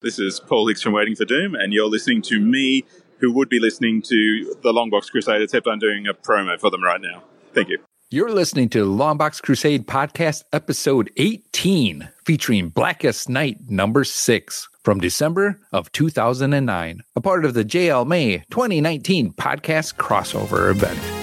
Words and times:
This 0.00 0.20
is 0.20 0.38
Paul 0.38 0.68
Hicks 0.68 0.80
from 0.80 0.92
Waiting 0.92 1.16
for 1.16 1.24
Doom, 1.24 1.56
and 1.56 1.72
you're 1.72 1.88
listening 1.88 2.22
to 2.22 2.38
me, 2.38 2.84
who 3.18 3.32
would 3.32 3.48
be 3.48 3.58
listening 3.58 4.00
to 4.02 4.54
the 4.62 4.72
Longbox 4.72 5.10
Crusade, 5.10 5.42
except 5.42 5.66
I'm 5.66 5.80
doing 5.80 6.06
a 6.06 6.14
promo 6.14 6.56
for 6.60 6.70
them 6.70 6.84
right 6.84 7.00
now. 7.00 7.24
Thank 7.52 7.68
you. 7.68 7.78
You're 8.08 8.30
listening 8.30 8.68
to 8.68 8.84
the 8.84 8.90
Longbox 8.90 9.42
Crusade 9.42 9.88
Podcast, 9.88 10.44
episode 10.52 11.10
18, 11.16 12.08
featuring 12.24 12.68
Blackest 12.68 13.28
Night 13.28 13.58
number 13.68 14.04
six 14.04 14.68
from 14.84 15.00
December 15.00 15.58
of 15.72 15.90
2009, 15.90 17.00
a 17.16 17.20
part 17.20 17.44
of 17.44 17.54
the 17.54 17.64
JL 17.64 18.06
May 18.06 18.44
2019 18.50 19.32
podcast 19.32 19.96
crossover 19.96 20.70
event. 20.70 21.17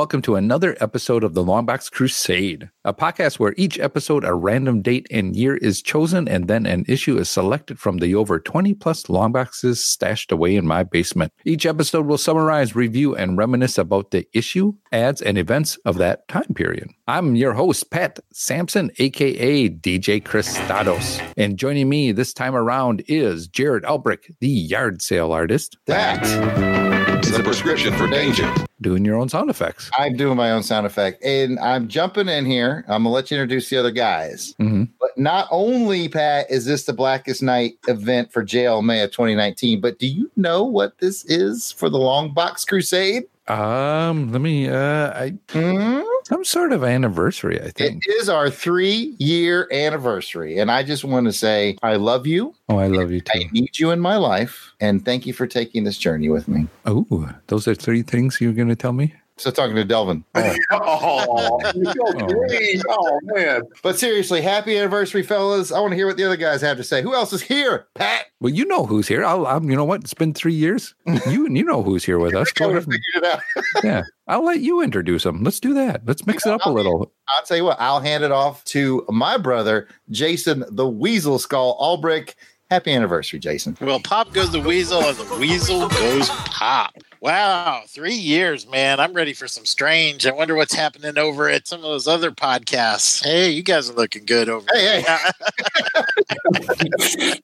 Welcome 0.00 0.22
to 0.22 0.34
another 0.34 0.78
episode 0.80 1.22
of 1.22 1.34
the 1.34 1.44
Longbox 1.44 1.92
Crusade, 1.92 2.70
a 2.86 2.94
podcast 2.94 3.38
where 3.38 3.52
each 3.58 3.78
episode 3.78 4.24
a 4.24 4.32
random 4.32 4.80
date 4.80 5.06
and 5.10 5.36
year 5.36 5.58
is 5.58 5.82
chosen 5.82 6.26
and 6.26 6.48
then 6.48 6.64
an 6.64 6.86
issue 6.88 7.18
is 7.18 7.28
selected 7.28 7.78
from 7.78 7.98
the 7.98 8.14
over 8.14 8.40
20 8.40 8.72
plus 8.72 9.02
longboxes 9.02 9.76
stashed 9.76 10.32
away 10.32 10.56
in 10.56 10.66
my 10.66 10.84
basement. 10.84 11.34
Each 11.44 11.66
episode 11.66 12.06
will 12.06 12.16
summarize, 12.16 12.74
review, 12.74 13.14
and 13.14 13.36
reminisce 13.36 13.76
about 13.76 14.10
the 14.10 14.26
issue, 14.32 14.72
ads, 14.90 15.20
and 15.20 15.36
events 15.36 15.76
of 15.84 15.98
that 15.98 16.26
time 16.28 16.54
period. 16.54 16.88
I'm 17.06 17.36
your 17.36 17.52
host, 17.52 17.90
Pat 17.90 18.20
Sampson, 18.32 18.90
aka 18.98 19.68
DJ 19.68 20.22
Christados. 20.22 21.20
And 21.36 21.58
joining 21.58 21.90
me 21.90 22.12
this 22.12 22.32
time 22.32 22.54
around 22.54 23.02
is 23.06 23.48
Jared 23.48 23.84
Albrick, 23.84 24.34
the 24.40 24.48
yard 24.48 25.02
sale 25.02 25.30
artist. 25.30 25.76
That 25.84 26.99
is 27.26 27.38
a 27.38 27.42
prescription 27.42 27.92
for 27.94 28.06
danger. 28.08 28.52
Doing 28.80 29.04
your 29.04 29.16
own 29.16 29.28
sound 29.28 29.50
effects. 29.50 29.90
I'm 29.98 30.16
doing 30.16 30.36
my 30.36 30.52
own 30.52 30.62
sound 30.62 30.86
effect, 30.86 31.22
and 31.24 31.58
I'm 31.60 31.88
jumping 31.88 32.28
in 32.28 32.46
here. 32.46 32.84
I'm 32.88 33.02
gonna 33.02 33.10
let 33.14 33.30
you 33.30 33.36
introduce 33.36 33.68
the 33.68 33.76
other 33.76 33.90
guys. 33.90 34.54
Mhm. 34.60 34.88
Not 35.20 35.48
only, 35.50 36.08
Pat, 36.08 36.50
is 36.50 36.64
this 36.64 36.84
the 36.84 36.94
Blackest 36.94 37.42
Night 37.42 37.76
event 37.88 38.32
for 38.32 38.42
JL 38.42 38.82
May 38.82 39.02
of 39.02 39.10
2019, 39.10 39.78
but 39.78 39.98
do 39.98 40.06
you 40.06 40.30
know 40.34 40.64
what 40.64 40.96
this 40.96 41.26
is 41.26 41.72
for 41.72 41.90
the 41.90 41.98
Long 41.98 42.32
Box 42.32 42.64
Crusade? 42.64 43.24
Um, 43.46 44.32
let 44.32 44.40
me, 44.40 44.70
uh, 44.70 45.10
I, 45.12 45.34
Hmm? 45.50 46.00
some 46.24 46.42
sort 46.42 46.72
of 46.72 46.84
anniversary, 46.84 47.60
I 47.60 47.68
think. 47.70 48.02
it 48.06 48.10
is 48.12 48.30
our 48.30 48.48
three 48.48 49.14
year 49.18 49.68
anniversary, 49.70 50.56
and 50.58 50.70
I 50.70 50.82
just 50.82 51.04
want 51.04 51.26
to 51.26 51.34
say 51.34 51.76
I 51.82 51.96
love 51.96 52.26
you. 52.26 52.54
Oh, 52.70 52.78
I 52.78 52.86
love 52.86 53.10
you 53.10 53.20
I 53.34 53.44
need 53.52 53.78
you 53.78 53.90
in 53.90 54.00
my 54.00 54.16
life, 54.16 54.72
and 54.80 55.04
thank 55.04 55.26
you 55.26 55.34
for 55.34 55.46
taking 55.46 55.84
this 55.84 55.98
journey 55.98 56.30
with 56.30 56.48
me. 56.48 56.66
Oh, 56.86 57.28
those 57.48 57.68
are 57.68 57.74
three 57.74 58.00
things 58.02 58.40
you're 58.40 58.54
going 58.54 58.68
to 58.68 58.76
tell 58.76 58.94
me? 58.94 59.12
So 59.40 59.50
talking 59.50 59.74
to 59.76 59.84
Delvin. 59.84 60.24
Oh, 60.72 61.58
oh 61.62 61.72
you're 61.74 61.92
so. 61.92 62.82
Oh 62.88 63.20
man. 63.22 63.62
But 63.82 63.98
seriously, 63.98 64.40
happy 64.40 64.76
anniversary, 64.76 65.22
fellas. 65.22 65.72
I 65.72 65.80
want 65.80 65.92
to 65.92 65.96
hear 65.96 66.06
what 66.06 66.16
the 66.16 66.24
other 66.24 66.36
guys 66.36 66.60
have 66.60 66.76
to 66.76 66.84
say. 66.84 67.02
Who 67.02 67.14
else 67.14 67.32
is 67.32 67.42
here? 67.42 67.86
Pat. 67.94 68.26
Well, 68.40 68.52
you 68.52 68.64
know 68.66 68.86
who's 68.86 69.08
here. 69.08 69.24
I'll, 69.24 69.46
I'm, 69.46 69.68
you 69.70 69.76
know 69.76 69.84
what? 69.84 70.02
It's 70.02 70.14
been 70.14 70.34
three 70.34 70.54
years. 70.54 70.94
You, 71.26 71.46
and 71.46 71.56
you 71.56 71.64
know 71.64 71.82
who's 71.82 72.04
here 72.04 72.18
with 72.18 72.34
us. 72.34 72.48
I 72.56 72.58
Go 72.58 72.70
ahead. 72.70 72.84
figured 72.84 73.00
it 73.14 73.24
out. 73.24 73.40
Yeah, 73.84 74.02
I'll 74.28 74.44
let 74.44 74.60
you 74.60 74.82
introduce 74.82 75.22
them. 75.22 75.42
Let's 75.42 75.60
do 75.60 75.74
that. 75.74 76.02
Let's 76.06 76.26
mix 76.26 76.46
it 76.46 76.52
up 76.52 76.64
a 76.66 76.70
little. 76.70 77.12
I'll 77.28 77.44
tell 77.44 77.56
you 77.56 77.64
what, 77.64 77.80
I'll 77.80 78.00
hand 78.00 78.24
it 78.24 78.32
off 78.32 78.64
to 78.66 79.04
my 79.08 79.36
brother, 79.38 79.88
Jason 80.10 80.64
the 80.70 80.88
Weasel 80.88 81.38
Skull 81.38 81.78
Albrick. 81.80 82.34
Happy 82.70 82.92
anniversary, 82.92 83.38
Jason. 83.38 83.76
Well, 83.80 84.00
pop 84.00 84.32
goes 84.32 84.52
the 84.52 84.60
weasel, 84.60 85.02
and 85.02 85.16
the 85.16 85.36
weasel 85.38 85.88
goes 85.88 86.28
pop. 86.28 86.92
Wow, 87.20 87.82
three 87.86 88.14
years, 88.14 88.66
man. 88.66 88.98
I'm 88.98 89.12
ready 89.12 89.34
for 89.34 89.46
some 89.46 89.66
strange. 89.66 90.26
I 90.26 90.32
wonder 90.32 90.54
what's 90.54 90.72
happening 90.74 91.18
over 91.18 91.50
at 91.50 91.68
some 91.68 91.80
of 91.80 91.84
those 91.84 92.08
other 92.08 92.30
podcasts. 92.30 93.22
Hey, 93.22 93.50
you 93.50 93.62
guys 93.62 93.90
are 93.90 93.94
looking 93.94 94.24
good 94.24 94.48
over 94.48 94.66
Hey, 94.72 95.04
there. 95.06 95.30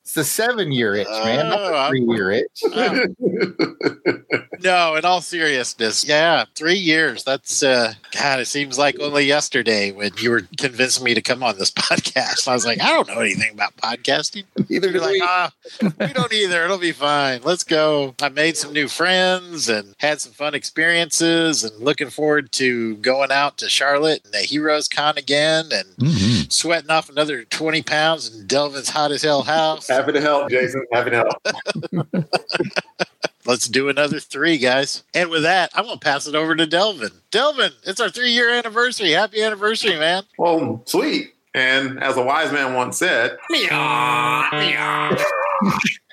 It's 0.03 0.15
the 0.15 0.25
seven 0.25 0.71
year 0.73 0.95
itch, 0.95 1.09
man, 1.09 1.49
not 1.51 1.59
Oh, 1.61 1.69
the 1.71 1.77
I'm- 1.77 1.91
three 1.91 2.05
year 2.05 2.31
itch. 2.31 2.63
no, 4.63 4.95
in 4.97 5.05
all 5.05 5.21
seriousness, 5.21 6.05
yeah, 6.07 6.45
three 6.55 6.75
years. 6.77 7.25
That's 7.25 7.63
uh, 7.63 7.95
God. 8.13 8.41
It 8.41 8.47
seems 8.47 8.79
like 8.79 8.99
only 9.01 9.25
yesterday 9.25 9.93
when 9.93 10.11
you 10.19 10.31
were 10.31 10.43
convincing 10.59 11.05
me 11.05 11.15
to 11.15 11.23
come 11.23 11.43
on 11.43 11.59
this 11.59 11.71
podcast. 11.73 12.49
I 12.49 12.53
was 12.55 12.65
like, 12.67 12.81
I 12.81 12.89
don't 12.89 13.09
know 13.09 13.21
anything 13.21 13.53
about 13.55 13.77
podcasting. 13.77 14.45
Either 14.69 14.89
do 14.89 14.95
You're 14.95 15.03
like, 15.03 15.13
we. 15.13 15.21
ah, 15.23 15.53
we 16.01 16.13
don't 16.13 16.33
either. 16.33 16.65
It'll 16.65 16.79
be 16.79 16.93
fine. 16.93 17.41
Let's 17.43 17.65
go. 17.65 18.15
I 18.21 18.29
made 18.29 18.57
some 18.57 18.73
new 18.73 18.89
friends 18.89 19.69
and 19.69 19.95
had 19.99 20.21
some 20.21 20.33
fun 20.33 20.55
experiences 20.55 21.65
and 21.65 21.79
looking 21.81 22.11
forward 22.11 22.53
to 22.53 22.97
going 22.97 23.31
out 23.33 23.59
to 23.59 23.69
Charlotte 23.69 24.23
and 24.25 24.33
the 24.35 24.39
Heroes 24.41 24.89
Con 24.89 25.17
again 25.19 25.67
and 25.73 25.87
Mhm. 25.99 26.53
sweating 26.53 26.91
off 26.91 27.09
another 27.09 27.45
20 27.45 27.83
pounds 27.83 28.35
in 28.35 28.47
Delvin's 28.47 28.89
hot 28.91 29.13
as 29.13 29.23
hell 29.23 29.43
house. 29.43 29.89
Happy 29.89 30.13
to 30.13 30.21
help, 30.21 30.51
Jason. 30.51 30.85
Happy 30.93 31.11
to 31.11 31.17
help. 31.17 32.27
Let's 33.47 33.69
do 33.69 33.89
another 33.89 34.19
three, 34.19 34.59
guys. 34.59 35.05
And 35.15 35.31
with 35.31 35.43
that, 35.43 35.71
I'm 35.75 35.85
going 35.85 35.99
to 35.99 36.05
pass 36.05 36.27
it 36.27 36.35
over 36.35 36.57
to 36.57 36.67
Delvin. 36.67 37.11
Delvin, 37.31 37.73
it's 37.85 38.01
our 38.01 38.11
three 38.11 38.33
year 38.33 38.51
anniversary. 38.51 39.13
Happy 39.13 39.43
anniversary, 39.43 39.97
man. 39.97 40.25
Well, 40.37 40.83
sweet. 40.87 41.33
And 41.55 42.03
as 42.03 42.17
a 42.17 42.23
wise 42.23 42.53
man 42.53 42.75
once 42.75 42.99
said, 42.99 43.39
meow, 43.49 44.49
meow. 44.53 45.17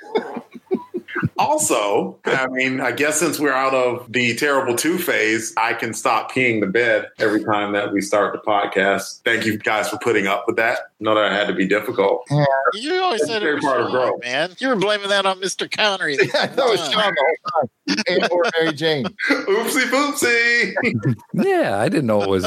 also, 1.38 2.20
I 2.26 2.48
mean, 2.48 2.80
I 2.82 2.92
guess 2.92 3.20
since 3.20 3.40
we're 3.40 3.54
out 3.54 3.74
of 3.74 4.12
the 4.12 4.36
terrible 4.36 4.76
two 4.76 4.98
phase, 4.98 5.54
I 5.58 5.74
can 5.74 5.94
stop 5.94 6.32
peeing 6.32 6.60
the 6.62 6.68
bed 6.68 7.10
every 7.20 7.44
time 7.44 7.74
that 7.74 7.92
we 7.94 8.02
start 8.02 8.34
the 8.34 8.40
podcast. 8.40 9.22
Thank 9.24 9.46
you 9.46 9.58
guys 9.58 9.90
for 9.90 9.98
putting 9.98 10.28
up 10.28 10.46
with 10.48 10.56
that. 10.58 10.80
Know 11.00 11.16
that 11.16 11.32
it 11.32 11.36
had 11.36 11.48
to 11.48 11.54
be 11.54 11.68
difficult. 11.68 12.26
You 12.74 13.02
always 13.02 13.22
That's 13.22 13.32
said 13.32 13.44
it 13.44 13.56
was 13.56 13.64
part 13.64 13.82
of 13.82 13.92
growth. 13.92 14.22
man. 14.24 14.56
You 14.60 14.70
were 14.70 14.76
blaming 14.76 15.10
that 15.10 15.26
on 15.26 15.40
Mr. 15.42 15.70
Connery. 15.70 16.16
the 16.18 16.30
I 16.40 16.56
know 16.56 16.64
whole 16.64 16.74
it's 16.74 16.88
time. 16.90 16.92
Sean 16.94 17.14
the 17.14 17.52
whole 17.54 17.62
time. 17.62 18.04
And 18.08 18.32
or 18.32 18.44
Mary 18.60 18.74
Jane. 18.74 19.06
Oopsie 19.30 19.90
poopsie. 19.90 21.16
Yeah, 21.34 21.80
I 21.80 21.90
didn't 21.90 22.06
know 22.06 22.22
it 22.22 22.30
was. 22.30 22.44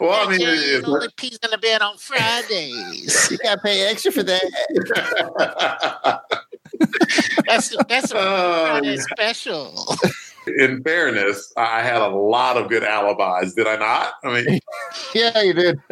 well, 0.00 0.26
I 0.28 0.30
mean, 0.30 0.40
Jerry 0.40 0.56
it's, 0.58 0.86
only 0.86 1.08
pees 1.16 1.38
in 1.42 1.50
the 1.50 1.58
bed 1.58 1.80
on 1.80 1.96
Fridays. 1.96 3.30
You 3.30 3.38
gotta 3.38 3.60
pay 3.60 3.86
extra 3.88 4.12
for 4.12 4.22
that. 4.24 6.22
That's 7.46 7.74
that's 7.88 8.12
a 8.12 8.16
Oh, 8.18 8.96
special. 8.96 9.96
in 10.58 10.82
fairness, 10.82 11.52
I 11.56 11.82
had 11.82 12.00
a 12.00 12.08
lot 12.08 12.56
of 12.56 12.68
good 12.68 12.84
alibis, 12.84 13.54
did 13.54 13.66
I 13.66 13.76
not? 13.76 14.14
I 14.24 14.42
mean, 14.42 14.60
Yeah, 15.14 15.40
you 15.42 15.52
did. 15.54 15.80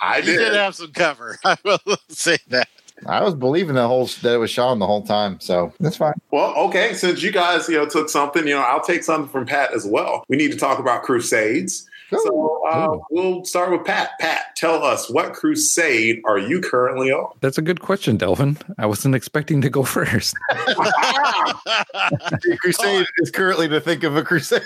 I 0.00 0.18
You 0.18 0.24
did 0.24 0.38
did. 0.38 0.52
have 0.54 0.74
some 0.74 0.92
cover. 0.92 1.38
I 1.44 1.56
will 1.64 1.78
say 2.08 2.38
that. 2.48 2.68
I 3.06 3.22
was 3.24 3.34
believing 3.34 3.76
the 3.76 3.88
whole 3.88 4.06
that 4.22 4.34
it 4.34 4.38
was 4.38 4.50
Sean 4.50 4.78
the 4.78 4.86
whole 4.86 5.02
time, 5.02 5.40
so 5.40 5.72
that's 5.80 5.96
fine. 5.96 6.12
Well, 6.30 6.54
okay, 6.68 6.92
since 6.92 7.22
you 7.22 7.32
guys, 7.32 7.66
you 7.68 7.76
know, 7.78 7.86
took 7.86 8.10
something, 8.10 8.46
you 8.46 8.54
know, 8.54 8.60
I'll 8.60 8.82
take 8.82 9.04
something 9.04 9.30
from 9.30 9.46
Pat 9.46 9.72
as 9.72 9.86
well. 9.86 10.22
We 10.28 10.36
need 10.36 10.52
to 10.52 10.58
talk 10.58 10.78
about 10.78 11.02
crusades. 11.02 11.88
So 12.10 12.62
uh, 12.70 12.88
Ooh. 12.92 13.02
we'll 13.10 13.44
start 13.44 13.70
with 13.70 13.84
Pat. 13.84 14.10
Pat, 14.18 14.56
tell 14.56 14.82
us 14.82 15.08
what 15.08 15.32
crusade 15.32 16.20
are 16.24 16.38
you 16.38 16.60
currently 16.60 17.12
on? 17.12 17.32
That's 17.40 17.58
a 17.58 17.62
good 17.62 17.80
question, 17.80 18.16
Delvin. 18.16 18.58
I 18.78 18.86
wasn't 18.86 19.14
expecting 19.14 19.60
to 19.62 19.70
go 19.70 19.82
first. 19.84 20.36
Crusade 22.60 23.06
is 23.18 23.30
currently 23.30 23.68
to 23.68 23.80
think 23.80 24.02
of 24.02 24.16
a 24.16 24.22
crusade. 24.22 24.62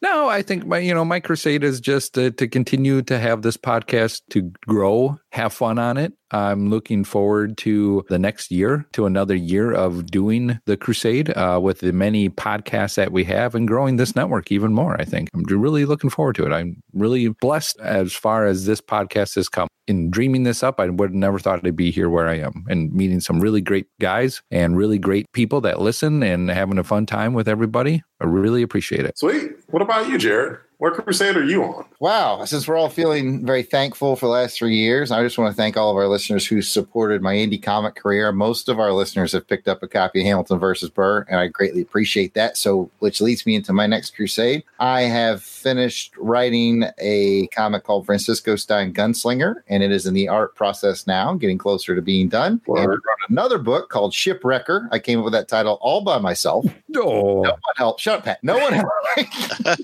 No, 0.00 0.28
I 0.28 0.42
think 0.42 0.64
my 0.64 0.78
you 0.78 0.94
know 0.94 1.04
my 1.04 1.18
crusade 1.18 1.64
is 1.64 1.80
just 1.80 2.14
to, 2.14 2.30
to 2.32 2.46
continue 2.46 3.02
to 3.02 3.18
have 3.18 3.42
this 3.42 3.56
podcast 3.56 4.22
to 4.30 4.42
grow, 4.66 5.18
have 5.32 5.52
fun 5.52 5.78
on 5.78 5.96
it. 5.96 6.12
I'm 6.30 6.70
looking 6.70 7.02
forward 7.02 7.58
to 7.58 8.04
the 8.08 8.18
next 8.18 8.52
year, 8.52 8.86
to 8.92 9.06
another 9.06 9.34
year 9.34 9.72
of 9.72 10.06
doing 10.06 10.60
the 10.66 10.76
crusade 10.76 11.30
uh, 11.36 11.58
with 11.60 11.80
the 11.80 11.92
many 11.92 12.28
podcasts 12.30 12.94
that 12.94 13.10
we 13.10 13.24
have 13.24 13.56
and 13.56 13.66
growing 13.66 13.96
this 13.96 14.14
network 14.14 14.52
even 14.52 14.72
more. 14.72 15.00
I 15.00 15.04
think 15.04 15.30
I'm 15.34 15.42
really 15.44 15.84
looking 15.84 16.10
forward 16.10 16.36
to 16.36 16.46
it. 16.46 16.52
I'm 16.52 16.80
really 16.92 17.28
blessed 17.28 17.80
as 17.80 18.12
far 18.12 18.46
as 18.46 18.66
this 18.66 18.80
podcast 18.80 19.34
has 19.34 19.48
come. 19.48 19.68
In 19.88 20.10
dreaming 20.10 20.42
this 20.42 20.62
up, 20.62 20.78
I 20.78 20.88
would 20.88 21.10
have 21.10 21.14
never 21.14 21.38
thought 21.38 21.64
I'd 21.66 21.74
be 21.74 21.90
here 21.90 22.10
where 22.10 22.28
I 22.28 22.36
am 22.36 22.66
and 22.68 22.92
meeting 22.92 23.20
some 23.20 23.40
really 23.40 23.62
great 23.62 23.86
guys 24.00 24.42
and 24.50 24.76
really 24.76 24.98
great 24.98 25.32
people 25.32 25.62
that 25.62 25.80
listen 25.80 26.22
and 26.22 26.50
having 26.50 26.76
a 26.78 26.84
fun 26.84 27.06
time 27.06 27.32
with 27.32 27.48
everybody. 27.48 28.02
I 28.20 28.26
really 28.26 28.62
appreciate 28.62 29.06
it. 29.06 29.18
Sweet. 29.18 29.52
What 29.68 29.80
about 29.80 30.06
you, 30.08 30.18
Jared? 30.18 30.58
What 30.78 30.94
crusade 30.94 31.36
are 31.36 31.44
you 31.44 31.64
on? 31.64 31.86
Wow. 31.98 32.44
Since 32.44 32.68
we're 32.68 32.76
all 32.76 32.88
feeling 32.88 33.44
very 33.44 33.64
thankful 33.64 34.14
for 34.14 34.26
the 34.26 34.32
last 34.32 34.56
three 34.56 34.76
years, 34.76 35.10
I 35.10 35.24
just 35.24 35.36
want 35.36 35.50
to 35.50 35.56
thank 35.56 35.76
all 35.76 35.90
of 35.90 35.96
our 35.96 36.06
listeners 36.06 36.46
who 36.46 36.62
supported 36.62 37.20
my 37.20 37.34
indie 37.34 37.60
comic 37.60 37.96
career. 37.96 38.30
Most 38.30 38.68
of 38.68 38.78
our 38.78 38.92
listeners 38.92 39.32
have 39.32 39.48
picked 39.48 39.66
up 39.66 39.82
a 39.82 39.88
copy 39.88 40.20
of 40.20 40.26
Hamilton 40.26 40.60
versus 40.60 40.88
Burr, 40.88 41.26
and 41.28 41.40
I 41.40 41.48
greatly 41.48 41.82
appreciate 41.82 42.34
that. 42.34 42.56
So, 42.56 42.92
which 43.00 43.20
leads 43.20 43.44
me 43.44 43.56
into 43.56 43.72
my 43.72 43.88
next 43.88 44.14
crusade. 44.14 44.62
I 44.78 45.02
have 45.02 45.42
finished 45.42 46.14
writing 46.16 46.84
a 46.98 47.48
comic 47.48 47.82
called 47.82 48.06
Francisco 48.06 48.54
Stein 48.54 48.94
Gunslinger, 48.94 49.56
and 49.66 49.82
it 49.82 49.90
is 49.90 50.06
in 50.06 50.14
the 50.14 50.28
art 50.28 50.54
process 50.54 51.08
now, 51.08 51.34
getting 51.34 51.58
closer 51.58 51.96
to 51.96 52.02
being 52.02 52.28
done. 52.28 52.60
And 52.68 52.78
I 52.78 52.84
wrote 52.84 53.00
another 53.28 53.58
book 53.58 53.88
called 53.88 54.12
Shipwrecker. 54.12 54.88
I 54.92 55.00
came 55.00 55.18
up 55.18 55.24
with 55.24 55.32
that 55.32 55.48
title 55.48 55.78
all 55.80 56.02
by 56.02 56.18
myself. 56.18 56.64
Oh, 56.94 57.42
No 57.42 57.50
one 57.50 57.52
helped. 57.76 58.00
Shut 58.00 58.18
up, 58.18 58.24
Pat. 58.24 58.38
No 58.44 58.58
one 58.58 58.72
helped. 58.74 59.82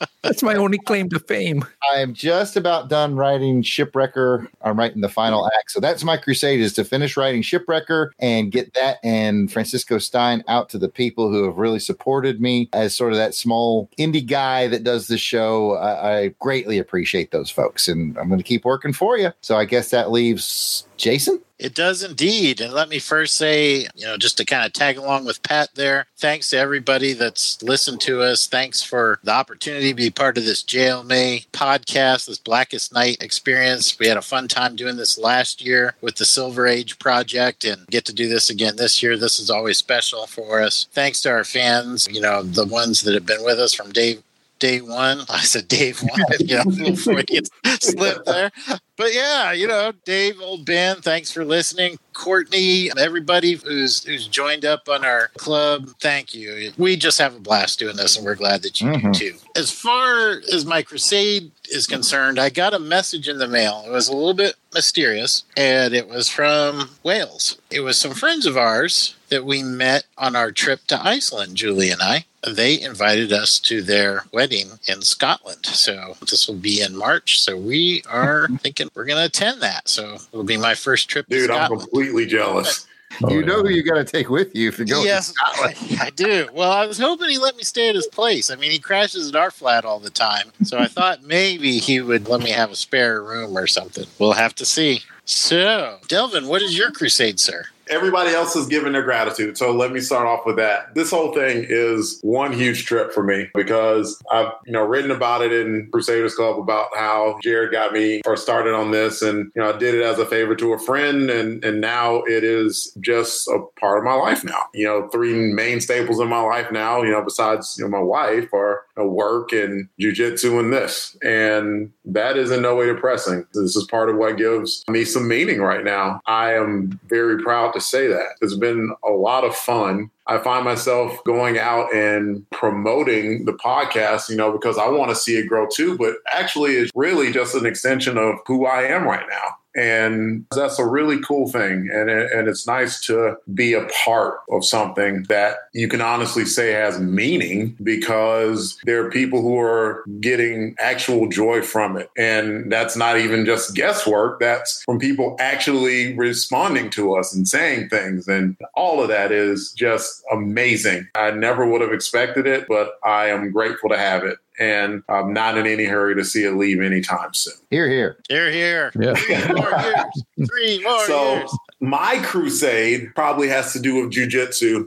that's 0.22 0.42
my 0.42 0.54
only 0.54 0.78
claim 0.78 1.08
to 1.10 1.18
fame. 1.18 1.64
I'm 1.92 2.14
just 2.14 2.56
about 2.56 2.88
done 2.88 3.16
writing 3.16 3.62
Shipwrecker. 3.62 4.48
I'm 4.62 4.78
writing 4.78 5.00
the 5.00 5.08
final 5.08 5.46
act. 5.58 5.72
So 5.72 5.80
that's 5.80 6.04
my 6.04 6.16
crusade 6.16 6.60
is 6.60 6.72
to 6.74 6.84
finish 6.84 7.16
writing 7.16 7.42
Shipwrecker 7.42 8.10
and 8.18 8.52
get 8.52 8.74
that 8.74 8.98
and 9.02 9.52
Francisco 9.52 9.98
Stein 9.98 10.44
out 10.48 10.68
to 10.70 10.78
the 10.78 10.88
people 10.88 11.30
who 11.30 11.44
have 11.44 11.56
really 11.56 11.80
supported 11.80 12.40
me 12.40 12.68
as 12.72 12.94
sort 12.94 13.12
of 13.12 13.18
that 13.18 13.34
small 13.34 13.90
indie 13.98 14.26
guy 14.26 14.68
that 14.68 14.84
does 14.84 15.08
the 15.08 15.18
show. 15.18 15.72
I, 15.72 16.18
I 16.18 16.28
greatly 16.38 16.78
appreciate 16.78 17.32
those 17.32 17.50
folks 17.50 17.88
and 17.88 18.16
I'm 18.16 18.28
going 18.28 18.38
to 18.38 18.44
keep 18.44 18.64
working 18.64 18.92
for 18.92 19.18
you. 19.18 19.32
So 19.40 19.56
I 19.56 19.64
guess 19.64 19.90
that 19.90 20.10
leaves 20.12 20.86
Jason. 20.96 21.40
It 21.62 21.76
does 21.76 22.02
indeed. 22.02 22.60
And 22.60 22.72
let 22.72 22.88
me 22.88 22.98
first 22.98 23.36
say, 23.36 23.86
you 23.94 24.04
know, 24.04 24.16
just 24.16 24.36
to 24.38 24.44
kind 24.44 24.66
of 24.66 24.72
tag 24.72 24.96
along 24.96 25.26
with 25.26 25.44
Pat 25.44 25.68
there, 25.76 26.06
thanks 26.18 26.50
to 26.50 26.58
everybody 26.58 27.12
that's 27.12 27.62
listened 27.62 28.00
to 28.00 28.20
us. 28.20 28.48
Thanks 28.48 28.82
for 28.82 29.20
the 29.22 29.30
opportunity 29.30 29.90
to 29.90 29.94
be 29.94 30.10
part 30.10 30.36
of 30.36 30.44
this 30.44 30.64
JLMay 30.64 31.46
podcast, 31.52 32.26
this 32.26 32.38
Blackest 32.38 32.92
Night 32.92 33.22
experience. 33.22 33.96
We 33.96 34.08
had 34.08 34.16
a 34.16 34.22
fun 34.22 34.48
time 34.48 34.74
doing 34.74 34.96
this 34.96 35.16
last 35.16 35.64
year 35.64 35.94
with 36.00 36.16
the 36.16 36.24
Silver 36.24 36.66
Age 36.66 36.98
Project 36.98 37.64
and 37.64 37.86
get 37.86 38.04
to 38.06 38.12
do 38.12 38.28
this 38.28 38.50
again 38.50 38.74
this 38.74 39.00
year. 39.00 39.16
This 39.16 39.38
is 39.38 39.48
always 39.48 39.78
special 39.78 40.26
for 40.26 40.60
us. 40.60 40.88
Thanks 40.90 41.20
to 41.22 41.30
our 41.30 41.44
fans, 41.44 42.08
you 42.10 42.20
know, 42.20 42.42
the 42.42 42.66
ones 42.66 43.02
that 43.02 43.14
have 43.14 43.26
been 43.26 43.44
with 43.44 43.60
us 43.60 43.72
from 43.72 43.92
day 43.92 44.18
day 44.62 44.80
one. 44.80 45.22
I 45.28 45.40
said 45.40 45.66
Dave 45.66 46.00
one, 46.02 46.20
you 46.38 46.56
know, 46.56 46.64
before 46.64 47.18
he 47.18 47.24
gets 47.24 47.50
there. 47.94 48.52
But 48.96 49.12
yeah, 49.12 49.50
you 49.50 49.66
know, 49.66 49.92
Dave, 50.04 50.40
old 50.40 50.64
Ben, 50.64 51.00
thanks 51.02 51.32
for 51.32 51.44
listening. 51.44 51.98
Courtney, 52.12 52.90
everybody 52.96 53.54
who's 53.54 54.04
who's 54.04 54.28
joined 54.28 54.64
up 54.64 54.88
on 54.88 55.04
our 55.04 55.28
club, 55.36 55.88
thank 56.00 56.32
you. 56.34 56.72
We 56.78 56.96
just 56.96 57.18
have 57.18 57.34
a 57.34 57.40
blast 57.40 57.80
doing 57.80 57.96
this, 57.96 58.16
and 58.16 58.24
we're 58.24 58.36
glad 58.36 58.62
that 58.62 58.80
you 58.80 58.86
Mhm. 58.88 59.12
do 59.12 59.32
too. 59.32 59.38
As 59.56 59.72
far 59.72 60.40
as 60.52 60.64
my 60.64 60.82
crusade 60.82 61.50
is 61.70 61.88
concerned, 61.88 62.38
I 62.38 62.50
got 62.50 62.74
a 62.74 62.78
message 62.78 63.28
in 63.28 63.38
the 63.38 63.48
mail. 63.48 63.82
It 63.84 63.90
was 63.90 64.06
a 64.08 64.12
little 64.14 64.34
bit 64.34 64.54
mysterious, 64.72 65.42
and 65.56 65.92
it 65.94 66.06
was 66.08 66.28
from 66.28 66.90
Wales. 67.02 67.56
It 67.70 67.80
was 67.80 67.98
some 67.98 68.14
friends 68.14 68.46
of 68.46 68.56
ours 68.56 69.14
that 69.30 69.44
we 69.44 69.62
met 69.64 70.04
on 70.16 70.36
our 70.36 70.52
trip 70.52 70.86
to 70.88 71.04
Iceland, 71.04 71.56
Julie 71.56 71.90
and 71.90 72.02
I 72.02 72.26
they 72.46 72.80
invited 72.80 73.32
us 73.32 73.58
to 73.60 73.82
their 73.82 74.24
wedding 74.32 74.70
in 74.88 75.02
Scotland. 75.02 75.64
So 75.66 76.16
this 76.20 76.48
will 76.48 76.56
be 76.56 76.82
in 76.82 76.96
March. 76.96 77.40
So 77.40 77.56
we 77.56 78.02
are 78.08 78.48
thinking 78.60 78.90
we're 78.94 79.04
going 79.04 79.18
to 79.18 79.26
attend 79.26 79.62
that. 79.62 79.88
So 79.88 80.16
it'll 80.32 80.44
be 80.44 80.56
my 80.56 80.74
first 80.74 81.08
trip 81.08 81.26
Dude, 81.28 81.50
to 81.50 81.54
I'm 81.54 81.78
completely 81.78 82.26
jealous. 82.26 82.86
Oh, 83.22 83.30
you 83.30 83.44
know 83.44 83.62
who 83.62 83.68
you 83.68 83.82
got 83.82 83.94
to 83.94 84.04
take 84.04 84.30
with 84.30 84.54
you 84.56 84.68
if 84.68 84.78
you 84.78 84.86
go. 84.86 85.02
to 85.02 85.06
yes, 85.06 85.34
Scotland. 85.34 85.76
I 86.00 86.10
do. 86.10 86.48
Well, 86.52 86.72
I 86.72 86.86
was 86.86 86.98
hoping 86.98 87.28
he 87.28 87.38
let 87.38 87.56
me 87.56 87.62
stay 87.62 87.88
at 87.90 87.94
his 87.94 88.06
place. 88.06 88.50
I 88.50 88.56
mean, 88.56 88.70
he 88.70 88.78
crashes 88.78 89.28
at 89.28 89.36
our 89.36 89.50
flat 89.50 89.84
all 89.84 90.00
the 90.00 90.10
time. 90.10 90.50
So 90.64 90.78
I 90.78 90.86
thought 90.86 91.22
maybe 91.26 91.78
he 91.78 92.00
would 92.00 92.28
let 92.28 92.40
me 92.40 92.50
have 92.50 92.70
a 92.70 92.76
spare 92.76 93.22
room 93.22 93.56
or 93.56 93.66
something. 93.66 94.06
We'll 94.18 94.32
have 94.32 94.54
to 94.56 94.64
see. 94.64 95.02
So, 95.24 95.98
Delvin, 96.08 96.48
what 96.48 96.62
is 96.62 96.76
your 96.76 96.90
crusade, 96.90 97.38
sir? 97.38 97.66
Everybody 97.88 98.30
else 98.30 98.56
is 98.56 98.66
giving 98.66 98.92
their 98.92 99.02
gratitude. 99.02 99.58
So 99.58 99.72
let 99.72 99.92
me 99.92 100.00
start 100.00 100.26
off 100.26 100.46
with 100.46 100.56
that. 100.56 100.94
This 100.94 101.10
whole 101.10 101.32
thing 101.32 101.66
is 101.68 102.18
one 102.22 102.52
huge 102.52 102.86
trip 102.86 103.12
for 103.12 103.22
me 103.22 103.50
because 103.54 104.20
I've, 104.30 104.52
you 104.66 104.72
know, 104.72 104.84
written 104.84 105.10
about 105.10 105.42
it 105.42 105.52
in 105.52 105.88
Crusaders 105.90 106.34
Club 106.34 106.58
about 106.58 106.88
how 106.96 107.38
Jared 107.42 107.72
got 107.72 107.92
me 107.92 108.20
or 108.24 108.36
started 108.36 108.74
on 108.74 108.90
this 108.90 109.22
and, 109.22 109.50
you 109.54 109.62
know, 109.62 109.72
I 109.72 109.78
did 109.78 109.94
it 109.94 110.02
as 110.02 110.18
a 110.18 110.26
favor 110.26 110.54
to 110.56 110.72
a 110.72 110.78
friend 110.78 111.30
and 111.30 111.62
and 111.64 111.80
now 111.80 112.22
it 112.22 112.44
is 112.44 112.96
just 113.00 113.48
a 113.48 113.60
part 113.78 113.98
of 113.98 114.04
my 114.04 114.14
life 114.14 114.44
now. 114.44 114.64
You 114.74 114.86
know, 114.86 115.08
three 115.08 115.34
main 115.34 115.80
staples 115.80 116.20
in 116.20 116.28
my 116.28 116.40
life 116.40 116.70
now, 116.72 117.02
you 117.02 117.10
know, 117.10 117.22
besides, 117.22 117.76
you 117.78 117.84
know, 117.84 117.90
my 117.90 118.02
wife 118.02 118.52
are 118.52 118.84
you 118.96 119.02
know, 119.02 119.08
work 119.08 119.52
and 119.52 119.88
jujitsu 120.00 120.58
and 120.58 120.72
this. 120.72 121.16
And 121.22 121.92
that 122.04 122.36
is 122.36 122.50
in 122.50 122.62
no 122.62 122.74
way 122.76 122.86
depressing. 122.86 123.46
This 123.54 123.76
is 123.76 123.84
part 123.84 124.08
of 124.10 124.16
what 124.16 124.36
gives 124.36 124.84
me 124.88 125.04
some 125.04 125.28
meaning 125.28 125.60
right 125.60 125.84
now. 125.84 126.20
I 126.26 126.54
am 126.54 126.98
very 127.08 127.42
proud 127.42 127.72
to 127.72 127.80
say 127.80 128.06
that. 128.08 128.36
It's 128.40 128.56
been 128.56 128.94
a 129.04 129.10
lot 129.10 129.44
of 129.44 129.54
fun. 129.54 130.10
I 130.26 130.38
find 130.38 130.64
myself 130.64 131.22
going 131.24 131.58
out 131.58 131.94
and 131.94 132.48
promoting 132.50 133.44
the 133.44 133.52
podcast, 133.52 134.28
you 134.28 134.36
know, 134.36 134.52
because 134.52 134.78
I 134.78 134.88
want 134.88 135.10
to 135.10 135.16
see 135.16 135.36
it 135.36 135.48
grow 135.48 135.66
too, 135.66 135.96
but 135.98 136.16
actually 136.32 136.76
it's 136.76 136.92
really 136.94 137.32
just 137.32 137.54
an 137.54 137.66
extension 137.66 138.18
of 138.18 138.36
who 138.46 138.66
I 138.66 138.82
am 138.82 139.04
right 139.04 139.26
now. 139.28 139.56
And 139.74 140.44
that's 140.54 140.78
a 140.78 140.86
really 140.86 141.20
cool 141.20 141.48
thing. 141.48 141.88
And, 141.92 142.10
and 142.10 142.48
it's 142.48 142.66
nice 142.66 143.00
to 143.06 143.36
be 143.54 143.72
a 143.72 143.86
part 144.04 144.40
of 144.50 144.64
something 144.64 145.24
that 145.28 145.56
you 145.72 145.88
can 145.88 146.00
honestly 146.00 146.44
say 146.44 146.72
has 146.72 147.00
meaning 147.00 147.76
because 147.82 148.78
there 148.84 149.04
are 149.04 149.10
people 149.10 149.40
who 149.40 149.58
are 149.58 150.04
getting 150.20 150.76
actual 150.78 151.28
joy 151.28 151.62
from 151.62 151.96
it. 151.96 152.10
And 152.18 152.70
that's 152.70 152.96
not 152.96 153.18
even 153.18 153.46
just 153.46 153.74
guesswork, 153.74 154.40
that's 154.40 154.82
from 154.84 154.98
people 154.98 155.36
actually 155.38 156.16
responding 156.16 156.90
to 156.90 157.14
us 157.14 157.34
and 157.34 157.48
saying 157.48 157.88
things. 157.88 158.28
And 158.28 158.56
all 158.74 159.02
of 159.02 159.08
that 159.08 159.32
is 159.32 159.72
just 159.72 160.11
amazing. 160.32 161.08
I 161.14 161.30
never 161.30 161.66
would 161.66 161.80
have 161.80 161.92
expected 161.92 162.46
it, 162.46 162.66
but 162.68 162.98
I 163.04 163.26
am 163.28 163.50
grateful 163.52 163.88
to 163.90 163.98
have 163.98 164.24
it. 164.24 164.38
And 164.58 165.02
I'm 165.08 165.32
not 165.32 165.56
in 165.56 165.66
any 165.66 165.84
hurry 165.84 166.14
to 166.14 166.24
see 166.24 166.44
it 166.44 166.52
leave 166.52 166.80
anytime 166.80 167.32
soon. 167.32 167.54
Here, 167.70 167.88
here. 167.88 168.18
Here, 168.28 168.50
here. 168.50 168.92
Yeah. 168.98 169.14
Three 169.14 169.54
more 169.54 169.70
years. 169.80 170.48
Three 170.48 170.82
more 170.82 171.06
So 171.06 171.34
years. 171.34 171.58
My 171.82 172.20
crusade 172.22 173.12
probably 173.16 173.48
has 173.48 173.72
to 173.72 173.80
do 173.80 173.96
with 173.96 174.12
jujitsu. 174.12 174.86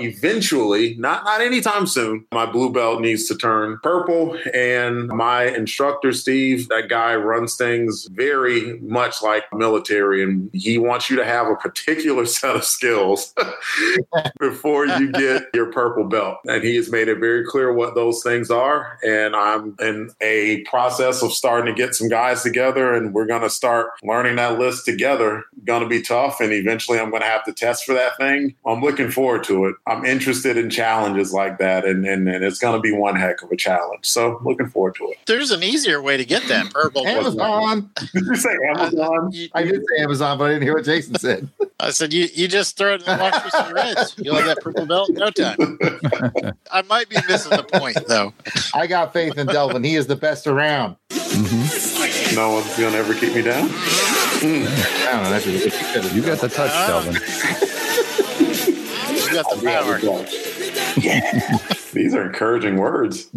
Eventually, 0.00 0.96
not 0.98 1.24
not 1.24 1.40
anytime 1.40 1.86
soon, 1.86 2.26
my 2.32 2.46
blue 2.46 2.72
belt 2.72 3.00
needs 3.00 3.28
to 3.28 3.36
turn 3.36 3.78
purple. 3.82 4.36
And 4.52 5.06
my 5.06 5.44
instructor, 5.44 6.12
Steve, 6.12 6.68
that 6.68 6.88
guy 6.88 7.14
runs 7.14 7.54
things 7.54 8.08
very 8.10 8.80
much 8.80 9.22
like 9.22 9.44
military, 9.52 10.22
and 10.22 10.50
he 10.52 10.78
wants 10.78 11.08
you 11.08 11.16
to 11.16 11.24
have 11.24 11.46
a 11.46 11.54
particular 11.54 12.26
set 12.38 12.56
of 12.56 12.64
skills 12.64 13.32
before 14.40 14.86
you 14.86 15.12
get 15.12 15.44
your 15.54 15.70
purple 15.70 16.04
belt. 16.04 16.38
And 16.44 16.64
he 16.64 16.74
has 16.74 16.90
made 16.90 17.06
it 17.06 17.20
very 17.20 17.44
clear 17.44 17.72
what 17.72 17.94
those 17.94 18.20
things 18.24 18.50
are. 18.50 18.98
And 19.06 19.36
I'm 19.36 19.76
in 19.80 20.10
a 20.20 20.62
process 20.62 21.22
of 21.22 21.32
starting 21.32 21.72
to 21.72 21.80
get 21.80 21.94
some 21.94 22.08
guys 22.08 22.42
together, 22.42 22.94
and 22.94 23.14
we're 23.14 23.26
going 23.26 23.42
to 23.42 23.50
start 23.50 23.90
learning 24.02 24.36
that 24.36 24.58
list 24.58 24.84
together. 24.84 25.44
Going 25.68 25.82
to 25.82 25.86
be 25.86 26.00
tough, 26.00 26.40
and 26.40 26.50
eventually 26.50 26.98
I'm 26.98 27.10
going 27.10 27.20
to 27.20 27.28
have 27.28 27.44
to 27.44 27.52
test 27.52 27.84
for 27.84 27.92
that 27.92 28.16
thing. 28.16 28.54
I'm 28.64 28.80
looking 28.80 29.10
forward 29.10 29.44
to 29.44 29.66
it. 29.66 29.74
I'm 29.86 30.02
interested 30.06 30.56
in 30.56 30.70
challenges 30.70 31.34
like 31.34 31.58
that, 31.58 31.84
and, 31.84 32.06
and, 32.06 32.26
and 32.26 32.42
it's 32.42 32.58
going 32.58 32.74
to 32.74 32.80
be 32.80 32.90
one 32.90 33.16
heck 33.16 33.42
of 33.42 33.52
a 33.52 33.56
challenge. 33.56 34.06
So 34.06 34.40
looking 34.42 34.70
forward 34.70 34.94
to 34.94 35.10
it. 35.10 35.18
There's 35.26 35.50
an 35.50 35.62
easier 35.62 36.00
way 36.00 36.16
to 36.16 36.24
get 36.24 36.42
that 36.48 36.72
purple. 36.72 37.06
Amazon. 37.06 37.90
Did 38.14 38.24
you 38.24 38.36
say 38.36 38.56
Amazon? 38.74 39.30
You- 39.30 39.50
I 39.52 39.62
did 39.64 39.82
say 39.82 40.02
Amazon, 40.02 40.38
but 40.38 40.44
I 40.44 40.48
didn't 40.54 40.62
hear 40.62 40.74
what 40.74 40.86
Jason 40.86 41.16
said. 41.16 41.50
I 41.80 41.90
said, 41.90 42.14
you, 42.14 42.28
you 42.32 42.48
just 42.48 42.78
throw 42.78 42.94
it 42.94 43.02
in 43.02 43.06
the 43.06 43.22
wash 43.22 43.42
for 43.42 43.50
some 43.50 43.74
reds. 43.74 44.14
You'll 44.16 44.36
have 44.36 44.46
that 44.46 44.62
purple 44.62 44.86
belt 44.86 45.10
in 45.10 45.16
no 45.16 45.28
time. 45.28 45.78
I 46.72 46.80
might 46.82 47.10
be 47.10 47.16
missing 47.28 47.54
the 47.54 47.62
point, 47.62 47.98
though. 48.08 48.32
I 48.72 48.86
got 48.86 49.12
faith 49.12 49.36
in 49.36 49.46
Delvin. 49.46 49.84
He 49.84 49.96
is 49.96 50.06
the 50.06 50.16
best 50.16 50.46
around. 50.46 50.96
Mm-hmm. 51.10 52.34
No 52.34 52.52
one's 52.52 52.74
going 52.78 52.92
to 52.94 52.98
ever 52.98 53.12
keep 53.12 53.34
me 53.34 53.42
down. 53.42 53.68
Mm-hmm. 53.68 54.17
I 54.40 55.22
know. 55.22 55.30
That's 55.30 55.46
really 55.46 55.70
good. 55.70 56.12
You 56.12 56.22
got 56.22 56.38
the 56.38 56.48
touch. 56.48 56.70
Oh. 56.74 57.02
Delvin. 57.02 57.14
You 59.16 59.32
got 59.32 59.50
the 59.50 59.60
power. 59.64 59.98
Yeah. 61.00 61.58
These 61.92 62.14
are 62.14 62.26
encouraging 62.26 62.76
words. 62.76 63.28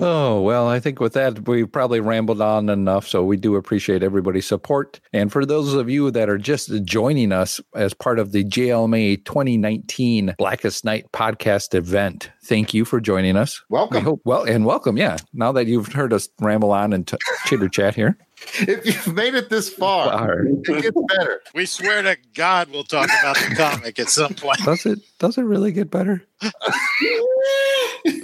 Oh, 0.00 0.40
well, 0.42 0.68
I 0.68 0.80
think 0.80 1.00
with 1.00 1.12
that, 1.12 1.46
we've 1.48 1.70
probably 1.70 2.00
rambled 2.00 2.42
on 2.42 2.68
enough. 2.68 3.06
So 3.06 3.24
we 3.24 3.36
do 3.36 3.54
appreciate 3.54 4.02
everybody's 4.02 4.46
support. 4.46 5.00
And 5.12 5.30
for 5.32 5.46
those 5.46 5.72
of 5.74 5.88
you 5.88 6.10
that 6.10 6.28
are 6.28 6.36
just 6.36 6.70
joining 6.84 7.32
us 7.32 7.60
as 7.74 7.94
part 7.94 8.18
of 8.18 8.32
the 8.32 8.44
JLMay 8.44 9.24
2019 9.24 10.34
Blackest 10.36 10.84
Night 10.84 11.06
podcast 11.12 11.74
event, 11.74 12.30
thank 12.44 12.74
you 12.74 12.84
for 12.84 13.00
joining 13.00 13.36
us. 13.36 13.62
Welcome. 13.70 13.96
We 13.96 14.02
hope, 14.02 14.20
well, 14.24 14.42
and 14.42 14.66
welcome. 14.66 14.96
Yeah. 14.96 15.16
Now 15.32 15.52
that 15.52 15.66
you've 15.66 15.92
heard 15.92 16.12
us 16.12 16.28
ramble 16.40 16.72
on 16.72 16.92
and 16.92 17.06
t- 17.06 17.16
chitter 17.46 17.68
chat 17.68 17.94
here. 17.94 18.18
If 18.56 18.86
you've 18.86 19.14
made 19.14 19.34
it 19.34 19.48
this 19.50 19.68
far, 19.68 20.06
Wow. 20.06 20.28
it 20.38 20.82
gets 20.82 20.96
better. 21.16 21.40
We 21.54 21.66
swear 21.66 22.02
to 22.02 22.16
God 22.34 22.70
we'll 22.70 22.84
talk 22.84 23.08
about 23.20 23.36
the 23.36 23.54
comic 23.56 23.98
at 23.98 24.08
some 24.08 24.34
point. 24.34 24.58
Does 24.64 24.86
it, 24.86 25.00
does 25.18 25.38
it 25.38 25.42
really 25.42 25.72
get 25.72 25.90
better? 25.90 26.22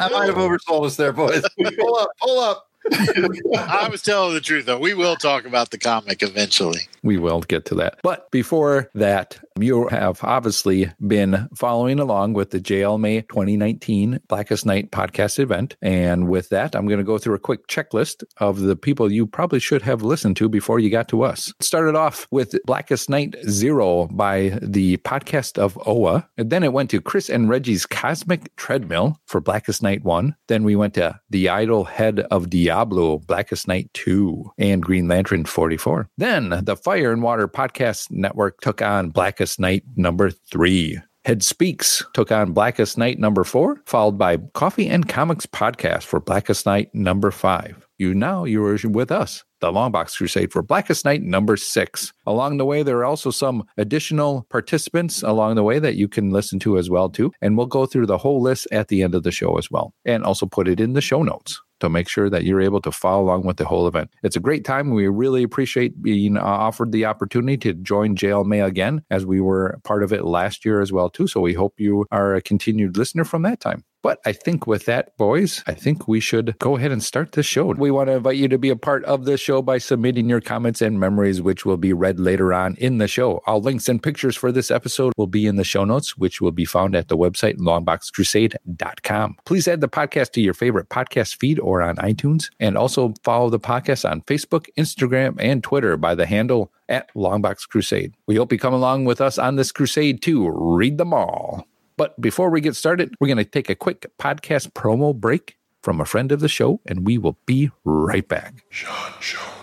I 0.01 0.09
might 0.11 0.27
have 0.27 0.37
oversold 0.37 0.87
us 0.87 0.97
there, 0.97 1.13
boys. 1.13 1.43
Pull 1.79 1.97
up, 1.99 2.11
pull 2.21 2.39
up. 2.41 2.67
I 2.93 3.89
was 3.91 4.03
telling 4.03 4.35
the 4.35 4.41
truth, 4.41 4.67
though. 4.67 4.79
We 4.79 4.95
will 4.95 5.17
talk 5.17 5.45
about 5.45 5.71
the 5.71 5.79
comic 5.79 6.23
eventually. 6.23 6.81
We 7.03 7.19
will 7.19 7.41
get 7.41 7.65
to 7.67 7.75
that. 7.77 8.01
But 8.03 8.31
before 8.31 8.91
that, 8.95 9.39
you 9.59 9.89
have 9.89 10.23
obviously 10.23 10.91
been 11.07 11.49
following 11.55 11.99
along 11.99 12.35
with 12.35 12.51
the 12.51 12.61
JLMay 12.61 13.29
2019 13.29 14.21
Blackest 14.29 14.67
Night 14.67 14.91
podcast 14.91 15.39
event. 15.39 15.77
And 15.83 16.29
with 16.29 16.49
that, 16.51 16.75
I'm 16.75 16.87
going 16.87 16.99
to 16.99 17.05
go 17.05 17.19
through 17.19 17.35
a 17.35 17.41
quick 17.41 17.67
checklist 17.67 18.25
of 18.39 18.61
the 18.61 18.77
people 18.77 19.11
you 19.13 19.27
probably 19.27 19.61
should 19.61 19.83
have 19.83 20.03
listened 20.03 20.37
to 20.39 20.49
before 20.49 20.79
you 20.79 20.91
got 20.91 21.09
to 21.09 21.23
us. 21.23 21.53
It 21.61 21.65
started 21.65 21.97
off 21.97 22.27
with 22.31 22.55
Blackest 22.65 23.09
Night 23.09 23.37
Zero 23.49 24.07
by 24.09 24.59
the 24.63 24.97
podcast 24.99 25.59
of 25.59 25.79
OA. 25.87 26.29
And 26.37 26.51
then 26.51 26.63
it 26.63 26.73
went 26.73 26.91
to 26.91 27.01
Chris 27.01 27.29
and 27.29 27.49
Reggie's 27.49 27.87
Cosmic 27.87 28.55
Treadmill 28.57 29.19
for 29.27 29.41
Blackest 29.41 29.83
Night 29.83 30.05
1. 30.05 30.35
Then 30.49 30.65
we 30.65 30.77
went 30.77 30.95
to 30.95 31.21
The 31.31 31.49
Idol 31.49 31.85
Head 31.85 32.21
of 32.31 32.47
Diablou, 32.47 33.27
Blackest 33.27 33.69
Night 33.69 33.91
2, 33.95 34.53
and 34.59 34.83
Green 34.83 35.09
Lantern 35.09 35.45
44. 35.45 36.09
Then 36.17 36.51
the 36.63 36.77
Fire 36.91 37.13
and 37.13 37.23
Water 37.23 37.47
Podcast 37.47 38.11
Network 38.11 38.61
took 38.63 38.83
on 38.83 39.11
Blackest 39.11 39.61
Night 39.61 39.85
number 39.95 40.29
3. 40.29 40.99
Head 41.25 41.45
Speaks 41.45 42.05
took 42.15 42.33
on 42.33 42.51
Blackest 42.51 42.99
Night 42.99 43.21
number 43.21 43.45
four, 43.45 43.81
followed 43.87 44.19
by 44.19 44.39
Coffee 44.55 44.89
and 44.89 45.09
Comics 45.09 45.47
Podcast 45.47 46.03
for 46.03 46.19
Blackest 46.19 46.67
Night 46.67 46.93
number 46.93 47.31
five. 47.31 47.87
You 47.99 48.13
now 48.13 48.43
you 48.43 48.65
are 48.65 48.77
with 48.83 49.13
us, 49.13 49.45
the 49.61 49.73
Longbox 49.73 50.17
Crusade 50.17 50.53
for 50.53 50.63
Blackest 50.63 51.05
Night 51.05 51.23
number 51.23 51.57
six. 51.57 52.13
Along 52.27 52.57
the 52.57 52.65
way, 52.65 52.83
there 52.83 52.99
are 52.99 53.05
also 53.05 53.31
some 53.31 53.67
additional 53.77 54.47
participants 54.51 55.23
along 55.23 55.55
the 55.55 55.63
way 55.63 55.79
that 55.79 55.97
you 55.97 56.09
can 56.09 56.31
listen 56.31 56.59
to 56.61 56.79
as 56.79 56.91
well 56.91 57.09
too, 57.09 57.33
and 57.41 57.57
we'll 57.57 57.67
go 57.67 57.87
through 57.87 58.07
the 58.07 58.19
whole 58.19 58.41
list 58.41 58.67
at 58.73 58.89
the 58.89 59.03
end 59.03 59.15
of 59.15 59.23
the 59.23 59.31
show 59.31 59.57
as 59.59 59.71
well, 59.71 59.95
and 60.05 60.25
also 60.25 60.47
put 60.47 60.69
it 60.69 60.81
in 60.81 60.95
the 60.95 61.01
show 61.01 61.23
notes 61.23 61.61
to 61.81 61.89
make 61.89 62.09
sure 62.09 62.31
that 62.31 62.45
you're 62.45 62.61
able 62.61 62.81
to 62.83 62.93
follow 62.93 63.25
along 63.25 63.45
with 63.45 63.57
the 63.57 63.65
whole 63.65 63.89
event. 63.89 64.11
It's 64.23 64.37
a 64.37 64.41
great 64.41 64.65
time. 64.65 64.91
We 64.91 65.09
really 65.09 65.43
appreciate 65.43 66.01
being 66.03 66.37
uh, 66.37 66.43
offered 66.43 66.93
the 66.93 67.07
opportunity 67.07 67.57
to 67.59 67.75
join 67.75 68.15
JLMay 68.15 68.65
again, 68.65 69.03
as 69.11 69.27
we 69.27 69.41
were 69.41 69.81
part 69.83 70.03
of 70.03 70.13
it 70.13 70.25
last 70.25 70.65
year 70.65 70.81
as 70.81 70.93
well 70.93 71.11
too. 71.11 71.27
So 71.27 71.41
we 71.41 71.55
hope 71.55 71.75
you 71.79 72.07
are 72.11 72.35
a 72.35 72.43
continued 72.43 72.97
listener 72.97 73.25
from 73.25 73.43
that 73.43 73.61
time. 73.61 73.85
But 74.03 74.19
I 74.25 74.33
think 74.33 74.67
with 74.67 74.87
that, 74.87 75.17
boys, 75.19 75.63
I 75.67 75.75
think 75.75 76.09
we 76.09 76.21
should 76.21 76.59
go 76.59 76.77
ahead 76.77 76.91
and 76.91 77.03
start 77.03 77.33
the 77.33 77.43
show. 77.43 77.67
We 77.67 77.91
want 77.91 78.09
to 78.09 78.15
invite 78.15 78.37
you 78.37 78.49
to 78.49 78.59
be 78.59 78.71
a 78.71 78.77
part 78.77 79.05
of 79.05 79.27
this 79.27 79.41
show 79.41 79.50
by 79.59 79.79
submitting 79.79 80.29
your 80.29 80.41
comments 80.41 80.81
and 80.81 81.01
memories, 81.01 81.43
which 81.43 81.67
will 81.67 81.77
be 81.77 81.93
read 81.93 82.21
later 82.21 82.55
on 82.55 82.77
in 82.77 82.99
the 82.99 83.09
show. 83.09 83.43
All 83.45 83.61
links 83.61 83.89
and 83.89 84.01
pictures 84.01 84.37
for 84.37 84.53
this 84.53 84.71
episode 84.71 85.13
will 85.17 85.27
be 85.27 85.47
in 85.47 85.57
the 85.57 85.65
show 85.65 85.85
notes, 85.85 86.17
which 86.17 86.41
will 86.41 86.53
be 86.53 86.65
found 86.65 86.95
at 86.95 87.09
the 87.09 87.17
website 87.17 87.59
longboxcrusade.com. 87.59 89.37
Please 89.45 89.67
add 89.67 89.81
the 89.81 89.89
podcast 89.89 90.31
to 90.33 90.41
your 90.41 90.55
favorite 90.55 90.89
podcast 90.89 91.35
feed 91.35 91.59
or 91.59 91.83
on 91.83 91.97
iTunes, 91.97 92.51
and 92.61 92.79
also 92.79 93.13
follow 93.25 93.51
the 93.51 93.59
podcast 93.59 94.09
on 94.09 94.23
Facebook, 94.23 94.67
Instagram, 94.79 95.35
and 95.41 95.65
Twitter 95.65 95.97
by 95.97 96.15
the 96.15 96.27
handle 96.27 96.73
at 96.89 97.13
Longbox 97.15 97.69
Crusade. 97.69 98.15
We 98.29 98.37
hope 98.37 98.53
you 98.53 98.59
come 98.59 98.75
along 98.75 99.07
with 99.07 99.21
us 99.21 99.39
on 99.39 99.57
this 99.57 99.73
crusade 99.73 100.23
to 100.23 100.49
read 100.51 100.97
them 100.97 101.13
all. 101.13 101.67
But 101.97 102.19
before 102.21 102.49
we 102.49 102.63
get 102.63 102.77
started, 102.77 103.15
we're 103.21 103.29
going 103.29 103.37
to 103.37 103.45
take 103.45 103.69
a 103.69 103.75
quick 103.75 104.07
podcast 104.19 104.73
promo 104.73 105.15
break 105.15 105.59
from 105.83 106.01
a 106.01 106.05
friend 106.05 106.33
of 106.33 106.41
the 106.41 106.49
show, 106.49 106.81
and 106.87 107.07
we 107.07 107.19
will 107.19 107.39
be 107.47 107.71
right 107.85 108.27
back. 108.27 108.65
Jones 108.71 109.60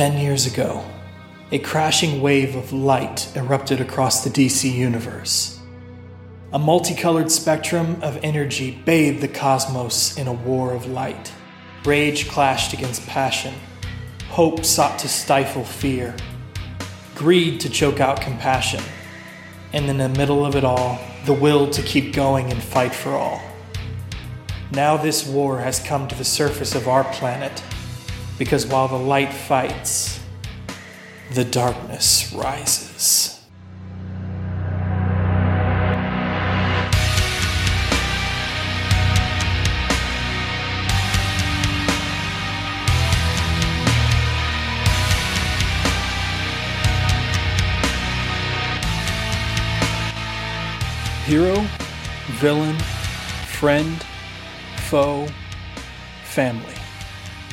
10 0.00 0.16
years 0.16 0.46
ago, 0.46 0.82
a 1.52 1.58
crashing 1.58 2.22
wave 2.22 2.56
of 2.56 2.72
light 2.72 3.30
erupted 3.36 3.82
across 3.82 4.24
the 4.24 4.30
DC 4.30 4.72
universe. 4.72 5.60
A 6.54 6.58
multicolored 6.58 7.30
spectrum 7.30 7.98
of 8.00 8.18
energy 8.22 8.80
bathed 8.86 9.20
the 9.20 9.28
cosmos 9.28 10.16
in 10.16 10.26
a 10.26 10.32
war 10.32 10.72
of 10.72 10.86
light. 10.86 11.34
Rage 11.84 12.30
clashed 12.30 12.72
against 12.72 13.06
passion. 13.08 13.52
Hope 14.30 14.64
sought 14.64 14.98
to 15.00 15.06
stifle 15.06 15.64
fear. 15.64 16.16
Greed 17.14 17.60
to 17.60 17.68
choke 17.68 18.00
out 18.00 18.22
compassion. 18.22 18.82
And 19.74 19.84
in 19.84 19.98
the 19.98 20.08
middle 20.08 20.46
of 20.46 20.56
it 20.56 20.64
all, 20.64 20.98
the 21.26 21.34
will 21.34 21.68
to 21.68 21.82
keep 21.82 22.14
going 22.14 22.50
and 22.50 22.62
fight 22.62 22.94
for 22.94 23.10
all. 23.10 23.42
Now, 24.72 24.96
this 24.96 25.26
war 25.26 25.58
has 25.58 25.78
come 25.78 26.08
to 26.08 26.14
the 26.14 26.24
surface 26.24 26.74
of 26.74 26.88
our 26.88 27.04
planet 27.04 27.62
because 28.40 28.66
while 28.66 28.88
the 28.88 28.96
light 28.96 29.34
fights, 29.34 30.18
the 31.34 31.44
darkness 31.44 32.32
rises. 32.32 33.38
Hero, 51.26 51.62
villain, 52.38 52.78
friend, 53.58 54.02
foe, 54.88 55.28
family. 56.24 56.79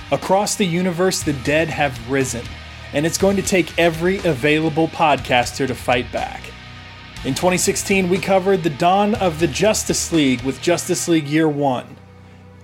Across 0.10 0.56
the 0.56 0.66
universe, 0.66 1.22
the 1.22 1.34
dead 1.34 1.68
have 1.68 2.10
risen, 2.10 2.46
and 2.94 3.06
it's 3.06 3.18
going 3.18 3.36
to 3.36 3.42
take 3.42 3.78
every 3.78 4.20
available 4.20 4.88
podcaster 4.88 5.68
to 5.68 5.76
fight 5.76 6.10
back. 6.14 6.42
In 7.26 7.34
2016, 7.34 8.08
we 8.08 8.18
covered 8.18 8.64
the 8.64 8.70
dawn 8.70 9.16
of 9.16 9.40
the 9.40 9.48
Justice 9.48 10.14
League 10.14 10.44
with 10.44 10.62
Justice 10.62 11.10
League 11.10 11.28
Year 11.28 11.50
1. 11.50 11.98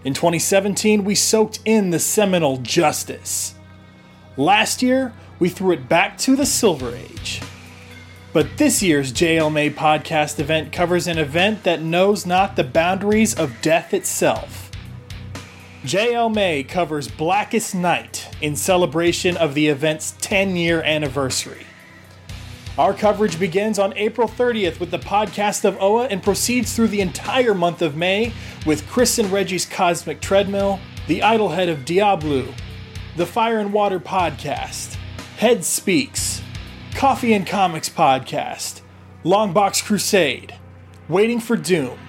In 0.06 0.14
2017, 0.14 1.04
we 1.04 1.16
soaked 1.16 1.60
in 1.66 1.90
the 1.90 2.00
seminal 2.00 2.58
Justice. 2.58 3.56
Last 4.38 4.82
year, 4.82 5.14
we 5.38 5.50
threw 5.50 5.74
it 5.74 5.90
back 5.90 6.18
to 6.20 6.38
the 6.38 6.46
Silver 6.46 6.96
Age. 6.96 7.42
But 8.32 8.58
this 8.58 8.82
year's 8.82 9.12
JLMay 9.12 9.74
podcast 9.74 10.40
event 10.40 10.72
covers 10.72 11.08
an 11.08 11.18
event 11.18 11.64
that 11.64 11.82
knows 11.82 12.26
not 12.26 12.56
the 12.56 12.64
boundaries 12.64 13.34
of 13.34 13.62
death 13.62 13.94
itself. 13.94 14.63
JL 15.84 16.34
May 16.34 16.64
covers 16.64 17.10
Blackest 17.10 17.76
Night 17.76 18.34
in 18.42 18.56
celebration 18.56 19.36
of 19.36 19.54
the 19.54 19.68
event's 19.68 20.16
10 20.22 20.56
year 20.56 20.82
anniversary. 20.82 21.66
Our 22.78 22.94
coverage 22.94 23.38
begins 23.38 23.78
on 23.78 23.94
April 23.98 24.30
30th 24.30 24.80
with 24.80 24.92
the 24.92 24.98
podcast 24.98 25.66
of 25.66 25.78
Oa 25.82 26.06
and 26.06 26.24
proceeds 26.24 26.74
through 26.74 26.88
the 26.88 27.02
entire 27.02 27.54
month 27.54 27.82
of 27.82 27.98
May 27.98 28.32
with 28.66 28.88
Chris 28.88 29.20
and 29.20 29.30
Reggie's 29.30 29.66
Cosmic 29.66 30.22
Treadmill, 30.22 30.80
The 31.08 31.22
Idol-Head 31.22 31.68
of 31.68 31.80
Diablou, 31.80 32.54
the 33.18 33.26
Fire 33.26 33.60
and 33.60 33.74
Water 33.74 34.00
Podcast, 34.00 34.96
Head 35.38 35.66
Speaks, 35.66 36.42
Coffee 36.96 37.34
and 37.34 37.46
Comics 37.46 37.90
Podcast, 37.90 38.80
Longbox 39.26 39.84
Crusade, 39.84 40.56
Waiting 41.10 41.42
for 41.42 41.58
Doom, 41.58 42.00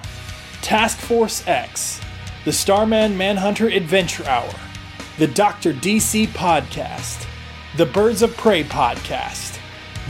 Task 0.62 0.96
Force 0.98 1.46
X, 1.48 2.00
the 2.44 2.52
Starman 2.52 3.16
Manhunter 3.16 3.68
Adventure 3.68 4.24
Hour, 4.26 4.52
the 5.16 5.26
Dr. 5.26 5.72
DC 5.72 6.26
Podcast, 6.28 7.26
the 7.78 7.86
Birds 7.86 8.20
of 8.20 8.36
Prey 8.36 8.62
Podcast, 8.62 9.58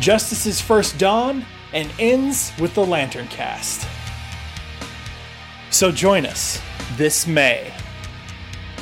Justice's 0.00 0.60
First 0.60 0.98
Dawn, 0.98 1.46
and 1.72 1.88
ends 2.00 2.52
with 2.58 2.74
the 2.74 2.84
Lantern 2.84 3.28
Cast. 3.28 3.86
So 5.70 5.92
join 5.92 6.26
us 6.26 6.60
this 6.96 7.24
May, 7.24 7.72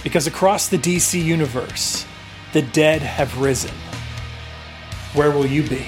because 0.03 0.27
across 0.27 0.69
the 0.69 0.79
DC 0.79 1.23
universe, 1.23 2.07
the 2.55 2.63
dead 2.63 3.03
have 3.03 3.39
risen. 3.39 3.75
Where 5.13 5.31
will 5.31 5.47
you 5.47 5.63
be? 5.69 5.87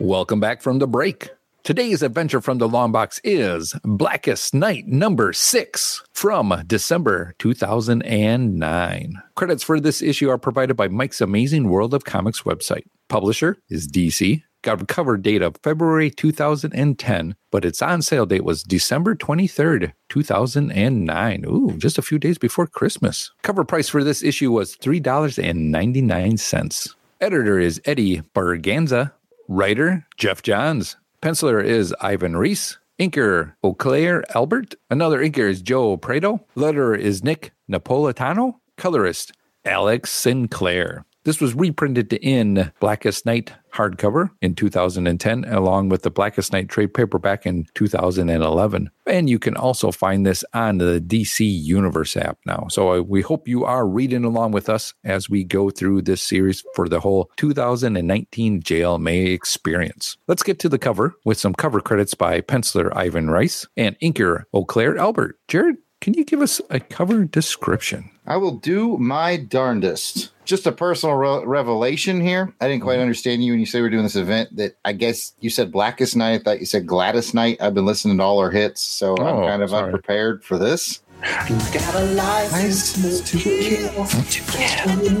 Welcome 0.00 0.38
back 0.38 0.62
from 0.62 0.78
the 0.78 0.86
break. 0.86 1.30
Today's 1.64 2.04
adventure 2.04 2.40
from 2.40 2.58
the 2.58 2.68
long 2.68 2.92
box 2.92 3.20
is 3.24 3.74
Blackest 3.82 4.54
Night 4.54 4.86
number 4.86 5.32
six 5.32 6.04
from 6.12 6.62
December 6.68 7.34
2009. 7.40 9.22
Credits 9.34 9.64
for 9.64 9.80
this 9.80 10.00
issue 10.00 10.30
are 10.30 10.38
provided 10.38 10.76
by 10.76 10.86
Mike's 10.86 11.20
Amazing 11.20 11.68
World 11.68 11.94
of 11.94 12.04
Comics 12.04 12.42
website. 12.42 12.84
Publisher 13.08 13.56
is 13.70 13.88
DC. 13.88 14.44
Got 14.62 14.86
cover 14.86 15.16
date 15.16 15.42
of 15.42 15.56
February 15.64 16.12
2010, 16.12 17.34
but 17.50 17.64
its 17.64 17.82
on 17.82 18.02
sale 18.02 18.26
date 18.26 18.44
was 18.44 18.62
December 18.62 19.16
23rd, 19.16 19.94
2009. 20.10 21.44
Ooh, 21.44 21.76
just 21.76 21.98
a 21.98 22.02
few 22.02 22.20
days 22.20 22.38
before 22.38 22.68
Christmas. 22.68 23.32
Cover 23.42 23.64
price 23.64 23.88
for 23.88 24.04
this 24.04 24.22
issue 24.22 24.52
was 24.52 24.76
$3.99. 24.76 26.94
Editor 27.20 27.58
is 27.58 27.80
Eddie 27.84 28.22
Berganza. 28.32 29.10
Writer, 29.50 30.06
Geoff 30.18 30.42
Johns. 30.42 30.98
Penciler 31.22 31.64
is 31.64 31.94
Ivan 32.02 32.36
Reis. 32.36 32.76
Inker, 33.00 33.54
Oclair 33.64 34.22
Albert. 34.34 34.74
Another 34.90 35.20
inker 35.20 35.48
is 35.48 35.62
Joe 35.62 35.96
Prado. 35.96 36.44
Letterer 36.54 36.98
is 36.98 37.24
Nick 37.24 37.52
Napolitano. 37.70 38.56
Colorist, 38.76 39.32
Alex 39.64 40.10
Sinclair. 40.10 41.06
This 41.28 41.42
was 41.42 41.54
reprinted 41.54 42.14
in 42.14 42.72
Blackest 42.80 43.26
Night 43.26 43.52
hardcover 43.74 44.30
in 44.40 44.54
2010, 44.54 45.44
along 45.44 45.90
with 45.90 46.00
the 46.00 46.10
Blackest 46.10 46.54
Night 46.54 46.70
trade 46.70 46.94
paperback 46.94 47.44
in 47.44 47.66
2011. 47.74 48.90
And 49.06 49.28
you 49.28 49.38
can 49.38 49.54
also 49.54 49.92
find 49.92 50.24
this 50.24 50.42
on 50.54 50.78
the 50.78 51.02
DC 51.06 51.40
Universe 51.40 52.16
app 52.16 52.38
now. 52.46 52.68
So 52.70 52.94
uh, 52.94 53.02
we 53.02 53.20
hope 53.20 53.46
you 53.46 53.66
are 53.66 53.86
reading 53.86 54.24
along 54.24 54.52
with 54.52 54.70
us 54.70 54.94
as 55.04 55.28
we 55.28 55.44
go 55.44 55.68
through 55.68 56.00
this 56.00 56.22
series 56.22 56.64
for 56.74 56.88
the 56.88 57.00
whole 57.00 57.30
2019 57.36 58.62
JLMay 58.62 59.30
experience. 59.34 60.16
Let's 60.28 60.42
get 60.42 60.58
to 60.60 60.70
the 60.70 60.78
cover 60.78 61.14
with 61.26 61.38
some 61.38 61.52
cover 61.52 61.82
credits 61.82 62.14
by 62.14 62.40
penciler 62.40 62.90
Ivan 62.96 63.28
Reis 63.28 63.66
and 63.76 64.00
inker 64.00 64.44
Oclair 64.54 64.96
Albert. 64.98 65.38
Jared, 65.46 65.76
can 66.00 66.14
you 66.14 66.24
give 66.24 66.40
us 66.40 66.62
a 66.70 66.80
cover 66.80 67.26
description? 67.26 68.08
I 68.26 68.38
will 68.38 68.56
do 68.56 68.96
my 68.96 69.36
darndest. 69.36 70.30
Just 70.48 70.66
a 70.66 70.72
personal 70.72 71.14
re- 71.14 71.44
revelation 71.44 72.22
here. 72.22 72.54
I 72.58 72.68
didn't 72.68 72.82
quite 72.82 72.94
mm-hmm. 72.94 73.02
understand 73.02 73.44
you 73.44 73.52
when 73.52 73.60
you 73.60 73.66
say 73.66 73.82
we're 73.82 73.90
doing 73.90 74.02
this 74.02 74.16
event. 74.16 74.56
That 74.56 74.78
I 74.82 74.94
guess 74.94 75.34
you 75.40 75.50
said 75.50 75.70
Blackest 75.70 76.16
Night. 76.16 76.40
I 76.40 76.42
thought 76.42 76.60
you 76.60 76.64
said 76.64 76.86
Gladys 76.86 77.34
Knight. 77.34 77.58
I've 77.60 77.74
been 77.74 77.84
listening 77.84 78.16
to 78.16 78.24
all 78.24 78.40
her 78.40 78.50
hits, 78.50 78.80
so 78.80 79.14
Oh, 79.18 79.26
I'm 79.26 79.46
kind 79.46 79.62
of 79.62 79.68
sorry. 79.68 79.84
unprepared 79.84 80.42
for 80.42 80.56
this. 80.56 81.00
Got 81.20 81.94
a 81.96 82.04
license 82.14 83.28
to 83.28 83.38
kill. 83.38 83.92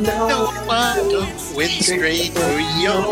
No 0.00 0.46
one 0.64 1.08
don't 1.10 1.56
win 1.56 1.68
straight 1.68 2.32
for 2.32 2.58
your 2.80 3.02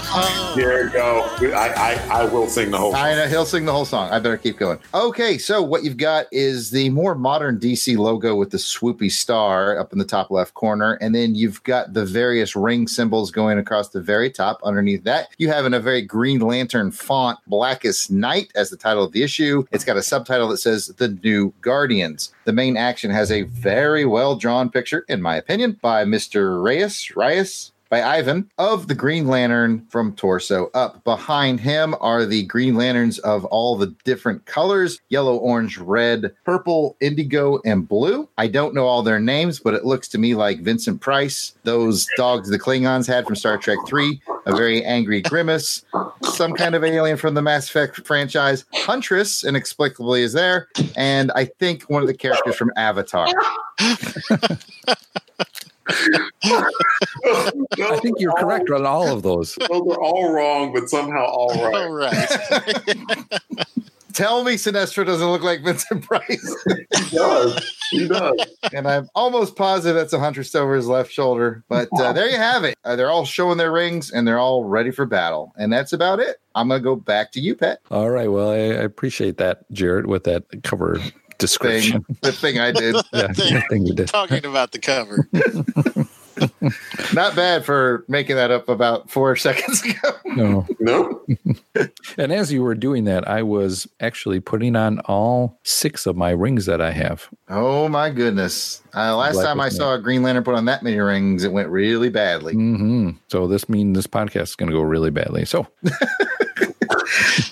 heart. 0.00 0.56
There 0.56 0.84
you 0.84 0.90
go. 0.90 1.22
I, 1.52 1.96
I, 2.08 2.20
I 2.20 2.24
will 2.24 2.46
sing 2.46 2.70
the 2.70 2.78
whole 2.78 2.94
I 2.94 3.16
know 3.16 3.26
he'll 3.26 3.44
sing 3.44 3.64
the 3.64 3.72
whole 3.72 3.84
song. 3.84 4.10
I 4.10 4.20
better 4.20 4.36
keep 4.36 4.58
going. 4.58 4.78
Okay, 4.94 5.38
so 5.38 5.60
what 5.60 5.82
you've 5.82 5.96
got 5.96 6.26
is 6.30 6.70
the 6.70 6.88
more 6.90 7.16
modern 7.16 7.58
DC 7.58 7.96
logo 7.96 8.36
with 8.36 8.50
the 8.50 8.58
swoopy 8.58 9.10
star 9.10 9.76
up 9.80 9.92
in 9.92 9.98
the 9.98 10.04
top 10.04 10.30
left 10.30 10.54
corner, 10.54 10.94
and 11.00 11.12
then 11.12 11.34
you've 11.34 11.60
got 11.64 11.94
the 11.94 12.04
various 12.04 12.54
ring 12.54 12.86
symbols 12.86 13.32
going 13.32 13.58
across 13.58 13.88
the 13.88 14.00
very 14.00 14.30
top. 14.30 14.60
Underneath 14.62 15.02
that, 15.02 15.30
you 15.38 15.48
have 15.48 15.66
in 15.66 15.74
a 15.74 15.80
very 15.80 16.02
Green 16.02 16.38
Lantern 16.38 16.92
font, 16.92 17.40
Blackest 17.48 18.08
Night 18.12 18.52
as 18.54 18.70
the 18.70 18.76
title 18.76 19.02
of 19.02 19.10
the 19.10 19.24
issue. 19.24 19.64
It's 19.72 19.84
got 19.84 19.96
a 19.96 20.02
subtitle 20.02 20.46
that 20.48 20.58
says 20.58 20.86
The 20.86 21.08
New 21.08 21.52
Guardians. 21.60 22.19
The 22.44 22.52
main 22.52 22.76
action 22.76 23.10
has 23.10 23.30
a 23.30 23.42
very 23.42 24.04
well 24.04 24.36
drawn 24.36 24.70
picture, 24.70 25.04
in 25.08 25.22
my 25.22 25.36
opinion, 25.36 25.78
by 25.80 26.04
Mr. 26.04 26.62
Reyes. 26.62 27.14
Reyes? 27.16 27.72
By 27.90 28.02
Ivan 28.02 28.48
of 28.56 28.86
the 28.86 28.94
Green 28.94 29.26
Lantern 29.26 29.84
from 29.90 30.14
torso 30.14 30.70
up. 30.74 31.02
Behind 31.04 31.58
him 31.60 31.94
are 32.00 32.24
the 32.24 32.44
Green 32.44 32.76
Lanterns 32.76 33.18
of 33.18 33.44
all 33.46 33.76
the 33.76 33.94
different 34.04 34.46
colors 34.46 35.00
yellow, 35.08 35.36
orange, 35.36 35.76
red, 35.76 36.32
purple, 36.44 36.96
indigo, 37.00 37.60
and 37.64 37.86
blue. 37.88 38.28
I 38.38 38.46
don't 38.46 38.74
know 38.74 38.86
all 38.86 39.02
their 39.02 39.18
names, 39.18 39.58
but 39.58 39.74
it 39.74 39.84
looks 39.84 40.06
to 40.08 40.18
me 40.18 40.34
like 40.34 40.60
Vincent 40.60 41.00
Price, 41.00 41.54
those 41.64 42.06
dogs 42.16 42.48
the 42.48 42.58
Klingons 42.58 43.08
had 43.08 43.26
from 43.26 43.34
Star 43.34 43.58
Trek 43.58 43.78
3, 43.86 44.22
a 44.46 44.54
very 44.54 44.84
angry 44.84 45.20
grimace, 45.20 45.84
some 46.22 46.54
kind 46.54 46.76
of 46.76 46.84
alien 46.84 47.16
from 47.16 47.34
the 47.34 47.42
Mass 47.42 47.68
Effect 47.68 48.06
franchise. 48.06 48.64
Huntress, 48.72 49.44
inexplicably, 49.44 50.22
is 50.22 50.32
there, 50.32 50.68
and 50.96 51.32
I 51.34 51.46
think 51.46 51.82
one 51.90 52.02
of 52.02 52.08
the 52.08 52.14
characters 52.14 52.54
from 52.54 52.70
Avatar. 52.76 53.26
I 56.44 57.98
think 58.02 58.20
you're 58.20 58.32
correct 58.34 58.70
on 58.70 58.86
all 58.86 59.08
of 59.12 59.22
those. 59.22 59.54
they're 59.56 59.68
all 59.70 60.32
wrong, 60.32 60.72
but 60.72 60.88
somehow 60.88 61.24
all 61.24 61.48
right. 61.48 61.74
All 61.74 61.90
right. 61.92 63.38
Tell 64.12 64.42
me 64.44 64.54
Sinestro 64.54 65.06
doesn't 65.06 65.26
look 65.30 65.42
like 65.42 65.62
Vincent 65.62 66.02
Price. 66.04 66.56
He 67.10 67.16
does. 67.16 67.76
He 67.90 68.06
does. 68.08 68.38
and 68.72 68.86
I'm 68.86 69.08
almost 69.16 69.56
positive 69.56 69.96
that's 69.96 70.12
a 70.12 70.18
Huntress 70.18 70.54
over 70.54 70.74
his 70.76 70.86
left 70.86 71.10
shoulder. 71.10 71.64
But 71.68 71.88
uh, 71.98 72.12
there 72.12 72.28
you 72.28 72.36
have 72.36 72.62
it. 72.62 72.76
Uh, 72.84 72.94
they're 72.94 73.10
all 73.10 73.24
showing 73.24 73.58
their 73.58 73.72
rings 73.72 74.10
and 74.12 74.28
they're 74.28 74.38
all 74.38 74.64
ready 74.64 74.90
for 74.92 75.06
battle. 75.06 75.52
And 75.56 75.72
that's 75.72 75.92
about 75.92 76.20
it. 76.20 76.40
I'm 76.54 76.68
going 76.68 76.80
to 76.80 76.84
go 76.84 76.94
back 76.94 77.32
to 77.32 77.40
you, 77.40 77.56
Pat. 77.56 77.80
All 77.90 78.10
right. 78.10 78.30
Well, 78.30 78.50
I, 78.50 78.56
I 78.56 78.82
appreciate 78.82 79.38
that, 79.38 79.68
Jared, 79.72 80.06
with 80.06 80.24
that 80.24 80.44
cover 80.62 81.00
description. 81.40 82.02
Thing, 82.04 82.16
the 82.22 82.32
thing 82.32 82.58
I 82.58 82.72
did. 82.72 82.94
Yeah, 83.12 83.26
the 83.28 83.64
thing 83.68 83.86
you 83.86 83.94
did. 83.94 84.08
Talking 84.08 84.44
about 84.44 84.72
the 84.72 84.78
cover. 84.78 85.28
Not 87.14 87.36
bad 87.36 87.64
for 87.64 88.04
making 88.08 88.36
that 88.36 88.50
up 88.50 88.68
about 88.68 89.10
four 89.10 89.36
seconds 89.36 89.82
ago. 89.84 90.10
No. 90.24 90.66
No. 90.78 91.20
And 92.16 92.32
as 92.32 92.52
you 92.52 92.62
were 92.62 92.74
doing 92.74 93.04
that, 93.04 93.28
I 93.28 93.42
was 93.42 93.86
actually 94.00 94.40
putting 94.40 94.76
on 94.76 95.00
all 95.00 95.58
six 95.64 96.06
of 96.06 96.16
my 96.16 96.30
rings 96.30 96.66
that 96.66 96.80
I 96.80 96.92
have. 96.92 97.28
Oh 97.48 97.88
my 97.88 98.10
goodness. 98.10 98.82
Uh, 98.94 99.16
last 99.16 99.34
Black 99.34 99.46
time 99.46 99.60
I 99.60 99.66
was 99.66 99.76
saw 99.76 99.94
a 99.94 99.98
Green 99.98 100.22
Lantern 100.22 100.44
put 100.44 100.54
on 100.54 100.64
that 100.66 100.82
many 100.82 100.98
rings, 100.98 101.44
it 101.44 101.52
went 101.52 101.68
really 101.68 102.08
badly. 102.08 102.54
hmm 102.54 103.10
So 103.28 103.46
this 103.46 103.68
means 103.68 103.96
this 103.96 104.06
podcast 104.06 104.42
is 104.42 104.56
going 104.56 104.70
to 104.70 104.76
go 104.76 104.82
really 104.82 105.10
badly. 105.10 105.44
So 105.44 105.66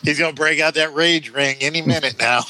He's 0.03 0.19
going 0.19 0.35
to 0.35 0.41
break 0.41 0.61
out 0.61 0.75
that 0.75 0.95
rage 0.95 1.31
ring 1.31 1.57
any 1.61 1.83
minute 1.83 2.17
now. 2.19 2.43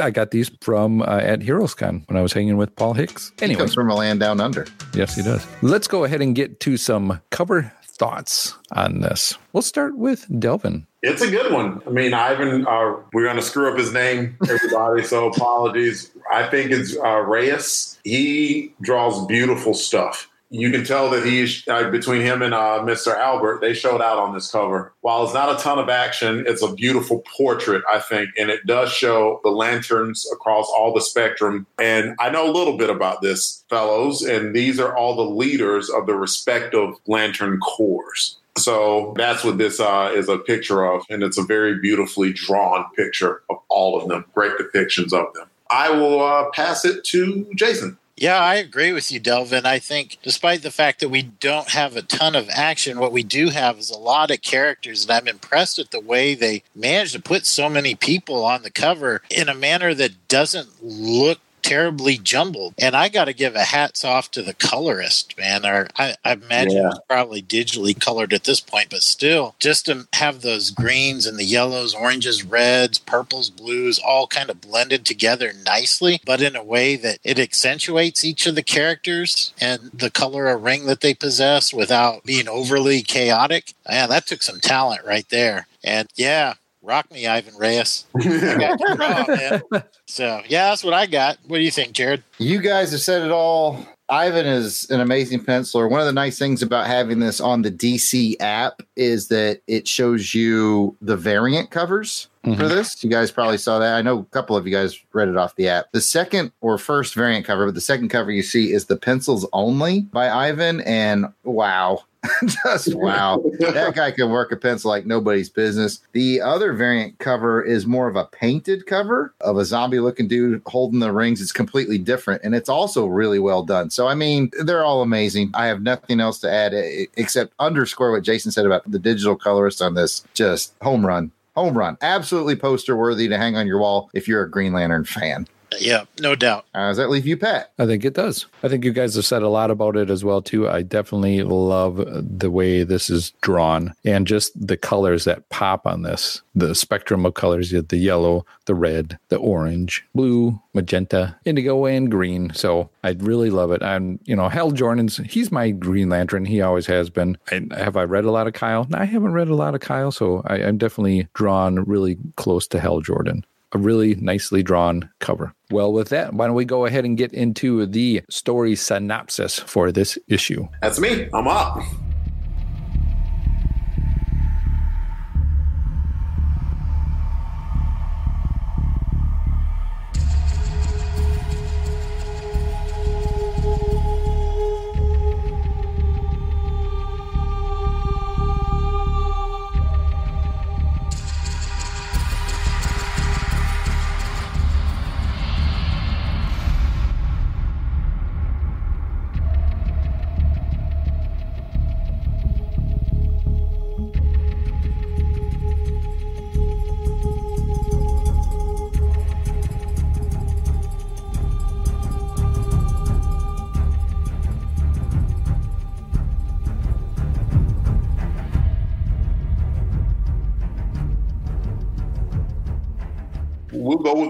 I 0.00 0.10
got 0.10 0.30
these 0.32 0.50
from 0.60 1.02
uh, 1.02 1.06
at 1.22 1.40
HeroesCon 1.40 2.08
when 2.08 2.16
I 2.16 2.22
was 2.22 2.32
hanging 2.32 2.56
with 2.56 2.74
Paul 2.76 2.94
Hicks. 2.94 3.32
He 3.38 3.44
Anyway, 3.44 3.60
comes 3.60 3.74
from 3.74 3.90
a 3.90 3.94
land 3.94 4.20
down 4.20 4.40
under. 4.40 4.66
yes, 4.94 5.14
he 5.14 5.22
does. 5.22 5.46
Let's 5.62 5.86
go 5.86 6.04
ahead 6.04 6.20
and 6.20 6.34
get 6.34 6.60
to 6.60 6.76
some 6.76 7.20
cover 7.30 7.72
thoughts 7.84 8.54
on 8.72 9.00
this. 9.00 9.38
We'll 9.52 9.62
start 9.62 9.96
with 9.96 10.26
Delvin. 10.40 10.86
It's 11.02 11.22
a 11.22 11.30
good 11.30 11.52
one. 11.52 11.80
I 11.86 11.90
mean, 11.90 12.12
Ivan, 12.12 12.66
uh, 12.66 12.94
we're 13.12 13.22
going 13.24 13.36
to 13.36 13.42
screw 13.42 13.70
up 13.70 13.78
his 13.78 13.92
name, 13.92 14.36
everybody, 14.48 15.04
so 15.04 15.28
apologies. 15.28 16.10
I 16.32 16.48
think 16.48 16.70
it's 16.72 16.96
uh, 16.96 17.20
Reyes. 17.20 17.98
He 18.02 18.74
draws 18.80 19.24
beautiful 19.26 19.74
stuff. 19.74 20.28
You 20.50 20.70
can 20.70 20.84
tell 20.84 21.10
that 21.10 21.24
he's 21.26 21.66
uh, 21.66 21.90
between 21.90 22.20
him 22.20 22.42
and 22.42 22.54
uh, 22.54 22.80
Mr. 22.82 23.16
Albert, 23.16 23.60
they 23.60 23.74
showed 23.74 24.00
out 24.00 24.18
on 24.18 24.34
this 24.34 24.50
cover. 24.50 24.92
While 25.00 25.24
it's 25.24 25.34
not 25.34 25.58
a 25.58 25.62
ton 25.62 25.78
of 25.78 25.88
action, 25.88 26.44
it's 26.46 26.62
a 26.62 26.72
beautiful 26.72 27.24
portrait, 27.36 27.82
I 27.92 27.98
think, 27.98 28.30
and 28.38 28.50
it 28.50 28.66
does 28.66 28.92
show 28.92 29.40
the 29.42 29.50
lanterns 29.50 30.30
across 30.32 30.66
all 30.68 30.94
the 30.94 31.00
spectrum. 31.00 31.66
And 31.80 32.14
I 32.20 32.30
know 32.30 32.48
a 32.48 32.52
little 32.52 32.76
bit 32.76 32.90
about 32.90 33.20
this, 33.20 33.64
fellows, 33.68 34.22
and 34.22 34.54
these 34.54 34.78
are 34.78 34.96
all 34.96 35.16
the 35.16 35.22
leaders 35.22 35.90
of 35.90 36.06
the 36.06 36.14
respective 36.14 36.94
lantern 37.06 37.58
corps. 37.58 38.36
So 38.56 39.14
that's 39.16 39.42
what 39.42 39.58
this 39.58 39.80
uh, 39.80 40.12
is 40.14 40.28
a 40.28 40.38
picture 40.38 40.84
of, 40.84 41.04
and 41.10 41.22
it's 41.22 41.38
a 41.38 41.42
very 41.42 41.80
beautifully 41.80 42.32
drawn 42.32 42.84
picture 42.94 43.42
of 43.50 43.56
all 43.68 44.00
of 44.00 44.08
them. 44.08 44.24
Great 44.34 44.52
depictions 44.52 45.12
of 45.12 45.34
them. 45.34 45.48
I 45.70 45.90
will 45.90 46.22
uh, 46.22 46.50
pass 46.52 46.84
it 46.84 47.02
to 47.06 47.50
Jason. 47.56 47.98
Yeah, 48.16 48.38
I 48.38 48.54
agree 48.56 48.92
with 48.92 49.10
you, 49.10 49.18
Delvin. 49.18 49.66
I 49.66 49.80
think 49.80 50.18
despite 50.22 50.62
the 50.62 50.70
fact 50.70 51.00
that 51.00 51.08
we 51.08 51.22
don't 51.22 51.70
have 51.70 51.96
a 51.96 52.02
ton 52.02 52.36
of 52.36 52.48
action, 52.48 53.00
what 53.00 53.10
we 53.10 53.24
do 53.24 53.48
have 53.50 53.76
is 53.76 53.90
a 53.90 53.98
lot 53.98 54.30
of 54.30 54.40
characters, 54.40 55.02
and 55.02 55.10
I'm 55.10 55.26
impressed 55.26 55.78
with 55.78 55.90
the 55.90 55.98
way 55.98 56.36
they 56.36 56.62
managed 56.76 57.14
to 57.14 57.20
put 57.20 57.44
so 57.44 57.68
many 57.68 57.96
people 57.96 58.44
on 58.44 58.62
the 58.62 58.70
cover 58.70 59.22
in 59.30 59.48
a 59.48 59.54
manner 59.54 59.94
that 59.94 60.28
doesn't 60.28 60.68
look 60.80 61.40
terribly 61.64 62.18
jumbled. 62.18 62.74
And 62.78 62.94
I 62.94 63.08
got 63.08 63.24
to 63.24 63.32
give 63.32 63.54
a 63.56 63.64
hats 63.64 64.04
off 64.04 64.30
to 64.32 64.42
the 64.42 64.54
colorist, 64.54 65.36
man. 65.38 65.64
Or 65.64 65.88
I, 65.98 66.14
I 66.24 66.32
imagine 66.32 66.76
Yeah. 66.76 66.90
it's 66.90 67.00
probably 67.08 67.42
digitally 67.42 67.98
colored 67.98 68.32
at 68.32 68.44
this 68.44 68.60
point, 68.60 68.90
but 68.90 69.02
still, 69.02 69.54
just 69.58 69.86
to 69.86 70.06
have 70.12 70.42
those 70.42 70.70
greens 70.70 71.26
and 71.26 71.38
the 71.38 71.44
yellows, 71.44 71.94
oranges, 71.94 72.44
reds, 72.44 72.98
purples, 72.98 73.48
blues, 73.50 73.98
all 73.98 74.26
kind 74.26 74.50
of 74.50 74.60
blended 74.60 75.04
together 75.06 75.52
nicely, 75.64 76.20
but 76.26 76.42
in 76.42 76.54
a 76.54 76.62
way 76.62 76.96
that 76.96 77.18
it 77.24 77.38
accentuates 77.38 78.24
each 78.24 78.46
of 78.46 78.54
the 78.54 78.62
characters 78.62 79.54
and 79.60 79.90
the 79.94 80.10
color 80.10 80.48
of 80.48 80.62
ring 80.62 80.84
that 80.86 81.00
they 81.00 81.14
possess 81.14 81.72
without 81.72 82.24
being 82.24 82.46
overly 82.48 83.02
chaotic. 83.02 83.72
Man, 83.88 84.10
that 84.10 84.26
took 84.26 84.42
some 84.42 84.60
talent 84.60 85.00
right 85.04 85.28
there. 85.30 85.66
And 85.82 86.08
yeah, 86.14 86.54
rock 86.84 87.10
me, 87.10 87.26
Ivan 87.26 87.54
Reyes. 87.56 88.06
I 88.14 88.56
got 88.58 88.80
you 88.88 88.94
raw, 88.94 89.24
man. 89.28 89.62
So 90.06 90.42
yeah, 90.48 90.68
that's 90.68 90.84
what 90.84 90.94
I 90.94 91.06
got. 91.06 91.38
What 91.46 91.58
do 91.58 91.64
you 91.64 91.70
think, 91.70 91.92
Jared? 91.92 92.22
You 92.38 92.60
guys 92.60 92.92
have 92.92 93.00
said 93.00 93.22
it 93.22 93.30
all. 93.30 93.86
Ivan 94.10 94.46
is 94.46 94.88
an 94.90 95.00
amazing 95.00 95.40
penciler. 95.44 95.90
One 95.90 96.00
of 96.00 96.06
the 96.06 96.12
nice 96.12 96.38
things 96.38 96.62
about 96.62 96.86
having 96.86 97.20
this 97.20 97.40
on 97.40 97.62
the 97.62 97.70
DC 97.70 98.36
app 98.38 98.82
is 98.96 99.28
that 99.28 99.62
it 99.66 99.88
shows 99.88 100.34
you 100.34 100.94
the 101.00 101.16
variant 101.16 101.70
covers 101.70 102.28
for 102.42 102.50
mm-hmm. 102.50 102.68
this. 102.68 103.02
You 103.02 103.08
guys 103.08 103.30
probably 103.30 103.56
saw 103.56 103.78
that. 103.78 103.94
I 103.94 104.02
know 104.02 104.18
a 104.18 104.24
couple 104.24 104.56
of 104.56 104.66
you 104.66 104.72
guys 104.72 105.00
read 105.14 105.28
it 105.28 105.38
off 105.38 105.56
the 105.56 105.68
app. 105.68 105.90
The 105.92 106.02
second 106.02 106.52
or 106.60 106.76
first 106.76 107.14
variant 107.14 107.46
cover, 107.46 107.64
but 107.64 107.74
the 107.74 107.80
second 107.80 108.10
cover 108.10 108.30
you 108.30 108.42
see 108.42 108.72
is 108.72 108.84
the 108.84 108.96
pencils 108.96 109.48
only 109.54 110.02
by 110.02 110.28
Ivan. 110.28 110.82
And 110.82 111.26
wow, 111.44 112.04
just 112.64 112.94
wow. 112.94 113.42
that 113.58 113.94
guy 113.94 114.10
can 114.10 114.30
work 114.30 114.52
a 114.52 114.56
pencil 114.56 114.90
like 114.90 115.06
nobody's 115.06 115.48
business. 115.48 116.00
The 116.12 116.40
other 116.40 116.72
variant 116.72 117.18
cover 117.18 117.62
is 117.62 117.86
more 117.86 118.08
of 118.08 118.16
a 118.16 118.26
painted 118.26 118.86
cover 118.86 119.34
of 119.40 119.56
a 119.56 119.64
zombie 119.64 120.00
looking 120.00 120.28
dude 120.28 120.62
holding 120.66 121.00
the 121.00 121.12
rings. 121.12 121.40
It's 121.40 121.52
completely 121.52 121.98
different 121.98 122.42
and 122.44 122.54
it's 122.54 122.68
also 122.68 123.06
really 123.06 123.38
well 123.38 123.62
done. 123.62 123.90
So, 123.90 124.06
I 124.06 124.14
mean, 124.14 124.50
they're 124.64 124.84
all 124.84 125.02
amazing. 125.02 125.50
I 125.54 125.66
have 125.66 125.82
nothing 125.82 126.20
else 126.20 126.38
to 126.40 126.50
add 126.50 126.72
except 127.16 127.52
underscore 127.58 128.12
what 128.12 128.22
Jason 128.22 128.52
said 128.52 128.66
about 128.66 128.90
the 128.90 128.98
digital 128.98 129.36
colorist 129.36 129.82
on 129.82 129.94
this. 129.94 130.24
Just 130.34 130.74
home 130.82 131.04
run. 131.06 131.30
Home 131.56 131.78
run. 131.78 131.96
Absolutely 132.02 132.56
poster 132.56 132.96
worthy 132.96 133.28
to 133.28 133.38
hang 133.38 133.56
on 133.56 133.66
your 133.66 133.78
wall 133.78 134.10
if 134.12 134.26
you're 134.26 134.42
a 134.42 134.50
Green 134.50 134.72
Lantern 134.72 135.04
fan. 135.04 135.46
Yeah, 135.80 136.04
no 136.20 136.34
doubt. 136.34 136.66
Uh, 136.74 136.88
does 136.88 136.96
that 136.96 137.10
leave 137.10 137.26
you, 137.26 137.36
Pat? 137.36 137.72
I 137.78 137.86
think 137.86 138.04
it 138.04 138.14
does. 138.14 138.46
I 138.62 138.68
think 138.68 138.84
you 138.84 138.92
guys 138.92 139.14
have 139.14 139.24
said 139.24 139.42
a 139.42 139.48
lot 139.48 139.70
about 139.70 139.96
it 139.96 140.10
as 140.10 140.24
well 140.24 140.42
too. 140.42 140.68
I 140.68 140.82
definitely 140.82 141.42
love 141.42 142.02
the 142.06 142.50
way 142.50 142.84
this 142.84 143.10
is 143.10 143.30
drawn 143.40 143.92
and 144.04 144.26
just 144.26 144.52
the 144.66 144.76
colors 144.76 145.24
that 145.24 145.48
pop 145.48 145.86
on 145.86 146.02
this. 146.02 146.42
The 146.54 146.74
spectrum 146.74 147.26
of 147.26 147.34
colors, 147.34 147.72
you 147.72 147.78
have 147.78 147.88
the 147.88 147.96
yellow, 147.96 148.46
the 148.66 148.74
red, 148.74 149.18
the 149.28 149.36
orange, 149.36 150.04
blue, 150.14 150.60
magenta, 150.72 151.36
indigo, 151.44 151.84
and 151.86 152.10
green. 152.10 152.52
So 152.54 152.90
I 153.02 153.10
really 153.18 153.50
love 153.50 153.72
it. 153.72 153.82
And 153.82 154.20
you 154.24 154.36
know, 154.36 154.48
Hal 154.48 154.70
Jordan's 154.70 155.16
he's 155.18 155.50
my 155.50 155.70
Green 155.70 156.08
Lantern. 156.08 156.44
He 156.44 156.60
always 156.60 156.86
has 156.86 157.10
been. 157.10 157.36
I, 157.50 157.66
have 157.76 157.96
I 157.96 158.04
read 158.04 158.24
a 158.24 158.30
lot 158.30 158.46
of 158.46 158.52
Kyle? 158.52 158.86
No, 158.88 158.98
I 158.98 159.04
haven't 159.04 159.32
read 159.32 159.48
a 159.48 159.54
lot 159.54 159.74
of 159.74 159.80
Kyle, 159.80 160.12
so 160.12 160.42
I, 160.46 160.62
I'm 160.62 160.78
definitely 160.78 161.28
drawn 161.34 161.84
really 161.84 162.18
close 162.36 162.66
to 162.68 162.80
Hal 162.80 163.00
Jordan 163.00 163.44
a 163.74 163.78
really 163.78 164.14
nicely 164.14 164.62
drawn 164.62 165.10
cover. 165.18 165.52
Well, 165.70 165.92
with 165.92 166.08
that, 166.10 166.32
why 166.32 166.46
don't 166.46 166.54
we 166.56 166.64
go 166.64 166.86
ahead 166.86 167.04
and 167.04 167.18
get 167.18 167.32
into 167.32 167.84
the 167.86 168.22
story 168.30 168.76
synopsis 168.76 169.58
for 169.58 169.92
this 169.92 170.16
issue? 170.28 170.68
That's 170.80 171.00
me. 171.00 171.28
I'm 171.34 171.48
up. 171.48 171.80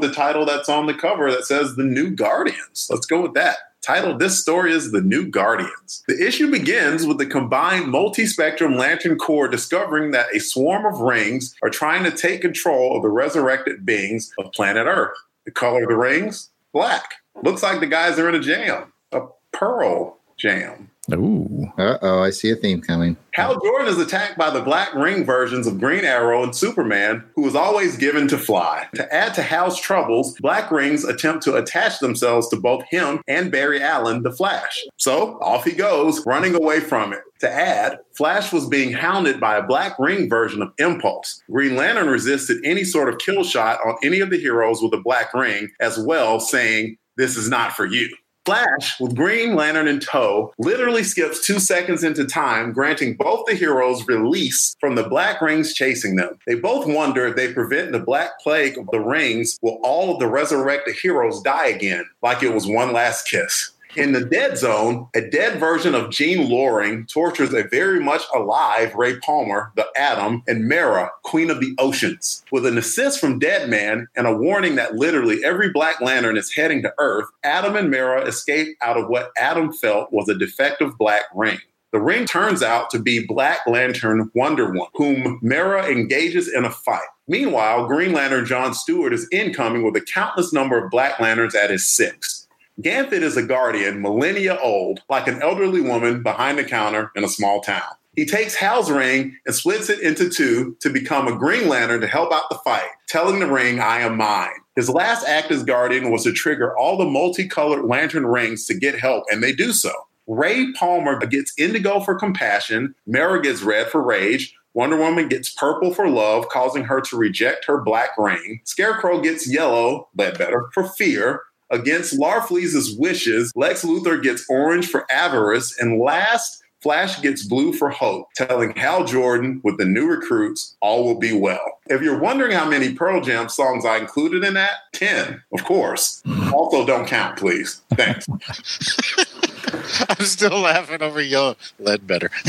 The 0.07 0.12
title 0.12 0.45
that's 0.45 0.69
on 0.69 0.85
the 0.85 0.93
cover 0.93 1.31
that 1.31 1.47
says 1.47 1.77
The 1.77 1.83
New 1.83 2.11
Guardians. 2.11 2.88
Let's 2.90 3.07
go 3.07 3.23
with 3.23 3.33
that. 3.35 3.57
Title 3.81 4.17
This 4.19 4.38
story 4.38 4.73
is 4.73 4.93
The 4.93 5.01
New 5.01 5.27
Guardians. 5.27 6.05
The 6.07 6.27
issue 6.27 6.51
begins 6.51 7.07
with 7.07 7.17
the 7.17 7.25
combined 7.25 7.88
multi 7.88 8.27
spectrum 8.27 8.77
Lantern 8.77 9.17
Corps 9.17 9.49
discovering 9.49 10.11
that 10.11 10.35
a 10.35 10.40
swarm 10.40 10.85
of 10.85 11.01
rings 11.01 11.55
are 11.62 11.71
trying 11.71 12.05
to 12.05 12.11
take 12.11 12.43
control 12.43 12.97
of 12.97 13.03
the 13.03 13.09
resurrected 13.09 13.87
beings 13.87 14.31
of 14.38 14.53
planet 14.53 14.87
Earth. 14.87 15.17
The 15.47 15.51
color 15.51 15.85
of 15.85 15.88
the 15.88 15.97
rings? 15.97 16.51
Black. 16.73 17.14
Looks 17.43 17.62
like 17.62 17.81
the 17.81 17.87
guys 17.87 18.19
are 18.19 18.29
in 18.29 18.35
a 18.35 18.40
jam, 18.40 18.93
a 19.11 19.23
pearl 19.53 20.19
jam. 20.37 20.90
Ooh. 21.12 21.73
Uh 21.77 21.99
oh, 22.03 22.23
I 22.23 22.31
see 22.31 22.51
a 22.51 22.57
theme 22.57 22.81
coming. 22.81 23.17
Hal 23.33 23.61
Jordan 23.61 23.88
is 23.88 23.99
attacked 23.99 24.38
by 24.38 24.51
the 24.51 24.62
Black 24.62 24.95
Ring 24.95 25.25
versions 25.25 25.67
of 25.67 25.81
Green 25.81 26.05
Arrow 26.05 26.43
and 26.43 26.55
Superman, 26.55 27.25
who 27.35 27.43
was 27.43 27.55
always 27.55 27.97
given 27.97 28.29
to 28.29 28.38
fly. 28.38 28.87
To 28.95 29.12
add 29.12 29.35
to 29.35 29.43
Hal's 29.43 29.79
troubles, 29.79 30.37
Black 30.40 30.71
Rings 30.71 31.05
attempt 31.05 31.43
to 31.45 31.57
attach 31.57 31.99
themselves 31.99 32.49
to 32.49 32.57
both 32.57 32.85
him 32.90 33.21
and 33.27 33.51
Barry 33.51 33.83
Allen, 33.83 34.23
the 34.23 34.33
Flash. 34.33 34.85
So 34.97 35.38
off 35.40 35.64
he 35.64 35.73
goes, 35.73 36.25
running 36.27 36.55
away 36.55 36.81
from 36.81 37.12
it. 37.12 37.21
To 37.40 37.51
add, 37.51 37.99
Flash 38.17 38.53
was 38.53 38.69
being 38.69 38.93
hounded 38.93 39.40
by 39.40 39.57
a 39.57 39.67
Black 39.67 39.99
Ring 39.99 40.29
version 40.29 40.62
of 40.62 40.73
Impulse. 40.79 41.43
Green 41.51 41.77
Lantern 41.77 42.09
resisted 42.09 42.64
any 42.64 42.85
sort 42.85 43.09
of 43.09 43.19
kill 43.19 43.45
shot 43.45 43.81
on 43.85 43.97
any 44.05 44.21
of 44.21 44.31
the 44.31 44.38
heroes 44.38 44.81
with 44.81 44.95
a 44.95 45.03
Black 45.03 45.35
Ring, 45.35 45.69
as 45.81 45.99
well, 45.99 46.38
saying, 46.40 46.97
This 47.17 47.37
is 47.37 47.51
not 47.51 47.73
for 47.73 47.85
you. 47.85 48.14
Flash, 48.45 49.01
with 49.01 49.17
Green 49.17 49.55
Lantern 49.55 49.89
in 49.89 50.01
tow, 50.01 50.53
literally 50.59 51.03
skips 51.03 51.47
two 51.47 51.59
seconds 51.59 52.05
into 52.05 52.27
time, 52.27 52.73
granting 52.73 53.15
both 53.15 53.47
the 53.47 53.55
heroes 53.55 54.07
release 54.07 54.77
from 54.81 54.95
the 54.95 55.09
Black 55.09 55.41
Rings 55.41 55.73
chasing 55.73 56.17
them. 56.17 56.39
They 56.47 56.55
both 56.55 56.87
wonder 56.87 57.27
if 57.27 57.37
they 57.37 57.55
prevent 57.55 57.93
the 57.93 58.01
Black 58.01 58.39
Plague 58.41 58.77
of 58.77 58.87
the 58.91 59.01
Rings, 59.01 59.59
will 59.63 59.81
all 59.83 60.13
of 60.13 60.21
the 60.21 60.27
resurrected 60.27 60.95
heroes 60.97 61.41
die 61.41 61.69
again, 61.69 62.05
like 62.23 62.43
it 62.43 62.53
was 62.53 62.67
one 62.67 62.93
last 62.93 63.27
kiss. 63.27 63.71
In 63.97 64.11
the 64.11 64.25
Dead 64.25 64.59
Zone, 64.59 65.09
a 65.15 65.21
dead 65.21 65.61
version 65.61 65.95
of 65.95 66.11
Jean 66.11 66.49
Loring 66.51 67.07
tortures 67.07 67.55
a 67.55 67.63
very 67.63 68.01
much 68.01 68.23
alive 68.35 68.93
Ray 68.97 69.21
Palmer, 69.21 69.71
the 69.77 69.87
Atom, 69.97 70.43
and 70.49 70.67
Mera, 70.67 71.13
Queen 71.23 71.49
of 71.49 71.61
the 71.61 71.77
Oceans. 71.79 72.45
With 72.51 72.67
an 72.67 72.77
assist 72.77 73.21
from 73.21 73.39
Deadman 73.39 74.09
and 74.17 74.27
a 74.27 74.37
warning 74.37 74.75
that 74.75 74.97
literally 74.97 75.45
every 75.45 75.71
Black 75.71 76.01
Lantern 76.01 76.37
is 76.37 76.53
heading 76.53 76.83
to 76.83 76.93
Earth, 76.99 77.29
Atom 77.45 77.77
and 77.77 77.89
Mera 77.89 78.27
escape 78.27 78.77
out 78.83 78.97
of 78.97 79.09
what 79.09 79.31
Atom 79.39 79.73
felt 79.73 80.13
was 80.13 80.29
a 80.29 80.37
defective 80.37 80.99
Black 80.99 81.25
ring. 81.33 81.59
The 81.93 82.01
ring 82.01 82.27
turns 82.27 82.65
out 82.65 82.91
to 82.91 82.99
be 82.99 83.25
Black 83.25 83.61
Lantern 83.69 84.29
Wonder 84.35 84.67
Woman, 84.67 84.89
whom 84.95 85.39
Mera 85.41 85.87
engages 85.87 86.53
in 86.53 86.65
a 86.65 86.71
fight. 86.71 87.07
Meanwhile, 87.29 87.87
Green 87.87 88.13
Lantern 88.13 88.45
John 88.45 88.75
Stewart 88.75 89.15
is 89.15 89.29
incoming 89.31 89.85
with 89.85 89.95
a 89.95 90.01
countless 90.01 90.53
number 90.53 90.85
of 90.85 90.91
Black 90.91 91.21
Lanterns 91.21 91.55
at 91.55 91.71
his 91.71 91.87
six. 91.87 92.44
Ganthet 92.81 93.23
is 93.23 93.37
a 93.37 93.43
guardian, 93.43 94.03
millennia 94.03 94.59
old, 94.61 95.01
like 95.09 95.29
an 95.29 95.41
elderly 95.43 95.81
woman 95.81 96.23
behind 96.23 96.59
the 96.59 96.65
counter 96.65 97.13
in 97.15 97.23
a 97.23 97.29
small 97.29 97.61
town. 97.61 97.83
He 98.17 98.27
takes 98.27 98.55
Hal's 98.55 98.91
ring 98.91 99.37
and 99.47 99.55
splits 99.55 99.89
it 99.91 100.01
into 100.01 100.29
two 100.29 100.77
to 100.81 100.91
become 100.91 101.27
a 101.27 101.37
Green 101.37 101.69
Lantern 101.69 102.01
to 102.01 102.07
help 102.07 102.33
out 102.33 102.49
the 102.49 102.59
fight, 102.65 102.89
telling 103.09 103.41
the 103.41 103.51
ring, 103.51 103.81
I 103.81 104.01
am 104.01 104.17
mine. 104.17 104.55
His 104.77 104.89
last 104.89 105.27
act 105.27 105.51
as 105.51 105.63
guardian 105.63 106.11
was 106.11 106.25
to 106.25 106.33
trigger 106.33 106.77
all 106.77 106.97
the 106.97 107.05
multicolored 107.05 107.85
lantern 107.85 108.27
rings 108.27 108.67
to 108.67 108.75
get 108.75 108.99
help, 108.99 109.25
and 109.31 109.43
they 109.43 109.53
do 109.53 109.73
so. 109.73 109.93
Ray 110.27 110.73
Palmer 110.73 111.19
gets 111.27 111.53
indigo 111.59 112.01
for 112.01 112.15
compassion, 112.15 112.95
Mera 113.07 113.43
gets 113.43 113.63
red 113.63 113.89
for 113.89 114.03
rage, 114.03 114.55
Wonder 114.75 114.97
Woman 114.97 115.29
gets 115.29 115.51
purple 115.51 115.95
for 115.95 116.09
love, 116.09 116.49
causing 116.49 116.85
her 116.85 117.01
to 117.03 117.17
reject 117.17 117.65
her 117.67 117.81
black 117.81 118.11
ring. 118.19 118.61
Scarecrow 118.65 119.21
gets 119.21 119.49
yellow, 119.49 120.09
Ledbetter, 120.17 120.69
for 120.73 120.83
fear. 120.83 121.43
Against 121.75 122.19
Larfleeze's 122.19 122.97
wishes, 122.97 123.53
Lex 123.57 123.85
Luthor 123.85 124.23
gets 124.23 124.45
orange 124.49 124.89
for 124.89 125.11
avarice. 125.11 125.77
And 125.81 126.01
last, 126.01 126.63
Flash 126.83 127.21
gets 127.21 127.45
blue 127.45 127.73
for 127.73 127.91
hope, 127.91 128.29
telling 128.37 128.77
Hal 128.77 129.05
Jordan 129.05 129.61
with 129.65 129.77
the 129.79 129.85
new 129.85 130.07
recruits, 130.07 130.77
all 130.81 131.03
will 131.03 131.19
be 131.19 131.33
well. 131.33 131.81
If 131.87 132.01
you're 132.01 132.21
wondering 132.21 132.53
how 132.53 132.69
many 132.69 132.95
Pearl 132.95 133.21
Jam 133.21 133.49
songs 133.49 133.85
I 133.85 133.97
included 133.97 134.45
in 134.45 134.55
that, 134.55 134.71
10, 134.93 135.43
of 135.53 135.65
course. 135.65 136.23
also, 136.53 136.87
don't 136.87 137.09
count, 137.09 137.39
please. 137.39 137.81
Thanks. 137.95 138.27
I'm 140.09 140.25
still 140.25 140.61
laughing 140.61 141.03
over 141.03 141.21
your 141.21 141.57
Ledbetter. 141.81 142.31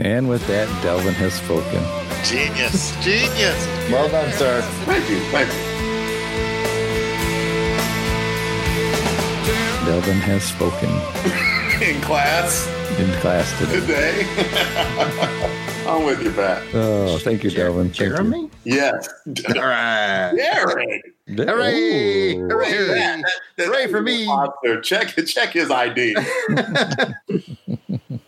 And 0.00 0.30
with 0.30 0.46
that, 0.46 0.66
Delvin 0.82 1.12
has 1.12 1.34
spoken. 1.34 1.84
Genius. 2.24 2.96
Genius. 3.04 3.66
Well 3.90 4.08
done, 4.08 4.32
sir. 4.32 4.62
Thank 4.86 5.10
you. 5.10 5.20
Thank 5.24 5.52
you. 5.52 5.79
Delvin 9.90 10.20
has 10.20 10.44
spoken 10.44 10.88
In 11.82 12.00
class 12.00 12.68
in 12.96 13.10
class 13.20 13.58
today. 13.58 13.80
today. 13.80 14.24
I'm 15.90 16.04
with 16.04 16.22
you, 16.22 16.30
Pat. 16.30 16.62
Oh, 16.72 17.18
thank 17.18 17.42
you, 17.42 17.50
Delvin. 17.50 17.86
Thank 17.88 17.98
you. 17.98 18.08
Jeremy? 18.10 18.50
Yes. 18.62 19.08
All 19.48 19.54
right. 19.54 20.32
Derek. 20.36 21.02
Hooray! 21.26 22.36
Ooh. 22.36 22.48
Hooray! 22.48 23.22
Hooray 23.58 23.86
for 23.88 24.00
me. 24.00 24.26
Monster. 24.26 24.80
Check 24.80 25.16
check 25.26 25.50
his 25.54 25.72
ID. 25.72 26.14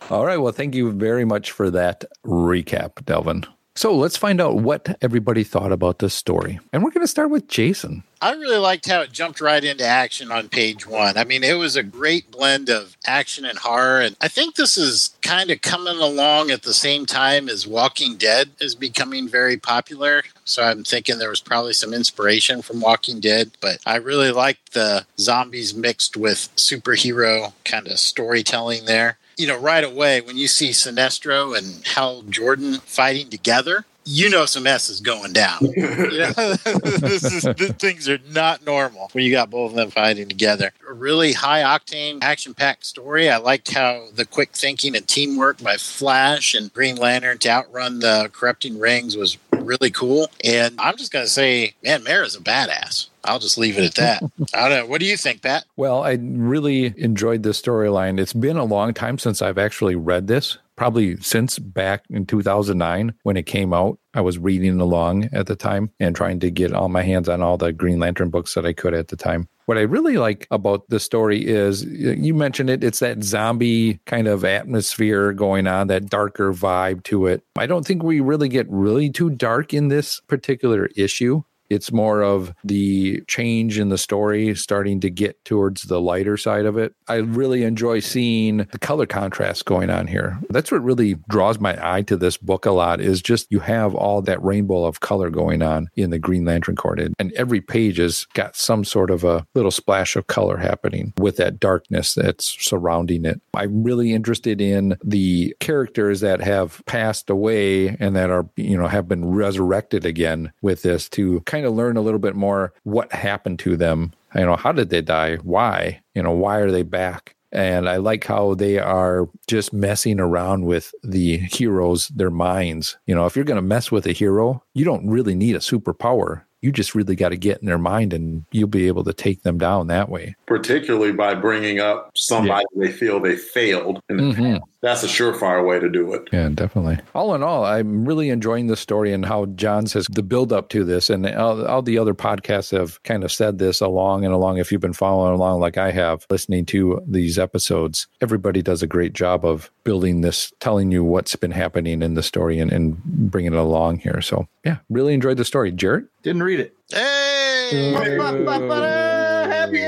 All 0.09 0.25
right. 0.25 0.37
Well, 0.37 0.51
thank 0.51 0.75
you 0.75 0.91
very 0.91 1.23
much 1.23 1.51
for 1.51 1.71
that 1.71 2.03
recap, 2.25 3.05
Delvin. 3.05 3.45
So 3.75 3.95
let's 3.95 4.17
find 4.17 4.39
out 4.39 4.57
what 4.57 4.97
everybody 5.01 5.43
thought 5.43 5.71
about 5.71 5.97
this 5.97 6.13
story. 6.13 6.59
And 6.71 6.83
we're 6.83 6.91
going 6.91 7.03
to 7.03 7.07
start 7.07 7.31
with 7.31 7.47
Jason. 7.47 8.03
I 8.21 8.33
really 8.33 8.57
liked 8.57 8.87
how 8.87 9.01
it 9.01 9.11
jumped 9.11 9.41
right 9.41 9.63
into 9.63 9.83
action 9.83 10.31
on 10.31 10.47
page 10.47 10.85
one. 10.85 11.17
I 11.17 11.23
mean, 11.23 11.43
it 11.43 11.57
was 11.57 11.75
a 11.75 11.83
great 11.83 12.29
blend 12.29 12.69
of 12.69 12.95
action 13.05 13.45
and 13.45 13.57
horror. 13.57 13.99
And 13.99 14.15
I 14.21 14.27
think 14.27 14.55
this 14.55 14.77
is 14.77 15.15
kind 15.23 15.49
of 15.49 15.61
coming 15.61 15.97
along 15.97 16.51
at 16.51 16.61
the 16.61 16.73
same 16.73 17.07
time 17.07 17.49
as 17.49 17.67
Walking 17.67 18.15
Dead 18.15 18.51
is 18.61 18.75
becoming 18.75 19.27
very 19.27 19.57
popular. 19.57 20.21
So 20.45 20.63
I'm 20.63 20.83
thinking 20.83 21.17
there 21.17 21.29
was 21.29 21.41
probably 21.41 21.73
some 21.73 21.93
inspiration 21.93 22.61
from 22.61 22.79
Walking 22.79 23.19
Dead. 23.19 23.51
But 23.59 23.79
I 23.87 23.95
really 23.95 24.31
liked 24.31 24.73
the 24.73 25.07
zombies 25.17 25.73
mixed 25.73 26.15
with 26.15 26.49
superhero 26.55 27.53
kind 27.65 27.87
of 27.87 27.97
storytelling 27.97 28.85
there. 28.85 29.17
You 29.37 29.47
know, 29.47 29.59
right 29.59 29.83
away, 29.83 30.21
when 30.21 30.37
you 30.37 30.47
see 30.47 30.69
Sinestro 30.69 31.57
and 31.57 31.85
Hal 31.87 32.21
Jordan 32.23 32.75
fighting 32.85 33.29
together, 33.29 33.85
you 34.05 34.29
know 34.29 34.45
some 34.45 34.67
S 34.67 34.89
is 34.89 34.99
going 34.99 35.33
down. 35.33 35.59
You 35.73 36.19
know, 36.19 36.31
this 36.33 37.23
is 37.23 37.43
th- 37.43 37.73
things 37.73 38.09
are 38.09 38.19
not 38.29 38.65
normal 38.65 39.09
when 39.13 39.23
you 39.23 39.31
got 39.31 39.49
both 39.49 39.71
of 39.71 39.75
them 39.77 39.89
fighting 39.89 40.27
together. 40.27 40.71
A 40.87 40.93
really 40.93 41.33
high 41.33 41.61
octane, 41.61 42.19
action 42.21 42.53
packed 42.53 42.85
story. 42.85 43.29
I 43.29 43.37
liked 43.37 43.73
how 43.73 44.07
the 44.13 44.25
quick 44.25 44.51
thinking 44.51 44.95
and 44.95 45.07
teamwork 45.07 45.61
by 45.61 45.77
Flash 45.77 46.53
and 46.53 46.73
Green 46.73 46.97
Lantern 46.97 47.37
to 47.39 47.49
outrun 47.49 47.99
the 47.99 48.29
corrupting 48.33 48.79
rings 48.79 49.15
was 49.15 49.37
really 49.53 49.89
cool. 49.89 50.29
And 50.43 50.79
I'm 50.79 50.97
just 50.97 51.11
gonna 51.11 51.27
say, 51.27 51.73
man, 51.83 52.03
Mera's 52.03 52.35
a 52.35 52.41
badass. 52.41 53.07
I'll 53.23 53.39
just 53.39 53.57
leave 53.57 53.77
it 53.77 53.85
at 53.85 53.95
that. 53.95 54.23
I 54.53 54.69
don't 54.69 54.79
know. 54.79 54.85
What 54.85 54.99
do 54.99 55.05
you 55.05 55.17
think, 55.17 55.41
Pat? 55.41 55.65
Well, 55.75 56.03
I 56.03 56.17
really 56.21 56.93
enjoyed 56.97 57.43
this 57.43 57.61
storyline. 57.61 58.19
It's 58.19 58.33
been 58.33 58.57
a 58.57 58.65
long 58.65 58.93
time 58.93 59.17
since 59.17 59.41
I've 59.41 59.57
actually 59.57 59.95
read 59.95 60.27
this, 60.27 60.57
probably 60.75 61.17
since 61.17 61.59
back 61.59 62.03
in 62.09 62.25
2009 62.25 63.13
when 63.23 63.37
it 63.37 63.45
came 63.45 63.73
out. 63.73 63.99
I 64.13 64.21
was 64.21 64.37
reading 64.37 64.79
along 64.79 65.29
at 65.31 65.47
the 65.47 65.55
time 65.55 65.91
and 65.99 66.15
trying 66.15 66.39
to 66.41 66.51
get 66.51 66.73
all 66.73 66.89
my 66.89 67.03
hands 67.03 67.29
on 67.29 67.41
all 67.41 67.57
the 67.57 67.73
Green 67.73 67.99
Lantern 67.99 68.29
books 68.29 68.53
that 68.55 68.65
I 68.65 68.73
could 68.73 68.93
at 68.93 69.07
the 69.07 69.15
time. 69.15 69.47
What 69.65 69.77
I 69.77 69.81
really 69.81 70.17
like 70.17 70.45
about 70.51 70.89
the 70.89 70.99
story 70.99 71.45
is 71.45 71.85
you 71.85 72.33
mentioned 72.33 72.69
it, 72.69 72.83
it's 72.83 72.99
that 72.99 73.23
zombie 73.23 73.99
kind 74.05 74.27
of 74.27 74.43
atmosphere 74.43 75.31
going 75.31 75.67
on, 75.67 75.87
that 75.87 76.09
darker 76.09 76.53
vibe 76.53 77.03
to 77.03 77.27
it. 77.27 77.43
I 77.55 77.65
don't 77.65 77.85
think 77.85 78.03
we 78.03 78.19
really 78.19 78.49
get 78.49 78.67
really 78.69 79.09
too 79.09 79.29
dark 79.29 79.73
in 79.73 79.87
this 79.87 80.19
particular 80.27 80.89
issue. 80.97 81.43
It's 81.73 81.91
more 81.91 82.23
of 82.23 82.53
the 82.63 83.21
change 83.27 83.79
in 83.79 83.89
the 83.89 83.97
story 83.97 84.55
starting 84.55 84.99
to 85.01 85.09
get 85.09 85.43
towards 85.45 85.83
the 85.83 85.99
lighter 85.99 86.37
side 86.37 86.65
of 86.65 86.77
it. 86.77 86.93
I 87.07 87.15
really 87.15 87.63
enjoy 87.63 87.99
seeing 87.99 88.57
the 88.57 88.79
color 88.79 89.05
contrast 89.05 89.65
going 89.65 89.89
on 89.89 90.07
here. 90.07 90.39
That's 90.49 90.71
what 90.71 90.83
really 90.83 91.15
draws 91.29 91.59
my 91.59 91.77
eye 91.81 92.03
to 92.03 92.17
this 92.17 92.37
book 92.37 92.65
a 92.65 92.71
lot 92.71 93.01
is 93.01 93.21
just 93.21 93.51
you 93.51 93.59
have 93.59 93.95
all 93.95 94.21
that 94.21 94.43
rainbow 94.43 94.85
of 94.85 94.99
color 94.99 95.29
going 95.29 95.61
on 95.61 95.89
in 95.95 96.09
the 96.09 96.19
Green 96.19 96.45
Lantern 96.45 96.75
Corps. 96.75 96.93
And 96.93 97.33
every 97.33 97.61
page 97.61 97.97
has 97.97 98.25
got 98.33 98.55
some 98.55 98.83
sort 98.83 99.09
of 99.09 99.23
a 99.23 99.45
little 99.55 99.71
splash 99.71 100.15
of 100.15 100.27
color 100.27 100.57
happening 100.57 101.13
with 101.17 101.37
that 101.37 101.59
darkness 101.59 102.13
that's 102.13 102.45
surrounding 102.63 103.25
it. 103.25 103.41
I'm 103.53 103.83
really 103.83 104.13
interested 104.13 104.61
in 104.61 104.95
the 105.03 105.55
characters 105.59 106.19
that 106.21 106.41
have 106.41 106.83
passed 106.85 107.29
away 107.29 107.89
and 107.99 108.15
that 108.15 108.29
are, 108.29 108.47
you 108.55 108.77
know, 108.77 108.87
have 108.87 109.07
been 109.07 109.25
resurrected 109.25 110.05
again 110.05 110.51
with 110.61 110.83
this 110.83 111.09
to 111.09 111.41
kind 111.41 111.62
of 111.65 111.73
learn 111.73 111.97
a 111.97 112.01
little 112.01 112.19
bit 112.19 112.35
more 112.35 112.73
what 112.83 113.11
happened 113.11 113.59
to 113.59 113.75
them. 113.77 114.11
You 114.35 114.45
know, 114.45 114.55
how 114.55 114.71
did 114.71 114.89
they 114.89 115.01
die? 115.01 115.35
Why? 115.37 116.01
You 116.15 116.23
know, 116.23 116.31
why 116.31 116.57
are 116.57 116.71
they 116.71 116.83
back? 116.83 117.35
And 117.51 117.87
I 117.87 117.97
like 117.97 118.23
how 118.25 118.55
they 118.55 118.79
are 118.79 119.29
just 119.45 119.73
messing 119.73 120.19
around 120.19 120.65
with 120.65 120.91
the 121.03 121.37
heroes, 121.37 122.07
their 122.07 122.31
minds. 122.31 122.97
You 123.05 123.13
know, 123.13 123.27
if 123.27 123.35
you're 123.35 123.45
going 123.45 123.57
to 123.57 123.61
mess 123.61 123.91
with 123.91 124.07
a 124.07 124.11
hero, 124.11 124.63
you 124.73 124.83
don't 124.85 125.07
really 125.07 125.35
need 125.35 125.55
a 125.55 125.59
superpower. 125.59 126.41
You 126.61 126.71
just 126.71 126.95
really 126.95 127.15
got 127.15 127.29
to 127.29 127.37
get 127.37 127.59
in 127.59 127.67
their 127.67 127.77
mind 127.77 128.11
and 128.13 128.45
you'll 128.51 128.69
be 128.69 128.87
able 128.87 129.03
to 129.03 129.13
take 129.13 129.43
them 129.43 129.59
down 129.59 129.85
that 129.87 130.09
way. 130.09 130.35
Particularly 130.47 131.11
by 131.11 131.35
bringing 131.35 131.79
up 131.79 132.09
somebody 132.15 132.65
they 132.75 132.91
feel 132.91 133.19
they 133.19 133.35
failed. 133.35 133.99
in 134.09 134.17
the 134.17 134.23
Mhm. 134.23 134.35
past. 134.59 134.63
That's 134.83 135.01
a 135.01 135.07
surefire 135.07 135.65
way 135.65 135.79
to 135.79 135.87
do 135.89 136.13
it. 136.13 136.27
Yeah, 136.33 136.49
definitely. 136.49 136.99
All 137.15 137.33
in 137.33 137.41
all, 137.41 137.63
I'm 137.63 138.03
really 138.03 138.29
enjoying 138.29 138.67
the 138.67 138.75
story 138.75 139.13
and 139.13 139.25
how 139.25 139.45
John 139.45 139.87
says 139.87 140.07
the 140.11 140.21
build 140.21 140.51
up 140.51 140.67
to 140.69 140.83
this, 140.83 141.09
and 141.09 141.25
all, 141.25 141.65
all 141.65 141.81
the 141.81 141.97
other 141.97 142.13
podcasts 142.13 142.77
have 142.77 143.01
kind 143.03 143.23
of 143.23 143.31
said 143.31 143.59
this 143.59 143.79
along 143.79 144.25
and 144.25 144.33
along. 144.33 144.57
If 144.57 144.73
you've 144.73 144.81
been 144.81 144.91
following 144.91 145.35
along, 145.35 145.61
like 145.61 145.77
I 145.77 145.91
have, 145.91 146.25
listening 146.29 146.65
to 146.65 147.01
these 147.07 147.39
episodes, 147.39 148.07
everybody 148.19 148.61
does 148.61 148.83
a 148.83 148.87
great 148.87 149.13
job 149.13 149.45
of 149.45 149.71
building 149.85 150.19
this, 150.19 150.51
telling 150.59 150.91
you 150.91 151.01
what's 151.01 151.37
been 151.37 151.51
happening 151.51 152.01
in 152.01 152.15
the 152.15 152.23
story 152.23 152.59
and, 152.59 152.69
and 152.69 153.01
bringing 153.05 153.53
it 153.53 153.59
along 153.59 153.99
here. 153.99 154.19
So, 154.19 154.49
yeah, 154.65 154.79
really 154.89 155.13
enjoyed 155.13 155.37
the 155.37 155.45
story. 155.45 155.71
Jared? 155.71 156.07
Didn't 156.23 156.43
read 156.43 156.59
it. 156.59 156.75
Hey! 156.89 157.93
Happy 157.93 159.79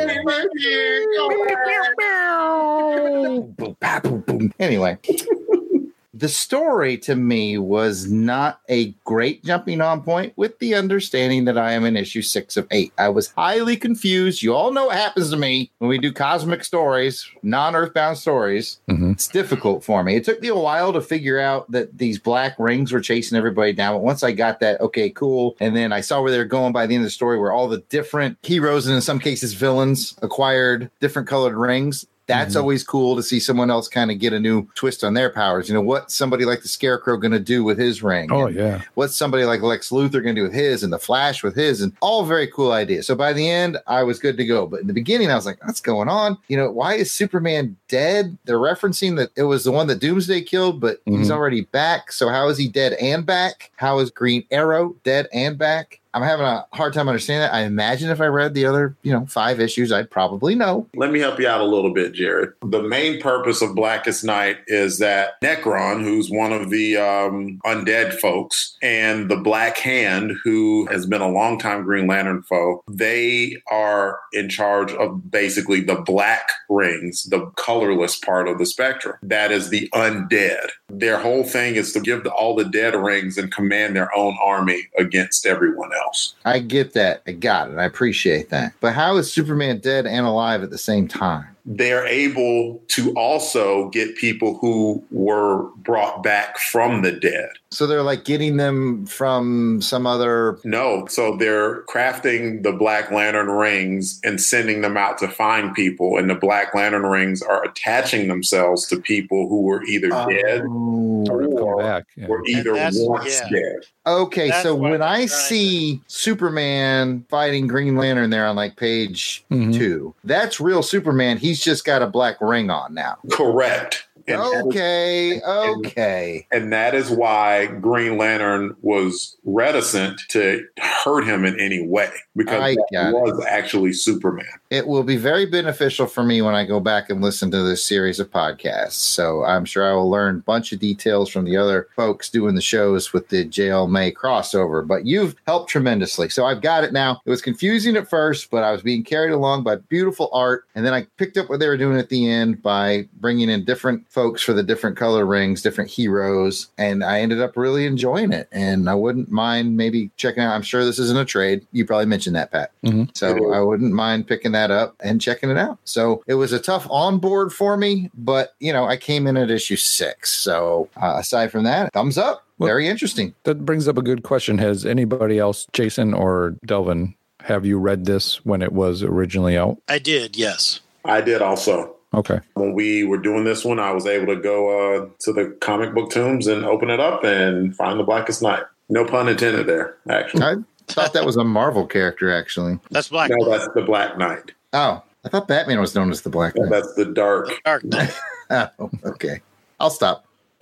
Boom, 3.42 3.76
pa, 3.80 4.00
boom, 4.02 4.22
boom. 4.22 4.54
Anyway, 4.60 4.98
the 6.14 6.30
story 6.30 6.98
to 6.98 7.14
me 7.14 7.58
was 7.58 8.10
not 8.10 8.62
a 8.70 8.94
great 9.04 9.44
jumping 9.44 9.82
on 9.82 10.02
point 10.02 10.32
with 10.38 10.58
the 10.60 10.74
understanding 10.74 11.44
that 11.44 11.58
I 11.58 11.74
am 11.74 11.84
in 11.84 11.98
issue 11.98 12.22
six 12.22 12.56
of 12.56 12.66
eight. 12.72 12.94
I 12.98 13.10
was 13.10 13.32
highly 13.32 13.76
confused. 13.76 14.42
You 14.42 14.56
all 14.56 14.72
know 14.72 14.86
what 14.86 14.96
happens 14.96 15.30
to 15.32 15.38
me 15.38 15.72
when 15.80 15.90
we 15.90 15.98
do 15.98 16.14
cosmic 16.14 16.64
stories, 16.64 17.30
non 17.44 17.76
earthbound 17.76 18.18
stories. 18.18 18.80
Mhm. 18.90 19.12
It's 19.12 19.28
difficult 19.28 19.84
for 19.84 20.04
me. 20.06 20.16
It 20.16 20.24
took 20.24 20.42
me 20.42 20.48
a 20.48 20.56
while 20.56 20.94
to 20.94 21.02
figure 21.02 21.38
out 21.38 21.70
that 21.72 21.98
these 21.98 22.18
black 22.18 22.56
rings 22.58 22.94
were 22.94 23.02
chasing 23.02 23.38
everybody 23.38 23.74
down. 23.74 23.96
But 23.96 24.04
once 24.04 24.24
I 24.24 24.32
got 24.32 24.62
that, 24.62 24.80
okay, 24.80 25.10
cool. 25.10 25.58
And 25.60 25.76
then 25.76 25.92
I 25.92 26.00
saw 26.00 26.22
where 26.22 26.32
they 26.32 26.38
were 26.38 26.46
going 26.46 26.72
by 26.72 26.88
the 26.88 26.96
end 26.96 27.02
of 27.04 27.08
the 27.08 27.12
story, 27.12 27.38
where 27.38 27.52
all 27.52 27.68
the 27.68 27.84
different 27.90 28.38
heroes 28.42 28.88
and 28.88 28.96
in 28.96 29.02
some 29.02 29.20
cases 29.20 29.54
villains 29.54 30.16
acquired 30.22 30.90
different 31.02 31.28
colored 31.28 31.56
rings. 31.56 32.06
That's 32.28 32.56
always 32.56 32.84
cool 32.84 33.16
to 33.16 33.24
see 33.24 33.40
someone 33.40 33.70
else 33.70 33.88
kind 33.88 34.10
of 34.10 34.18
get 34.20 34.34
a 34.34 34.40
new 34.40 34.68
twist 34.74 35.04
on 35.04 35.14
their 35.14 35.30
powers. 35.30 35.68
You 35.70 35.76
know, 35.76 35.82
what 35.82 36.10
somebody 36.10 36.44
like 36.46 36.62
the 36.62 36.68
Scarecrow 36.68 37.18
going 37.18 37.32
to 37.34 37.40
do 37.40 37.64
with 37.64 37.78
his 37.78 38.02
ring? 38.02 38.32
Oh, 38.32 38.48
yeah. 38.48 38.82
what's 38.96 39.16
somebody 39.16 39.44
like 39.46 39.62
Lex 39.62 39.90
Luthor 39.92 40.24
going 40.24 40.34
to 40.36 40.42
do 40.42 40.44
with 40.44 40.54
his 40.54 40.82
and 40.84 40.92
the 40.92 40.98
Flash 41.00 41.44
with 41.44 41.56
his 41.56 41.82
and 41.82 41.94
all 42.02 42.26
very 42.26 42.48
cool 42.48 42.72
ideas. 42.72 43.06
So 43.08 43.14
by 43.16 43.32
the 43.34 43.48
end, 43.50 43.78
I 43.88 44.04
was 44.04 44.18
good 44.20 44.38
to 44.38 44.46
go. 44.46 44.66
But 44.66 44.82
in 44.82 44.88
the 44.88 44.94
beginning, 44.94 45.30
I 45.30 45.36
was 45.36 45.46
like, 45.46 45.64
what's 45.66 45.82
going 45.82 46.10
on? 46.10 46.38
You 46.48 46.58
know, 46.58 46.72
why 46.72 46.96
is 46.96 47.12
Superman 47.12 47.76
dead? 47.90 48.38
They're 48.46 48.58
referencing 48.58 49.18
that 49.18 49.30
it 49.36 49.44
was 49.44 49.64
the 49.64 49.72
one 49.72 49.88
that 49.88 50.00
Doomsday 50.00 50.42
killed, 50.42 50.80
but 50.82 51.02
he's 51.06 51.30
Mhm. 51.30 51.32
already 51.32 51.62
back. 51.62 52.12
So 52.12 52.30
how 52.30 52.48
is 52.50 52.58
he 52.58 52.68
dead 52.68 52.94
and 52.94 53.26
back? 53.26 53.72
How 53.76 54.00
is 54.00 54.10
Green 54.10 54.44
Arrow 54.52 54.96
dead 55.04 55.28
and 55.32 55.58
back? 55.58 56.00
I'm 56.16 56.22
having 56.22 56.46
a 56.46 56.66
hard 56.72 56.94
time 56.94 57.10
understanding 57.10 57.42
that. 57.42 57.54
I 57.54 57.64
imagine 57.64 58.10
if 58.10 58.22
I 58.22 58.28
read 58.28 58.54
the 58.54 58.66
other, 58.66 58.96
you 59.04 59.12
know, 59.12 59.26
five 59.26 59.60
issues, 59.60 59.92
I'd 59.92 60.10
probably 60.10 60.56
know. 60.56 60.88
Let 60.96 61.12
me 61.12 61.20
help 61.20 61.42
you 61.42 61.48
out 61.48 61.60
a 61.60 61.66
little 61.66 61.94
bit, 61.94 62.14
Jared. 62.14 62.54
The 62.64 62.82
main 62.82 63.20
purpose 63.20 63.62
of 63.62 63.76
Blackest 63.76 64.24
Night 64.24 64.60
is 64.68 65.00
that 65.00 65.34
Nekron, 65.44 66.04
who's 66.04 66.30
one 66.30 66.54
of 66.54 66.70
the 66.70 66.96
um, 66.96 67.60
undead 67.66 68.14
folks, 68.14 68.78
and 68.82 69.30
the 69.30 69.36
Black 69.36 69.78
Hand, 69.78 70.32
who 70.46 70.88
has 70.90 71.06
been 71.06 71.22
a 71.22 71.28
longtime 71.28 71.84
Green 71.84 72.08
Lantern 72.08 72.44
foe, 72.44 72.82
they 72.90 73.58
are 73.70 74.18
in 74.32 74.48
charge 74.48 74.94
of 74.94 75.30
basically 75.30 75.82
the 75.82 75.96
black 75.96 76.50
rings, 76.70 77.24
the 77.24 77.52
colorless 77.58 78.18
part 78.18 78.48
of 78.48 78.58
the 78.58 78.66
spectrum. 78.66 79.18
That 79.22 79.52
is 79.52 79.70
the 79.70 79.90
undead. 79.94 80.70
Their 80.88 81.18
whole 81.18 81.44
thing 81.44 81.76
is 81.76 81.92
to 81.92 82.00
give 82.00 82.24
the, 82.24 82.32
all 82.32 82.56
the 82.56 82.64
dead 82.64 82.96
rings 82.96 83.38
and 83.38 83.52
command 83.52 83.98
their 83.98 84.16
own 84.16 84.38
army 84.42 84.88
against 84.98 85.46
everyone 85.46 85.92
else. 85.94 86.05
I 86.46 86.60
get 86.60 86.94
that. 86.94 87.24
I 87.28 87.32
got 87.34 87.72
it. 87.72 87.78
I 87.78 87.86
appreciate 87.86 88.50
that. 88.50 88.74
But 88.80 88.94
how 88.94 89.18
is 89.18 89.32
Superman 89.32 89.80
dead 89.80 90.06
and 90.06 90.26
alive 90.26 90.64
at 90.64 90.70
the 90.70 90.78
same 90.78 91.08
time? 91.08 91.55
They're 91.66 92.06
able 92.06 92.82
to 92.90 93.12
also 93.14 93.90
get 93.90 94.16
people 94.18 94.58
who 94.60 95.04
were 95.12 95.64
brought 95.78 96.22
back 96.24 96.58
from 96.60 97.02
the 97.02 97.12
dead. 97.12 97.50
So 97.72 97.88
they're 97.88 98.04
like 98.04 98.24
getting 98.24 98.58
them 98.58 99.06
from 99.06 99.82
some 99.82 100.08
other. 100.08 100.60
No, 100.64 101.06
so 101.08 101.36
they're 101.36 101.82
crafting 101.84 102.64
the 102.64 102.72
Black 102.72 103.12
Lantern 103.12 103.48
rings 103.50 104.22
and 104.24 104.40
sending 104.40 104.82
them 104.82 104.96
out 104.96 105.18
to 105.18 105.28
find 105.28 105.74
people, 105.74 106.18
and 106.18 106.30
the 106.30 106.36
Black 106.36 106.74
Lantern 106.74 107.04
rings 107.04 107.42
are 107.42 107.64
attaching 107.66 108.28
themselves 108.28 108.88
to 108.88 109.00
people 109.00 109.50
who 109.50 109.62
were 109.64 109.84
either 109.86 110.10
dead 110.10 110.62
Oh. 110.68 111.26
Or 111.28 111.44
or, 111.44 111.78
back. 111.82 112.04
Yeah. 112.16 112.28
or 112.28 112.46
either 112.46 112.74
once 112.74 113.42
yeah. 113.42 113.50
dead. 113.50 113.86
Okay, 114.06 114.50
That's 114.50 114.62
so 114.62 114.76
when 114.76 115.02
I'm 115.02 115.02
I 115.02 115.16
trying 115.16 115.28
to- 115.28 115.34
see 115.34 116.02
Superman 116.08 117.26
fighting 117.30 117.66
Green 117.68 117.96
Lantern 117.96 118.30
there 118.30 118.46
on 118.46 118.56
like 118.56 118.76
page 118.76 119.44
Mhm. 119.52 119.74
two, 119.74 120.14
that's 120.24 120.60
real 120.60 120.84
Superman. 120.84 121.38
He's 121.38 121.55
just 121.64 121.86
got 121.86 122.02
a 122.02 122.08
black 122.08 122.38
ring 122.42 122.70
on 122.70 122.94
now. 122.94 123.18
Correct. 123.32 124.08
And 124.28 124.42
Okay, 124.42 125.40
okay. 125.42 126.48
And 126.52 126.74
that 126.74 126.96
is 126.96 127.12
why 127.12 127.68
Green 127.68 128.18
Lantern 128.18 128.76
was 128.82 129.38
reticent 129.44 130.20
to 130.30 130.66
hurt 130.80 131.26
him 131.26 131.46
in 131.46 131.60
any 131.60 131.86
way 131.86 132.10
because 132.36 132.76
that 132.76 132.88
got 132.92 133.10
it. 133.10 133.14
was 133.14 133.46
actually 133.46 133.94
Superman. 133.94 134.46
It 134.70 134.88
will 134.88 135.04
be 135.04 135.18
very 135.18 135.46
beneficial 135.46 136.08
for 136.08 136.24
me 136.24 136.42
when 136.42 136.56
I 136.56 136.66
go 136.66 136.80
back 136.80 137.10
and 137.10 137.22
listen 137.22 137.52
to 137.52 137.62
this 137.62 137.86
series 137.86 138.20
of 138.20 138.32
podcasts. 138.32 138.94
So 138.94 139.44
I'm 139.44 139.64
sure 139.64 139.88
I 139.88 139.94
will 139.94 140.10
learn 140.10 140.38
a 140.38 140.40
bunch 140.40 140.72
of 140.72 140.80
details 140.80 141.30
from 141.30 141.46
the 141.46 141.56
other 141.56 141.88
folks 141.96 142.30
doing 142.30 142.56
the 142.56 142.62
shows 142.62 143.14
with 143.14 143.30
the 143.30 143.46
JLMay 143.46 144.14
crossover. 144.14 144.86
But 144.86 145.06
you've 145.06 145.36
helped 145.46 145.70
tremendously. 145.70 146.30
So 146.30 146.46
I've 146.46 146.62
got 146.62 146.84
it 146.84 146.94
now. 146.94 147.22
It 147.26 147.30
was 147.30 147.44
confusing 147.44 147.96
at 147.96 148.10
first, 148.10 148.50
but 148.50 148.64
I 148.64 148.72
was 148.72 148.82
being 148.82 149.04
carried 149.04 149.32
along 149.32 149.64
by 149.64 149.76
beautiful 149.76 150.30
art. 150.34 150.66
And 150.74 150.86
then 150.86 150.94
I 150.94 151.06
picked 151.18 151.38
up 151.38 151.48
what 151.48 151.60
they 151.60 151.68
were 151.68 151.78
doing 151.78 152.00
at 152.00 152.10
the 152.10 152.30
end 152.30 152.64
by 152.64 153.08
bringing 153.20 153.50
in 153.50 153.66
different 153.66 154.10
folks 154.10 154.42
for 154.42 154.54
the 154.54 154.64
different 154.64 154.98
color 154.98 155.26
rings, 155.26 155.62
different 155.62 155.92
heroes. 155.92 156.70
And 156.80 157.04
I 157.04 157.22
ended 157.22 157.40
up 157.40 157.56
really 157.56 157.86
enjoying 157.86 158.34
it. 158.34 158.50
And 158.52 158.90
I 158.90 158.96
wouldn't 158.96 159.30
mind 159.30 159.78
maybe 159.78 160.10
checking 160.18 160.42
out. 160.42 160.56
I'm 160.56 160.64
sure 160.64 160.84
this 160.84 161.00
isn't 161.00 161.20
a 161.20 161.26
trade. 161.26 161.68
You 161.72 161.86
probably 161.86 162.08
mentioned 162.08 162.36
that, 162.36 162.52
Pat. 162.52 162.72
Mm-hmm. 162.84 163.04
So 163.14 163.54
I 163.54 163.60
wouldn't 163.60 163.94
mind 163.94 164.28
picking 164.28 164.54
that 164.54 164.65
up 164.72 164.96
and 165.02 165.22
checking 165.22 165.50
it 165.50 165.58
out. 165.58 165.78
So 165.86 166.24
it 166.28 166.36
was 166.36 166.52
a 166.54 166.60
tough 166.60 166.88
onboard 166.90 167.54
for 167.54 167.78
me, 167.78 168.10
but 168.16 168.54
you 168.60 168.72
know, 168.74 168.86
I 168.86 168.98
came 168.98 169.28
in 169.28 169.38
at 169.38 169.50
issue 169.52 169.76
six. 169.76 170.34
So 170.34 170.90
uh, 171.02 171.16
aside 171.20 171.52
from 171.52 171.64
that, 171.64 171.94
thumbs 171.94 172.18
up. 172.18 172.44
Well- 172.58 172.68
Very 172.68 172.88
interesting. 172.88 173.34
That 173.44 173.66
brings 173.66 173.88
up 173.88 173.98
a 173.98 174.02
good 174.02 174.24
question. 174.24 174.58
Has 174.60 174.86
anybody 174.86 175.40
else, 175.40 175.68
Jason 175.74 176.14
or 176.14 176.56
Delvin, 176.66 177.16
have 177.42 177.66
you 177.66 177.78
read 177.78 178.06
this 178.06 178.44
when 178.46 178.62
it 178.62 178.72
was 178.72 179.04
originally 179.04 179.58
out? 179.58 179.78
I 179.90 180.00
did, 180.00 180.36
yes. 180.38 180.80
I 181.04 181.22
did 181.22 181.42
also. 181.42 181.96
Okay. 182.14 182.40
When 182.54 182.74
we 182.74 183.04
were 183.04 183.18
doing 183.18 183.44
this 183.44 183.66
one, 183.66 183.78
I 183.78 183.92
was 183.92 184.06
able 184.08 184.34
to 184.34 184.42
go 184.42 184.96
uh, 185.04 185.10
to 185.20 185.34
the 185.34 185.56
comic 185.60 185.94
book 185.94 186.12
tombs 186.12 186.48
and 186.48 186.64
open 186.64 186.90
it 186.90 187.00
up 187.02 187.24
and 187.26 187.76
find 187.76 188.00
the 188.00 188.04
Blackest 188.06 188.42
Night. 188.42 188.64
No 188.88 189.04
pun 189.04 189.28
intended 189.28 189.68
there, 189.68 189.98
actually. 190.10 190.44
I 190.44 190.56
thought 190.94 191.14
that 191.14 191.26
was 191.26 191.38
a 191.38 191.44
Marvel 191.44 191.86
character, 191.86 192.32
actually. 192.32 192.80
That's 192.92 193.10
Black 193.10 193.32
No, 193.32 193.50
that's 193.50 193.68
the 193.74 193.82
Black 193.82 194.18
Knight. 194.18 194.52
Oh, 194.74 195.02
I 195.24 195.30
thought 195.30 195.48
Batman 195.48 195.80
was 195.80 195.96
known 195.96 196.12
as 196.12 196.22
the 196.22 196.30
Black 196.30 196.56
Knight. 196.56 196.70
That's 196.70 196.94
the 196.94 197.06
dark. 197.06 197.50
Dark 197.64 197.84
Knight. 197.84 198.14
Oh, 198.52 198.70
okay. 199.04 199.42
I'll 199.80 199.90
stop. 199.90 200.28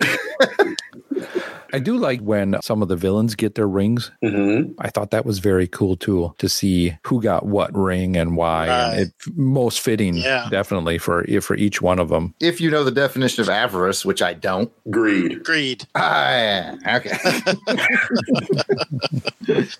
I 1.72 1.78
do 1.78 1.96
like 1.96 2.20
when 2.20 2.56
some 2.62 2.82
of 2.82 2.88
the 2.88 2.96
villains 2.96 3.34
get 3.34 3.54
their 3.56 3.66
rings. 3.68 4.10
hmm 4.22 4.72
I 4.78 4.88
thought 4.90 5.10
that 5.10 5.24
was 5.26 5.38
very 5.40 5.66
cool 5.66 5.96
too 5.96 6.34
to 6.38 6.48
see 6.48 6.96
who 7.06 7.20
got 7.20 7.46
what 7.46 7.74
ring 7.76 8.16
and 8.16 8.36
why. 8.36 8.68
Right. 8.68 8.90
And 8.92 9.00
it 9.00 9.12
most 9.36 9.80
fitting, 9.80 10.14
Yeah. 10.16 10.48
definitely 10.50 10.98
for 10.98 11.24
for 11.40 11.56
each 11.56 11.82
one 11.82 11.98
of 11.98 12.08
them. 12.08 12.34
If 12.40 12.60
you 12.60 12.70
know 12.70 12.84
the 12.84 12.90
definition 12.92 13.42
of 13.42 13.48
avarice, 13.48 14.04
which 14.04 14.22
I 14.22 14.34
don't. 14.34 14.70
Greed. 14.90 15.42
Greed. 15.44 15.86
Ah, 15.94 16.30
yeah. 16.30 16.76
okay. 16.96 17.18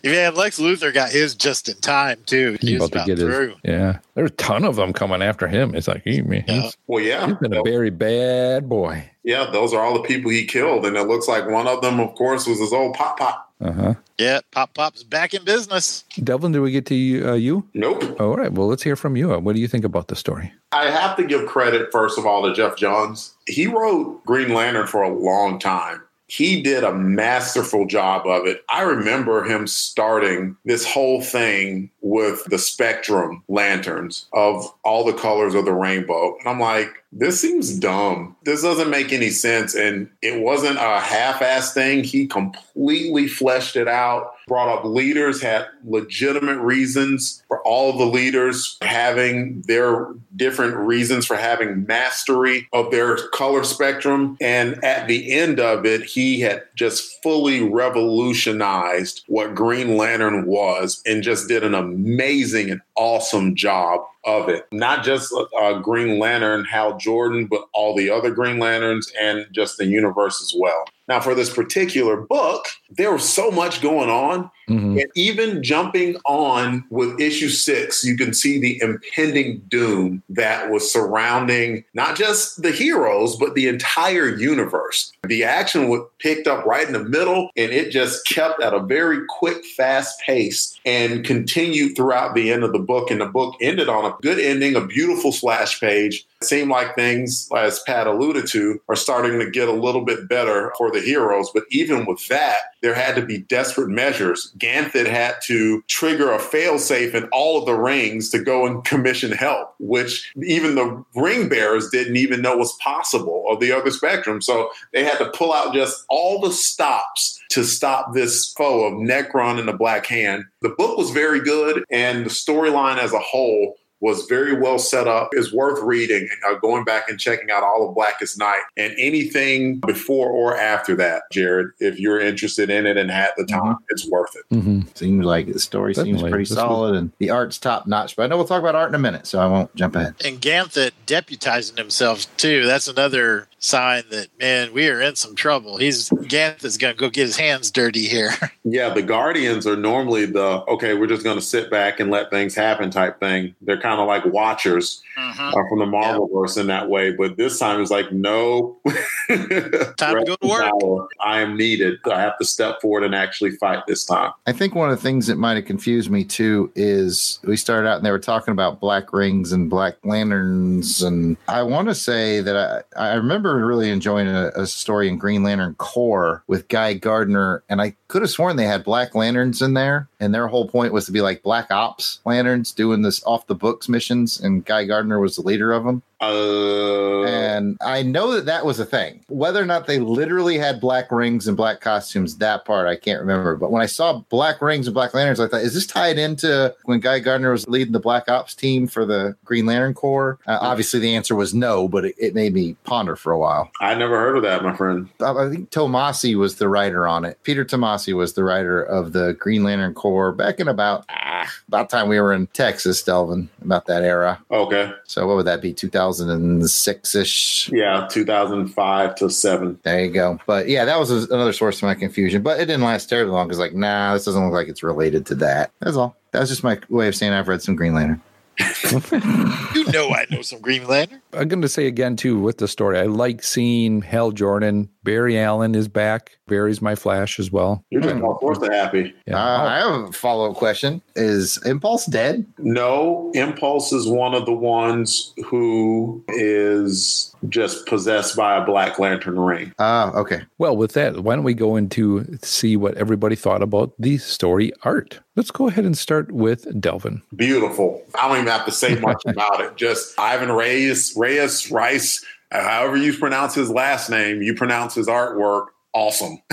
Yeah, 0.03 0.31
Lex 0.35 0.59
Luthor 0.61 0.93
got 0.93 1.11
his 1.11 1.35
just 1.35 1.69
in 1.69 1.77
time 1.77 2.19
too. 2.27 2.57
He 2.61 2.73
He's 2.73 2.81
was 2.81 2.91
about 2.91 3.07
about 3.07 3.07
to 3.07 3.15
get 3.15 3.19
through. 3.19 3.49
his. 3.49 3.57
Yeah, 3.65 3.99
there's 4.15 4.31
a 4.31 4.35
ton 4.35 4.65
of 4.65 4.77
them 4.77 4.93
coming 4.93 5.23
after 5.23 5.49
him. 5.49 5.75
It's 5.75 5.89
like 5.89 6.03
he, 6.05 6.21
man, 6.23 6.45
Yeah. 6.47 6.71
Well, 6.87 7.03
yeah. 7.03 7.27
he's 7.27 7.37
been 7.37 7.55
a 7.55 7.63
very 7.63 7.91
bad 7.91 8.69
boy. 8.69 9.11
Yeah, 9.23 9.49
those 9.51 9.73
are 9.73 9.83
all 9.83 9.95
the 9.95 10.03
people 10.07 10.31
he 10.31 10.45
killed. 10.45 10.85
And 10.85 10.97
it 10.97 11.09
looks 11.09 11.24
like 11.29 11.49
one 11.49 11.67
of 11.67 11.83
them, 11.83 12.01
of 12.01 12.15
course, 12.15 12.47
was 12.47 12.59
his 12.59 12.73
old 12.73 12.95
Pop 12.95 13.19
Pop. 13.19 13.53
Uh 13.61 13.73
huh. 13.73 13.95
Yeah, 14.19 14.41
Pop 14.51 14.75
Pop's 14.75 15.03
back 15.03 15.35
in 15.35 15.45
business. 15.45 16.05
Devlin, 16.23 16.53
did 16.53 16.61
we 16.61 16.71
get 16.71 16.87
to 16.87 16.95
you? 16.95 17.29
Uh, 17.29 17.35
you? 17.35 17.67
Nope. 17.75 18.21
All 18.21 18.37
right. 18.37 18.53
Well, 18.53 18.67
let's 18.67 18.83
hear 18.83 18.97
from 18.97 19.17
you. 19.17 19.31
What 19.39 19.55
do 19.55 19.61
you 19.61 19.69
think 19.69 19.85
about 19.85 20.09
the 20.09 20.17
story? 20.17 20.53
I 20.73 20.91
have 20.91 21.17
to 21.17 21.25
give 21.25 21.47
credit, 21.47 21.91
first 21.91 22.19
of 22.19 22.27
all, 22.27 22.43
to 22.43 22.55
Geoff 22.55 22.77
Johns. 22.77 23.35
He 23.47 23.67
wrote 23.67 24.25
Green 24.25 24.53
Lantern 24.53 24.87
for 24.87 25.03
a 25.03 25.09
long 25.09 25.59
time. 25.59 26.03
He 26.27 26.63
did 26.63 26.85
a 26.85 26.95
masterful 26.95 27.87
job 27.87 28.27
of 28.27 28.47
it. 28.47 28.65
I 28.71 28.83
remember 28.83 29.45
him 29.45 29.67
starting 29.67 30.57
this 30.65 30.87
whole 30.87 31.21
thing 31.21 31.91
with 32.01 32.45
the 32.45 32.59
spectrum 32.59 33.43
lanterns 33.49 34.27
of 34.33 34.73
all 34.85 35.05
the 35.05 35.13
colors 35.13 35.55
of 35.55 35.65
the 35.65 35.75
rainbow. 35.75 36.37
And 36.39 36.49
I'm 36.49 36.61
like, 36.61 37.05
this 37.13 37.41
seems 37.41 37.79
dumb. 37.79 38.37
This 38.45 38.63
doesn't 38.63 38.91
make 38.91 39.13
any 39.13 39.31
sense. 39.31 39.75
And 39.75 40.11
it 40.23 40.41
wasn't 40.41 40.79
a 40.79 41.01
half 41.01 41.43
ass 41.43 41.75
thing. 41.75 42.05
He 42.05 42.27
completely 42.27 43.29
fleshed 43.29 43.77
it 43.77 43.87
out, 43.87 44.34
brought 44.47 44.69
up 44.69 44.85
leaders, 44.85 45.41
had 45.43 45.67
legitimate 45.85 46.59
reasons 46.59 47.43
for 47.49 47.61
all 47.63 47.97
the 47.97 48.07
leaders 48.07 48.77
having 48.83 49.63
their 49.63 50.09
different 50.37 50.77
reasons 50.77 51.27
for 51.27 51.37
having 51.37 51.87
mastery 51.87 52.69
of 52.73 52.91
their 52.91 53.17
color 53.29 53.65
spectrum. 53.65 54.37
And 54.41 54.83
at 54.85 55.09
the 55.09 55.33
end 55.33 55.61
of 55.61 55.87
it, 55.87 56.03
he 56.05 56.41
had 56.41 56.65
just 56.75 57.23
fully 57.23 57.63
revolutionized 57.63 59.25
what 59.29 59.55
Green 59.55 59.97
Lantern 59.97 60.47
was 60.47 61.03
and 61.07 61.23
just 61.23 61.49
did 61.49 61.65
an 61.65 61.75
amazing 61.75 62.71
and 62.71 62.81
awesome 62.97 63.55
job 63.55 64.01
of 64.25 64.49
it. 64.49 64.67
Not 64.73 65.05
just 65.05 65.35
uh, 65.59 65.79
Green 65.81 66.19
Lantern, 66.19 66.65
Hal 66.65 66.97
Jordan, 66.97 67.47
but 67.47 67.69
all 67.73 67.95
the 67.95 68.11
other 68.11 68.31
Green 68.31 68.59
Lanterns 68.59 69.13
and 69.21 69.47
just 69.53 69.77
the 69.79 69.87
universe 69.87 70.41
as 70.41 70.55
well. 70.59 70.85
Now, 71.09 71.21
for 71.21 71.35
this 71.35 71.53
particular 71.53 72.17
book, 72.17 72.67
there 72.91 73.13
was 73.13 73.29
so 73.29 73.51
much 73.51 73.83
going 73.83 74.09
on. 74.09 74.51
Mhm. 74.69 75.01
And 75.01 75.11
even 75.15 75.63
jumping 75.63 76.17
on 76.27 76.85
with 76.91 77.21
issue 77.21 77.49
six, 77.49 78.05
you 78.05 78.17
can 78.17 78.33
see 78.33 78.59
the 78.59 78.81
impending 78.81 79.63
doom 79.69 80.23
that 80.31 80.71
was 80.71 80.91
surrounding 80.91 81.85
not 81.95 82.17
just 82.17 82.63
the 82.63 82.71
heroes, 82.71 83.37
but 83.37 83.55
the 83.55 83.69
entire 83.69 84.29
universe. 84.29 85.13
The 85.27 85.45
action 85.45 85.89
was 85.89 86.03
picked 86.19 86.47
up 86.47 86.65
right 86.65 86.87
in 86.87 86.93
the 86.93 87.05
middle, 87.05 87.51
and 87.57 87.73
it 87.73 87.91
just 87.91 88.27
kept 88.27 88.63
at 88.63 88.73
a 88.75 88.81
very 88.81 89.19
quick, 89.29 89.65
fast 89.77 90.21
pace 90.21 90.79
and 90.85 91.25
continued 91.25 91.97
throughout 91.97 92.35
the 92.35 92.51
end 92.51 92.65
of 92.65 92.73
the 92.73 92.79
book. 92.79 93.11
And 93.11 93.21
the 93.21 93.27
book 93.27 93.55
ended 93.61 93.89
on 93.89 94.05
a 94.05 94.15
good 94.23 94.39
ending, 94.39 94.77
a 94.77 94.87
beautiful 94.87 95.33
splash 95.33 95.81
page. 95.81 96.25
It 96.45 96.49
seemed 96.49 96.71
like 96.71 96.95
things, 96.95 97.49
as 97.57 97.81
Pat 97.87 98.07
alluded 98.07 98.47
to, 98.49 98.79
are 98.91 98.97
starting 98.97 99.41
to 99.41 99.51
get 99.51 99.67
a 99.67 99.73
little 99.73 100.05
bit 100.05 100.29
better 100.29 100.75
for 100.77 100.91
the 100.91 101.01
heroes. 101.01 101.49
But 101.55 101.65
even 101.71 102.05
with 102.05 102.29
that, 102.29 102.59
there 102.83 102.93
had 102.93 103.17
to 103.17 103.25
be 103.25 103.39
desperate 103.39 103.89
measures. 103.89 104.53
Ganthet 104.59 105.07
had 105.07 105.37
to 105.45 105.83
trigger 105.89 106.31
a 106.31 106.39
failsafe 106.39 107.15
in 107.15 107.25
all 107.33 107.59
of 107.59 107.65
the 107.65 107.75
rings 107.75 108.29
to 108.29 108.39
go 108.39 108.67
and 108.67 108.85
commission 108.85 109.33
help, 109.33 109.75
which 109.79 110.31
even 110.43 110.75
the 110.75 111.03
ring 111.17 111.49
bearers 111.49 111.89
didn't 111.89 112.17
even 112.17 112.43
know 112.43 112.59
was 112.59 112.75
possible 112.75 113.47
of 113.49 113.59
the 113.59 113.73
other 113.73 113.91
spectrum. 113.91 114.43
So 114.43 114.69
they 114.93 115.03
had 115.03 115.17
to 115.17 115.31
pull 115.31 115.55
out 115.55 115.73
just 115.73 116.05
all 116.11 116.43
the 116.43 116.53
stops 116.53 117.41
to 117.53 117.65
stop 117.65 118.13
this 118.13 118.53
foe 118.53 118.85
of 118.85 118.95
Nekron 118.95 119.59
and 119.59 119.67
the 119.67 119.73
Black 119.73 120.05
Hand. 120.05 120.45
The 120.61 120.69
book 120.69 120.99
was 120.99 121.11
very 121.11 121.41
good, 121.41 121.85
and 121.91 122.27
the 122.27 122.31
storyline 122.31 122.99
as 122.99 123.15
a 123.15 123.19
whole 123.19 123.77
was 124.01 124.27
very 124.27 124.55
well 124.55 124.79
set 124.79 125.09
up. 125.09 125.31
Is 125.33 125.53
worth 125.53 125.81
reading. 125.83 126.29
Uh, 126.49 126.55
going 126.55 126.85
back 126.85 127.09
and 127.09 127.19
checking 127.19 127.51
out 127.51 127.63
all 127.63 127.89
of 127.89 127.95
Blackest 127.95 128.39
Night 128.39 128.61
and 128.77 128.95
anything 128.99 129.81
before 129.81 130.31
or 130.31 130.57
after 130.57 130.95
that, 130.97 131.23
Jared. 131.33 131.69
If 131.81 131.99
you're 131.99 132.21
interested 132.21 132.71
in 132.71 132.87
it 132.87 132.97
and 132.97 133.11
had 133.11 133.31
the 133.37 133.47
time, 133.47 133.77
it's 133.89 134.09
worth 134.09 134.35
it. 134.37 134.55
Mm-hmm. 134.55 134.81
Seems 134.95 135.25
like 135.25 135.53
the 135.53 135.59
story 135.59 135.95
seems 135.95 136.21
pretty 136.21 136.39
This 136.39 136.51
solid 136.51 136.95
and 136.95 137.13
the 137.19 137.31
art's 137.31 137.59
top 137.59 137.87
notch. 137.87 138.17
But 138.17 138.25
I 138.25 138.27
know 138.27 138.37
we'll 138.37 138.47
talk 138.47 138.61
about 138.61 138.75
art 138.75 138.91
in 138.91 138.95
a 138.95 138.99
minute, 138.99 139.27
so 139.27 139.39
I 139.39 139.47
won't 139.47 139.75
jump 139.75 139.97
ahead. 139.97 140.15
And 140.25 140.41
Ganthet 140.41 140.93
deputizing 141.07 141.79
himself 141.79 142.35
too. 142.37 142.67
That's 142.67 142.89
another 142.89 143.49
sign 143.59 144.05
that 144.11 144.29
man, 144.39 144.73
we 144.75 144.89
are 144.89 145.01
in 145.01 145.17
some 145.17 145.35
trouble. 145.35 145.79
He's 145.79 146.11
Ganthet's 146.11 146.77
gonna 146.77 146.95
go 146.95 147.09
get 147.09 147.23
his 147.23 147.37
hands 147.37 147.71
dirty 147.71 148.07
here. 148.07 148.31
Yeah, 148.67 148.95
the 148.95 149.03
Guardians 149.03 149.67
are 149.67 149.77
normally 149.77 150.25
the 150.25 150.65
okay, 150.69 150.95
we're 150.95 151.07
just 151.07 151.23
going 151.23 151.37
to 151.37 151.45
sit 151.45 151.71
back 151.71 152.01
and 152.01 152.11
let 152.11 152.31
things 152.31 152.55
happen 152.55 152.91
type 152.91 153.21
thing. 153.21 153.55
They're 153.61 153.79
kind 153.85 154.01
of 154.01 154.07
like 154.09 154.25
watchers 154.25 155.03
Mhm. 155.19 155.53
uh, 155.53 155.69
from 155.69 155.79
the 155.79 155.87
Marvel 155.87 156.29
verse 156.33 156.57
in 156.57 156.67
that 156.69 156.89
way. 156.89 157.13
But 157.13 157.37
this 157.37 157.59
time 157.59 157.81
it's 157.81 157.91
like, 157.91 158.11
no. 158.11 158.77
Time 159.29 160.19
to 160.19 160.25
go 160.27 160.37
to 160.37 160.47
work. 160.47 161.11
I 161.21 161.41
am 161.41 161.57
needed. 161.57 161.99
I 162.11 162.21
have 162.21 162.37
to 162.39 162.45
step 162.45 162.81
forward 162.81 163.05
and 163.05 163.15
actually 163.15 163.53
fight 163.53 163.81
this 163.87 164.05
time. 164.05 164.33
I 164.47 164.53
think 164.53 164.75
one 164.75 164.91
of 164.91 164.97
the 164.97 165.03
things 165.03 165.27
that 165.29 165.37
might 165.37 165.55
have 165.57 165.65
confused 165.67 166.11
me 166.11 166.25
too 166.25 166.71
is 166.75 167.39
we 167.45 167.57
started 167.57 167.89
out 167.89 167.97
and 167.99 168.05
they 168.07 168.11
were 168.11 168.19
talking 168.19 168.53
about 168.53 168.81
black 168.81 169.13
rings 169.13 169.53
and 169.53 169.69
black 169.71 169.97
lanterns. 170.05 171.03
And 171.03 171.37
I 171.49 171.63
want 171.63 171.89
to 171.89 171.95
say 171.95 172.41
that 172.41 172.85
I, 172.97 173.11
I 173.11 173.15
remember 173.15 173.65
really 173.65 173.91
enjoying 173.91 174.27
a, 174.29 174.51
a 174.57 174.67
story 174.67 175.09
in 175.09 175.19
Green 175.19 175.43
Lantern 175.43 175.75
Corps 175.75 176.43
with 176.47 176.69
Guy 176.69 176.95
Gardner. 176.95 177.63
And 177.69 177.81
I 177.81 177.95
could 178.15 178.23
have 178.23 178.31
sworn 178.31 178.55
they 178.55 178.65
had 178.65 178.85
black 178.85 179.17
lanterns 179.17 179.61
in 179.61 179.75
there. 179.75 180.09
And 180.21 180.33
their 180.33 180.47
whole 180.47 180.69
point 180.69 180.93
was 180.93 181.05
to 181.07 181.11
be 181.11 181.21
like 181.21 181.43
black 181.43 181.73
ops 181.73 182.21
lanterns 182.25 182.71
doing 182.71 183.03
this 183.03 183.21
off 183.25 183.49
the 183.49 183.57
books 183.57 183.89
missions. 183.89 184.39
And 184.39 184.65
Guy 184.65 184.85
Gardner 184.85 185.19
was 185.19 185.35
the 185.35 185.43
leader 185.43 185.73
of 185.73 185.83
them. 185.83 186.01
Uh, 186.33 187.25
And 187.25 187.77
I 187.81 188.03
know 188.03 188.33
that 188.33 188.47
that 188.47 188.65
was 188.65 188.79
a 188.81 188.85
thing. 188.85 189.25
Whether 189.29 189.61
or 189.63 189.67
not 189.67 189.87
they 189.87 189.99
literally 189.99 190.59
had 190.59 190.81
black 190.81 191.11
rings 191.11 191.47
and 191.49 191.57
black 191.57 191.81
costumes, 191.81 192.37
that 192.39 192.65
part 192.65 192.87
I 192.87 192.97
can't 192.97 193.21
remember. 193.21 193.57
But 193.57 193.71
when 193.71 193.83
I 193.83 193.87
saw 193.87 194.21
black 194.29 194.61
rings 194.61 194.87
and 194.87 194.95
black 194.95 195.15
lanterns, 195.15 195.41
I 195.41 195.49
thought, 195.49 195.63
is 195.63 195.75
this 195.75 195.87
tied 195.87 196.19
into 196.19 196.75
when 196.85 197.01
Guy 197.01 197.19
Gardner 197.19 197.53
was 197.53 197.67
leading 197.69 197.93
the 197.93 198.01
Black 198.01 198.29
Ops 198.29 198.55
team 198.55 198.87
for 198.87 199.05
the 199.05 199.37
Green 199.45 199.67
Lantern 199.67 199.95
Corps? 199.95 200.39
Uh, 200.47 200.59
obviously, 200.61 201.01
the 201.01 201.15
answer 201.15 201.35
was 201.35 201.55
no, 201.55 201.89
but 201.89 202.05
it, 202.05 202.15
it 202.19 202.35
made 202.35 202.53
me 202.53 202.77
ponder 202.85 203.17
for 203.17 203.33
a 203.33 203.39
while. 203.39 203.71
I 203.81 203.95
never 203.95 204.19
heard 204.19 204.37
of 204.37 204.43
that, 204.43 204.63
my 204.63 204.77
friend. 204.77 205.09
I 205.21 205.49
think 205.49 205.71
Tomasi 205.71 206.37
was 206.37 206.57
the 206.57 206.69
writer 206.69 207.07
on 207.07 207.25
it. 207.25 207.39
Peter 207.43 207.65
Tomasi 207.65 208.15
was 208.15 208.35
the 208.35 208.45
writer 208.45 208.83
of 208.83 209.13
the 209.13 209.35
Green 209.35 209.65
Lantern 209.65 209.95
Corps 209.95 210.33
back 210.33 210.61
in 210.61 210.69
about 210.69 211.05
ah, 211.09 211.51
about 211.69 211.91
time 211.91 212.09
we 212.09 212.21
were 212.21 212.33
in 212.33 212.47
Texas, 212.49 213.03
Delvin, 213.03 213.49
about 213.63 213.87
that 213.87 214.03
era. 214.03 214.41
Okay. 214.51 214.93
So 215.05 215.27
what 215.27 215.37
would 215.37 215.47
that 215.47 215.61
be? 215.61 215.73
2006 216.19 217.15
ish. 217.15 217.71
Yeah, 217.73 218.09
2005 218.11 219.15
to 219.17 219.31
7. 219.31 219.79
There 219.83 220.05
you 220.05 220.11
go. 220.11 220.39
But 220.47 220.69
yeah, 220.69 220.85
that 220.85 220.99
was 220.99 221.11
another 221.11 221.53
source 221.53 221.79
of 221.79 221.83
my 221.85 221.95
confusion. 221.95 222.43
But 222.43 222.61
it 222.61 222.67
didn't 222.67 222.83
last 222.83 223.09
terribly 223.09 223.33
long 223.33 223.47
because, 223.47 223.59
like, 223.59 223.75
nah, 223.75 224.15
this 224.15 224.25
doesn't 224.25 224.45
look 224.45 224.53
like 224.53 224.69
it's 224.69 224.83
related 224.83 225.27
to 225.27 225.35
that. 225.37 225.71
That's 225.81 225.97
all. 225.97 226.17
That 226.33 226.41
was 226.41 226.49
just 226.49 226.65
my 226.65 226.79
way 226.89 227.09
of 227.09 227.15
saying 227.15 227.33
I've 227.33 227.49
read 227.49 227.63
some 227.63 227.77
Green 227.77 227.95
Lantern. 227.95 228.23
You 228.61 229.85
know 229.91 230.11
I 230.11 230.27
know 230.31 230.43
some 230.43 230.61
Green 230.61 230.87
Lantern. 230.87 231.21
I'm 231.33 231.49
going 231.49 231.63
to 231.63 231.69
say 231.69 231.87
again 231.87 232.17
too 232.17 232.39
with 232.39 232.59
the 232.59 232.69
story. 232.69 232.99
I 232.99 233.05
like 233.05 233.43
seeing 233.43 234.03
Hal 234.03 234.31
Jordan. 234.33 234.89
Barry 235.03 235.39
Allen 235.39 235.75
is 235.75 235.89
back. 235.89 236.39
Barry's 236.47 236.81
my 236.81 236.95
Flash 236.95 237.39
as 237.39 237.51
well. 237.51 237.85
You're 237.91 238.03
just 238.03 238.23
all 238.23 238.39
sorts 238.41 238.63
of 238.63 238.73
happy. 238.73 239.15
Yeah. 239.27 239.37
Uh, 239.37 239.63
I 239.65 239.77
have 239.79 240.09
a 240.09 240.13
follow 240.13 240.51
up 240.51 240.57
question: 240.57 241.03
Is 241.17 241.59
Impulse 241.65 242.07
dead? 242.07 242.47
No, 242.59 243.31
Impulse 243.35 243.93
is 243.93 244.07
one 244.09 244.35
of 244.35 244.47
the 244.47 244.53
ones 244.53 245.33
who 245.47 246.25
is 246.29 247.34
just 247.49 247.87
possessed 247.87 248.37
by 248.37 248.57
a 248.57 248.65
Black 248.65 248.99
Lantern 248.99 249.39
ring. 249.39 249.73
Ah, 249.79 250.13
okay. 250.13 250.43
Well, 250.59 250.77
with 250.77 250.93
that, 250.93 251.21
why 251.21 251.35
don't 251.35 251.45
we 251.45 251.55
go 251.55 251.77
into 251.77 252.25
see 252.43 252.77
what 252.77 252.97
everybody 252.97 253.37
thought 253.37 253.63
about 253.63 253.93
the 253.99 254.19
story 254.19 254.73
art? 254.83 255.21
Let's 255.37 255.51
go 255.51 255.69
ahead 255.69 255.85
and 255.85 255.97
start 255.97 256.31
with 256.33 256.81
Delvin. 256.81 257.23
Beautiful. 257.35 258.03
I 258.15 258.29
don't 258.29 258.39
even 258.39 258.49
have 258.49 258.65
to 258.67 258.73
say 258.73 258.97
much 258.97 259.23
about 259.27 259.61
it. 259.61 259.77
Just 259.77 260.19
Ivan 260.19 260.53
Reyes, 260.53 261.15
Reyes 261.17 261.71
Rice, 261.71 262.25
uh, 262.53 262.63
however 262.63 262.97
you 262.97 263.17
pronounce 263.17 263.55
his 263.55 263.71
last 263.71 264.11
name, 264.11 264.43
you 264.43 264.55
pronounce 264.55 264.95
his 264.95 265.09
artwork. 265.09 265.67
Awesome. 265.95 266.39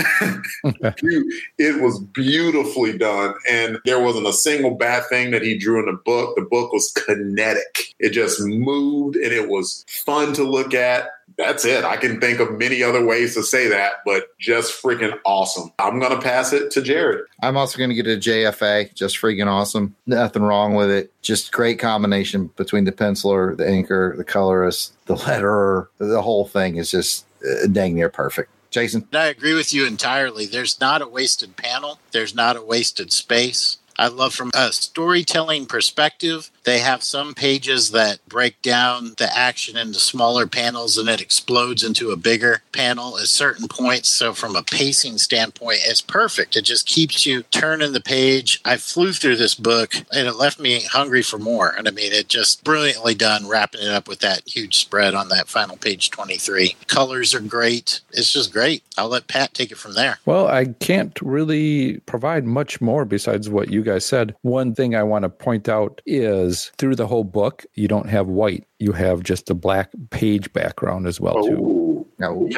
it 1.58 1.82
was 1.82 1.98
beautifully 1.98 2.96
done. 2.96 3.34
And 3.50 3.78
there 3.84 4.00
wasn't 4.00 4.28
a 4.28 4.32
single 4.32 4.76
bad 4.76 5.04
thing 5.08 5.32
that 5.32 5.42
he 5.42 5.58
drew 5.58 5.80
in 5.80 5.86
the 5.86 6.00
book. 6.04 6.36
The 6.36 6.42
book 6.42 6.72
was 6.72 6.92
kinetic. 6.92 7.94
It 7.98 8.10
just 8.10 8.40
moved 8.40 9.16
and 9.16 9.32
it 9.32 9.48
was 9.48 9.84
fun 9.88 10.32
to 10.34 10.44
look 10.44 10.74
at. 10.74 11.10
That's 11.38 11.64
it. 11.64 11.84
I 11.84 11.96
can 11.96 12.20
think 12.20 12.38
of 12.38 12.58
many 12.58 12.82
other 12.82 13.04
ways 13.04 13.34
to 13.34 13.42
say 13.42 13.66
that, 13.68 13.94
but 14.04 14.26
just 14.38 14.80
freaking 14.80 15.18
awesome. 15.24 15.72
I'm 15.78 15.98
going 15.98 16.14
to 16.14 16.20
pass 16.20 16.52
it 16.52 16.70
to 16.72 16.82
Jared. 16.82 17.24
I'm 17.42 17.56
also 17.56 17.78
going 17.78 17.90
to 17.90 17.96
get 17.96 18.06
a 18.06 18.18
JFA. 18.18 18.94
Just 18.94 19.16
freaking 19.16 19.46
awesome. 19.48 19.96
Nothing 20.06 20.42
wrong 20.42 20.74
with 20.74 20.90
it. 20.90 21.10
Just 21.22 21.50
great 21.50 21.78
combination 21.78 22.48
between 22.56 22.84
the 22.84 22.92
penciler, 22.92 23.56
the 23.56 23.64
inker, 23.64 24.16
the 24.16 24.24
colorist, 24.24 24.92
the 25.06 25.16
letterer. 25.16 25.88
The 25.98 26.22
whole 26.22 26.46
thing 26.46 26.76
is 26.76 26.90
just 26.90 27.24
uh, 27.44 27.66
dang 27.66 27.94
near 27.94 28.08
perfect. 28.08 28.51
Jason. 28.72 29.06
I 29.12 29.26
agree 29.26 29.54
with 29.54 29.72
you 29.72 29.86
entirely. 29.86 30.46
There's 30.46 30.80
not 30.80 31.02
a 31.02 31.06
wasted 31.06 31.56
panel. 31.56 31.98
There's 32.10 32.34
not 32.34 32.56
a 32.56 32.62
wasted 32.62 33.12
space. 33.12 33.78
I 33.98 34.08
love 34.08 34.34
from 34.34 34.50
a 34.54 34.72
storytelling 34.72 35.66
perspective, 35.66 36.50
they 36.64 36.78
have 36.78 37.02
some 37.02 37.34
pages 37.34 37.90
that 37.90 38.26
break 38.28 38.60
down 38.62 39.14
the 39.18 39.36
action 39.36 39.76
into 39.76 39.98
smaller 39.98 40.46
panels 40.46 40.96
and 40.96 41.08
it 41.08 41.20
explodes 41.20 41.82
into 41.82 42.10
a 42.10 42.16
bigger 42.16 42.62
panel 42.72 43.18
at 43.18 43.26
certain 43.26 43.68
points. 43.68 44.08
So, 44.08 44.32
from 44.32 44.56
a 44.56 44.62
pacing 44.62 45.18
standpoint, 45.18 45.80
it's 45.82 46.00
perfect. 46.00 46.56
It 46.56 46.62
just 46.62 46.86
keeps 46.86 47.26
you 47.26 47.42
turning 47.44 47.92
the 47.92 48.00
page. 48.00 48.60
I 48.64 48.76
flew 48.76 49.12
through 49.12 49.36
this 49.36 49.54
book 49.54 49.94
and 50.12 50.26
it 50.28 50.36
left 50.36 50.60
me 50.60 50.82
hungry 50.82 51.22
for 51.22 51.38
more. 51.38 51.70
And 51.70 51.88
I 51.88 51.90
mean, 51.90 52.12
it 52.12 52.28
just 52.28 52.64
brilliantly 52.64 53.14
done, 53.14 53.48
wrapping 53.48 53.82
it 53.82 53.88
up 53.88 54.08
with 54.08 54.20
that 54.20 54.48
huge 54.48 54.76
spread 54.76 55.14
on 55.14 55.28
that 55.28 55.48
final 55.48 55.76
page 55.76 56.10
23. 56.10 56.76
Colors 56.86 57.34
are 57.34 57.40
great. 57.40 58.00
It's 58.12 58.32
just 58.32 58.52
great. 58.52 58.82
I'll 58.96 59.08
let 59.08 59.28
Pat 59.28 59.54
take 59.54 59.72
it 59.72 59.78
from 59.78 59.94
there. 59.94 60.18
Well, 60.26 60.46
I 60.46 60.66
can't 60.66 61.18
really 61.20 61.98
provide 62.00 62.44
much 62.44 62.80
more 62.80 63.04
besides 63.04 63.48
what 63.48 63.70
you 63.70 63.82
guys 63.82 64.04
said. 64.04 64.34
One 64.42 64.74
thing 64.74 64.94
I 64.94 65.02
want 65.02 65.24
to 65.24 65.28
point 65.28 65.68
out 65.68 66.00
is 66.06 66.51
through 66.78 66.96
the 66.96 67.06
whole 67.06 67.24
book, 67.24 67.64
you 67.74 67.88
don't 67.88 68.08
have 68.08 68.26
white. 68.26 68.64
You 68.82 68.92
have 68.92 69.22
just 69.22 69.48
a 69.50 69.54
black 69.54 69.90
page 70.10 70.52
background 70.52 71.06
as 71.06 71.20
well, 71.20 71.44
too. 71.44 71.52
Ooh, 71.58 72.06
No. 72.18 72.48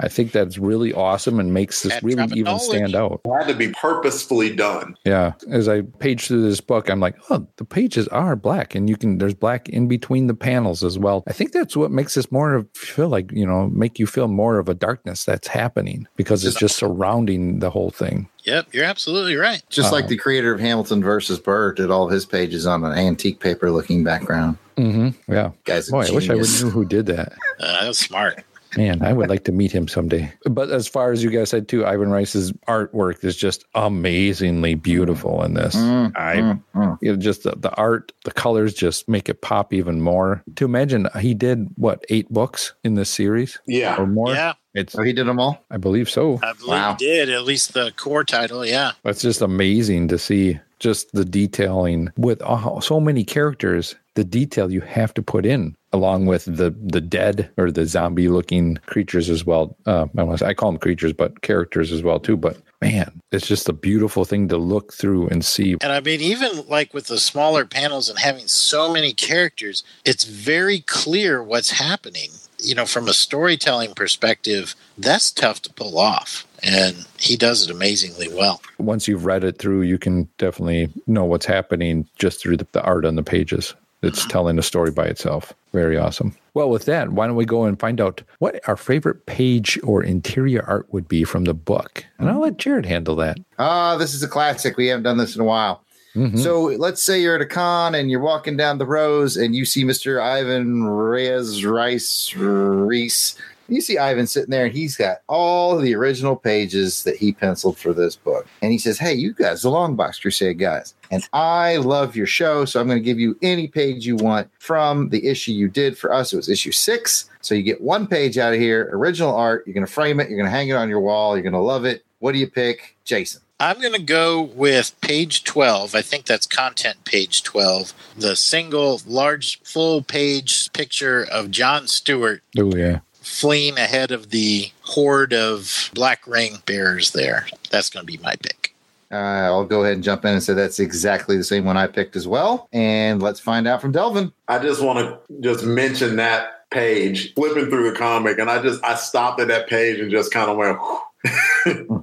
I 0.00 0.08
think 0.08 0.32
that's 0.32 0.58
really 0.58 0.92
awesome 0.92 1.38
and 1.40 1.52
makes 1.54 1.82
this 1.82 1.92
That 1.94 2.02
really 2.02 2.24
even 2.32 2.44
knowledge. 2.44 2.62
stand 2.62 2.94
out. 2.94 3.20
It 3.24 3.30
had 3.38 3.48
to 3.48 3.54
be 3.54 3.68
purposefully 3.68 4.54
done. 4.54 4.96
Yeah. 5.04 5.32
As 5.50 5.68
I 5.68 5.82
page 5.82 6.26
through 6.26 6.42
this 6.42 6.60
book, 6.60 6.88
I'm 6.90 7.00
like, 7.00 7.16
oh, 7.30 7.46
the 7.56 7.64
pages 7.64 8.06
are 8.08 8.36
black 8.36 8.74
and 8.74 8.88
you 8.88 8.96
can, 8.96 9.18
there's 9.18 9.34
black 9.34 9.68
in 9.68 9.88
between 9.88 10.26
the 10.26 10.34
panels 10.34 10.82
as 10.84 10.98
well. 10.98 11.22
I 11.26 11.32
think 11.32 11.52
that's 11.52 11.76
what 11.76 11.90
makes 11.90 12.14
this 12.14 12.30
more 12.32 12.54
of, 12.54 12.66
feel 12.74 13.08
like, 13.08 13.30
you 13.32 13.46
know, 13.46 13.68
make 13.68 13.98
you 13.98 14.06
feel 14.06 14.28
more 14.28 14.58
of 14.58 14.68
a 14.68 14.74
darkness 14.74 15.24
that's 15.24 15.48
happening 15.48 16.06
because 16.16 16.44
it's 16.44 16.58
just 16.58 16.76
surrounding 16.76 17.58
the 17.60 17.70
whole 17.70 17.90
thing. 17.90 18.28
Yep, 18.44 18.68
you're 18.72 18.84
absolutely 18.84 19.36
right. 19.36 19.62
Just 19.68 19.92
like 19.92 20.04
Uh-oh. 20.04 20.08
the 20.08 20.16
creator 20.16 20.52
of 20.54 20.60
Hamilton 20.60 21.02
versus 21.02 21.38
Burr 21.38 21.72
did 21.72 21.90
all 21.90 22.06
of 22.06 22.12
his 22.12 22.24
pages 22.24 22.66
on 22.66 22.82
an 22.84 22.92
antique 22.92 23.40
paper 23.40 23.70
looking 23.70 24.04
background. 24.04 24.56
Mm-hmm. 24.78 25.32
Yeah. 25.32 25.50
Guys, 25.64 25.90
Boy, 25.90 26.06
I 26.06 26.10
wish 26.12 26.30
I 26.30 26.34
would 26.34 26.44
genius. 26.44 26.62
knew 26.62 26.70
who 26.70 26.84
did 26.84 27.06
that. 27.06 27.32
Uh, 27.60 27.80
that 27.80 27.88
was 27.88 27.98
smart. 27.98 28.44
Man, 28.76 29.02
I 29.02 29.12
would 29.12 29.28
like 29.28 29.42
to 29.44 29.52
meet 29.52 29.72
him 29.72 29.88
someday. 29.88 30.32
But 30.44 30.70
as 30.70 30.86
far 30.86 31.10
as 31.10 31.24
you 31.24 31.30
guys 31.30 31.50
said 31.50 31.66
too, 31.66 31.84
Ivan 31.84 32.10
Rice's 32.10 32.52
artwork 32.68 33.24
is 33.24 33.34
just 33.36 33.64
amazingly 33.74 34.74
beautiful 34.76 35.42
in 35.42 35.54
this. 35.54 35.74
Mm, 35.74 36.12
I 36.16 36.36
mm, 36.36 36.62
mm. 36.76 36.98
you 37.02 37.10
know, 37.10 37.16
just 37.18 37.42
the, 37.42 37.56
the 37.56 37.72
art, 37.74 38.12
the 38.24 38.30
colors 38.30 38.74
just 38.74 39.08
make 39.08 39.28
it 39.28 39.40
pop 39.42 39.72
even 39.72 40.00
more. 40.00 40.44
To 40.56 40.64
imagine 40.66 41.08
he 41.18 41.34
did 41.34 41.66
what 41.76 42.04
eight 42.10 42.28
books 42.30 42.74
in 42.84 42.94
this 42.94 43.10
series 43.10 43.58
Yeah. 43.66 43.96
or 44.00 44.06
more. 44.06 44.32
Yeah, 44.34 44.52
It's 44.74 44.94
Oh, 44.96 45.02
he 45.02 45.12
did 45.12 45.26
them 45.26 45.40
all. 45.40 45.64
I 45.72 45.78
believe 45.78 46.08
so. 46.08 46.38
I 46.42 46.52
believe 46.52 46.68
Wow. 46.68 46.96
he 47.00 47.06
did. 47.06 47.30
At 47.30 47.42
least 47.44 47.72
the 47.74 47.92
core 47.96 48.22
title. 48.22 48.64
Yeah. 48.64 48.92
It's 49.04 49.22
just 49.22 49.40
amazing 49.42 50.08
to 50.08 50.18
see 50.18 50.60
just 50.78 51.10
the 51.12 51.24
detailing 51.24 52.10
with 52.16 52.40
uh, 52.42 52.80
so 52.80 53.00
many 53.00 53.24
characters. 53.24 53.96
The 54.18 54.24
detail 54.24 54.72
you 54.72 54.80
have 54.80 55.14
to 55.14 55.22
put 55.22 55.46
in, 55.46 55.76
along 55.92 56.26
with 56.26 56.44
the 56.44 56.70
the 56.70 57.00
dead 57.00 57.50
or 57.56 57.70
the 57.70 57.86
zombie 57.86 58.26
looking 58.26 58.78
creatures 58.86 59.30
as 59.30 59.46
well. 59.46 59.76
Uh, 59.86 60.08
I, 60.18 60.34
say, 60.34 60.46
I 60.46 60.54
call 60.54 60.72
them 60.72 60.80
creatures, 60.80 61.12
but 61.12 61.42
characters 61.42 61.92
as 61.92 62.02
well 62.02 62.18
too. 62.18 62.36
But 62.36 62.56
man, 62.82 63.20
it's 63.30 63.46
just 63.46 63.68
a 63.68 63.72
beautiful 63.72 64.24
thing 64.24 64.48
to 64.48 64.56
look 64.56 64.92
through 64.92 65.28
and 65.28 65.44
see. 65.44 65.76
And 65.80 65.92
I 65.92 66.00
mean, 66.00 66.20
even 66.20 66.66
like 66.66 66.92
with 66.92 67.06
the 67.06 67.18
smaller 67.20 67.64
panels 67.64 68.08
and 68.08 68.18
having 68.18 68.48
so 68.48 68.92
many 68.92 69.12
characters, 69.12 69.84
it's 70.04 70.24
very 70.24 70.80
clear 70.80 71.40
what's 71.40 71.70
happening. 71.70 72.30
You 72.58 72.74
know, 72.74 72.86
from 72.86 73.06
a 73.06 73.12
storytelling 73.12 73.94
perspective, 73.94 74.74
that's 74.98 75.30
tough 75.30 75.62
to 75.62 75.72
pull 75.72 75.96
off. 75.96 76.44
And 76.60 77.06
he 77.20 77.36
does 77.36 77.62
it 77.62 77.70
amazingly 77.70 78.26
well. 78.26 78.60
Once 78.78 79.06
you've 79.06 79.26
read 79.26 79.44
it 79.44 79.58
through, 79.58 79.82
you 79.82 79.96
can 79.96 80.28
definitely 80.38 80.90
know 81.06 81.24
what's 81.24 81.46
happening 81.46 82.08
just 82.18 82.42
through 82.42 82.56
the, 82.56 82.66
the 82.72 82.82
art 82.82 83.04
on 83.04 83.14
the 83.14 83.22
pages. 83.22 83.76
It's 84.02 84.26
telling 84.26 84.58
a 84.58 84.62
story 84.62 84.90
by 84.92 85.06
itself. 85.06 85.52
Very 85.72 85.96
awesome. 85.98 86.36
Well, 86.54 86.70
with 86.70 86.84
that, 86.86 87.10
why 87.10 87.26
don't 87.26 87.36
we 87.36 87.44
go 87.44 87.64
and 87.64 87.78
find 87.78 88.00
out 88.00 88.22
what 88.38 88.60
our 88.68 88.76
favorite 88.76 89.26
page 89.26 89.78
or 89.82 90.02
interior 90.02 90.64
art 90.66 90.86
would 90.92 91.08
be 91.08 91.24
from 91.24 91.44
the 91.44 91.54
book? 91.54 92.04
And 92.18 92.28
I'll 92.30 92.40
let 92.40 92.58
Jared 92.58 92.86
handle 92.86 93.16
that. 93.16 93.38
Ah, 93.58 93.96
this 93.96 94.14
is 94.14 94.22
a 94.22 94.28
classic. 94.28 94.76
We 94.76 94.86
haven't 94.86 95.02
done 95.04 95.18
this 95.18 95.34
in 95.34 95.40
a 95.40 95.44
while. 95.44 95.82
Mhm. 96.14 96.38
So 96.38 96.62
let's 96.78 97.02
say 97.02 97.20
you're 97.20 97.34
at 97.34 97.40
a 97.42 97.46
con 97.46 97.94
and 97.94 98.10
you're 98.10 98.20
walking 98.20 98.56
down 98.56 98.78
the 98.78 98.86
rows 98.86 99.36
and 99.36 99.54
you 99.54 99.64
see 99.64 99.84
Mr. 99.84 100.20
Ivan 100.22 100.84
Reyes 100.84 101.64
Rice 101.64 102.34
Reese. 102.36 103.34
You 103.68 103.80
see 103.80 103.98
Ivan 103.98 104.26
sitting 104.26 104.50
there 104.50 104.64
and 104.64 104.74
he's 104.74 104.96
got 104.96 105.18
all 105.28 105.76
the 105.78 105.94
original 105.94 106.36
pages 106.36 107.04
that 107.04 107.16
he 107.16 107.32
penciled 107.32 107.78
for 107.78 107.92
this 107.92 108.16
book. 108.16 108.46
And 108.62 108.72
he 108.72 108.78
says, 108.78 108.98
Hey, 108.98 109.14
you 109.14 109.32
guys, 109.34 109.62
the 109.62 109.68
Longbox 109.70 110.20
Crusade 110.22 110.58
guys, 110.58 110.94
and 111.10 111.26
I 111.32 111.76
love 111.76 112.16
your 112.16 112.26
show. 112.26 112.64
So 112.64 112.80
I'm 112.80 112.86
going 112.86 112.98
to 112.98 113.04
give 113.04 113.18
you 113.20 113.36
any 113.42 113.68
page 113.68 114.06
you 114.06 114.16
want 114.16 114.50
from 114.58 115.10
the 115.10 115.26
issue 115.26 115.52
you 115.52 115.68
did 115.68 115.98
for 115.98 116.12
us. 116.12 116.32
It 116.32 116.36
was 116.36 116.48
issue 116.48 116.72
six. 116.72 117.28
So 117.40 117.54
you 117.54 117.62
get 117.62 117.80
one 117.80 118.06
page 118.06 118.38
out 118.38 118.54
of 118.54 118.60
here, 118.60 118.88
original 118.92 119.34
art. 119.34 119.66
You're 119.66 119.74
going 119.74 119.86
to 119.86 119.92
frame 119.92 120.20
it, 120.20 120.28
you're 120.28 120.38
going 120.38 120.50
to 120.50 120.56
hang 120.56 120.68
it 120.68 120.74
on 120.74 120.88
your 120.88 121.00
wall, 121.00 121.36
you're 121.36 121.42
going 121.42 121.52
to 121.52 121.58
love 121.58 121.84
it. 121.84 122.04
What 122.20 122.32
do 122.32 122.38
you 122.38 122.48
pick? 122.50 122.96
Jason. 123.04 123.42
I'm 123.60 123.80
going 123.80 123.92
to 123.94 124.02
go 124.02 124.40
with 124.40 124.98
page 125.00 125.42
12. 125.42 125.94
I 125.96 126.00
think 126.00 126.26
that's 126.26 126.46
content 126.46 127.04
page 127.04 127.42
12. 127.42 127.92
The 128.16 128.36
single 128.36 129.00
large 129.04 129.60
full 129.62 130.00
page 130.02 130.72
picture 130.72 131.24
of 131.24 131.50
John 131.50 131.88
Stewart 131.88 132.42
Oh, 132.56 132.72
yeah. 132.76 133.00
Fleeing 133.28 133.76
ahead 133.78 134.10
of 134.10 134.30
the 134.30 134.70
horde 134.82 135.32
of 135.32 135.90
black 135.94 136.26
ring 136.26 136.56
bears 136.66 137.12
there. 137.12 137.46
That's 137.70 137.90
going 137.90 138.04
to 138.06 138.10
be 138.12 138.18
my 138.22 138.34
pick. 138.36 138.74
Uh, 139.10 139.14
I'll 139.16 139.64
go 139.64 139.82
ahead 139.82 139.94
and 139.94 140.04
jump 140.04 140.24
in 140.24 140.32
and 140.32 140.42
say 140.42 140.52
that's 140.54 140.78
exactly 140.78 141.36
the 141.36 141.44
same 141.44 141.64
one 141.64 141.76
I 141.76 141.86
picked 141.86 142.14
as 142.16 142.26
well. 142.28 142.68
And 142.72 143.22
let's 143.22 143.40
find 143.40 143.66
out 143.66 143.80
from 143.80 143.92
Delvin. 143.92 144.32
I 144.48 144.58
just 144.58 144.82
want 144.82 144.98
to 144.98 145.18
just 145.40 145.64
mention 145.64 146.16
that 146.16 146.68
page, 146.70 147.32
flipping 147.34 147.70
through 147.70 147.90
the 147.90 147.96
comic, 147.98 148.38
and 148.38 148.50
I 148.50 148.60
just 148.60 148.82
I 148.84 148.94
stopped 148.96 149.40
at 149.40 149.48
that 149.48 149.68
page 149.68 149.98
and 150.00 150.10
just 150.10 150.30
kind 150.32 150.50
of 150.50 150.56
went, 150.58 150.78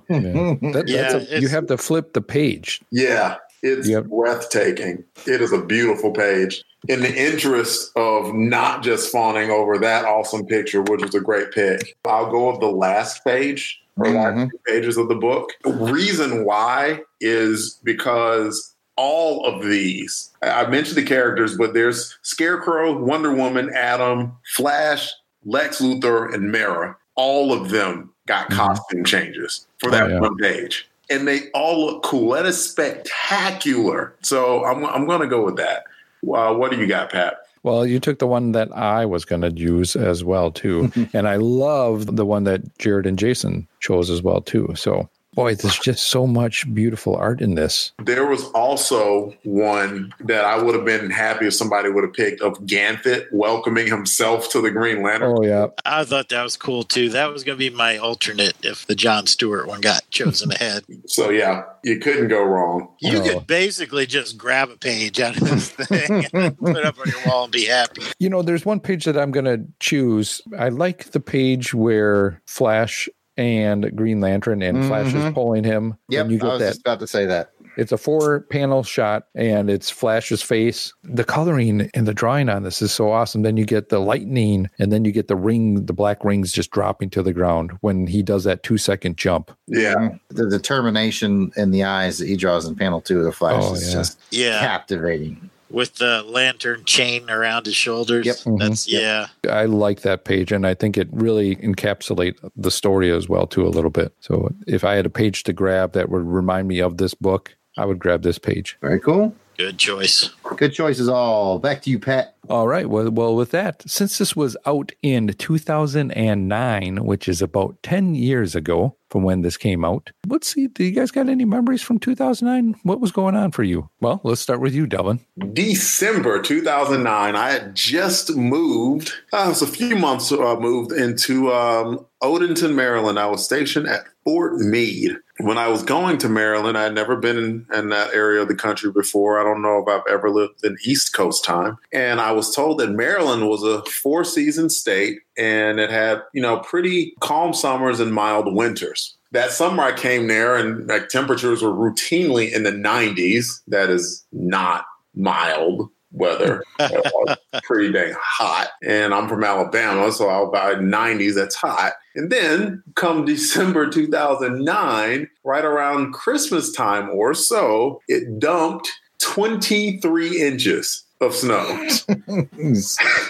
Yeah. 0.09 0.71
That- 0.71 0.83
Yeah, 0.87 1.11
that's 1.13 1.31
a, 1.31 1.39
you 1.41 1.47
have 1.49 1.67
to 1.67 1.77
flip 1.77 2.13
the 2.13 2.21
page. 2.21 2.81
yeah, 2.91 3.35
it's 3.61 3.87
Yep. 3.87 4.05
breathtaking. 4.05 5.03
It 5.27 5.41
is 5.41 5.51
a 5.51 5.61
beautiful 5.61 6.11
page. 6.11 6.63
In 6.87 7.01
the 7.01 7.13
interest 7.15 7.91
of 7.95 8.33
not 8.33 8.83
just 8.83 9.11
fawning 9.11 9.49
over 9.49 9.77
that 9.79 10.05
awesome 10.05 10.45
picture, 10.45 10.81
which 10.81 11.01
was 11.01 11.15
a 11.15 11.19
great 11.19 11.51
pick, 11.51 11.97
I'll 12.05 12.29
go 12.31 12.51
with 12.51 12.59
the 12.61 12.67
last 12.67 13.23
page 13.23 13.81
or 13.97 14.09
last 14.09 14.35
Mhm. 14.35 14.51
two 14.51 14.59
pages 14.67 14.97
of 14.97 15.07
the 15.07 15.15
book. 15.15 15.51
The 15.63 15.71
Reason 15.71 16.45
why 16.45 17.01
is 17.21 17.79
because 17.83 18.73
all 18.97 19.45
of 19.45 19.63
these, 19.65 20.29
I 20.41 20.65
mentioned 20.67 20.97
the 20.97 21.03
characters, 21.03 21.57
but 21.57 21.73
there's 21.73 22.17
Scarecrow, 22.21 22.97
Wonder 22.97 23.31
Woman, 23.33 23.69
Atom, 23.73 24.33
Flash, 24.55 25.11
Lex 25.45 25.81
Luthor, 25.81 26.33
and 26.33 26.51
Mera. 26.51 26.95
All 27.15 27.51
of 27.53 27.69
them 27.69 28.11
got 28.27 28.49
Mhm. 28.49 28.55
costume 28.55 29.03
changes 29.05 29.67
for 29.79 29.89
that 29.91 30.03
Oh, 30.03 30.07
yeah. 30.07 30.19
one 30.19 30.37
page. 30.37 30.87
And 31.09 31.27
they 31.27 31.49
all 31.53 31.85
look 31.85 32.03
cool. 32.03 32.31
That 32.33 32.45
is 32.45 32.61
spectacular. 32.71 34.13
So 34.21 34.65
I'm, 34.65 34.83
I'm 34.85 35.05
going 35.05 35.21
to 35.21 35.27
go 35.27 35.43
with 35.43 35.55
that. 35.57 35.83
Uh, 36.23 36.53
what 36.53 36.71
do 36.71 36.77
you 36.77 36.87
got, 36.87 37.11
Pat? 37.11 37.37
Well, 37.63 37.85
you 37.85 37.99
took 37.99 38.19
the 38.19 38.27
one 38.27 38.51
that 38.51 38.71
I 38.75 39.05
was 39.05 39.25
going 39.25 39.41
to 39.41 39.51
use 39.51 39.95
as 39.95 40.23
well 40.23 40.51
too, 40.51 40.91
and 41.13 41.27
I 41.27 41.37
love 41.37 42.15
the 42.15 42.25
one 42.25 42.43
that 42.43 42.77
Jared 42.77 43.07
and 43.07 43.17
Jason 43.17 43.67
chose 43.79 44.09
as 44.09 44.21
well 44.21 44.41
too. 44.41 44.73
So, 44.75 45.09
boy, 45.35 45.55
there's 45.55 45.77
just 45.79 46.07
so 46.07 46.25
much 46.25 46.71
beautiful 46.73 47.15
art 47.15 47.41
in 47.41 47.55
this. 47.55 47.91
There 48.03 48.25
was 48.25 48.45
also 48.51 49.33
one 49.43 50.13
that 50.21 50.45
I 50.45 50.61
would 50.61 50.73
have 50.75 50.85
been 50.85 51.09
happy 51.11 51.47
if 51.47 51.53
somebody 51.53 51.89
would 51.89 52.03
have 52.03 52.13
picked 52.13 52.41
of 52.41 52.57
Ganthet 52.65 53.27
welcoming 53.31 53.87
himself 53.87 54.49
to 54.51 54.61
the 54.61 54.71
Green 54.71 55.03
Lantern. 55.03 55.35
Oh 55.37 55.43
yeah, 55.43 55.67
I 55.85 56.03
thought 56.05 56.29
that 56.29 56.43
was 56.43 56.57
cool 56.57 56.83
too. 56.83 57.09
That 57.09 57.31
was 57.31 57.43
going 57.43 57.57
to 57.57 57.69
be 57.69 57.75
my 57.75 57.97
alternate 57.97 58.55
if 58.63 58.85
the 58.87 58.95
John 58.95 59.27
Stewart 59.27 59.67
one 59.67 59.81
got 59.81 60.09
chosen 60.09 60.51
ahead. 60.53 60.83
So 61.07 61.29
yeah, 61.29 61.63
you 61.83 61.99
couldn't 61.99 62.29
go 62.29 62.43
wrong. 62.43 62.89
You 62.99 63.19
Oh. 63.19 63.21
could 63.23 63.47
basically 63.47 64.05
just 64.05 64.37
grab 64.37 64.69
a 64.69 64.77
page 64.77 65.19
out 65.19 65.37
of 65.37 65.43
this 65.49 65.69
thing 65.69 66.25
and 66.33 66.57
put 66.57 66.77
it 66.77 66.85
up 66.85 66.97
on 66.99 67.07
your 67.09 67.19
wall 67.27 67.43
and 67.43 67.51
be 67.53 67.65
happy. 67.65 68.01
you 68.19 68.29
know, 68.29 68.41
there's 68.41 68.65
one 68.65 68.79
page 68.79 69.05
that 69.05 69.17
I'm 69.17 69.31
going 69.31 69.45
to 69.45 69.65
choose. 69.79 70.41
I 70.57 70.69
like 70.69 71.11
the 71.11 71.19
page 71.19 71.73
where 71.73 72.41
Flash 72.47 73.07
and 73.37 73.95
Green 73.95 74.21
Lantern 74.21 74.61
and 74.61 74.85
Flash 74.85 75.07
is 75.07 75.13
Mhm. 75.15 75.33
pulling 75.33 75.63
him. 75.63 75.95
Yep, 76.09 76.21
and 76.25 76.31
you 76.31 76.39
I 76.41 76.45
was 76.45 76.59
that 76.59 76.67
just 76.69 76.81
about 76.81 76.99
to 77.01 77.07
say 77.07 77.25
that. 77.25 77.51
It's 77.77 77.91
a 77.91 77.97
four 77.97 78.41
panel 78.49 78.83
shot 78.83 79.27
and 79.35 79.69
it's 79.69 79.89
Flash's 79.89 80.41
face. 80.41 80.93
The 81.03 81.25
coloring 81.25 81.89
and 81.93 82.07
the 82.07 82.13
drawing 82.13 82.47
on 82.47 82.63
this 82.63 82.81
is 82.81 82.93
so 82.93 83.11
awesome. 83.11 83.41
Then 83.41 83.57
you 83.57 83.65
get 83.65 83.89
the 83.89 83.99
lightning 83.99 84.69
and 84.79 84.93
then 84.93 85.03
you 85.03 85.11
get 85.11 85.27
the 85.27 85.35
ring, 85.35 85.85
the 85.85 85.91
black 85.91 86.23
rings 86.23 86.53
just 86.53 86.71
dropping 86.71 87.09
to 87.09 87.21
the 87.21 87.33
ground 87.33 87.73
when 87.81 88.07
he 88.07 88.23
does 88.23 88.45
that 88.45 88.63
two 88.63 88.77
second 88.77 89.17
jump. 89.17 89.51
Yeah, 89.67 90.11
The 90.29 90.49
determination 90.49 91.51
in 91.57 91.71
the 91.71 91.83
eyes 91.83 92.17
that 92.19 92.27
he 92.29 92.37
draws 92.37 92.65
in 92.65 92.75
panel 92.75 93.01
two 93.01 93.19
of 93.19 93.25
the 93.25 93.33
Flash 93.33 93.61
Oh, 93.65 93.73
is 93.73 93.87
yeah. 93.89 93.93
just 93.93 94.19
Yeah, 94.31 94.59
captivating. 94.61 95.49
With 95.69 95.95
the 95.95 96.23
lantern 96.23 96.83
chain 96.85 97.29
around 97.29 97.65
his 97.65 97.75
shoulders. 97.75 98.25
Yep. 98.25 98.35
Mm-hmm. 98.35 98.57
That's 98.57 98.87
yeah. 98.87 99.27
I 99.49 99.65
like 99.65 100.01
that 100.01 100.25
page 100.25 100.51
and 100.51 100.65
I 100.65 100.73
think 100.73 100.97
it 100.97 101.07
really 101.11 101.55
encapsulate 101.57 102.35
the 102.55 102.71
story 102.71 103.11
as 103.11 103.27
well 103.27 103.47
too 103.47 103.65
a 103.65 103.69
little 103.69 103.89
bit. 103.89 104.13
So 104.19 104.49
if 104.67 104.83
I 104.83 104.95
had 104.95 105.05
a 105.05 105.09
page 105.09 105.43
to 105.43 105.53
grab 105.53 105.93
that 105.93 106.09
would 106.09 106.25
remind 106.25 106.67
me 106.67 106.79
of 106.79 106.97
this 106.97 107.13
book, 107.13 107.55
I 107.77 107.85
would 107.85 107.99
grab 107.99 108.21
this 108.21 108.39
page. 108.39 108.77
Very 108.81 108.99
cool. 108.99 109.35
Good 109.57 109.77
choice. 109.77 110.31
Good 110.57 110.73
choices 110.73 111.07
all. 111.07 111.59
Back 111.59 111.81
to 111.83 111.89
you, 111.89 111.97
Pat. 111.97 112.35
All 112.49 112.67
right. 112.67 112.89
Well, 112.89 113.09
well, 113.09 113.35
with 113.35 113.51
that, 113.51 113.83
since 113.89 114.17
this 114.17 114.35
was 114.35 114.57
out 114.65 114.91
in 115.01 115.27
2009, 115.29 117.05
which 117.05 117.27
is 117.27 117.41
about 117.41 117.81
10 117.81 118.15
years 118.15 118.55
ago 118.55 118.97
from 119.09 119.23
when 119.23 119.41
this 119.41 119.57
came 119.57 119.85
out, 119.85 120.11
let's 120.27 120.47
see. 120.47 120.67
Do 120.67 120.83
you 120.83 120.91
guys 120.91 121.11
got 121.11 121.29
any 121.29 121.45
memories 121.45 121.81
from 121.81 121.99
2009? 121.99 122.79
What 122.83 122.99
was 122.99 123.11
going 123.11 123.35
on 123.35 123.51
for 123.51 123.63
you? 123.63 123.89
Well, 124.01 124.19
let's 124.23 124.41
start 124.41 124.59
with 124.59 124.75
you, 124.75 124.87
Delvin. 124.87 125.21
December 125.53 126.41
2009, 126.41 127.35
I 127.35 127.51
had 127.51 127.75
just 127.75 128.35
moved. 128.35 129.13
Uh, 129.31 129.45
it 129.45 129.49
was 129.49 129.61
a 129.61 129.67
few 129.67 129.95
months 129.95 130.31
uh, 130.31 130.55
moved 130.59 130.91
into 130.91 131.51
um, 131.51 132.05
Odenton, 132.21 132.75
Maryland. 132.75 133.17
I 133.17 133.27
was 133.27 133.43
stationed 133.45 133.87
at 133.87 134.05
Fort 134.23 134.57
Meade. 134.57 135.17
When 135.39 135.57
I 135.57 135.67
was 135.67 135.83
going 135.83 136.17
to 136.19 136.29
Maryland, 136.29 136.77
I 136.77 136.83
had 136.83 136.93
never 136.93 137.17
been 137.17 137.37
in, 137.37 137.65
in 137.73 137.89
that 137.89 138.13
area 138.13 138.41
of 138.41 138.47
the 138.47 138.55
country 138.55 138.91
before. 138.91 139.39
I 139.39 139.43
don't 139.43 139.61
know 139.61 139.79
if 139.79 139.87
I've 139.87 140.07
ever 140.09 140.29
lived 140.29 140.63
in 140.63 140.77
East 140.83 141.13
Coast 141.13 141.43
time. 141.43 141.77
And 141.91 142.21
I 142.21 142.31
was 142.31 142.55
told 142.55 142.79
that 142.79 142.91
Maryland 142.91 143.49
was 143.49 143.61
a 143.63 143.83
four 143.85 144.23
season 144.23 144.69
state 144.69 145.19
and 145.37 145.79
it 145.79 145.89
had, 145.89 146.21
you 146.33 146.41
know, 146.41 146.59
pretty 146.59 147.13
calm 147.19 147.53
summers 147.53 147.99
and 147.99 148.13
mild 148.13 148.53
winters. 148.55 149.17
That 149.31 149.51
summer 149.51 149.83
I 149.83 149.91
came 149.91 150.27
there 150.27 150.55
and 150.55 150.87
like 150.87 151.09
temperatures 151.09 151.61
were 151.61 151.73
routinely 151.73 152.53
in 152.53 152.63
the 152.63 152.71
90s. 152.71 153.61
That 153.67 153.89
is 153.89 154.25
not 154.31 154.85
mild 155.15 155.89
weather. 156.15 156.63
It 156.79 157.11
was 157.13 157.37
pretty 157.63 157.91
dang 157.91 158.13
hot. 158.19 158.69
And 158.83 159.13
I'm 159.13 159.27
from 159.27 159.43
Alabama, 159.43 160.11
so 160.11 160.29
I'll 160.29 160.47
about 160.47 160.77
90s, 160.77 161.35
that's 161.35 161.55
hot. 161.55 161.93
And 162.15 162.31
then 162.31 162.83
come 162.95 163.25
December 163.25 163.89
2009, 163.89 165.29
right 165.43 165.65
around 165.65 166.13
Christmas 166.13 166.71
time 166.71 167.09
or 167.09 167.33
so, 167.33 168.01
it 168.07 168.39
dumped 168.39 168.91
23 169.19 170.41
inches 170.41 171.04
of 171.21 171.33
snow. 171.33 171.87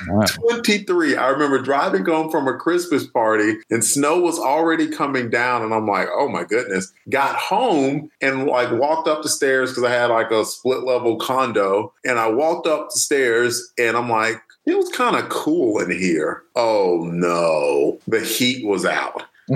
23. 0.07 1.15
I 1.15 1.27
remember 1.29 1.61
driving 1.61 2.05
home 2.05 2.29
from 2.31 2.47
a 2.47 2.53
Christmas 2.57 3.05
party 3.05 3.57
and 3.69 3.83
snow 3.83 4.19
was 4.19 4.39
already 4.39 4.87
coming 4.87 5.29
down. 5.29 5.61
And 5.63 5.73
I'm 5.73 5.87
like, 5.87 6.07
oh 6.11 6.27
my 6.27 6.43
goodness. 6.43 6.91
Got 7.09 7.35
home 7.35 8.09
and 8.21 8.47
like 8.47 8.71
walked 8.71 9.07
up 9.07 9.23
the 9.23 9.29
stairs 9.29 9.71
because 9.71 9.83
I 9.83 9.91
had 9.91 10.07
like 10.09 10.31
a 10.31 10.45
split 10.45 10.83
level 10.83 11.17
condo. 11.17 11.93
And 12.03 12.19
I 12.19 12.29
walked 12.29 12.67
up 12.67 12.89
the 12.89 12.99
stairs 12.99 13.71
and 13.77 13.95
I'm 13.95 14.09
like, 14.09 14.41
it 14.65 14.75
was 14.75 14.89
kind 14.89 15.15
of 15.15 15.29
cool 15.29 15.79
in 15.79 15.91
here. 15.91 16.43
Oh 16.55 17.07
no, 17.11 17.99
the 18.07 18.21
heat 18.21 18.65
was 18.65 18.85
out. 18.85 19.23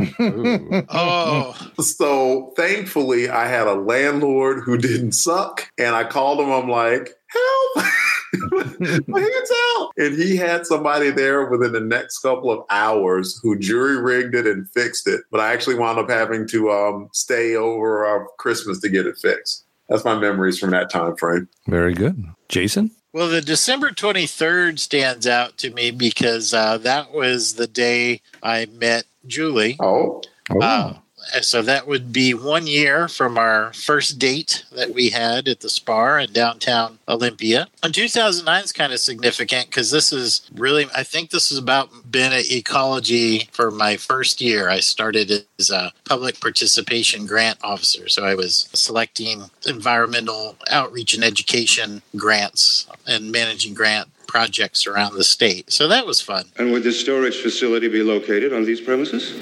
Oh, 0.92 1.56
So 1.80 2.54
thankfully, 2.56 3.28
I 3.28 3.48
had 3.48 3.68
a 3.68 3.74
landlord 3.74 4.64
who 4.64 4.78
didn't 4.78 5.14
suck, 5.14 5.68
and 5.80 5.96
I 5.96 6.04
called 6.04 6.40
him. 6.40 6.52
I'm 6.52 6.70
like, 6.70 7.16
"Help! 7.30 7.86
My 9.08 9.20
hands 9.20 9.52
out!" 9.78 9.92
And 9.98 10.18
he 10.18 10.36
had 10.36 10.66
somebody 10.66 11.10
there 11.10 11.46
within 11.50 11.72
the 11.72 11.80
next 11.80 12.20
couple 12.20 12.52
of 12.52 12.66
hours 12.70 13.40
who 13.42 13.58
jury 13.58 14.02
rigged 14.02 14.36
it 14.36 14.48
and 14.48 14.70
fixed 14.70 15.08
it. 15.08 15.22
But 15.32 15.40
I 15.42 15.54
actually 15.54 15.76
wound 15.76 16.00
up 16.00 16.10
having 16.10 16.48
to 16.50 16.72
um, 16.72 17.10
stay 17.14 17.56
over 17.56 18.06
uh, 18.06 18.26
Christmas 18.38 18.80
to 18.82 18.90
get 18.90 19.06
it 19.06 19.18
fixed. 19.18 19.66
That's 19.90 20.06
my 20.06 20.18
memories 20.18 20.60
from 20.60 20.70
that 20.72 20.92
time 20.92 21.16
frame. 21.18 21.48
Very 21.68 21.94
good. 21.94 22.24
Jason? 22.48 22.92
well, 23.12 23.28
the 23.28 23.42
December 23.42 23.90
23rd 23.90 24.78
stands 24.78 25.26
out 25.26 25.58
to 25.58 25.72
me 25.72 25.90
because 25.90 26.54
uh, 26.54 26.78
that 26.80 27.12
was 27.12 27.56
the 27.56 27.66
day 27.66 28.22
I 28.44 28.68
met 28.68 29.06
Julie. 29.26 29.78
Oh, 29.80 30.22
Oh, 30.52 30.60
Uh, 30.60 30.64
Uh, 30.66 31.00
So 31.42 31.62
that 31.62 31.88
would 31.88 32.12
be 32.12 32.34
one 32.34 32.68
year 32.68 33.08
from 33.08 33.38
our 33.38 33.74
first 33.74 34.20
date 34.20 34.66
that 34.72 34.94
we 34.94 35.10
had 35.10 35.48
at 35.48 35.62
the 35.62 35.70
Spar 35.70 36.20
in 36.20 36.34
downtown 36.34 37.00
Olympia. 37.08 37.68
And 37.84 37.94
2009 37.94 38.64
is 38.64 38.72
kind 38.72 38.94
of 38.94 39.00
significant 39.00 39.68
because 39.68 39.92
this 39.92 40.12
is 40.12 40.50
really, 40.56 40.88
I 40.96 41.04
think 41.04 41.30
this 41.30 41.52
is 41.52 41.58
about 41.58 42.12
been 42.12 42.34
at 42.34 42.52
ecology 42.52 43.50
for 43.52 43.72
my 43.72 43.98
first 43.98 44.42
year. 44.42 44.70
I 44.70 44.80
started 44.80 45.46
as 45.60 45.70
a 45.70 45.94
public 46.06 46.40
participation 46.40 47.26
grant 47.26 47.60
officer. 47.64 48.10
So 48.10 48.26
I 48.26 48.36
was 48.36 48.70
selecting 48.74 49.44
environmental 49.68 50.56
outreach 50.70 51.14
and 51.14 51.24
education 51.24 52.02
grants 52.16 52.88
and 53.08 53.32
managing 53.32 53.74
grant 53.74 54.10
projects 54.28 54.86
around 54.86 55.16
the 55.16 55.24
state. 55.24 55.72
So 55.72 55.88
that 55.88 56.06
was 56.06 56.22
fun. 56.22 56.46
And 56.58 56.72
would 56.72 56.84
the 56.84 56.92
storage 56.92 57.42
facility 57.42 57.88
be 57.88 58.04
located 58.04 58.54
on 58.54 58.64
these 58.64 58.80
premises? 58.80 59.34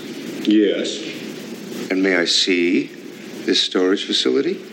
Yes. 0.48 1.16
And 1.90 2.04
may 2.04 2.18
I 2.18 2.26
see 2.26 2.88
this 3.46 3.62
storage 3.62 4.06
facility? 4.06 4.64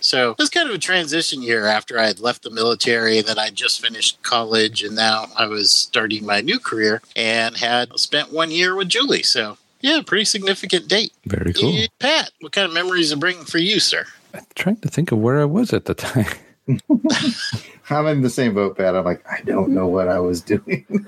So 0.00 0.32
it 0.32 0.38
was 0.38 0.50
kind 0.50 0.68
of 0.68 0.74
a 0.74 0.78
transition 0.78 1.42
year 1.42 1.66
after 1.66 1.98
I 1.98 2.06
had 2.06 2.20
left 2.20 2.42
the 2.42 2.50
military. 2.50 3.22
that 3.22 3.38
I 3.38 3.48
just 3.48 3.80
finished 3.80 4.22
college, 4.22 4.82
and 4.82 4.94
now 4.94 5.26
I 5.36 5.46
was 5.46 5.70
starting 5.70 6.26
my 6.26 6.42
new 6.42 6.58
career 6.58 7.00
and 7.16 7.56
had 7.56 7.98
spent 7.98 8.30
one 8.30 8.50
year 8.50 8.74
with 8.74 8.90
Julie. 8.90 9.22
So 9.22 9.56
yeah, 9.80 10.02
pretty 10.06 10.26
significant 10.26 10.88
date. 10.88 11.12
Very 11.26 11.52
cool. 11.54 11.86
Pat, 11.98 12.30
what 12.40 12.52
kind 12.52 12.66
of 12.66 12.74
memories 12.74 13.12
are 13.12 13.16
bringing 13.16 13.44
for 13.44 13.58
you, 13.58 13.80
sir? 13.80 14.04
I'm 14.34 14.44
trying 14.54 14.76
to 14.76 14.88
think 14.88 15.10
of 15.10 15.18
where 15.18 15.40
I 15.40 15.44
was 15.46 15.72
at 15.72 15.86
the 15.86 15.94
time. 15.94 16.26
I'm 17.90 18.06
in 18.06 18.22
the 18.22 18.30
same 18.30 18.54
boat, 18.54 18.76
Pat. 18.76 18.96
I'm 18.96 19.04
like, 19.04 19.24
I 19.30 19.42
don't 19.42 19.70
know 19.70 19.86
what 19.86 20.08
I 20.08 20.18
was 20.20 20.40
doing. 20.40 20.86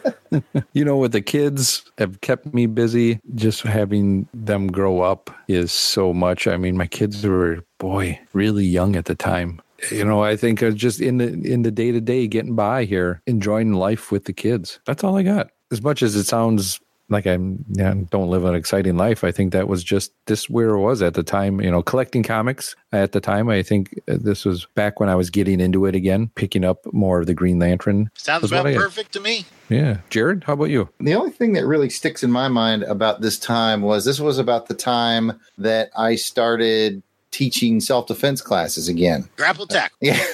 You 0.73 0.85
know, 0.85 0.97
what? 0.97 1.13
the 1.13 1.23
kids 1.23 1.85
have 1.97 2.21
kept 2.21 2.53
me 2.53 2.67
busy. 2.67 3.21
Just 3.35 3.63
having 3.63 4.29
them 4.35 4.67
grow 4.67 5.01
up 5.01 5.31
is 5.49 5.73
so 5.73 6.13
much. 6.13 6.47
I 6.47 6.59
mean, 6.59 6.77
my 6.77 6.87
kids 6.87 7.25
were 7.25 7.65
boy 7.79 8.21
really 8.35 8.65
young 8.67 8.97
at 8.97 9.07
the 9.07 9.15
time. 9.15 9.63
You 9.91 10.05
know, 10.05 10.23
I 10.23 10.37
think 10.37 10.61
just 10.75 11.01
in 11.01 11.19
the 11.19 11.29
in 11.29 11.63
the 11.63 11.71
day 11.71 11.93
to 11.93 12.01
day, 12.01 12.27
getting 12.27 12.55
by 12.55 12.85
here, 12.85 13.23
enjoying 13.27 13.73
life 13.73 14.11
with 14.11 14.25
the 14.25 14.33
kids. 14.35 14.81
That's 14.85 15.05
all 15.05 15.17
I 15.17 15.23
got. 15.23 15.51
As 15.71 15.81
much 15.81 16.03
as 16.03 16.17
it 16.17 16.25
sounds 16.25 16.81
like 17.09 17.27
I'm 17.27 17.65
yeah, 17.71 17.95
don't 18.11 18.31
live 18.31 18.45
an 18.45 18.55
exciting 18.55 18.97
life, 18.97 19.23
I 19.23 19.33
think 19.33 19.53
that 19.53 19.69
was 19.69 19.85
just 19.85 20.13
this 20.27 20.51
where 20.51 20.71
it 20.71 20.81
was 20.81 21.03
at 21.03 21.15
the 21.15 21.23
time. 21.23 21.61
You 21.61 21.71
know, 21.71 21.83
collecting 21.83 22.23
comics 22.23 22.75
at 22.93 23.13
the 23.13 23.21
time. 23.21 23.49
I 23.49 23.63
think 23.63 23.95
uh, 24.09 24.17
this 24.21 24.45
was 24.45 24.67
back 24.75 24.99
when 24.99 25.09
I 25.09 25.15
was 25.15 25.31
getting 25.31 25.61
into 25.61 25.87
it 25.87 25.95
again, 25.95 26.31
picking 26.35 26.65
up 26.65 26.81
more 26.93 27.21
of 27.21 27.27
the 27.27 27.35
Green 27.35 27.59
Lantern. 27.59 28.11
Sounds 28.15 28.51
about 28.51 28.67
perfect 28.75 29.13
to 29.13 29.21
me. 29.21 29.47
Yeah, 29.69 29.99
Jared, 30.11 30.45
how 30.45 30.53
about 30.55 30.71
you? 30.71 30.89
the 31.01 31.15
only 31.15 31.33
thing 31.33 31.53
that 31.55 31.67
really 31.67 31.91
sticks 31.91 32.23
in 32.23 32.31
my 32.31 32.49
mind 32.49 32.85
about 32.85 33.21
this 33.21 33.39
time 33.39 33.83
was 33.83 34.05
this 34.05 34.21
was 34.21 34.39
about 34.39 34.67
the 34.67 34.75
time 34.75 35.41
that 35.59 35.91
I 35.97 36.15
started 36.15 37.03
teaching 37.37 37.80
self 37.80 38.07
defense 38.07 38.41
classes 38.41 38.89
again. 38.89 39.28
Grapple 39.37 39.66
tackle. 39.66 39.97
Yeah. 40.01 40.24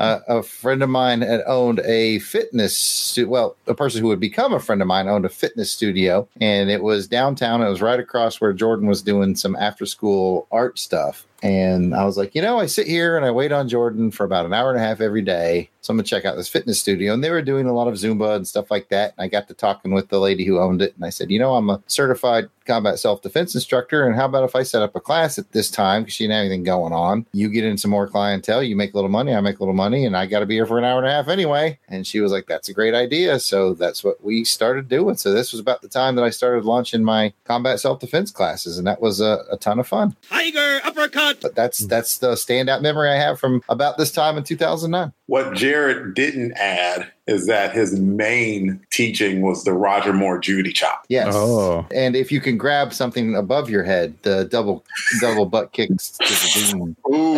uh, 0.00 0.18
a 0.26 0.42
friend 0.42 0.82
of 0.82 0.88
mine 0.88 1.20
had 1.20 1.42
owned 1.46 1.78
a 1.84 2.18
fitness, 2.18 2.76
stu- 2.76 3.28
well, 3.28 3.56
a 3.68 3.74
person 3.74 4.00
who 4.00 4.08
would 4.08 4.18
become 4.20 4.52
a 4.52 4.58
friend 4.58 4.80
of 4.82 4.88
mine 4.88 5.06
owned 5.06 5.24
a 5.24 5.28
fitness 5.28 5.70
studio, 5.70 6.26
and 6.40 6.68
it 6.68 6.82
was 6.82 7.06
downtown. 7.06 7.62
It 7.62 7.68
was 7.68 7.80
right 7.80 8.00
across 8.00 8.40
where 8.40 8.52
Jordan 8.52 8.88
was 8.88 9.02
doing 9.02 9.36
some 9.36 9.54
after 9.54 9.86
school 9.86 10.48
art 10.50 10.78
stuff. 10.80 11.26
And 11.42 11.94
I 11.94 12.04
was 12.04 12.16
like, 12.16 12.34
you 12.36 12.42
know, 12.42 12.60
I 12.60 12.66
sit 12.66 12.86
here 12.86 13.16
and 13.16 13.26
I 13.26 13.32
wait 13.32 13.50
on 13.50 13.68
Jordan 13.68 14.12
for 14.12 14.24
about 14.24 14.46
an 14.46 14.54
hour 14.54 14.70
and 14.70 14.78
a 14.78 14.82
half 14.82 15.00
every 15.00 15.22
day. 15.22 15.70
So 15.80 15.90
I'm 15.90 15.96
going 15.96 16.04
to 16.04 16.10
check 16.10 16.24
out 16.24 16.36
this 16.36 16.48
fitness 16.48 16.78
studio. 16.78 17.12
And 17.12 17.24
they 17.24 17.30
were 17.30 17.42
doing 17.42 17.66
a 17.66 17.72
lot 17.72 17.88
of 17.88 17.94
Zumba 17.94 18.36
and 18.36 18.46
stuff 18.46 18.70
like 18.70 18.88
that. 18.90 19.14
And 19.18 19.24
I 19.24 19.28
got 19.28 19.48
to 19.48 19.54
talking 19.54 19.92
with 19.92 20.08
the 20.08 20.20
lady 20.20 20.44
who 20.44 20.60
owned 20.60 20.80
it. 20.80 20.94
And 20.94 21.04
I 21.04 21.10
said, 21.10 21.32
you 21.32 21.40
know, 21.40 21.54
I'm 21.54 21.68
a 21.68 21.82
certified 21.88 22.48
combat 22.66 23.00
self 23.00 23.22
defense 23.22 23.56
instructor. 23.56 24.06
And 24.06 24.14
how 24.14 24.26
about 24.26 24.44
if 24.44 24.54
I 24.54 24.62
set 24.62 24.82
up 24.82 24.94
a 24.94 25.00
class 25.00 25.38
at 25.38 25.50
this 25.50 25.68
time? 25.68 26.02
Because 26.02 26.14
she 26.14 26.24
didn't 26.24 26.36
have 26.36 26.44
anything 26.46 26.62
going 26.62 26.92
on. 26.92 27.26
You 27.32 27.48
get 27.48 27.64
in 27.64 27.76
some 27.76 27.90
more 27.90 28.06
clientele, 28.06 28.62
you 28.62 28.76
make 28.76 28.94
a 28.94 28.96
little 28.96 29.10
money, 29.10 29.34
I 29.34 29.40
make 29.40 29.58
a 29.58 29.62
little 29.62 29.74
money, 29.74 30.06
and 30.06 30.16
I 30.16 30.26
got 30.26 30.40
to 30.40 30.46
be 30.46 30.54
here 30.54 30.66
for 30.66 30.78
an 30.78 30.84
hour 30.84 30.98
and 30.98 31.08
a 31.08 31.10
half 31.10 31.26
anyway. 31.26 31.80
And 31.88 32.06
she 32.06 32.20
was 32.20 32.30
like, 32.30 32.46
that's 32.46 32.68
a 32.68 32.72
great 32.72 32.94
idea. 32.94 33.40
So 33.40 33.74
that's 33.74 34.04
what 34.04 34.22
we 34.22 34.44
started 34.44 34.88
doing. 34.88 35.16
So 35.16 35.32
this 35.32 35.52
was 35.52 35.60
about 35.60 35.82
the 35.82 35.88
time 35.88 36.14
that 36.14 36.24
I 36.24 36.30
started 36.30 36.64
launching 36.64 37.02
my 37.02 37.32
combat 37.44 37.80
self 37.80 37.98
defense 37.98 38.30
classes. 38.30 38.78
And 38.78 38.86
that 38.86 39.00
was 39.00 39.20
a, 39.20 39.44
a 39.50 39.56
ton 39.56 39.80
of 39.80 39.88
fun. 39.88 40.16
Tiger 40.28 40.80
uppercut. 40.84 41.31
But 41.40 41.54
that's 41.54 41.78
that's 41.86 42.18
the 42.18 42.32
standout 42.32 42.82
memory 42.82 43.10
I 43.10 43.16
have 43.16 43.38
from 43.38 43.62
about 43.68 43.98
this 43.98 44.12
time 44.12 44.36
in 44.36 44.44
2009. 44.44 45.12
What 45.26 45.54
Jared 45.54 46.14
didn't 46.14 46.52
add 46.52 47.10
is 47.26 47.46
that 47.46 47.72
his 47.72 47.98
main 47.98 48.80
teaching 48.90 49.42
was 49.42 49.64
the 49.64 49.72
Roger 49.72 50.12
Moore 50.12 50.38
Judy 50.38 50.72
chop. 50.72 51.04
Yes. 51.08 51.32
Oh. 51.36 51.86
And 51.92 52.16
if 52.16 52.32
you 52.32 52.40
can 52.40 52.58
grab 52.58 52.92
something 52.92 53.36
above 53.36 53.70
your 53.70 53.84
head, 53.84 54.14
the 54.22 54.44
double 54.44 54.84
double 55.20 55.46
butt 55.46 55.72
kicks 55.72 56.18
to 56.18 56.28
the 56.28 56.72
doom. 56.72 56.96
Ooh, 57.12 57.36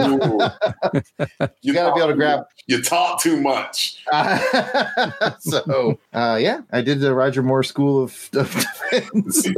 ooh. 0.00 1.48
You 1.62 1.74
got 1.74 1.88
to 1.88 1.94
be 1.94 2.00
able 2.00 2.08
to 2.08 2.14
grab. 2.14 2.46
You 2.66 2.82
talk 2.82 3.20
too 3.20 3.40
much. 3.40 4.02
so, 5.40 5.98
uh, 6.12 6.38
yeah, 6.40 6.60
I 6.70 6.82
did 6.82 7.00
the 7.00 7.14
Roger 7.14 7.42
Moore 7.42 7.62
School 7.62 8.04
of, 8.04 8.28
of 8.34 8.52
Defense. 8.90 9.48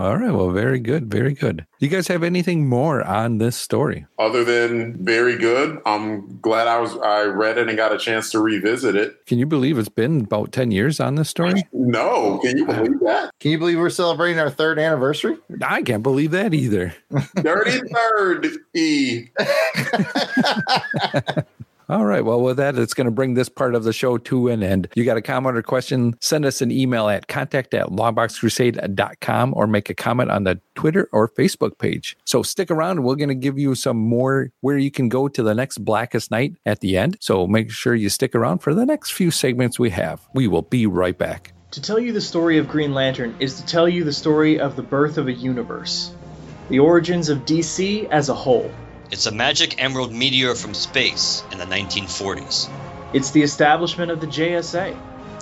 All 0.00 0.16
right. 0.16 0.32
Well, 0.32 0.50
very 0.50 0.80
good. 0.80 1.10
Very 1.10 1.34
good. 1.34 1.66
You 1.78 1.88
guys 1.88 2.08
have 2.08 2.22
anything 2.22 2.66
more 2.66 3.06
on 3.06 3.36
this 3.36 3.54
story? 3.54 4.06
Other 4.18 4.44
than 4.44 4.96
very 5.04 5.36
good, 5.36 5.78
I'm 5.84 6.38
glad 6.40 6.68
I 6.68 6.78
was 6.78 6.96
I 6.96 7.24
read 7.24 7.58
it 7.58 7.68
and 7.68 7.76
got 7.76 7.92
a 7.92 7.98
chance 7.98 8.30
to 8.30 8.40
revisit 8.40 8.96
it. 8.96 9.26
Can 9.26 9.38
you 9.38 9.44
believe 9.44 9.78
it's 9.78 9.90
been 9.90 10.22
about 10.22 10.52
10 10.52 10.70
years 10.70 11.00
on 11.00 11.16
this 11.16 11.28
story? 11.28 11.68
No, 11.74 12.38
can 12.38 12.56
you 12.56 12.64
believe 12.64 13.00
that? 13.00 13.30
Can 13.40 13.50
you 13.50 13.58
believe 13.58 13.76
we're 13.76 13.90
celebrating 13.90 14.38
our 14.38 14.48
third 14.48 14.78
anniversary? 14.78 15.36
I 15.60 15.82
can't 15.82 16.02
believe 16.02 16.30
that 16.30 16.54
either. 16.54 16.94
Dirty 17.34 17.80
third 17.92 18.46
E. 18.74 19.26
All 21.90 22.04
right. 22.04 22.24
Well, 22.24 22.40
with 22.40 22.58
that, 22.58 22.78
it's 22.78 22.94
going 22.94 23.06
to 23.06 23.10
bring 23.10 23.34
this 23.34 23.48
part 23.48 23.74
of 23.74 23.82
the 23.82 23.92
show 23.92 24.16
to 24.16 24.46
an 24.46 24.62
end. 24.62 24.86
You 24.94 25.04
got 25.04 25.16
a 25.16 25.22
comment 25.22 25.56
or 25.56 25.62
question? 25.62 26.16
Send 26.20 26.44
us 26.44 26.62
an 26.62 26.70
email 26.70 27.08
at 27.08 27.26
contact 27.26 27.74
at 27.74 27.88
longboxcrusade.com 27.88 29.54
or 29.56 29.66
make 29.66 29.90
a 29.90 29.94
comment 29.94 30.30
on 30.30 30.44
the 30.44 30.60
Twitter 30.76 31.08
or 31.10 31.28
Facebook 31.30 31.78
page. 31.78 32.16
So 32.24 32.44
stick 32.44 32.70
around. 32.70 33.02
We're 33.02 33.16
going 33.16 33.28
to 33.28 33.34
give 33.34 33.58
you 33.58 33.74
some 33.74 33.96
more 33.96 34.52
where 34.60 34.78
you 34.78 34.92
can 34.92 35.08
go 35.08 35.26
to 35.26 35.42
the 35.42 35.52
next 35.52 35.84
Blackest 35.84 36.30
Night 36.30 36.54
at 36.64 36.78
the 36.78 36.96
end. 36.96 37.16
So 37.20 37.48
make 37.48 37.72
sure 37.72 37.96
you 37.96 38.08
stick 38.08 38.36
around 38.36 38.60
for 38.60 38.72
the 38.72 38.86
next 38.86 39.12
few 39.12 39.32
segments 39.32 39.76
we 39.76 39.90
have. 39.90 40.20
We 40.32 40.46
will 40.46 40.62
be 40.62 40.86
right 40.86 41.18
back. 41.18 41.52
To 41.72 41.82
tell 41.82 41.98
you 41.98 42.12
the 42.12 42.20
story 42.20 42.58
of 42.58 42.68
Green 42.68 42.94
Lantern 42.94 43.34
is 43.40 43.60
to 43.60 43.66
tell 43.66 43.88
you 43.88 44.04
the 44.04 44.12
story 44.12 44.60
of 44.60 44.76
the 44.76 44.82
birth 44.84 45.18
of 45.18 45.26
a 45.26 45.32
universe, 45.32 46.12
the 46.68 46.78
origins 46.78 47.28
of 47.28 47.38
DC 47.38 48.08
as 48.10 48.28
a 48.28 48.34
whole. 48.34 48.70
It's 49.10 49.26
a 49.26 49.32
magic 49.32 49.82
emerald 49.82 50.12
meteor 50.12 50.54
from 50.54 50.72
space 50.72 51.42
in 51.50 51.58
the 51.58 51.64
1940s. 51.64 52.70
It's 53.12 53.32
the 53.32 53.42
establishment 53.42 54.12
of 54.12 54.20
the 54.20 54.28
JSA. 54.28 54.96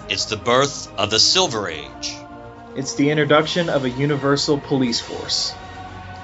It's 0.09 0.25
the 0.25 0.39
birth 0.39 0.91
of 0.99 1.11
the 1.11 1.19
Silver 1.19 1.69
Age. 1.69 2.16
It's 2.77 2.95
the 2.95 3.11
introduction 3.11 3.69
of 3.69 3.85
a 3.85 3.91
universal 3.91 4.59
police 4.59 5.01
force. 5.01 5.53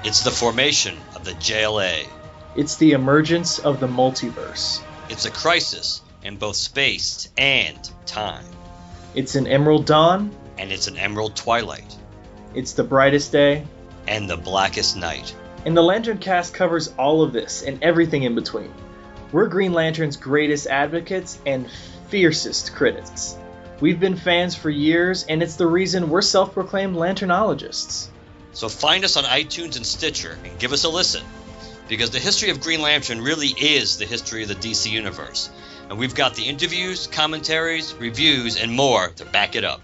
It's 0.03 0.23
the 0.23 0.31
formation 0.31 0.97
of 1.15 1.23
the 1.23 1.33
JLA. 1.33 2.07
It's 2.55 2.77
the 2.77 2.93
emergence 2.93 3.59
of 3.59 3.79
the 3.79 3.87
multiverse. 3.87 4.81
It's 5.09 5.25
a 5.25 5.31
crisis 5.31 6.01
in 6.23 6.37
both 6.37 6.55
space 6.55 7.29
and 7.37 7.77
time. 8.07 8.45
It's 9.13 9.35
an 9.35 9.45
emerald 9.45 9.85
dawn. 9.85 10.31
And 10.57 10.71
it's 10.71 10.87
an 10.87 10.97
emerald 10.97 11.35
twilight. 11.35 11.95
It's 12.55 12.73
the 12.73 12.83
brightest 12.83 13.31
day. 13.31 13.67
And 14.07 14.27
the 14.27 14.37
blackest 14.37 14.97
night. 14.97 15.35
And 15.65 15.75
the 15.75 15.81
LanternCast 15.81 16.53
covers 16.53 16.93
all 16.97 17.23
of 17.23 17.33
this 17.33 17.63
and 17.63 17.83
everything 17.83 18.21
in 18.21 18.35
between. 18.35 18.71
We're 19.31 19.47
Green 19.47 19.73
Lantern's 19.73 20.15
greatest 20.15 20.67
advocates 20.67 21.39
and 21.45 21.69
fiercest 22.09 22.75
critics. 22.75 23.35
We've 23.81 23.99
been 23.99 24.15
fans 24.15 24.55
for 24.55 24.69
years, 24.69 25.25
and 25.27 25.41
it's 25.41 25.55
the 25.55 25.65
reason 25.65 26.09
we're 26.09 26.21
self 26.21 26.53
proclaimed 26.53 26.95
Lanternologists. 26.95 28.07
So 28.53 28.69
find 28.69 29.03
us 29.03 29.17
on 29.17 29.23
iTunes 29.23 29.75
and 29.75 29.85
Stitcher 29.85 30.37
and 30.43 30.57
give 30.59 30.71
us 30.71 30.83
a 30.83 30.89
listen. 30.89 31.23
Because 31.87 32.11
the 32.11 32.19
history 32.19 32.51
of 32.51 32.61
Green 32.61 32.81
Lantern 32.81 33.21
really 33.21 33.47
is 33.47 33.97
the 33.97 34.05
history 34.05 34.43
of 34.43 34.49
the 34.49 34.55
DC 34.55 34.89
Universe. 34.89 35.49
And 35.89 35.97
we've 35.99 36.15
got 36.15 36.35
the 36.35 36.43
interviews, 36.43 37.07
commentaries, 37.07 37.93
reviews, 37.95 38.55
and 38.55 38.71
more 38.71 39.09
to 39.09 39.25
back 39.25 39.55
it 39.55 39.63
up. 39.63 39.81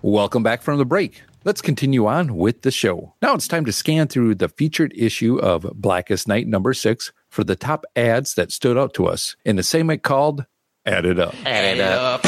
Welcome 0.00 0.42
back 0.42 0.62
from 0.62 0.78
the 0.78 0.84
break. 0.84 1.22
Let's 1.44 1.60
continue 1.60 2.06
on 2.06 2.36
with 2.36 2.62
the 2.62 2.70
show. 2.70 3.14
Now 3.20 3.34
it's 3.34 3.48
time 3.48 3.64
to 3.64 3.72
scan 3.72 4.06
through 4.06 4.36
the 4.36 4.48
featured 4.48 4.92
issue 4.94 5.40
of 5.40 5.66
Blackest 5.74 6.28
Night 6.28 6.46
number 6.46 6.72
six 6.72 7.12
for 7.30 7.42
the 7.42 7.56
top 7.56 7.84
ads 7.96 8.34
that 8.34 8.52
stood 8.52 8.78
out 8.78 8.94
to 8.94 9.06
us 9.06 9.34
in 9.44 9.58
a 9.58 9.64
segment 9.64 10.04
called 10.04 10.46
Add 10.86 11.04
It 11.04 11.18
Up. 11.18 11.34
Add 11.44 11.78
it 11.78 11.80
up. 11.80 12.24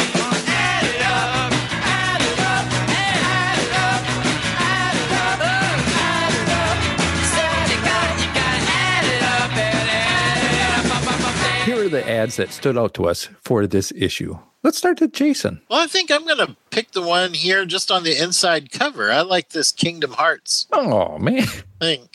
Here 11.65 11.85
are 11.85 11.89
the 11.89 12.05
ads 12.11 12.37
that 12.37 12.51
stood 12.51 12.77
out 12.77 12.95
to 12.95 13.07
us 13.07 13.29
for 13.43 13.69
this 13.69 13.93
issue. 13.95 14.39
Let's 14.65 14.79
start 14.79 15.01
with 15.01 15.13
Jason. 15.13 15.61
Well, 15.69 15.79
I 15.81 15.87
think 15.87 16.11
I'm 16.11 16.25
going 16.25 16.39
to 16.45 16.57
pick 16.71 16.91
the 16.93 17.03
one 17.03 17.35
here 17.35 17.65
just 17.67 17.91
on 17.91 18.03
the 18.03 18.21
inside 18.21 18.73
cover. 18.73 19.13
I 19.13 19.21
like 19.21 19.51
this 19.51 19.71
Kingdom 19.71 20.13
Hearts 20.13 20.67
Oh 20.73 21.19
man, 21.19 21.47
thing. 21.81 22.09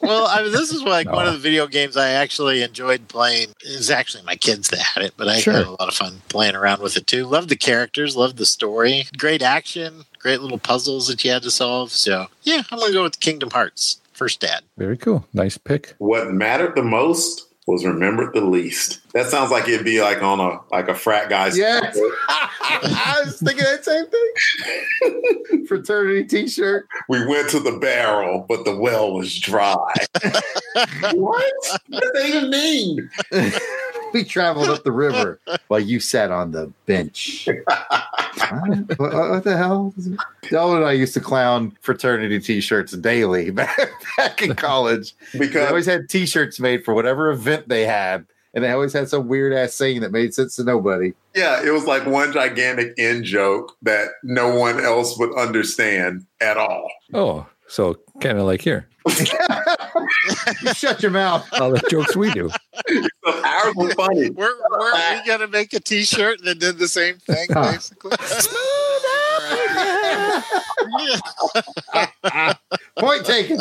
Well, 0.00 0.26
I 0.28 0.42
mean, 0.42 0.52
this 0.52 0.70
is 0.72 0.82
like 0.84 1.10
one 1.10 1.26
of 1.26 1.32
the 1.32 1.38
video 1.40 1.66
games 1.66 1.96
I 1.96 2.10
actually 2.10 2.62
enjoyed 2.62 3.08
playing. 3.08 3.48
It 3.60 3.76
was 3.76 3.90
actually 3.90 4.22
my 4.22 4.36
kids 4.36 4.68
that 4.68 4.78
had 4.78 5.02
it, 5.04 5.14
but 5.16 5.26
I 5.28 5.40
Sure. 5.40 5.52
had 5.54 5.66
a 5.66 5.70
lot 5.72 5.88
of 5.88 5.94
fun 5.94 6.22
playing 6.28 6.54
around 6.54 6.80
with 6.80 6.96
it 6.96 7.08
too. 7.08 7.26
Loved 7.26 7.48
the 7.48 7.56
characters, 7.56 8.14
loved 8.14 8.36
the 8.36 8.46
story, 8.46 9.06
great 9.18 9.42
action, 9.42 10.04
great 10.20 10.40
little 10.40 10.58
puzzles 10.58 11.08
that 11.08 11.24
you 11.24 11.32
had 11.32 11.42
to 11.42 11.50
solve. 11.50 11.90
So, 11.90 12.28
yeah, 12.44 12.62
I'm 12.70 12.78
going 12.78 12.92
to 12.92 12.96
go 12.98 13.02
with 13.02 13.18
Kingdom 13.20 13.50
Hearts. 13.50 14.00
First 14.12 14.40
dad. 14.40 14.62
very 14.78 14.96
cool. 14.96 15.26
Nice 15.34 15.58
pick. 15.58 15.94
What 15.98 16.32
mattered 16.32 16.74
the 16.76 16.82
most 16.82 17.48
was 17.66 17.84
remembered 17.84 18.32
the 18.32 18.40
least. 18.40 19.00
That 19.12 19.26
sounds 19.26 19.50
like 19.50 19.68
it'd 19.68 19.84
be 19.84 20.00
like 20.00 20.22
on 20.22 20.40
a 20.40 20.60
like 20.70 20.88
a 20.88 20.94
frat 20.94 21.28
guy's. 21.28 21.58
Yes. 21.58 21.98
I 22.28 23.22
was 23.24 23.40
thinking 23.40 23.64
that 23.64 23.84
same 23.84 24.06
thing. 24.06 25.66
Fraternity 25.66 26.24
T-shirt. 26.24 26.86
We 27.08 27.24
went 27.26 27.48
to 27.50 27.60
the 27.60 27.78
barrel, 27.78 28.44
but 28.48 28.64
the 28.64 28.76
well 28.76 29.12
was 29.14 29.38
dry. 29.38 29.92
what? 31.14 31.14
What 31.14 31.52
does 31.90 32.12
that 32.12 32.24
even 32.26 32.50
mean? 32.50 33.10
we 34.12 34.24
traveled 34.24 34.68
up 34.68 34.84
the 34.84 34.92
river 34.92 35.40
while 35.68 35.80
you 35.80 36.00
sat 36.00 36.30
on 36.30 36.52
the 36.52 36.72
bench. 36.86 37.48
what, 37.48 38.98
what- 38.98 39.30
what 39.30 39.44
the 39.44 39.56
hell? 39.56 39.94
Delvin 40.50 40.78
and 40.78 40.86
I 40.86 40.92
used 40.92 41.14
to 41.14 41.20
clown 41.20 41.76
fraternity 41.80 42.38
T-shirts 42.40 42.92
daily 42.92 43.50
back, 43.52 43.76
back 44.16 44.42
in 44.42 44.54
college. 44.54 45.14
Because 45.32 45.54
they 45.54 45.66
always 45.66 45.86
had 45.86 46.08
T-shirts 46.08 46.60
made 46.60 46.84
for 46.84 46.94
whatever 46.94 47.30
event 47.30 47.68
they 47.68 47.84
had, 47.86 48.26
and 48.54 48.62
they 48.64 48.70
always 48.70 48.92
had 48.92 49.08
some 49.08 49.28
weird 49.28 49.52
ass 49.52 49.74
saying 49.74 50.00
that 50.00 50.12
made 50.12 50.32
sense 50.34 50.56
to 50.56 50.64
nobody. 50.64 51.12
yeah, 51.34 51.62
it 51.64 51.70
was 51.70 51.84
like 51.84 52.06
one 52.06 52.32
gigantic 52.32 52.94
in 52.98 53.24
joke 53.24 53.76
that 53.82 54.08
no 54.22 54.54
one 54.54 54.80
else 54.80 55.18
would 55.18 55.36
understand 55.36 56.24
at 56.40 56.56
all. 56.56 56.88
Oh, 57.12 57.46
so 57.68 57.98
kind 58.20 58.38
of 58.38 58.44
like 58.44 58.60
here, 58.62 58.88
You 60.62 60.74
shut 60.74 61.02
your 61.02 61.10
mouth. 61.10 61.48
all 61.60 61.70
the 61.70 61.82
jokes 61.90 62.16
we 62.16 62.30
do. 62.32 62.50
So 62.88 63.42
ours 63.44 63.74
was 63.74 63.92
funny. 63.94 64.30
We're, 64.36 64.50
we're, 64.70 65.18
we 65.18 65.26
got 65.26 65.38
to 65.38 65.48
make 65.48 65.72
a 65.72 65.80
t 65.80 66.04
shirt 66.04 66.42
that 66.44 66.58
did 66.58 66.78
the 66.78 66.88
same 66.88 67.18
thing, 67.18 67.48
Huh. 67.52 67.72
basically. 67.72 68.12
Point 72.98 73.24
taken. 73.26 73.60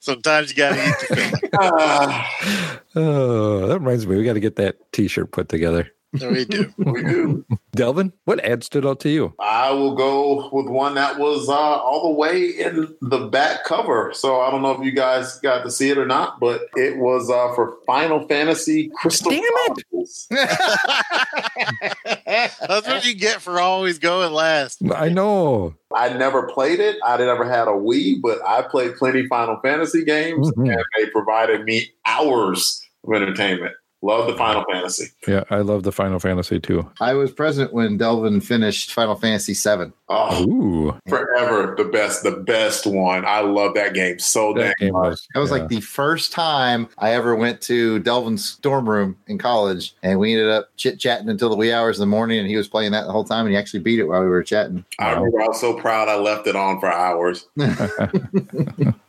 Sometimes 0.00 0.50
you 0.50 0.56
got 0.56 0.74
to 0.74 0.88
eat 0.88 0.94
the 1.08 1.16
filling. 1.16 1.32
Ah, 1.60 2.80
Oh, 2.96 3.66
that 3.68 3.78
reminds 3.78 4.06
me, 4.06 4.16
we 4.16 4.24
got 4.24 4.32
to 4.34 4.40
get 4.40 4.56
that 4.56 4.76
T-shirt 4.92 5.30
put 5.30 5.48
together. 5.48 5.88
We 6.20 6.44
do. 6.44 6.72
we 6.76 7.02
do. 7.02 7.44
Delvin, 7.74 8.12
what 8.26 8.38
ad 8.44 8.62
stood 8.64 8.84
out 8.84 9.00
to 9.00 9.08
you? 9.08 9.34
I 9.40 9.70
will 9.70 9.94
go 9.94 10.50
with 10.52 10.66
one 10.66 10.94
that 10.96 11.18
was 11.18 11.48
uh, 11.48 11.52
all 11.52 12.02
the 12.12 12.14
way 12.18 12.48
in 12.50 12.94
the 13.00 13.26
back 13.28 13.64
cover. 13.64 14.12
So 14.14 14.40
I 14.42 14.50
don't 14.50 14.60
know 14.62 14.72
if 14.72 14.84
you 14.84 14.92
guys 14.92 15.38
got 15.40 15.62
to 15.64 15.70
see 15.70 15.88
it 15.88 15.96
or 15.96 16.04
not, 16.06 16.38
but 16.38 16.62
it 16.76 16.98
was 16.98 17.30
uh, 17.30 17.54
for 17.54 17.78
Final 17.86 18.26
Fantasy 18.28 18.90
Crystal 18.96 19.30
Damn 19.30 19.42
it! 19.42 19.84
That's 22.26 22.86
what 22.86 23.06
you 23.06 23.14
get 23.14 23.40
for 23.40 23.58
always 23.60 23.98
going 23.98 24.32
last. 24.32 24.82
I 24.94 25.08
know. 25.08 25.74
I 25.94 26.10
never 26.12 26.46
played 26.48 26.80
it. 26.80 26.96
I 27.04 27.16
never 27.18 27.44
had 27.48 27.68
a 27.68 27.72
Wii, 27.72 28.20
but 28.22 28.38
I 28.46 28.62
played 28.62 28.96
plenty 28.96 29.26
Final 29.28 29.58
Fantasy 29.60 30.04
games, 30.04 30.50
Mhm. 30.52 30.72
and 30.74 30.84
they 30.98 31.06
provided 31.10 31.64
me 31.64 31.90
hours 32.06 32.82
of 33.06 33.14
entertainment. 33.14 33.74
Love 34.04 34.26
the 34.26 34.36
Final 34.36 34.64
Fantasy. 34.70 35.06
Yeah, 35.28 35.44
I 35.48 35.58
love 35.58 35.84
the 35.84 35.92
Final 35.92 36.18
Fantasy 36.18 36.58
too. 36.58 36.90
I 37.00 37.14
was 37.14 37.30
present 37.30 37.72
when 37.72 37.96
Delvin 37.96 38.40
finished 38.40 38.92
Final 38.92 39.14
Fantasy 39.14 39.54
VII. 39.54 39.92
Oh, 40.08 40.44
Ooh, 40.44 40.98
forever 41.08 41.74
the 41.76 41.84
best, 41.84 42.22
the 42.22 42.32
best 42.32 42.86
one. 42.86 43.24
I 43.24 43.40
love 43.40 43.74
that 43.74 43.94
game 43.94 44.18
so 44.18 44.52
that 44.54 44.74
dang 44.78 44.88
game 44.88 44.92
much. 44.92 45.10
was. 45.10 45.28
That 45.32 45.40
was 45.40 45.50
yeah. 45.50 45.58
like 45.58 45.68
the 45.68 45.80
first 45.80 46.32
time 46.32 46.88
I 46.98 47.12
ever 47.12 47.36
went 47.36 47.60
to 47.62 48.00
Delvin's 48.00 48.56
dorm 48.56 48.88
room 48.88 49.16
in 49.26 49.38
college, 49.38 49.94
and 50.02 50.18
we 50.18 50.32
ended 50.32 50.50
up 50.50 50.70
chit 50.76 50.98
chatting 50.98 51.28
until 51.28 51.48
the 51.48 51.56
wee 51.56 51.72
hours 51.72 51.98
of 51.98 52.00
the 52.00 52.06
morning. 52.06 52.40
And 52.40 52.48
he 52.48 52.56
was 52.56 52.68
playing 52.68 52.92
that 52.92 53.04
the 53.06 53.12
whole 53.12 53.24
time, 53.24 53.46
and 53.46 53.54
he 53.54 53.56
actually 53.56 53.80
beat 53.80 54.00
it 54.00 54.04
while 54.04 54.20
we 54.20 54.28
were 54.28 54.42
chatting. 54.42 54.84
I 54.98 55.12
remember 55.12 55.42
I 55.42 55.46
was 55.46 55.60
so 55.60 55.74
proud 55.78 56.08
I 56.08 56.16
left 56.16 56.46
it 56.46 56.56
on 56.56 56.80
for 56.80 56.92
hours. 56.92 57.46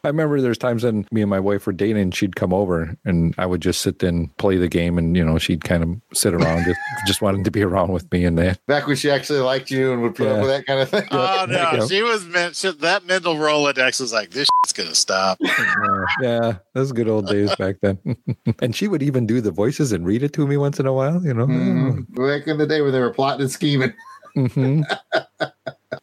I 0.06 0.10
remember 0.10 0.42
there's 0.42 0.58
times 0.58 0.84
when 0.84 1.08
me 1.12 1.22
and 1.22 1.30
my 1.30 1.40
wife 1.40 1.66
were 1.66 1.74
dating, 1.74 2.02
and 2.02 2.16
she'd 2.16 2.36
come 2.36 2.54
over, 2.54 2.96
and 3.06 3.34
I 3.38 3.46
would 3.46 3.62
just 3.62 3.82
sit 3.82 4.00
there 4.00 4.10
and 4.10 4.36
play 4.38 4.58
the 4.58 4.68
game, 4.68 4.83
and 4.88 5.16
you 5.16 5.24
know, 5.26 5.38
she'd 5.38 5.64
kind 5.64 5.84
of 5.84 5.90
sit 6.18 6.34
around, 6.34 6.66
just, 6.66 6.80
just 7.08 7.22
wanted 7.22 7.44
to 7.46 7.52
be 7.52 7.62
around 7.64 7.92
with 7.92 8.12
me 8.12 8.26
and 8.26 8.38
that. 8.38 8.60
Back 8.68 8.88
when 8.88 8.96
she 8.96 9.10
actually 9.10 9.40
liked 9.40 9.72
you 9.72 9.92
and 9.94 10.02
would 10.02 10.16
put 10.16 10.26
Yeah. 10.28 10.34
up 10.34 10.40
with 10.42 10.50
that 10.50 10.66
kind 10.66 10.80
of 10.82 10.90
thing. 10.90 11.08
Oh 11.12 11.46
There 11.48 11.58
you 11.58 11.72
no, 11.74 11.80
go. 11.80 11.88
she 11.88 12.02
was 12.02 12.26
meant. 12.26 12.56
She, 12.56 12.72
that 12.72 13.06
mental 13.06 13.36
Rolodex 13.36 14.00
was 14.02 14.12
like, 14.14 14.32
this 14.32 14.48
shit's 14.66 14.74
gonna 14.74 14.96
stop. 14.96 15.38
Yeah, 15.48 16.06
yeah, 16.22 16.54
those 16.74 16.92
good 16.92 17.08
old 17.08 17.28
days 17.28 17.56
back 17.56 17.78
then. 17.82 17.98
and 18.62 18.76
she 18.76 18.88
would 18.88 19.02
even 19.04 19.26
do 19.26 19.42
the 19.42 19.52
voices 19.52 19.92
and 19.92 20.06
read 20.06 20.24
it 20.24 20.34
to 20.34 20.46
me 20.48 20.58
once 20.58 20.80
in 20.80 20.86
a 20.86 20.94
while, 20.94 21.24
you 21.26 21.34
know. 21.34 21.48
Mm, 21.48 22.06
back 22.16 22.48
in 22.48 22.58
the 22.58 22.68
day 22.68 22.82
when 22.82 22.92
they 22.92 23.00
were 23.00 23.14
plotting 23.14 23.42
and 23.42 23.52
scheming. 23.52 23.94
Mhm. 24.38 24.84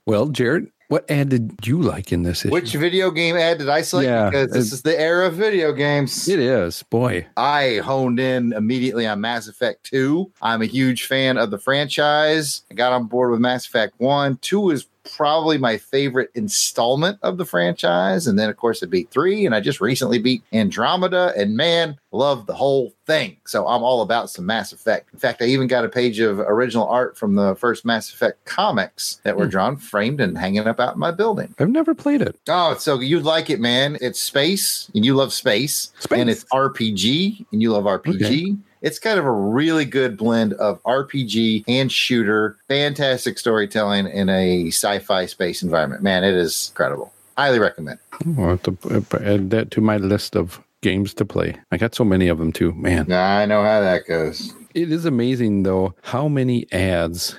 well, 0.06 0.28
Jared, 0.28 0.70
what 0.90 1.08
ad 1.08 1.28
did 1.28 1.56
you 1.64 1.80
like 1.80 2.10
in 2.10 2.24
this 2.24 2.44
issue? 2.44 2.52
Which 2.52 2.72
video 2.72 3.12
game 3.12 3.36
ad 3.36 3.58
did 3.58 3.68
I 3.68 3.82
select? 3.82 4.08
Yeah, 4.08 4.28
because 4.28 4.50
this 4.50 4.72
is 4.72 4.82
the 4.82 5.00
era 5.00 5.28
of 5.28 5.34
video 5.34 5.72
games. 5.72 6.28
it 6.28 6.40
is, 6.40 6.82
boy. 6.82 7.28
I 7.36 7.76
honed 7.84 8.18
in 8.18 8.52
immediately 8.52 9.06
on 9.06 9.20
Mass 9.20 9.46
Effect 9.46 9.84
2. 9.84 10.32
I'm 10.42 10.62
a 10.62 10.66
huge 10.66 11.06
fan 11.06 11.38
of 11.38 11.52
the 11.52 11.58
franchise. 11.58 12.62
I 12.72 12.74
got 12.74 12.92
on 12.92 13.06
board 13.06 13.30
with 13.30 13.38
Mass 13.38 13.66
Effect 13.66 13.94
1. 13.98 14.38
2 14.38 14.70
is 14.70 14.88
probably 15.16 15.58
my 15.58 15.76
favorite 15.78 16.30
installment 16.34 17.18
of 17.22 17.36
the 17.38 17.44
franchise. 17.44 18.26
And 18.26 18.38
then, 18.38 18.48
of 18.50 18.56
course, 18.56 18.82
I 18.82 18.86
beat 18.86 19.10
3. 19.10 19.46
And 19.46 19.54
I 19.54 19.60
just 19.60 19.80
recently 19.80 20.18
beat 20.18 20.42
Andromeda. 20.52 21.32
And 21.36 21.56
man, 21.56 21.96
love 22.12 22.46
the 22.46 22.54
whole 22.54 22.92
thing. 23.06 23.36
So 23.46 23.66
I'm 23.66 23.82
all 23.82 24.02
about 24.02 24.30
some 24.30 24.46
Mass 24.46 24.72
Effect. 24.72 25.08
In 25.12 25.18
fact, 25.18 25.42
I 25.42 25.46
even 25.46 25.66
got 25.66 25.84
a 25.84 25.88
page 25.88 26.20
of 26.20 26.38
original 26.40 26.86
art 26.88 27.16
from 27.16 27.34
the 27.34 27.54
first 27.56 27.84
Mass 27.84 28.12
Effect 28.12 28.44
comics 28.44 29.20
that 29.24 29.36
were 29.36 29.44
Hmm. 29.44 29.50
drawn, 29.50 29.76
framed, 29.76 30.20
and 30.20 30.36
hanging 30.36 30.66
up 30.66 30.80
out 30.80 30.94
in 30.94 31.00
my 31.00 31.10
building. 31.10 31.54
I've 31.58 31.68
never 31.70 31.94
played 31.94 32.22
it. 32.22 32.36
Oh, 32.48 32.74
so 32.78 33.00
you'd 33.00 33.24
like 33.24 33.50
it, 33.50 33.60
man. 33.60 33.96
It's 34.00 34.20
space, 34.22 34.90
and 34.94 35.04
you 35.04 35.14
love 35.14 35.32
space, 35.32 35.92
Space. 36.00 36.18
and 36.18 36.28
it's 36.30 36.44
RPG, 36.52 37.46
and 37.52 37.62
you 37.62 37.72
love 37.72 37.84
RPG. 37.86 38.58
It's 38.82 38.98
kind 38.98 39.18
of 39.18 39.26
a 39.26 39.30
really 39.30 39.84
good 39.84 40.16
blend 40.16 40.54
of 40.54 40.82
RPG 40.84 41.64
and 41.68 41.92
shooter, 41.92 42.56
fantastic 42.68 43.38
storytelling 43.38 44.06
in 44.06 44.28
a 44.28 44.68
sci-fi 44.68 45.26
space 45.26 45.62
environment. 45.62 46.02
Man, 46.02 46.24
it 46.24 46.34
is 46.34 46.70
incredible. 46.72 47.12
Highly 47.36 47.58
recommend. 47.58 47.98
Oh, 48.38 48.42
I'll 48.42 48.48
have 48.50 49.08
to 49.10 49.22
add 49.22 49.50
that 49.50 49.70
to 49.72 49.80
my 49.80 49.96
list 49.98 50.36
of 50.36 50.60
games 50.82 51.12
to 51.14 51.24
play. 51.24 51.56
I 51.70 51.76
got 51.76 51.94
so 51.94 52.04
many 52.04 52.28
of 52.28 52.38
them 52.38 52.52
too, 52.52 52.72
man. 52.72 53.10
I 53.12 53.44
know 53.46 53.62
how 53.62 53.80
that 53.80 54.06
goes. 54.06 54.54
It 54.74 54.92
is 54.92 55.04
amazing 55.04 55.64
though 55.64 55.94
how 56.02 56.28
many 56.28 56.70
ads 56.72 57.36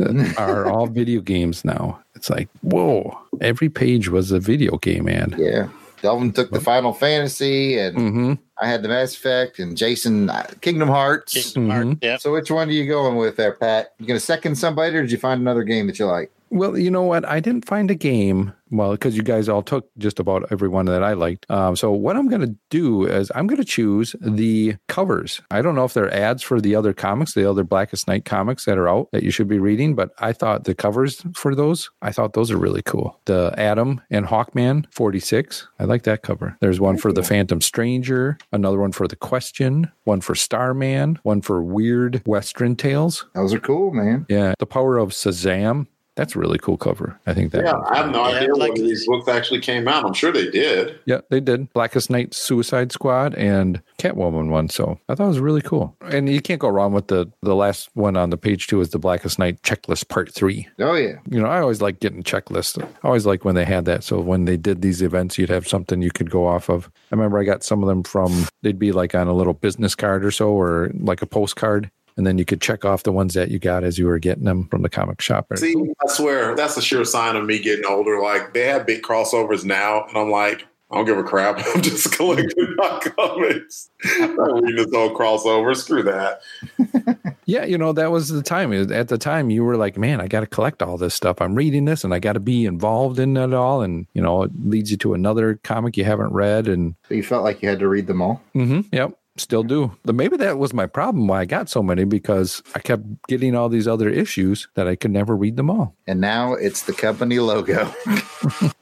are 0.36 0.66
all 0.66 0.86
video 0.86 1.20
games 1.20 1.64
now. 1.64 2.00
It's 2.14 2.28
like, 2.28 2.48
whoa, 2.60 3.18
every 3.40 3.68
page 3.68 4.08
was 4.08 4.30
a 4.30 4.40
video 4.40 4.78
game 4.78 5.08
ad. 5.08 5.36
Yeah. 5.38 5.68
Delvin 6.02 6.32
took 6.32 6.50
the 6.50 6.60
Final 6.60 6.92
Fantasy, 6.92 7.78
and 7.78 7.96
Mm-hmm. 7.96 8.32
I 8.60 8.66
had 8.68 8.82
the 8.82 8.88
Mass 8.88 9.14
Effect, 9.14 9.58
and 9.58 9.76
Jason 9.76 10.28
uh, 10.30 10.46
Kingdom 10.60 10.88
Hearts. 10.88 11.32
Kingdom 11.52 11.70
Hearts, 11.70 11.88
Mhm. 11.90 11.98
yeah. 12.02 12.16
So 12.18 12.32
which 12.32 12.50
one 12.50 12.68
are 12.68 12.72
you 12.72 12.86
going 12.86 13.16
with 13.16 13.36
there, 13.36 13.52
Pat? 13.52 13.92
You 13.98 14.06
gonna 14.06 14.20
second 14.20 14.56
somebody, 14.56 14.96
or 14.96 15.02
did 15.02 15.10
you 15.12 15.18
find 15.18 15.40
another 15.40 15.62
game 15.64 15.86
that 15.86 15.98
you 15.98 16.06
like? 16.06 16.30
Well, 16.50 16.76
you 16.76 16.90
know 16.90 17.02
what? 17.02 17.24
I 17.26 17.40
didn't 17.40 17.64
find 17.66 17.90
a 17.90 17.94
game. 17.94 18.52
Well, 18.72 18.92
because 18.92 19.16
you 19.16 19.22
guys 19.22 19.48
all 19.48 19.62
took 19.62 19.90
just 19.98 20.18
about 20.18 20.50
every 20.50 20.68
one 20.68 20.86
that 20.86 21.02
I 21.02 21.12
liked. 21.12 21.48
Um, 21.50 21.76
so 21.76 21.92
what 21.92 22.16
I'm 22.16 22.28
going 22.28 22.40
to 22.40 22.56
do 22.70 23.04
is 23.04 23.30
I'm 23.34 23.46
going 23.46 23.60
to 23.60 23.66
choose 23.66 24.16
the 24.20 24.76
covers. 24.88 25.42
I 25.50 25.60
don't 25.60 25.74
know 25.74 25.84
if 25.84 25.92
they're 25.94 26.12
ads 26.12 26.42
for 26.42 26.60
the 26.60 26.74
other 26.74 26.92
comics, 26.92 27.34
the 27.34 27.48
other 27.48 27.64
Blackest 27.64 28.08
Night 28.08 28.24
comics 28.24 28.64
that 28.64 28.78
are 28.78 28.88
out 28.88 29.08
that 29.12 29.22
you 29.22 29.30
should 29.30 29.48
be 29.48 29.58
reading, 29.58 29.94
but 29.94 30.10
I 30.18 30.32
thought 30.32 30.64
the 30.64 30.74
covers 30.74 31.22
for 31.34 31.54
those, 31.54 31.90
I 32.00 32.12
thought 32.12 32.32
those 32.32 32.50
are 32.50 32.56
really 32.56 32.82
cool. 32.82 33.20
The 33.26 33.54
Atom 33.58 34.00
and 34.10 34.26
Hawkman 34.26 34.86
46. 34.92 35.68
I 35.78 35.84
like 35.84 36.04
that 36.04 36.22
cover. 36.22 36.56
There's 36.60 36.80
one 36.80 36.96
for 36.96 37.12
the 37.12 37.22
Phantom 37.22 37.60
Stranger, 37.60 38.38
another 38.52 38.78
one 38.78 38.92
for 38.92 39.06
the 39.06 39.16
Question, 39.16 39.90
one 40.04 40.20
for 40.20 40.34
Starman, 40.34 41.18
one 41.22 41.42
for 41.42 41.62
Weird 41.62 42.22
Western 42.26 42.76
Tales. 42.76 43.26
Those 43.34 43.52
are 43.52 43.60
cool, 43.60 43.92
man. 43.92 44.26
Yeah, 44.28 44.54
the 44.58 44.66
power 44.66 44.96
of 44.96 45.10
Shazam. 45.10 45.86
That's 46.14 46.36
a 46.36 46.38
really 46.38 46.58
cool 46.58 46.76
cover. 46.76 47.18
I 47.26 47.32
think 47.32 47.52
that. 47.52 47.64
Yeah, 47.64 47.78
I 47.90 47.96
have 47.96 48.10
no 48.10 48.28
Yeah, 48.28 48.36
idea 48.36 48.54
like- 48.54 48.74
when 48.74 48.82
these 48.86 49.06
books 49.06 49.28
actually 49.28 49.60
came 49.60 49.88
out. 49.88 50.04
I'm 50.04 50.12
sure 50.12 50.30
they 50.30 50.50
did. 50.50 50.98
Yeah, 51.06 51.22
they 51.30 51.40
did. 51.40 51.72
Blackest 51.72 52.10
Night 52.10 52.34
Suicide 52.34 52.92
Squad 52.92 53.34
and 53.34 53.80
Catwoman 53.98 54.50
one. 54.50 54.68
So 54.68 54.98
I 55.08 55.14
thought 55.14 55.24
it 55.24 55.28
was 55.28 55.38
really 55.40 55.62
cool. 55.62 55.96
And 56.02 56.28
you 56.28 56.42
can't 56.42 56.60
go 56.60 56.68
wrong 56.68 56.92
with 56.92 57.06
the 57.08 57.30
the 57.40 57.54
last 57.54 57.88
one 57.94 58.16
on 58.18 58.28
the 58.28 58.36
page 58.36 58.66
two 58.66 58.80
is 58.82 58.90
the 58.90 58.98
Blackest 58.98 59.38
Night 59.38 59.62
checklist 59.62 60.08
part 60.08 60.30
three. 60.32 60.68
Oh 60.80 60.94
yeah. 60.94 61.16
You 61.30 61.40
know, 61.40 61.46
I 61.48 61.60
always 61.60 61.80
like 61.80 62.00
getting 62.00 62.22
checklists. 62.22 62.82
I 62.82 63.06
always 63.06 63.24
like 63.24 63.44
when 63.46 63.54
they 63.54 63.64
had 63.64 63.86
that. 63.86 64.04
So 64.04 64.20
when 64.20 64.44
they 64.44 64.58
did 64.58 64.82
these 64.82 65.00
events, 65.00 65.38
you'd 65.38 65.48
have 65.48 65.66
something 65.66 66.02
you 66.02 66.10
could 66.10 66.30
go 66.30 66.46
off 66.46 66.68
of. 66.68 66.90
I 67.10 67.14
remember 67.16 67.38
I 67.38 67.44
got 67.44 67.64
some 67.64 67.82
of 67.82 67.88
them 67.88 68.02
from 68.02 68.46
they'd 68.60 68.78
be 68.78 68.92
like 68.92 69.14
on 69.14 69.28
a 69.28 69.32
little 69.34 69.54
business 69.54 69.94
card 69.94 70.24
or 70.26 70.30
so, 70.30 70.50
or 70.50 70.90
like 71.00 71.22
a 71.22 71.26
postcard. 71.26 71.90
And 72.16 72.26
then 72.26 72.38
you 72.38 72.44
could 72.44 72.60
check 72.60 72.84
off 72.84 73.02
the 73.02 73.12
ones 73.12 73.34
that 73.34 73.50
you 73.50 73.58
got 73.58 73.84
as 73.84 73.98
you 73.98 74.06
were 74.06 74.18
getting 74.18 74.44
them 74.44 74.68
from 74.68 74.82
the 74.82 74.88
comic 74.88 75.20
shop. 75.20 75.46
See, 75.56 75.74
I 75.74 76.12
swear 76.12 76.54
that's 76.54 76.76
a 76.76 76.82
sure 76.82 77.04
sign 77.04 77.36
of 77.36 77.44
me 77.44 77.58
getting 77.58 77.86
older. 77.86 78.20
Like 78.20 78.54
they 78.54 78.66
have 78.66 78.86
big 78.86 79.02
crossovers 79.02 79.64
now, 79.64 80.04
and 80.06 80.16
I'm 80.16 80.30
like, 80.30 80.66
I 80.90 80.96
don't 80.96 81.06
give 81.06 81.16
a 81.16 81.22
crap. 81.22 81.58
I'm 81.74 81.80
just 81.80 82.12
collecting 82.12 82.74
my 82.76 83.00
comics. 83.16 83.88
I'm 84.20 84.36
not 84.36 84.52
reading 84.54 84.76
this 84.76 84.94
whole 84.94 85.16
crossover. 85.16 85.74
Screw 85.74 86.02
that. 86.02 86.42
Yeah, 87.44 87.64
you 87.64 87.76
know, 87.76 87.92
that 87.92 88.12
was 88.12 88.28
the 88.28 88.40
time. 88.40 88.72
At 88.72 89.08
the 89.08 89.18
time, 89.18 89.50
you 89.50 89.64
were 89.64 89.76
like, 89.76 89.98
man, 89.98 90.20
I 90.20 90.28
got 90.28 90.40
to 90.40 90.46
collect 90.46 90.80
all 90.80 90.96
this 90.96 91.12
stuff. 91.12 91.40
I'm 91.40 91.56
reading 91.56 91.86
this 91.86 92.04
and 92.04 92.14
I 92.14 92.20
got 92.20 92.34
to 92.34 92.40
be 92.40 92.66
involved 92.66 93.18
in 93.18 93.36
it 93.36 93.52
all. 93.52 93.82
And, 93.82 94.06
you 94.14 94.22
know, 94.22 94.44
it 94.44 94.52
leads 94.64 94.92
you 94.92 94.96
to 94.98 95.12
another 95.14 95.58
comic 95.64 95.96
you 95.96 96.04
haven't 96.04 96.32
read. 96.32 96.68
And, 96.68 96.94
So 97.08 97.14
you 97.14 97.24
felt 97.24 97.42
like 97.42 97.60
you 97.60 97.68
had 97.68 97.80
to 97.80 97.88
read 97.88 98.06
them 98.06 98.22
all. 98.22 98.40
Mm-hmm. 98.54 98.82
yep, 98.92 99.18
still 99.36 99.62
do. 99.62 99.96
But 100.04 100.14
maybe 100.14 100.36
that 100.38 100.58
was 100.58 100.74
my 100.74 100.86
problem 100.86 101.26
why 101.26 101.40
I 101.40 101.44
got 101.44 101.68
so 101.68 101.82
many 101.82 102.04
because 102.04 102.62
I 102.74 102.80
kept 102.80 103.04
getting 103.28 103.54
all 103.54 103.68
these 103.68 103.88
other 103.88 104.08
issues 104.08 104.68
that 104.74 104.86
I 104.86 104.96
could 104.96 105.10
never 105.10 105.36
read 105.36 105.56
them 105.56 105.70
all. 105.70 105.94
And 106.06 106.20
now 106.20 106.54
it's 106.54 106.82
the 106.82 106.92
company 106.92 107.38
logo. 107.38 107.92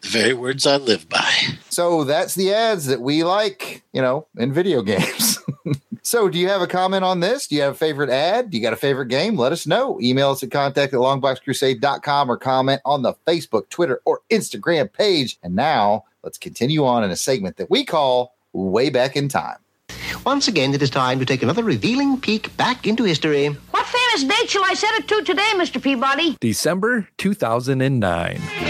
The 0.00 0.08
very 0.08 0.32
words 0.32 0.66
I 0.66 0.78
live 0.78 1.06
by. 1.10 1.30
So 1.68 2.04
that's 2.04 2.34
the 2.34 2.54
ads 2.54 2.86
that 2.86 3.02
we 3.02 3.22
like, 3.22 3.82
you 3.92 4.00
know, 4.00 4.26
in 4.38 4.54
video 4.54 4.80
games. 4.80 5.38
so 6.02 6.30
do 6.30 6.38
you 6.38 6.48
have 6.48 6.62
a 6.62 6.66
comment 6.66 7.04
on 7.04 7.20
this? 7.20 7.46
Do 7.46 7.56
you 7.56 7.62
have 7.62 7.74
a 7.74 7.76
favorite 7.76 8.08
ad? 8.08 8.48
Do 8.48 8.56
you 8.56 8.62
got 8.62 8.72
a 8.72 8.76
favorite 8.76 9.08
game? 9.08 9.36
Let 9.36 9.52
us 9.52 9.66
know. 9.66 10.00
Email 10.00 10.30
us 10.30 10.42
at 10.42 10.50
contact 10.50 10.94
at 10.94 11.00
longboxcrusade.com 11.00 12.30
or 12.30 12.38
comment 12.38 12.80
on 12.86 13.02
the 13.02 13.12
Facebook, 13.26 13.68
Twitter, 13.68 14.00
or 14.06 14.20
Instagram 14.30 14.90
page. 14.90 15.38
And 15.42 15.54
now 15.54 16.04
let's 16.22 16.38
continue 16.38 16.86
on 16.86 17.04
in 17.04 17.10
a 17.10 17.16
segment 17.16 17.58
that 17.58 17.70
we 17.70 17.84
call 17.84 18.34
Way 18.54 18.88
Back 18.88 19.14
in 19.14 19.28
Time. 19.28 19.58
Once 20.26 20.48
again, 20.48 20.74
it 20.74 20.82
is 20.82 20.90
time 20.90 21.18
to 21.18 21.24
take 21.24 21.42
another 21.42 21.64
revealing 21.64 22.20
peek 22.20 22.54
back 22.58 22.86
into 22.86 23.04
history. 23.04 23.46
What 23.70 23.86
famous 23.86 24.24
date 24.24 24.50
shall 24.50 24.64
I 24.64 24.74
set 24.74 24.92
it 24.94 25.08
to 25.08 25.22
today, 25.24 25.50
Mr. 25.54 25.82
Peabody? 25.82 26.36
December 26.40 27.08
2009. 27.16 28.69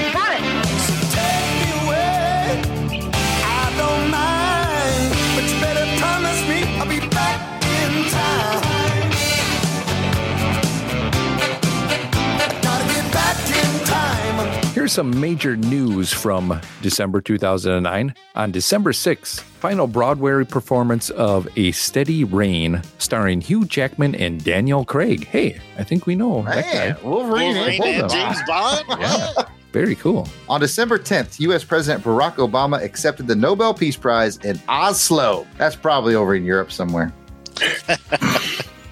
Here's 14.80 14.92
some 14.92 15.20
major 15.20 15.58
news 15.58 16.10
from 16.10 16.58
December 16.80 17.20
2009. 17.20 18.14
On 18.34 18.50
December 18.50 18.92
6th, 18.92 19.40
final 19.40 19.86
Broadway 19.86 20.42
performance 20.44 21.10
of 21.10 21.46
A 21.58 21.70
Steady 21.72 22.24
Rain, 22.24 22.80
starring 22.96 23.42
Hugh 23.42 23.66
Jackman 23.66 24.14
and 24.14 24.42
Daniel 24.42 24.86
Craig. 24.86 25.26
Hey, 25.26 25.60
I 25.76 25.84
think 25.84 26.06
we 26.06 26.14
know 26.14 26.40
that 26.44 26.64
guy. 26.64 27.06
Wolverine, 27.06 27.56
Wolverine 27.56 27.82
and 27.82 28.00
and 28.04 28.10
James 28.10 28.38
Bond? 28.46 28.86
Yeah. 28.98 29.32
Very 29.70 29.96
cool. 29.96 30.26
On 30.48 30.58
December 30.58 30.98
10th, 30.98 31.38
U.S. 31.40 31.62
President 31.62 32.02
Barack 32.02 32.36
Obama 32.36 32.82
accepted 32.82 33.26
the 33.26 33.36
Nobel 33.36 33.74
Peace 33.74 33.96
Prize 33.96 34.38
in 34.38 34.58
Oslo. 34.66 35.46
That's 35.58 35.76
probably 35.76 36.14
over 36.14 36.34
in 36.34 36.42
Europe 36.46 36.72
somewhere. 36.72 37.12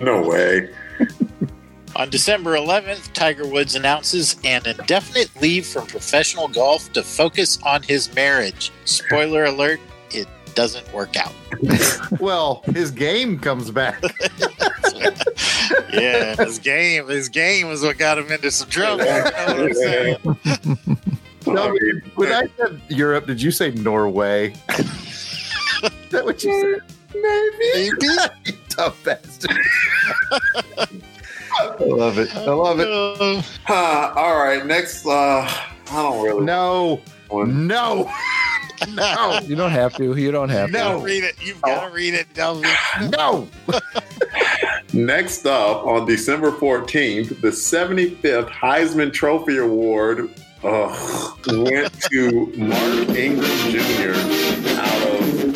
No 0.01 0.23
way. 0.29 0.69
On 1.97 2.09
December 2.11 2.55
11th, 2.57 3.13
Tiger 3.13 3.47
Woods 3.47 3.75
announces 3.75 4.37
an 4.45 4.63
indefinite 4.67 5.31
leave 5.41 5.67
from 5.67 5.87
professional 5.87 6.49
golf 6.49 6.93
to 6.93 7.03
focus 7.03 7.59
on 7.65 7.83
his 7.83 8.15
marriage. 8.15 8.71
Spoiler 8.85 9.45
alert, 9.45 9.81
it 10.11 10.29
doesn't 10.55 10.93
work 10.93 11.17
out. 11.17 11.33
well, 12.21 12.63
his 12.67 12.91
game 12.91 13.39
comes 13.39 13.71
back. 13.71 14.03
Yeah, 15.93 16.37
his 16.37 16.59
game, 16.59 17.09
his 17.09 17.29
game 17.29 17.69
is 17.69 17.83
what 17.83 17.99
got 17.99 18.19
him 18.19 18.31
into 18.31 18.51
some 18.51 18.69
trouble. 18.69 19.05
You 19.05 19.11
know 19.11 19.23
what 19.25 19.61
I'm 19.61 19.75
saying? 19.75 20.99
No, 21.47 21.75
when 22.15 22.31
I 22.31 22.47
said 22.59 22.81
Europe, 22.89 23.27
did 23.27 23.41
you 23.41 23.51
say 23.51 23.71
Norway? 23.71 24.53
Is 24.69 25.51
that 26.11 26.23
what 26.25 26.45
you 26.45 26.53
said? 26.61 26.97
Maybe. 27.15 27.85
you 28.45 28.55
tough 28.69 29.03
bastard. 29.03 29.57
I 31.59 31.77
love 31.81 32.19
it. 32.19 32.35
I 32.37 32.51
love 32.51 32.81
it. 32.81 32.89
Uh, 33.69 34.13
all 34.17 34.39
right, 34.39 34.65
next. 34.65 35.07
Uh, 35.07 35.11
I 35.91 36.03
don't 36.03 36.23
really. 36.25 36.45
No. 36.45 37.01
One. 37.29 37.67
No. 37.67 38.11
No. 38.95 39.41
You 39.45 39.57
don't 39.57 39.73
have 39.73 39.95
to. 39.97 40.15
You 40.15 40.31
don't 40.31 40.51
have 40.51 40.69
to 40.69 40.73
No. 40.73 40.99
to. 41.01 41.05
read 41.05 41.25
it. 41.25 41.35
You've 41.43 41.61
got 41.63 41.89
to 41.89 41.93
read 41.93 42.15
it, 42.15 42.33
Delvin. 42.33 42.71
No. 43.11 43.49
Next 44.93 45.47
up, 45.47 45.85
on 45.85 46.07
December 46.07 46.53
14th, 46.53 47.41
the 47.41 47.49
75th 47.49 48.49
Heisman 48.49 49.13
Trophy 49.13 49.59
Award 49.59 50.31
uh, 50.63 51.33
went 51.49 51.93
to 52.03 52.47
Mark 52.57 53.09
Ingram 53.11 53.51
Jr. 53.69 54.15
out 54.79 55.09
of 55.09 55.48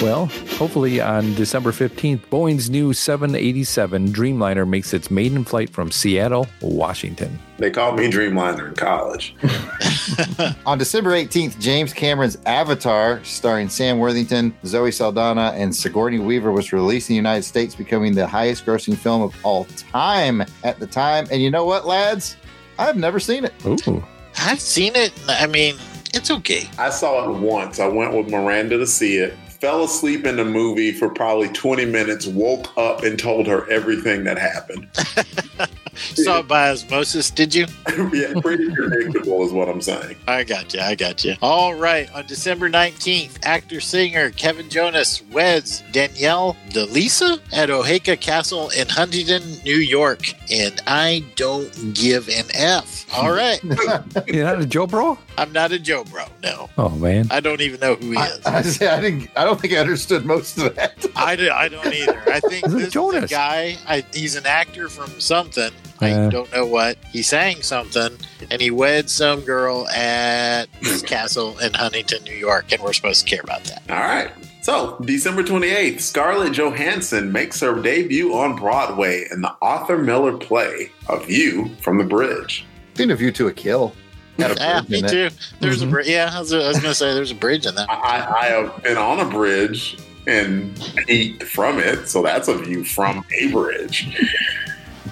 Well, 0.00 0.26
hopefully 0.56 0.98
on 1.02 1.34
December 1.34 1.72
15th, 1.72 2.20
Boeing's 2.30 2.70
new 2.70 2.94
787 2.94 4.08
Dreamliner 4.08 4.66
makes 4.66 4.94
its 4.94 5.10
maiden 5.10 5.44
flight 5.44 5.68
from 5.68 5.90
Seattle, 5.90 6.46
Washington. 6.62 7.38
They 7.58 7.70
called 7.70 7.96
me 7.96 8.10
Dreamliner 8.10 8.68
in 8.68 8.74
college. 8.76 9.34
On 10.66 10.78
December 10.78 11.10
18th, 11.10 11.58
James 11.60 11.92
Cameron's 11.92 12.38
Avatar, 12.46 13.22
starring 13.24 13.68
Sam 13.68 13.98
Worthington, 13.98 14.54
Zoe 14.64 14.90
Saldana, 14.90 15.52
and 15.54 15.76
Sigourney 15.76 16.18
Weaver, 16.18 16.50
was 16.50 16.72
released 16.72 17.10
in 17.10 17.14
the 17.14 17.16
United 17.18 17.42
States, 17.42 17.74
becoming 17.74 18.14
the 18.14 18.26
highest 18.26 18.64
grossing 18.64 18.96
film 18.96 19.20
of 19.20 19.34
all 19.44 19.66
time 19.92 20.42
at 20.64 20.80
the 20.80 20.86
time. 20.86 21.26
And 21.30 21.42
you 21.42 21.50
know 21.50 21.66
what, 21.66 21.86
lads? 21.86 22.38
I've 22.78 22.96
never 22.96 23.20
seen 23.20 23.44
it. 23.44 23.52
Ooh. 23.66 24.02
I've 24.38 24.60
seen 24.60 24.96
it. 24.96 25.12
I 25.28 25.46
mean, 25.46 25.76
it's 26.14 26.30
okay. 26.30 26.70
I 26.78 26.88
saw 26.88 27.28
it 27.28 27.38
once. 27.38 27.78
I 27.78 27.88
went 27.88 28.14
with 28.14 28.30
Miranda 28.30 28.78
to 28.78 28.86
see 28.86 29.18
it. 29.18 29.34
Fell 29.60 29.84
asleep 29.84 30.26
in 30.26 30.36
the 30.36 30.44
movie 30.44 30.90
for 30.90 31.10
probably 31.10 31.48
20 31.48 31.84
minutes, 31.84 32.26
woke 32.26 32.74
up 32.78 33.02
and 33.02 33.18
told 33.18 33.46
her 33.46 33.70
everything 33.70 34.24
that 34.24 34.38
happened. 34.38 34.88
Saw 35.94 36.38
it 36.38 36.48
by 36.48 36.70
osmosis, 36.70 37.30
did 37.30 37.54
you? 37.54 37.66
yeah, 38.12 38.32
pretty 38.40 38.70
predictable 38.74 39.44
is 39.44 39.52
what 39.52 39.68
I'm 39.68 39.82
saying. 39.82 40.16
I 40.26 40.44
got 40.44 40.72
you. 40.72 40.80
I 40.80 40.94
got 40.94 41.24
you. 41.24 41.34
All 41.42 41.74
right. 41.74 42.10
On 42.14 42.24
December 42.24 42.70
19th, 42.70 43.38
actor 43.42 43.80
singer 43.80 44.30
Kevin 44.30 44.70
Jonas 44.70 45.22
weds 45.30 45.82
Danielle 45.92 46.56
Deleasa 46.70 47.38
at 47.52 47.68
Oheka 47.68 48.18
Castle 48.18 48.70
in 48.70 48.88
Huntington, 48.88 49.42
New 49.62 49.76
York. 49.76 50.32
And 50.50 50.80
I 50.86 51.22
don't 51.36 51.92
give 51.92 52.30
an 52.30 52.46
F. 52.54 53.04
All 53.14 53.32
right. 53.32 53.62
You're 54.26 54.44
not 54.44 54.62
a 54.62 54.66
Joe 54.66 54.86
Bro? 54.86 55.18
I'm 55.38 55.52
not 55.52 55.72
a 55.72 55.78
Joe 55.78 56.04
Bro. 56.04 56.24
No. 56.42 56.68
Oh, 56.76 56.90
man. 56.90 57.28
I 57.30 57.40
don't 57.40 57.60
even 57.60 57.80
know 57.80 57.94
who 57.94 58.10
he 58.12 58.16
I, 58.16 58.26
is. 58.26 58.46
I, 58.46 58.62
say, 58.62 58.88
I 58.88 59.00
didn't. 59.00 59.30
I 59.36 59.44
don't 59.44 59.60
think 59.60 59.72
I 59.72 59.78
understood 59.78 60.24
most 60.26 60.58
of 60.58 60.74
that. 60.76 61.06
I, 61.16 61.36
do, 61.36 61.50
I 61.50 61.68
don't 61.68 61.86
either. 61.92 62.22
I 62.26 62.40
think 62.40 62.66
Is 62.66 62.74
it 62.74 62.78
this 62.92 62.96
is 62.96 63.24
a 63.24 63.26
guy. 63.26 63.76
I, 63.88 64.04
he's 64.12 64.34
an 64.36 64.46
actor 64.46 64.88
from 64.88 65.08
something. 65.20 65.70
I 66.02 66.12
Uh. 66.12 66.30
don't 66.30 66.52
know 66.52 66.66
what. 66.66 66.96
He 67.10 67.22
sang 67.22 67.62
something, 67.62 68.16
and 68.50 68.60
he 68.60 68.70
wed 68.70 69.08
some 69.10 69.40
girl 69.40 69.86
at 69.88 70.66
his 70.80 71.02
castle 71.06 71.58
in 71.58 71.72
Huntington, 71.74 72.24
New 72.24 72.34
York, 72.36 72.72
and 72.72 72.82
we're 72.82 72.92
supposed 72.92 73.26
to 73.26 73.30
care 73.30 73.42
about 73.42 73.64
that. 73.64 73.82
All 73.90 73.96
right. 73.96 74.30
So, 74.62 74.98
December 75.04 75.42
28th, 75.42 76.00
Scarlett 76.00 76.52
Johansson 76.52 77.32
makes 77.32 77.60
her 77.60 77.80
debut 77.80 78.34
on 78.34 78.56
Broadway 78.56 79.26
in 79.30 79.40
the 79.40 79.54
Arthur 79.62 79.96
Miller 79.96 80.36
play, 80.36 80.90
A 81.08 81.18
View 81.18 81.70
from 81.80 81.96
the 81.96 82.04
Bridge. 82.04 82.66
Seen 82.94 83.10
a 83.10 83.16
view 83.16 83.32
to 83.32 83.46
a 83.48 83.52
kill. 83.52 83.94
Had 84.40 84.58
Yeah, 84.58 84.82
me 84.88 85.02
too. 85.02 85.30
There's 85.60 85.82
Mhm. 85.82 85.88
a 85.88 85.90
bridge. 85.90 86.08
Yeah, 86.08 86.30
I 86.32 86.38
was, 86.40 86.52
I 86.52 86.58
was 86.68 86.76
going 86.78 86.90
to 86.90 86.94
say 86.94 87.14
there's 87.14 87.30
a 87.30 87.34
bridge 87.34 87.66
in 87.66 87.74
that. 87.74 87.88
I, 87.90 88.26
I 88.40 88.44
have 88.46 88.82
been 88.82 88.96
on 88.96 89.20
a 89.20 89.24
bridge 89.24 89.98
and 90.26 90.74
peeked 91.06 91.42
from 91.44 91.78
it, 91.78 92.08
so 92.08 92.22
that's 92.22 92.48
a 92.48 92.56
view 92.58 92.84
from 92.84 93.24
a 93.38 93.50
bridge. 93.52 94.16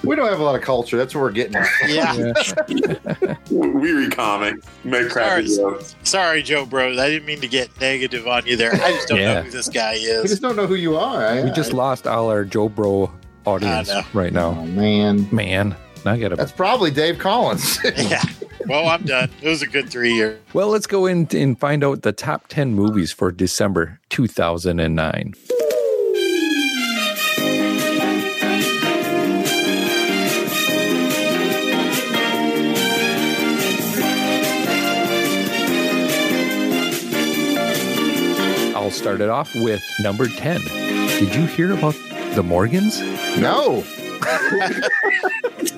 We 0.03 0.15
don't 0.15 0.29
have 0.29 0.39
a 0.39 0.43
lot 0.43 0.55
of 0.55 0.61
culture. 0.61 0.95
That's 0.97 1.13
what 1.13 1.21
we're 1.21 1.31
getting 1.31 1.55
at. 1.57 1.67
Yeah. 1.87 2.33
We 3.51 3.91
read 3.91 4.15
comics, 4.15 4.65
make 4.83 5.09
crappy 5.09 5.47
Sorry. 5.47 5.73
jokes. 5.77 5.95
Sorry, 6.03 6.41
Joe 6.43 6.65
Bros. 6.65 6.97
I 6.97 7.09
didn't 7.09 7.25
mean 7.25 7.41
to 7.41 7.47
get 7.47 7.69
negative 7.81 8.27
on 8.27 8.45
you 8.45 8.55
there. 8.55 8.73
I 8.73 8.91
just 8.91 9.07
don't 9.09 9.19
Yeah. 9.19 9.33
know 9.35 9.41
who 9.41 9.49
this 9.51 9.67
guy 9.67 9.93
is. 9.93 10.23
We 10.23 10.29
just 10.29 10.41
don't 10.41 10.55
know 10.55 10.67
who 10.67 10.75
you 10.75 10.95
are. 10.97 11.25
I, 11.25 11.41
We 11.43 11.51
just 11.51 11.73
lost 11.73 12.07
all 12.07 12.29
our 12.29 12.45
Joe 12.45 12.69
Bro 12.69 13.11
audience 13.45 13.89
I 13.89 14.01
know. 14.01 14.05
right 14.13 14.35
oh 14.37 14.53
now. 14.53 14.63
man, 14.65 15.27
Man, 15.31 15.75
I 16.05 16.17
got 16.17 16.29
to. 16.29 16.35
that's 16.35 16.51
probably 16.51 16.91
Dave 16.91 17.19
Collins. 17.19 17.77
yeah. 17.97 18.23
Well, 18.67 18.87
I'm 18.87 19.03
done. 19.03 19.29
It 19.41 19.47
was 19.47 19.61
a 19.61 19.67
good 19.67 19.89
three 19.89 20.13
year. 20.13 20.39
Well, 20.53 20.67
let's 20.67 20.87
go 20.87 21.05
in 21.05 21.27
and 21.33 21.59
find 21.59 21.83
out 21.83 22.01
the 22.03 22.11
top 22.11 22.47
10 22.47 22.73
movies 22.73 23.11
for 23.11 23.31
December 23.31 23.99
2009. 24.09 25.33
I'll 38.75 38.91
start 38.91 39.21
it 39.21 39.29
off 39.29 39.53
with 39.55 39.83
number 39.99 40.27
10. 40.27 40.61
Did 41.19 41.35
you 41.35 41.45
hear 41.45 41.73
about 41.73 41.95
the 42.35 42.43
Morgans? 42.43 42.99
no, 43.39 43.39
No, 43.39 43.83
that's 45.59 45.71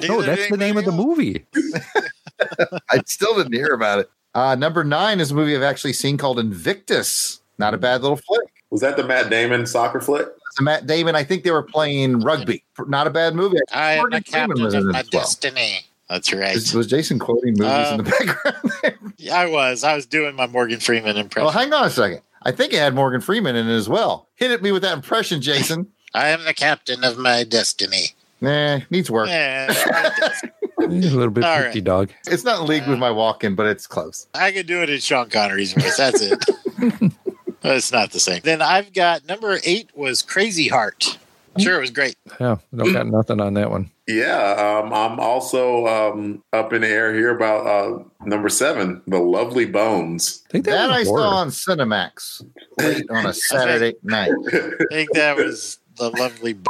the 0.50 0.56
name 0.58 0.78
of 0.78 0.86
the 0.86 0.92
movie. 0.92 1.46
I 2.90 3.02
still 3.06 3.36
didn't 3.36 3.54
hear 3.54 3.74
about 3.74 4.00
it. 4.00 4.10
Uh, 4.34 4.56
number 4.56 4.84
nine 4.84 5.20
is 5.20 5.32
a 5.32 5.36
movie 5.36 5.56
I've 5.56 5.62
actually 5.64 5.94
seen 5.94 6.18
called 6.18 6.40
Invictus. 6.40 7.42
Not 7.58 7.74
a 7.74 7.78
bad 7.78 8.02
little 8.02 8.18
flick. 8.18 8.50
Was 8.70 8.82
that 8.82 8.96
the 8.98 9.04
Matt 9.04 9.30
Damon 9.30 9.66
soccer 9.66 10.00
flick? 10.00 10.28
So 10.52 10.64
Matt 10.64 10.88
Damon, 10.88 11.16
I 11.16 11.24
think 11.24 11.44
they 11.44 11.52
were 11.52 11.64
playing 11.64 12.22
rugby. 12.22 12.64
Not 12.88 13.08
a 13.08 13.10
bad 13.10 13.36
movie. 13.36 13.58
I 13.72 13.94
am 13.94 14.10
the 14.10 14.22
captain 14.22 14.64
was 14.64 14.74
of 14.74 14.86
my 14.86 15.00
as 15.00 15.10
well. 15.12 15.22
destiny. 15.24 15.82
That's 16.10 16.34
right. 16.34 16.56
Was, 16.56 16.74
was 16.74 16.88
Jason 16.88 17.20
quoting 17.20 17.54
movies 17.58 17.90
in 17.92 17.98
the 17.98 18.04
background? 18.04 18.98
Yeah, 19.18 19.36
I 19.38 19.46
was. 19.46 19.84
I 19.84 19.96
was 19.96 20.08
doing 20.08 20.36
my 20.36 20.48
Morgan 20.48 20.80
Freeman 20.80 21.16
impression. 21.16 21.46
well, 21.46 21.54
hang 21.54 21.72
on 21.74 21.86
a 21.86 21.90
second. 21.92 22.22
I 22.42 22.52
think 22.52 22.74
it 22.74 22.80
had 22.80 22.96
Morgan 22.96 23.22
Freeman 23.22 23.56
in 23.56 23.70
it 23.70 23.76
as 23.76 23.88
well. 23.88 24.28
Hit 24.36 24.50
at 24.50 24.64
me 24.64 24.72
with 24.72 24.82
that 24.82 24.94
impression, 24.94 25.42
Jason. 25.42 25.92
I 26.16 26.30
am 26.30 26.44
the 26.44 26.56
captain 26.56 27.04
of 27.04 27.20
my 27.20 27.44
destiny. 27.44 28.16
Nah, 28.42 28.80
needs 28.90 29.10
work. 29.10 29.30
Yeah, 29.30 29.72
A 30.80 30.88
little 30.88 31.30
bit 31.30 31.44
All 31.44 31.60
right. 31.60 31.84
dog. 31.84 32.10
It's 32.26 32.44
not 32.44 32.62
in 32.62 32.68
league 32.68 32.88
with 32.88 32.98
my 32.98 33.10
Walken, 33.10 33.56
but 33.56 33.68
it's 33.68 33.86
close. 33.86 34.28
I 34.34 34.52
could 34.52 34.66
do 34.66 34.82
it 34.82 34.90
in 34.90 35.00
Sean 35.00 35.30
Connery's 35.30 35.74
voice. 35.74 35.98
That's 35.98 36.22
it. 36.22 36.44
But 37.62 37.78
it's 37.78 37.92
not 37.92 38.12
the 38.12 38.20
same. 38.20 38.42
Then 38.44 38.62
I've 38.62 38.92
got 38.92 39.28
number 39.28 39.60
eight 39.64 39.92
was 39.96 40.24
Crazy 40.24 40.68
Heart. 40.68 41.20
Sure, 41.60 41.78
it 41.78 41.82
was 41.82 41.92
great. 41.92 42.16
Yeah, 42.40 42.58
don't 42.74 42.94
got 42.94 43.08
nothing 43.08 43.42
on 43.42 43.54
that 43.56 43.70
one. 43.70 43.92
Yeah, 44.08 44.82
um, 44.84 44.94
I'm 44.94 45.20
also 45.20 45.86
um, 45.86 46.44
up 46.54 46.74
in 46.74 46.82
the 46.82 46.88
air 46.88 47.14
here 47.14 47.36
about 47.36 47.68
uh, 47.68 48.04
number 48.26 48.50
seven, 48.50 49.02
The 49.06 49.20
Lovely 49.20 49.66
Bones. 49.66 50.44
I 50.48 50.52
think 50.54 50.66
that, 50.66 50.72
That 50.88 50.92
I 50.92 51.04
saw 51.04 51.36
on 51.36 51.50
Cinemax 51.50 52.44
late 52.80 53.06
on 53.10 53.26
a 53.26 53.34
Saturday 53.34 53.96
night. 54.02 54.32
I 54.48 54.86
think 54.90 55.12
that 55.14 55.36
was 55.38 55.78
the 55.98 56.10
lovely. 56.10 56.54
B- 56.54 56.66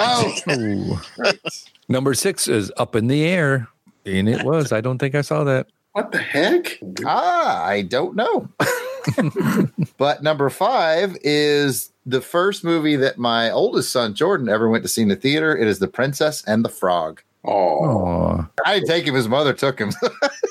Oh, 0.00 1.02
Number 1.88 2.14
six 2.14 2.48
is 2.48 2.72
Up 2.76 2.96
in 2.96 3.06
the 3.06 3.24
Air. 3.24 3.68
And 4.06 4.28
it 4.28 4.44
was. 4.44 4.72
I 4.72 4.80
don't 4.80 4.98
think 4.98 5.14
I 5.14 5.20
saw 5.20 5.44
that. 5.44 5.66
What 5.92 6.12
the 6.12 6.18
heck? 6.18 6.78
ah, 7.04 7.64
I 7.64 7.82
don't 7.82 8.14
know. 8.14 8.48
but 9.98 10.22
number 10.22 10.48
five 10.50 11.16
is 11.22 11.90
the 12.06 12.20
first 12.20 12.62
movie 12.64 12.96
that 12.96 13.18
my 13.18 13.50
oldest 13.50 13.92
son 13.92 14.14
Jordan 14.14 14.48
ever 14.48 14.68
went 14.68 14.84
to 14.84 14.88
see 14.88 15.02
in 15.02 15.08
the 15.08 15.16
theater. 15.16 15.56
It 15.56 15.66
is 15.66 15.80
The 15.80 15.88
Princess 15.88 16.44
and 16.46 16.64
the 16.64 16.68
Frog. 16.68 17.22
Oh, 17.44 18.46
I 18.66 18.74
didn't 18.74 18.88
take 18.88 19.06
him; 19.06 19.14
his 19.14 19.26
mother 19.26 19.54
took 19.54 19.78
him. 19.78 19.92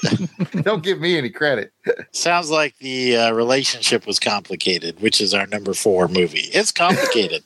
don't 0.63 0.81
give 0.81 0.99
me 0.99 1.17
any 1.17 1.29
credit. 1.29 1.71
Sounds 2.11 2.49
like 2.49 2.75
the 2.79 3.15
uh, 3.15 3.31
relationship 3.31 4.07
was 4.07 4.19
complicated, 4.19 4.99
which 4.99 5.21
is 5.21 5.33
our 5.35 5.45
number 5.45 5.75
four 5.75 6.07
movie. 6.07 6.49
It's 6.51 6.71
complicated. 6.71 7.43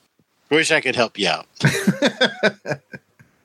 Wish 0.54 0.70
I 0.70 0.82
could 0.82 0.95
help 0.95 1.18
you 1.18 1.30
out. 1.30 1.47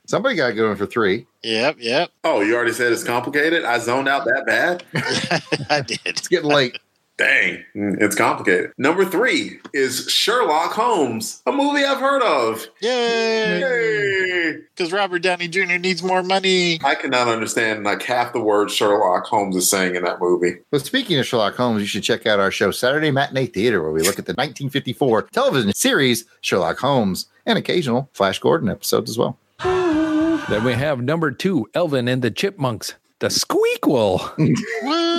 Somebody 0.05 0.35
got 0.35 0.51
going 0.51 0.77
for 0.77 0.85
three. 0.85 1.25
Yep, 1.41 1.77
yep. 1.79 2.11
oh, 2.23 2.41
you 2.41 2.55
already 2.55 2.71
said 2.71 2.91
it's 2.91 3.03
complicated. 3.03 3.65
I 3.65 3.79
zoned 3.79 4.07
out 4.07 4.25
that 4.25 4.45
bad. 4.45 4.83
I 5.71 5.81
did. 5.81 5.99
It's 6.05 6.27
getting 6.27 6.51
late. 6.51 6.77
Dang, 7.19 7.65
Mm, 7.75 8.01
it's 8.01 8.15
complicated. 8.15 8.71
Number 8.77 9.03
three 9.03 9.59
is 9.73 10.09
Sherlock 10.09 10.71
Holmes, 10.71 11.41
a 11.45 11.51
movie 11.51 11.83
I've 11.83 11.99
heard 11.99 12.21
of. 12.23 12.65
Yay! 12.81 13.59
Yay! 13.59 14.53
Because 14.73 14.93
Robert 14.93 15.21
Downey 15.21 15.49
Jr. 15.49 15.75
needs 15.77 16.01
more 16.01 16.23
money. 16.23 16.79
I 16.81 16.95
cannot 16.95 17.27
understand 17.27 17.83
like 17.83 18.01
half 18.03 18.31
the 18.31 18.39
words 18.39 18.73
Sherlock 18.73 19.25
Holmes 19.25 19.57
is 19.57 19.69
saying 19.69 19.95
in 19.97 20.03
that 20.05 20.21
movie. 20.21 20.59
But 20.71 20.85
speaking 20.85 21.19
of 21.19 21.25
Sherlock 21.25 21.55
Holmes, 21.55 21.81
you 21.81 21.87
should 21.87 22.03
check 22.03 22.25
out 22.25 22.39
our 22.39 22.51
show 22.51 22.71
Saturday 22.71 23.11
Matinee 23.11 23.47
Theater, 23.47 23.83
where 23.83 23.91
we 23.91 23.99
look 23.99 24.17
at 24.17 24.25
the 24.25 24.33
1954 24.33 25.23
television 25.23 25.73
series 25.75 26.23
Sherlock 26.39 26.79
Holmes 26.79 27.25
and 27.45 27.57
occasional 27.59 28.09
Flash 28.13 28.39
Gordon 28.39 28.69
episodes 28.69 29.09
as 29.09 29.17
well. 29.17 29.37
then 29.59 30.63
we 30.63 30.71
have 30.71 31.01
number 31.01 31.31
two, 31.31 31.69
Alvin 31.75 32.07
and 32.07 32.21
the 32.21 32.31
Chipmunks, 32.31 32.93
the 33.19 33.27
Squeakquel. 33.27 34.19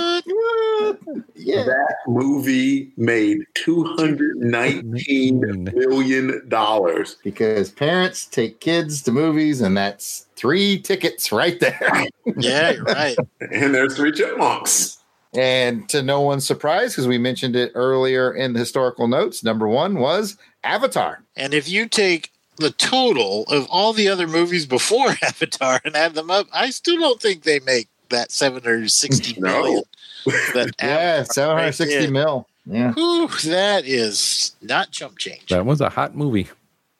What? 1.03 1.23
Yeah. 1.35 1.63
That 1.63 1.95
movie 2.07 2.91
made 2.97 3.39
two 3.53 3.83
hundred 3.97 4.37
nineteen 4.37 5.63
million 5.73 6.47
dollars. 6.47 7.17
Because 7.23 7.71
parents 7.71 8.25
take 8.25 8.59
kids 8.59 9.01
to 9.03 9.11
movies, 9.11 9.61
and 9.61 9.75
that's 9.77 10.27
three 10.35 10.79
tickets 10.79 11.31
right 11.31 11.59
there. 11.59 12.05
Yeah, 12.37 12.71
you're 12.71 12.83
right. 12.83 13.17
And 13.51 13.73
there's 13.75 13.95
three 13.97 14.11
chipmunks. 14.11 14.99
and 15.33 15.89
to 15.89 16.01
no 16.03 16.21
one's 16.21 16.45
surprise, 16.45 16.93
because 16.93 17.07
we 17.07 17.17
mentioned 17.17 17.55
it 17.55 17.71
earlier 17.75 18.31
in 18.31 18.53
the 18.53 18.59
historical 18.59 19.07
notes, 19.07 19.43
number 19.43 19.67
one 19.67 19.95
was 19.95 20.37
Avatar. 20.63 21.23
And 21.35 21.53
if 21.53 21.67
you 21.67 21.87
take 21.89 22.31
the 22.57 22.69
total 22.71 23.43
of 23.49 23.67
all 23.69 23.91
the 23.91 24.07
other 24.07 24.27
movies 24.27 24.65
before 24.65 25.09
Avatar 25.23 25.81
and 25.83 25.95
add 25.95 26.13
them 26.13 26.29
up, 26.31 26.47
I 26.53 26.69
still 26.69 26.99
don't 26.99 27.21
think 27.21 27.43
they 27.43 27.59
make 27.59 27.87
that 28.09 28.31
760 28.31 29.39
No. 29.41 29.61
million. 29.61 29.83
That 30.25 30.71
Yeah, 30.81 30.87
Avatar 30.87 31.71
760 31.71 31.99
did. 31.99 32.11
mil. 32.11 32.47
Yeah. 32.65 32.93
Whew, 32.93 33.27
that 33.45 33.85
is 33.85 34.55
not 34.61 34.91
chump 34.91 35.17
change. 35.17 35.47
That 35.47 35.65
was 35.65 35.81
a 35.81 35.89
hot 35.89 36.15
movie. 36.15 36.47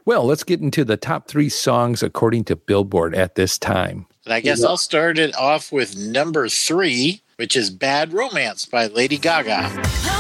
Well, 0.06 0.26
let's 0.26 0.44
get 0.44 0.60
into 0.60 0.84
the 0.84 0.98
top 0.98 1.28
three 1.28 1.50
songs 1.50 2.02
according 2.02 2.46
to 2.46 2.56
Billboard 2.56 3.14
at 3.14 3.36
this 3.36 3.58
time. 3.60 4.08
And 4.26 4.34
I 4.34 4.40
guess 4.40 4.64
I'll 4.64 4.78
start 4.78 5.20
it 5.20 5.36
off 5.36 5.72
with 5.72 5.96
number 5.98 6.50
three, 6.50 7.22
which 7.36 7.56
is 7.56 7.70
Bad 7.70 8.12
Romance 8.14 8.66
by 8.66 8.88
Lady 8.88 9.18
Gaga. 9.18 10.20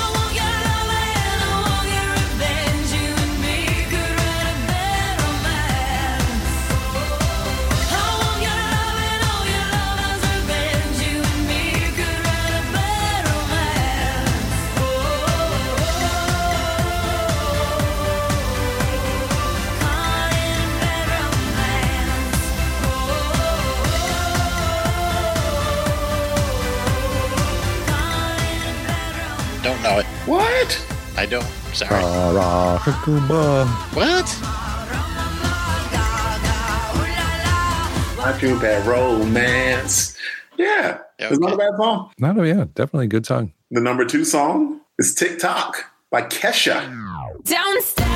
Don't 30.01 30.27
know 30.27 30.39
it. 30.39 30.73
What? 30.73 30.85
I 31.17 31.25
don't. 31.25 31.45
Sorry. 31.73 31.89
Ba-ra-ka-kuma. 31.89 33.65
What? 33.93 34.37
I 38.23 38.37
do 38.39 38.59
bad 38.59 38.85
romance. 38.85 40.15
Yeah, 40.57 40.99
it's 41.17 41.39
not 41.39 41.53
a 41.53 41.57
bad 41.57 41.75
song. 41.77 42.11
Not 42.19 42.37
a, 42.37 42.47
yeah, 42.47 42.65
definitely 42.75 43.05
a 43.05 43.09
good 43.09 43.25
song. 43.25 43.51
The 43.71 43.81
number 43.81 44.05
two 44.05 44.23
song 44.25 44.81
is 44.99 45.15
TikTok 45.15 45.85
by 46.11 46.21
Kesha. 46.23 46.87
Don't 47.43 47.83
stop, 47.83 48.07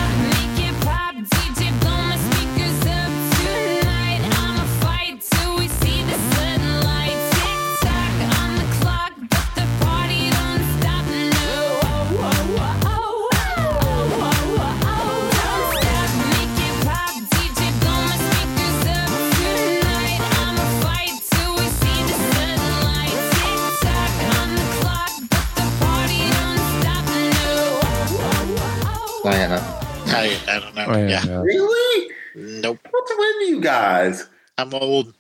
I, 30.96 31.06
I 31.06 31.08
don't 31.08 31.08
know. 31.08 31.08
Oh, 31.08 31.08
yeah, 31.08 31.08
yeah. 31.08 31.26
yeah. 31.26 31.42
Really? 31.42 32.12
Nope. 32.36 32.80
What's 32.90 33.12
with 33.12 33.50
you 33.50 33.62
guys? 33.62 34.28
I'm 34.58 34.74
old. 34.74 35.14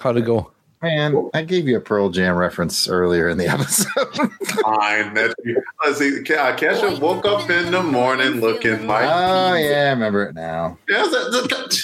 How'd 0.00 0.16
it 0.16 0.22
go? 0.22 0.52
Man, 0.82 1.28
I 1.34 1.42
gave 1.42 1.66
you 1.66 1.76
a 1.76 1.80
Pearl 1.80 2.08
Jam 2.08 2.36
reference 2.36 2.88
earlier 2.88 3.28
in 3.28 3.36
the 3.36 3.48
episode. 3.48 3.88
Fine. 4.62 5.14
That, 5.14 5.34
let's 5.84 5.98
see. 5.98 6.22
Ke- 6.22 6.38
uh, 6.38 6.56
Kesha 6.56 7.00
woke 7.00 7.24
up 7.24 7.50
in 7.50 7.72
the 7.72 7.82
morning 7.82 8.40
looking 8.40 8.86
like. 8.86 9.04
oh 9.04 9.54
yeah, 9.54 9.86
I 9.86 9.90
remember 9.90 10.26
it 10.26 10.34
now. 10.34 10.78
Yeah, 10.88 11.02
that, 11.02 11.48
that, 11.50 11.82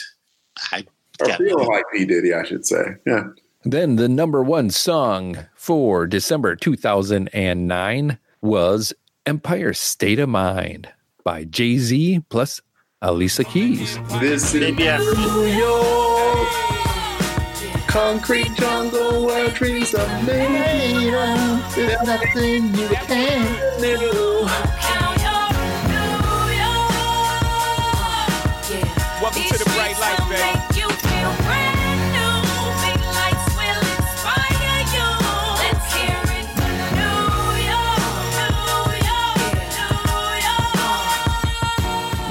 I 0.71 0.87
or 1.21 1.27
got 1.27 1.39
feeling 1.39 1.67
like 1.67 1.85
P 1.93 2.05
Diddy, 2.05 2.33
I 2.33 2.45
should 2.45 2.65
say. 2.65 2.95
Yeah. 3.05 3.25
Then 3.65 3.97
the 3.97 4.09
number 4.09 4.45
one 4.45 4.71
song 4.71 5.39
for 5.55 6.07
December 6.07 6.55
2009 6.55 8.19
was 8.43 8.93
Empire 9.27 9.73
State 9.73 10.21
of 10.21 10.29
Mind 10.29 10.89
by 11.25 11.45
Jay 11.45 11.79
Z 11.79 12.21
plus 12.29 12.61
Alicia 13.05 13.45
Keys. 13.45 13.99
This 14.19 14.55
is 14.55 14.61
maybe 14.61 14.89
after 14.89 15.15
New 15.15 15.45
York, 15.45 16.49
concrete 17.87 18.55
jungle 18.55 19.27
where 19.27 19.51
trees 19.51 19.95
are 19.95 20.23
made 20.23 21.13
of. 21.13 21.75
There's 21.75 22.03
nothing 22.03 22.75
you 22.75 22.89
can't 22.89 23.81
do. 23.81 24.49
Welcome 29.21 29.43
to 29.43 29.59
the 29.59 29.65
bright 29.75 29.99
light, 30.01 30.29
baby. 30.31 31.74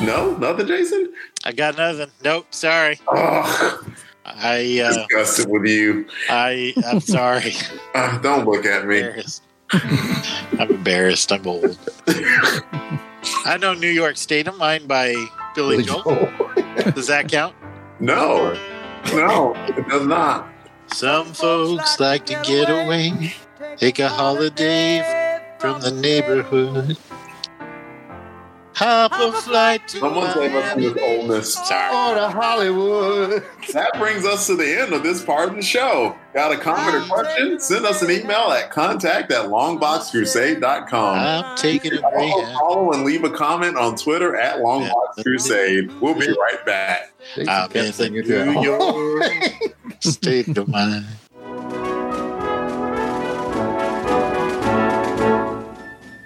No, 0.05 0.35
nothing, 0.37 0.67
Jason. 0.67 1.13
I 1.45 1.51
got 1.51 1.77
nothing. 1.77 2.11
Nope. 2.23 2.47
Sorry. 2.51 2.99
Oh, 3.07 3.83
I 4.25 4.79
uh, 4.79 4.93
disgusted 4.93 5.49
with 5.49 5.65
you. 5.65 6.05
I 6.29 6.73
I'm 6.87 6.99
sorry. 6.99 7.53
Uh, 7.95 8.17
don't 8.17 8.45
look 8.47 8.65
at 8.65 8.87
me. 8.87 8.97
embarrassed. 9.01 9.43
I'm 9.71 10.69
embarrassed. 10.71 11.31
I'm 11.31 11.45
old. 11.45 11.77
I 13.45 13.57
know 13.61 13.75
New 13.75 13.87
York 13.89 14.17
State 14.17 14.47
of 14.47 14.57
Mind 14.57 14.87
by 14.87 15.13
Billy 15.53 15.83
Joel. 15.83 16.27
Does 16.95 17.05
that 17.05 17.27
count? 17.29 17.55
No, 17.99 18.53
no, 19.13 19.53
it 19.67 19.87
does 19.87 20.07
not. 20.07 20.49
Some 20.87 21.33
folks 21.33 21.99
like 21.99 22.25
to 22.25 22.41
get 22.43 22.67
away, 22.67 23.35
take 23.77 23.99
a 23.99 24.09
holiday 24.09 25.39
from 25.59 25.79
the 25.81 25.91
neighborhood. 25.91 26.97
Hop 28.75 29.11
a 29.13 29.31
flight 29.41 29.87
to 29.89 29.99
Someone 29.99 30.33
save 30.33 30.55
us 30.55 30.73
from 30.73 30.81
this 30.81 30.97
oldness. 30.99 31.53
Sorry. 31.53 32.11
Or 32.11 32.15
to 32.19 32.29
Hollywood. 32.29 33.45
That 33.71 33.91
brings 33.99 34.25
us 34.25 34.47
to 34.47 34.55
the 34.55 34.81
end 34.81 34.93
of 34.93 35.03
this 35.03 35.23
part 35.23 35.49
of 35.49 35.55
the 35.55 35.61
show. 35.61 36.15
Got 36.33 36.53
a 36.53 36.57
comment 36.57 36.95
or 36.95 37.01
question? 37.07 37.59
Send 37.59 37.85
us 37.85 38.01
an 38.01 38.09
email 38.09 38.51
at 38.51 38.71
contact 38.71 39.31
at 39.31 39.45
longboxcrusade.com. 39.45 41.19
I'm 41.19 41.55
taking 41.57 41.93
a 41.93 42.01
Follow, 42.01 42.45
follow 42.53 42.91
and 42.93 43.03
leave 43.03 43.23
a 43.23 43.29
comment 43.29 43.77
on 43.77 43.95
Twitter 43.95 44.35
at 44.35 44.57
longboxcrusade. 44.59 45.99
We'll 46.01 46.15
be 46.15 46.27
right 46.27 46.65
back. 46.65 47.13
I'm 47.37 47.45
kept 47.69 47.75
in 47.75 47.85
the 47.85 47.93
singing 47.93 48.21
New 48.27 48.53
too. 48.53 48.61
York 48.61 49.33
state 49.99 50.57
of 50.57 50.67
mind. 50.67 51.05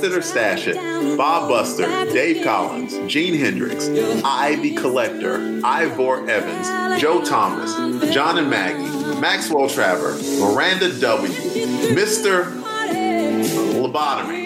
Blast 0.00 0.12
it 0.12 0.18
or 0.18 0.22
stash 0.22 0.66
it. 0.66 1.16
Bob 1.18 1.48
Buster, 1.50 1.84
Dave 2.06 2.42
Collins, 2.42 2.96
Gene 3.12 3.34
Hendricks, 3.34 3.88
Ivy 4.24 4.74
Collector, 4.74 5.60
Ivor 5.62 6.28
Evans, 6.28 7.00
Joe 7.00 7.22
Thomas, 7.22 7.74
John 8.12 8.38
and 8.38 8.48
Maggie, 8.48 9.20
Maxwell 9.20 9.68
Traver, 9.68 10.16
Miranda 10.40 10.98
W, 10.98 11.32
Mr. 11.94 12.50
Lobotomy, 13.74 14.39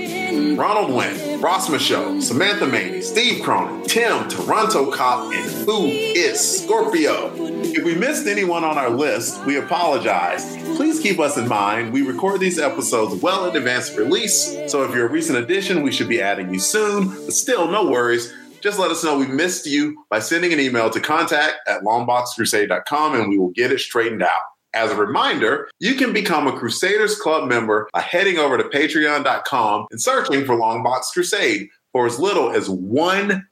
Ronald 0.56 0.94
Wynn, 0.94 1.40
Ross 1.40 1.68
Michaud, 1.68 2.20
Samantha 2.20 2.66
Maney, 2.66 3.00
Steve 3.00 3.42
Cronin, 3.42 3.84
Tim, 3.84 4.28
Toronto 4.28 4.90
Cop, 4.90 5.32
and 5.32 5.50
who 5.66 5.86
is 5.86 6.62
Scorpio? 6.62 7.32
If 7.62 7.84
we 7.84 7.94
missed 7.94 8.26
anyone 8.26 8.64
on 8.64 8.78
our 8.78 8.90
list, 8.90 9.44
we 9.44 9.56
apologize. 9.56 10.56
Please 10.76 11.00
keep 11.00 11.18
us 11.18 11.36
in 11.36 11.48
mind. 11.48 11.92
We 11.92 12.02
record 12.02 12.40
these 12.40 12.58
episodes 12.58 13.20
well 13.22 13.48
in 13.48 13.56
advance 13.56 13.90
of 13.90 13.96
release, 13.96 14.56
so 14.66 14.82
if 14.84 14.94
you're 14.94 15.06
a 15.06 15.10
recent 15.10 15.38
addition, 15.38 15.82
we 15.82 15.92
should 15.92 16.08
be 16.08 16.20
adding 16.20 16.52
you 16.52 16.60
soon. 16.60 17.08
But 17.08 17.32
still, 17.32 17.68
no 17.68 17.88
worries. 17.88 18.32
Just 18.60 18.78
let 18.78 18.90
us 18.90 19.04
know 19.04 19.18
we 19.18 19.26
missed 19.26 19.66
you 19.66 20.04
by 20.08 20.20
sending 20.20 20.52
an 20.54 20.58
email 20.58 20.88
to 20.88 20.98
contact 20.98 21.56
at 21.66 21.82
longboxcrusade.com 21.82 23.14
and 23.14 23.28
we 23.28 23.36
will 23.36 23.50
get 23.50 23.70
it 23.70 23.78
straightened 23.78 24.22
out. 24.22 24.53
As 24.74 24.90
a 24.90 24.96
reminder, 24.96 25.70
you 25.78 25.94
can 25.94 26.12
become 26.12 26.48
a 26.48 26.52
Crusaders 26.58 27.16
Club 27.16 27.48
member 27.48 27.88
by 27.92 28.00
heading 28.00 28.38
over 28.38 28.58
to 28.58 28.64
patreon.com 28.64 29.86
and 29.92 30.02
searching 30.02 30.44
for 30.44 30.56
Longbox 30.56 31.12
Crusade 31.12 31.68
for 31.92 32.06
as 32.06 32.18
little 32.18 32.50
as 32.50 32.68
$1 32.68 33.42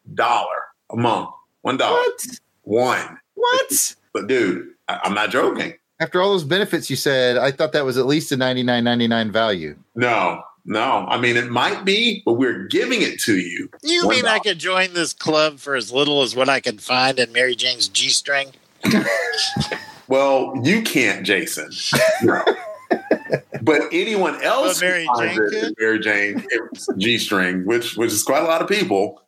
a 0.90 0.96
month. 0.96 1.28
$1. 1.64 1.78
What? 1.78 2.26
One. 2.64 3.18
What? 3.34 3.94
But 4.12 4.26
dude, 4.26 4.68
I- 4.88 5.00
I'm 5.04 5.14
not 5.14 5.30
joking. 5.30 5.74
After 6.00 6.20
all 6.20 6.32
those 6.32 6.42
benefits 6.42 6.90
you 6.90 6.96
said, 6.96 7.36
I 7.38 7.52
thought 7.52 7.70
that 7.72 7.84
was 7.84 7.96
at 7.96 8.06
least 8.06 8.32
a 8.32 8.36
ninety 8.36 8.64
nine 8.64 8.82
ninety 8.82 9.06
nine 9.06 9.30
value. 9.30 9.76
No, 9.94 10.42
no. 10.64 11.06
I 11.08 11.16
mean, 11.20 11.36
it 11.36 11.48
might 11.48 11.84
be, 11.84 12.22
but 12.24 12.32
we're 12.32 12.66
giving 12.66 13.02
it 13.02 13.20
to 13.20 13.38
you. 13.38 13.68
You 13.84 14.06
One 14.06 14.16
mean 14.16 14.26
I 14.26 14.40
could 14.40 14.58
join 14.58 14.94
this 14.94 15.12
club 15.12 15.60
for 15.60 15.76
as 15.76 15.92
little 15.92 16.22
as 16.22 16.34
what 16.34 16.48
I 16.48 16.58
could 16.58 16.80
find 16.80 17.20
in 17.20 17.30
Mary 17.32 17.54
Jane's 17.54 17.86
G 17.86 18.08
string? 18.08 18.48
Well, 20.08 20.54
you 20.62 20.82
can't, 20.82 21.24
Jason. 21.24 21.70
No. 22.22 22.42
but 23.62 23.82
anyone 23.92 24.42
else 24.42 24.80
But 24.80 24.86
Mary 24.86 25.08
Jane 25.18 25.38
it? 25.40 25.74
Mary 25.78 25.98
Jane 25.98 26.44
G 26.98 27.18
string, 27.18 27.64
which 27.64 27.96
which 27.96 28.12
is 28.12 28.22
quite 28.22 28.42
a 28.42 28.46
lot 28.46 28.60
of 28.60 28.68
people, 28.68 29.22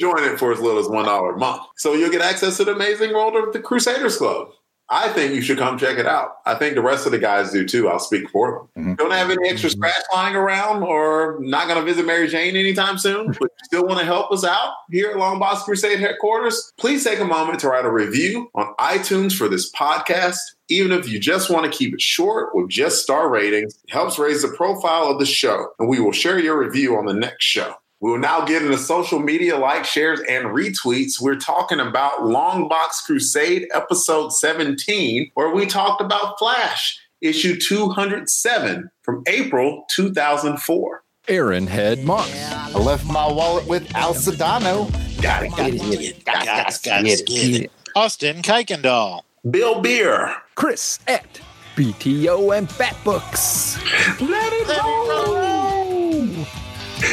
join 0.00 0.22
it 0.24 0.38
for 0.38 0.52
as 0.52 0.60
little 0.60 0.78
as 0.78 0.88
one 0.88 1.06
dollar 1.06 1.34
a 1.34 1.38
month. 1.38 1.62
So 1.76 1.94
you'll 1.94 2.10
get 2.10 2.20
access 2.20 2.56
to 2.58 2.64
the 2.64 2.72
amazing 2.72 3.12
world 3.12 3.34
of 3.36 3.52
the 3.52 3.60
Crusaders 3.60 4.18
Club. 4.18 4.50
I 4.90 5.10
think 5.10 5.34
you 5.34 5.42
should 5.42 5.58
come 5.58 5.78
check 5.78 5.98
it 5.98 6.06
out. 6.06 6.38
I 6.46 6.54
think 6.54 6.74
the 6.74 6.82
rest 6.82 7.04
of 7.04 7.12
the 7.12 7.18
guys 7.18 7.52
do 7.52 7.66
too. 7.66 7.88
I'll 7.88 7.98
speak 7.98 8.30
for 8.30 8.68
them. 8.74 8.84
Mm-hmm. 8.84 8.94
Don't 8.94 9.10
have 9.10 9.30
any 9.30 9.48
extra 9.48 9.70
scratch 9.70 9.94
lying 10.12 10.34
around 10.34 10.82
or 10.82 11.38
not 11.40 11.68
going 11.68 11.78
to 11.78 11.84
visit 11.84 12.06
Mary 12.06 12.26
Jane 12.26 12.56
anytime 12.56 12.98
soon, 12.98 13.26
but 13.26 13.40
you 13.40 13.64
still 13.64 13.86
want 13.86 13.98
to 14.00 14.06
help 14.06 14.32
us 14.32 14.44
out 14.44 14.72
here 14.90 15.10
at 15.10 15.18
Long 15.18 15.38
Box 15.38 15.62
Crusade 15.62 16.00
headquarters, 16.00 16.72
please 16.78 17.04
take 17.04 17.20
a 17.20 17.24
moment 17.24 17.60
to 17.60 17.68
write 17.68 17.84
a 17.84 17.92
review 17.92 18.50
on 18.54 18.74
iTunes 18.80 19.36
for 19.36 19.48
this 19.48 19.70
podcast. 19.72 20.38
Even 20.70 20.92
if 20.92 21.08
you 21.08 21.18
just 21.18 21.50
want 21.50 21.70
to 21.70 21.76
keep 21.76 21.94
it 21.94 22.00
short 22.00 22.54
with 22.54 22.68
just 22.68 23.02
star 23.02 23.28
ratings, 23.28 23.78
it 23.84 23.90
helps 23.90 24.18
raise 24.18 24.42
the 24.42 24.48
profile 24.48 25.04
of 25.04 25.18
the 25.18 25.26
show, 25.26 25.68
and 25.78 25.88
we 25.88 26.00
will 26.00 26.12
share 26.12 26.38
your 26.38 26.58
review 26.58 26.96
on 26.96 27.06
the 27.06 27.14
next 27.14 27.44
show. 27.44 27.74
We 28.00 28.12
will 28.12 28.18
now 28.18 28.44
get 28.44 28.62
into 28.62 28.78
social 28.78 29.18
media 29.18 29.56
like, 29.58 29.84
shares, 29.84 30.20
and 30.20 30.46
retweets. 30.46 31.20
We're 31.20 31.34
talking 31.36 31.80
about 31.80 32.24
Long 32.24 32.68
Box 32.68 33.00
Crusade 33.00 33.66
episode 33.74 34.32
17, 34.32 35.32
where 35.34 35.52
we 35.52 35.66
talked 35.66 36.00
about 36.00 36.38
Flash, 36.38 36.96
issue 37.20 37.58
207 37.58 38.88
from 39.02 39.24
April 39.26 39.84
2004. 39.90 41.02
Aaron 41.26 41.66
Head 41.66 42.04
Moss. 42.04 42.32
I 42.52 42.78
left 42.78 43.04
my 43.04 43.26
wallet 43.30 43.66
with 43.66 43.92
Al 43.96 44.14
Sedano. 44.14 44.90
Got 45.20 45.42
it, 45.42 45.50
got 45.50 45.56
Get 45.56 45.74
it, 45.74 46.24
got 46.24 46.42
it, 46.42 46.46
got 46.46 46.68
it, 46.68 46.80
got 46.84 47.04
it, 47.04 47.26
get 47.26 47.62
it. 47.64 47.72
Austin 47.96 48.42
Kuykendall. 48.42 49.22
Bill 49.50 49.80
Beer. 49.80 50.36
Chris 50.54 51.00
at 51.08 51.40
BTO 51.74 52.56
and 52.56 52.68
Bat 52.78 52.96
Books. 53.04 53.76
Let 54.20 54.52
it 54.52 54.82
roll. 54.82 55.57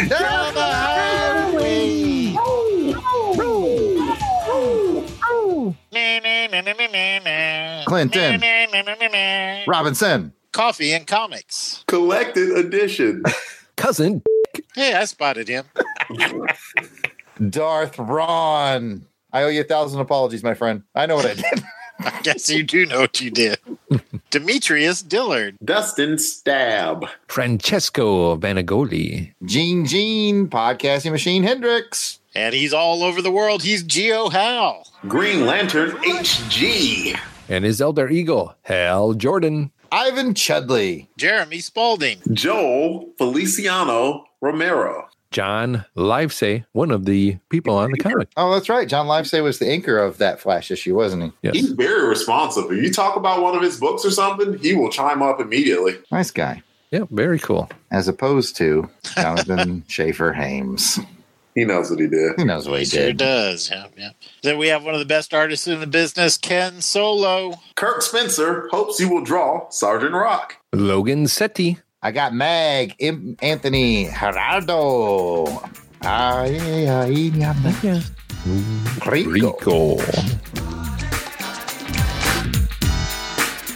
Down 0.09 0.53
the 0.53 0.61
highway. 0.61 2.31
Na. 5.91 7.83
Clinton. 7.85 8.41
Robinson. 9.67 10.33
Coffee 10.51 10.93
and 10.93 11.05
comics. 11.05 11.83
Collected 11.87 12.51
edition. 12.57 13.23
Cousin 13.75 14.21
Hey, 14.73 14.93
I 14.93 15.05
spotted 15.05 15.47
him. 15.47 15.65
Darth 17.49 17.97
Ron. 17.99 19.05
I 19.31 19.43
owe 19.43 19.49
you 19.49 19.61
a 19.61 19.63
thousand 19.65 19.99
apologies, 19.99 20.43
my 20.43 20.53
friend. 20.53 20.83
I 20.95 21.05
know 21.05 21.15
what 21.15 21.25
I 21.25 21.33
did. 21.33 21.63
I 21.99 22.21
guess 22.21 22.49
you 22.49 22.63
do 22.63 22.85
know 22.85 23.01
what 23.01 23.21
you 23.21 23.31
did. 23.31 23.59
Demetrius 24.35 25.01
Dillard. 25.01 25.55
Dustin 25.63 26.17
Stab. 26.17 27.05
Francesco 27.29 28.35
Vanagoli. 28.35 29.31
Gene 29.45 29.85
Gene, 29.85 30.49
podcasting 30.49 31.11
machine 31.11 31.41
Hendrix. 31.43 32.19
And 32.35 32.53
he's 32.53 32.73
all 32.73 33.01
over 33.01 33.21
the 33.21 33.31
world. 33.31 33.63
He's 33.63 33.81
Geo 33.81 34.27
Hal. 34.27 34.91
Green 35.07 35.45
Lantern 35.45 35.91
HG. 35.91 37.17
And 37.47 37.63
his 37.63 37.79
elder 37.79 38.09
eagle, 38.09 38.53
Hal 38.63 39.13
Jordan. 39.13 39.71
Ivan 39.89 40.33
Chudley. 40.33 41.07
Jeremy 41.15 41.61
Spalding. 41.61 42.19
Joel 42.33 43.07
Feliciano 43.17 44.25
Romero. 44.41 45.07
John 45.35 45.83
Livesay, 45.97 46.63
one 46.71 46.91
of 46.91 47.03
the 47.03 47.35
people 47.49 47.75
on 47.77 47.91
the 47.91 47.97
comic. 47.97 48.29
Oh, 48.37 48.53
that's 48.53 48.69
right. 48.69 48.87
John 48.87 49.05
Livesay 49.05 49.43
was 49.43 49.59
the 49.59 49.67
anchor 49.69 49.97
of 49.97 50.17
that 50.19 50.39
Flash 50.39 50.71
issue, 50.71 50.95
wasn't 50.95 51.23
he? 51.23 51.31
Yes. 51.41 51.55
He's 51.55 51.71
very 51.71 52.07
responsive. 52.07 52.71
If 52.71 52.81
you 52.81 52.89
talk 52.89 53.17
about 53.17 53.41
one 53.41 53.53
of 53.53 53.61
his 53.61 53.77
books 53.77 54.05
or 54.05 54.11
something, 54.11 54.57
he 54.59 54.75
will 54.75 54.89
chime 54.89 55.21
up 55.21 55.41
immediately. 55.41 55.95
Nice 56.09 56.31
guy. 56.31 56.63
Yeah, 56.91 57.03
very 57.11 57.37
cool. 57.37 57.69
As 57.91 58.07
opposed 58.07 58.55
to 58.57 58.89
Jonathan 59.17 59.83
Schaefer 59.89 60.31
Hames. 60.31 60.99
He 61.53 61.65
knows 61.65 61.89
what 61.89 61.99
he 61.99 62.07
did. 62.07 62.33
He 62.37 62.45
knows 62.45 62.69
what 62.69 62.79
he 62.79 62.85
Sure 62.85 63.07
did. 63.07 63.17
does. 63.17 63.69
Yeah, 63.69 63.87
yeah. 63.97 64.09
Then 64.41 64.57
we 64.57 64.67
have 64.67 64.85
one 64.85 64.93
of 64.93 65.01
the 65.01 65.05
best 65.05 65.33
artists 65.33 65.67
in 65.67 65.81
the 65.81 65.87
business, 65.87 66.37
Ken 66.37 66.79
Solo. 66.79 67.55
Kirk 67.75 68.01
Spencer 68.01 68.69
hopes 68.71 69.01
you 69.01 69.09
will 69.09 69.23
draw 69.23 69.69
Sergeant 69.69 70.13
Rock. 70.13 70.55
Logan 70.71 71.25
Setti. 71.25 71.81
I 72.05 72.11
got 72.11 72.35
Mag, 72.35 72.93
Im- 72.99 73.35
Anthony, 73.41 74.05
Gerardo. 74.11 75.47
Ay, 76.03 76.59
ay, 76.61 76.87
ay, 76.87 77.31
Rico. 79.07 79.31
Rico. 79.31 79.97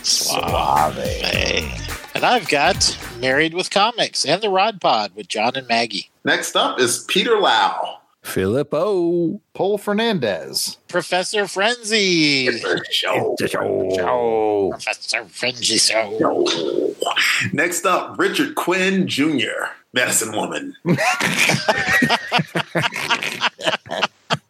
Suave. 0.03 0.99
And 2.13 2.23
I've 2.23 2.47
got 2.49 2.99
Married 3.19 3.55
with 3.55 3.71
Comics 3.71 4.23
and 4.25 4.43
the 4.43 4.49
Rod 4.49 4.79
Pod 4.79 5.15
with 5.15 5.27
John 5.27 5.55
and 5.55 5.67
Maggie. 5.67 6.11
Next 6.23 6.55
up 6.55 6.79
is 6.79 7.05
Peter 7.07 7.39
Lau. 7.39 7.88
Philip 8.29 8.73
O. 8.73 9.41
Paul 9.53 9.77
Fernandez. 9.77 10.77
Professor 10.87 11.47
Frenzy. 11.47 12.49
Show. 12.91 13.35
Joe. 13.39 14.69
Professor 14.71 15.25
Frenzy 15.25 15.77
Show. 15.77 16.93
Next 17.53 17.85
up, 17.85 18.17
Richard 18.19 18.55
Quinn 18.55 19.07
Jr., 19.07 19.71
Medicine 19.93 20.35
Woman. 20.35 20.75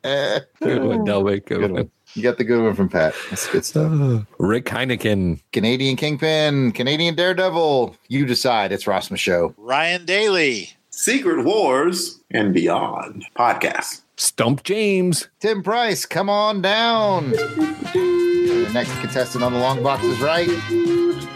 Good 0.04 0.84
one, 0.84 1.06
Delwick. 1.06 1.46
Good 1.46 1.60
Good 1.60 1.62
one. 1.62 1.74
one. 1.74 1.92
You 2.16 2.24
got 2.24 2.38
the 2.38 2.44
good 2.44 2.64
one 2.64 2.74
from 2.76 2.90
Pat. 2.90 3.14
That's 3.30 3.48
good 3.48 3.64
stuff. 3.64 3.92
Rick 4.40 4.66
Heineken. 4.66 5.40
Canadian 5.54 5.96
Kingpin, 5.96 6.72
Canadian 6.72 7.16
Daredevil. 7.16 7.96
You 8.08 8.26
decide. 8.26 8.72
It's 8.72 8.88
Ross 8.88 9.10
Show. 9.16 9.54
Ryan 9.58 10.06
Daly. 10.06 10.74
Secret 11.02 11.46
Wars 11.46 12.20
and 12.30 12.54
Beyond 12.54 13.26
podcast. 13.34 14.02
Stump 14.18 14.64
James. 14.64 15.30
Tim 15.40 15.64
Price, 15.64 16.06
come 16.06 16.30
on 16.30 16.62
down. 16.62 17.30
The 17.30 18.70
next 18.74 18.92
contestant 19.00 19.46
on 19.46 19.54
the 19.54 19.60
long 19.60 19.82
box 19.82 20.04
is 20.04 20.20
right. 20.20 20.50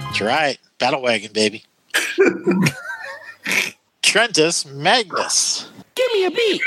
That's 0.01 0.19
right. 0.19 0.59
Battle 0.79 1.01
Wagon, 1.01 1.31
baby. 1.31 1.63
Trentus 4.03 4.69
Magnus. 4.69 5.69
Give 5.95 6.11
me 6.11 6.25
a 6.25 6.31
beat. 6.31 6.61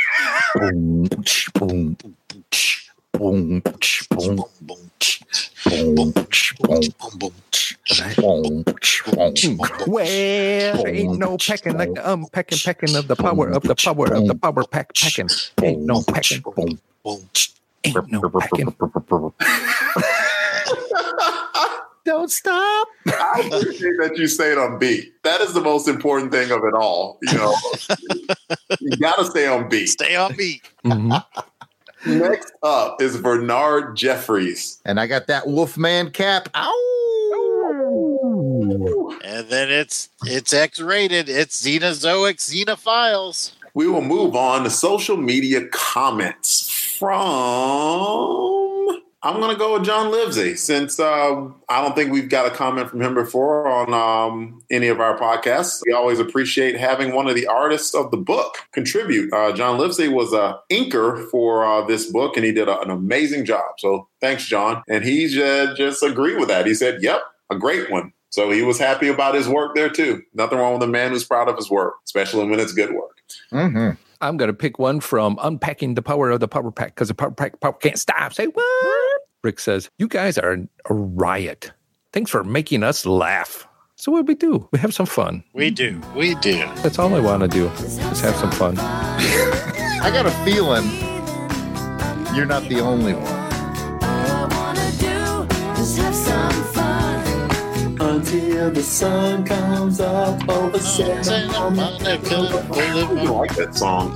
Boom, 3.18 3.62
tch, 3.80 4.09
boom, 4.10 4.36
tch, 4.36 4.51
boom, 4.60 4.90
tch, 5.01 5.22
boom, 5.64 5.94
Boom, 5.94 6.12
tch, 6.30 6.56
boom, 6.59 6.82
tch, 7.51 7.76
boom, 7.86 8.12
boom, 8.20 8.62
boom. 8.62 8.64
tch, 8.80 9.05
boom, 9.05 9.34
tch, 9.34 9.48
boom. 9.56 9.68
Well, 9.86 10.86
ain't 10.86 11.18
no 11.18 11.38
pecking 11.38 11.76
like 11.78 11.94
the 11.94 12.12
unpacking, 12.12 12.59
pecking 12.59 12.94
of 12.94 13.09
the 13.09 13.16
power 13.16 13.48
of 13.48 13.62
the 13.62 13.74
power 13.74 14.12
of 14.12 14.26
the 14.26 14.34
power 14.34 14.64
pack 14.64 14.94
packing. 14.94 15.28
Ain't 15.62 15.82
no 15.82 16.02
pecking. 16.02 16.43
Boom. 16.43 16.78
Boom. 17.02 17.28
Ain't 17.84 18.10
no 18.10 18.20
pecking. 18.30 18.74
Don't 22.05 22.30
stop. 22.30 22.88
I 23.09 23.43
appreciate 23.47 23.94
that 24.01 24.16
you 24.16 24.28
stayed 24.28 24.59
on 24.59 24.78
beat. 24.78 25.14
That 25.24 25.40
is 25.40 25.55
the 25.55 25.60
most 25.60 25.88
important 25.88 26.30
thing 26.30 26.52
of 26.52 26.62
it 26.64 26.74
all. 26.74 27.18
You 27.22 27.32
know, 27.34 27.55
you 28.80 28.97
got 28.98 29.16
to 29.16 29.24
stay 29.24 29.47
on 29.48 29.68
beat. 29.68 29.86
Stay 29.88 30.14
on 30.14 30.36
beat. 30.36 30.62
Mhm. 30.84 31.24
Next 32.06 32.52
up 32.62 33.02
is 33.02 33.16
Bernard 33.16 33.96
Jeffries. 33.96 34.80
And 34.84 35.00
I 35.00 35.06
got 35.06 35.26
that 35.26 35.46
Wolfman 35.46 36.10
cap. 36.10 36.48
Ow. 36.54 36.72
And 39.24 39.48
then 39.48 39.70
it's 39.70 40.08
it's 40.24 40.52
X 40.52 40.80
rated. 40.80 41.28
It's 41.28 41.60
Xenozoic 41.60 42.36
Xenophiles. 42.36 43.52
We 43.74 43.88
will 43.88 44.02
move 44.02 44.34
on 44.36 44.64
to 44.64 44.70
social 44.70 45.16
media 45.16 45.66
comments 45.68 46.70
from. 46.98 48.65
I'm 49.27 49.40
going 49.40 49.51
to 49.53 49.59
go 49.59 49.73
with 49.73 49.85
John 49.85 50.12
Livesay 50.12 50.57
since 50.57 51.01
uh, 51.01 51.48
I 51.69 51.82
don't 51.82 51.97
think 51.97 52.12
we've 52.12 52.28
got 52.28 52.47
a 52.47 52.51
comment 52.55 52.89
from 52.89 53.03
him 53.03 53.12
before 53.15 53.66
on 53.66 53.93
um, 53.93 54.62
any 54.70 54.86
of 54.86 55.01
our 55.01 55.19
podcasts. 55.19 55.81
We 55.85 55.93
always 55.93 56.20
appreciate 56.20 56.77
having 56.77 57.12
one 57.12 57.27
of 57.28 57.35
the 57.35 57.48
artists 57.48 57.93
of 57.93 58.12
the 58.12 58.19
book 58.19 58.55
contribute. 58.73 59.32
Uh, 59.32 59.51
John 59.51 59.81
Livesay 59.81 60.12
was 60.12 60.32
a 60.32 60.61
inker 60.70 61.28
for 61.28 61.65
uh, 61.66 61.85
this 61.86 62.11
book, 62.12 62.36
and 62.36 62.44
he 62.47 62.53
did 62.53 62.69
a- 62.69 62.81
an 62.81 62.90
amazing 62.90 63.44
job. 63.47 63.65
So 63.78 64.07
thanks, 64.20 64.47
John. 64.47 64.85
And 64.89 65.05
he 65.05 65.27
just 65.27 66.05
agreed 66.05 66.39
with 66.39 66.47
that. 66.48 66.65
He 66.66 66.74
said, 66.74 67.03
"Yep, 67.03 67.20
a 67.51 67.57
great 67.57 67.90
one." 67.90 68.12
So 68.31 68.53
he 68.53 68.62
was 68.62 68.78
happy 68.78 69.09
about 69.09 69.35
his 69.35 69.48
work 69.48 69.74
there 69.74 69.89
too. 69.90 70.23
Nothing 70.35 70.59
wrong 70.59 70.74
with 70.74 70.82
a 70.85 70.86
man 70.86 71.11
who's 71.11 71.24
proud 71.24 71.48
of 71.48 71.57
his 71.57 71.69
work, 71.69 71.94
especially 72.05 72.47
when 72.48 72.61
it's 72.61 72.73
good 72.73 72.93
work. 72.94 73.16
hmm 73.51 73.90
I'm 74.19 74.39
going 74.39 74.48
to 74.48 74.55
pick 74.55 74.78
one 74.78 75.01
from 75.01 75.39
Unpacking 75.43 75.93
the 75.94 76.01
Power 76.01 76.31
of 76.31 76.40
the 76.40 76.48
Power 76.48 76.70
Pack 76.70 76.94
because 76.94 77.09
the 77.09 77.15
Power 77.15 77.31
Pack 77.32 77.61
power 77.61 77.74
can't 77.74 77.98
stop. 77.98 78.32
Say 78.32 78.47
what? 78.47 78.65
Rick 79.47 79.60
says, 79.60 79.89
You 79.97 80.09
guys 80.09 80.39
are 80.39 80.59
a 80.90 80.94
riot. 80.94 81.70
Thanks 82.12 82.32
for 82.32 82.43
making 82.43 82.82
us 82.82 83.06
laugh. 83.06 83.68
So, 83.94 84.10
what 84.10 84.27
do 84.27 84.31
we 84.32 84.35
do? 84.35 84.68
We 84.73 84.81
have 84.81 84.93
some 84.93 85.06
fun. 85.06 85.44
We 85.55 85.70
do. 85.70 86.02
We 86.16 86.35
do. 86.35 86.59
That's 86.82 86.98
all 86.98 87.14
I 87.14 87.20
want 87.20 87.43
to 87.43 87.48
do. 87.48 87.68
Just 87.78 88.23
have 88.23 88.35
some 88.35 88.51
fun. 88.51 88.77
I 88.78 90.10
got 90.12 90.27
a 90.27 90.32
feeling 90.44 90.85
you're 92.35 92.44
not 92.44 92.68
the 92.68 92.81
only 92.81 93.14
one. 93.14 93.45
Until 98.36 98.70
the 98.70 98.82
sun 98.82 99.46
comes 99.46 99.98
up 99.98 100.46
over 100.46 100.78
Santa 100.78 101.48
I 101.54 101.68
like 103.30 103.56
that 103.56 103.74
song. 103.74 104.14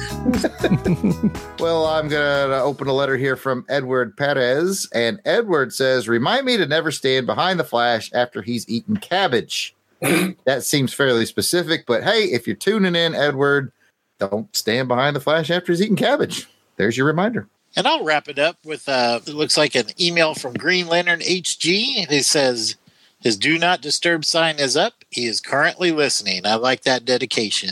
Well, 1.59 1.86
I'm 1.86 2.09
going 2.09 2.51
to 2.51 2.60
open 2.60 2.86
a 2.88 2.92
letter 2.92 3.16
here 3.16 3.36
from 3.36 3.64
Edward 3.70 4.18
Perez. 4.18 4.86
And 4.94 5.22
Edward 5.24 5.72
says, 5.72 6.06
Remind 6.06 6.44
me 6.44 6.59
to 6.59 6.66
never 6.66 6.90
stand 6.90 7.26
behind 7.26 7.59
the 7.59 7.64
flash 7.64 8.10
after 8.12 8.42
he's 8.42 8.68
eaten 8.68 8.98
cabbage. 8.98 9.74
that 10.44 10.64
seems 10.64 10.92
fairly 10.92 11.24
specific, 11.24 11.86
but 11.86 12.02
hey, 12.02 12.24
if 12.24 12.47
you're 12.47 12.56
tuning 12.56 12.97
in, 12.97 13.14
Edward, 13.14 13.72
don't 14.18 14.55
stand 14.55 14.88
behind 14.88 15.16
the 15.16 15.20
flash 15.20 15.51
after 15.51 15.72
he's 15.72 15.80
eating 15.80 15.97
cabbage. 15.97 16.47
There's 16.76 16.97
your 16.97 17.06
reminder. 17.06 17.48
And 17.74 17.86
I'll 17.86 18.05
wrap 18.05 18.28
it 18.28 18.38
up 18.38 18.59
with 18.66 18.86
uh, 18.86 19.20
it 19.26 19.32
looks 19.32 19.56
like 19.56 19.74
an 19.74 19.86
email 19.98 20.34
from 20.34 20.52
Green 20.55 20.88
Lantern 20.88 21.20
HG. 21.20 22.06
He 22.09 22.22
says 22.22 22.76
his 23.20 23.36
do 23.36 23.59
not 23.59 23.80
disturb 23.82 24.24
sign 24.24 24.59
is 24.59 24.76
up. 24.76 25.05
He 25.10 25.26
is 25.26 25.40
currently 25.40 25.92
listening. 25.92 26.47
I 26.47 26.55
like 26.56 26.82
that 26.82 27.05
dedication. 27.05 27.70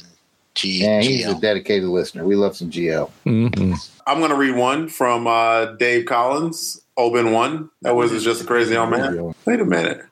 G- 0.54 0.82
Yeah, 0.84 1.00
he's 1.00 1.24
GL. 1.26 1.38
a 1.38 1.40
dedicated 1.40 1.88
listener. 1.88 2.24
We 2.24 2.34
love 2.36 2.56
some 2.56 2.70
GL. 2.70 3.10
Mm-hmm. 3.26 3.72
I'm 4.06 4.18
going 4.18 4.30
to 4.30 4.36
read 4.36 4.56
one 4.56 4.88
from 4.88 5.26
uh, 5.26 5.66
Dave 5.76 6.06
Collins, 6.06 6.80
Open 6.96 7.32
One. 7.32 7.70
That 7.82 7.94
was 7.94 8.22
just 8.24 8.42
a 8.42 8.44
crazy 8.44 8.76
old 8.76 8.90
man. 8.90 9.34
Wait 9.44 9.60
a 9.60 9.64
minute. 9.64 10.04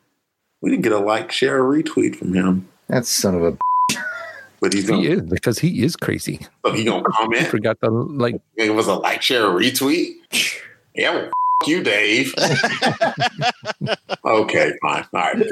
We 0.61 0.71
didn't 0.71 0.83
get 0.85 0.93
a 0.93 0.99
like, 0.99 1.33
share, 1.33 1.63
or 1.65 1.75
retweet 1.77 2.17
from 2.17 2.33
him. 2.35 2.69
That 2.89 3.07
son 3.07 3.35
of 3.35 3.43
a. 3.43 3.59
But 4.61 4.73
he's 4.73 4.85
He 4.85 4.89
going 4.89 5.05
is 5.05 5.21
because 5.23 5.59
he 5.59 5.83
is 5.85 5.97
crazy. 5.97 6.41
so 6.65 6.73
he 6.73 6.85
gonna 6.85 7.07
I 7.07 7.11
comment. 7.13 7.47
forgot 7.49 7.79
the 7.81 7.91
like. 7.91 8.41
It 8.57 8.71
was 8.75 8.87
a 8.87 8.95
like, 8.95 9.21
share, 9.21 9.47
or 9.51 9.61
retweet. 9.61 10.15
Yeah, 10.95 11.15
well, 11.15 11.25
f- 11.27 11.33
you, 11.65 11.83
Dave. 11.83 12.35
okay, 14.25 14.73
fine. 14.83 15.07
All 15.13 15.33
right. 15.33 15.47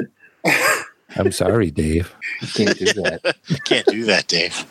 I'm 1.17 1.31
sorry, 1.31 1.71
Dave. 1.71 2.13
You 2.41 2.47
can't 2.47 2.77
do 2.77 2.85
that. 2.85 3.35
Can't 3.65 3.87
do 3.87 4.05
that, 4.05 4.27
Dave. 4.27 4.65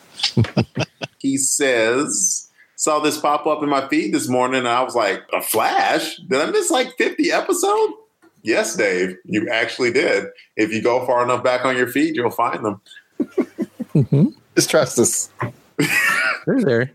He 1.19 1.39
says, 1.39 2.51
saw 2.77 3.01
this 3.01 3.19
pop 3.19 3.47
up 3.47 3.63
in 3.63 3.69
my 3.69 3.89
feed 3.89 4.13
this 4.13 4.29
morning, 4.29 4.59
and 4.59 4.69
I 4.69 4.83
was 4.83 4.95
like, 4.95 5.23
a 5.33 5.41
flash? 5.41 6.17
Did 6.29 6.41
I 6.41 6.51
miss 6.51 6.71
like 6.71 6.97
50 6.99 7.33
episodes? 7.33 7.95
Yes, 8.43 8.77
Dave, 8.77 9.17
you 9.25 9.49
actually 9.51 9.91
did. 9.91 10.27
If 10.57 10.71
you 10.71 10.83
go 10.83 11.07
far 11.07 11.25
enough 11.25 11.43
back 11.43 11.65
on 11.65 11.77
your 11.77 11.87
feed, 11.87 12.15
you'll 12.15 12.31
find 12.31 12.63
them. 12.65 12.81
Mm-hmm. 13.95 14.27
Just 14.55 14.71
trust 14.71 14.99
us. 14.99 15.31
They're 16.47 16.61
there. 16.61 16.91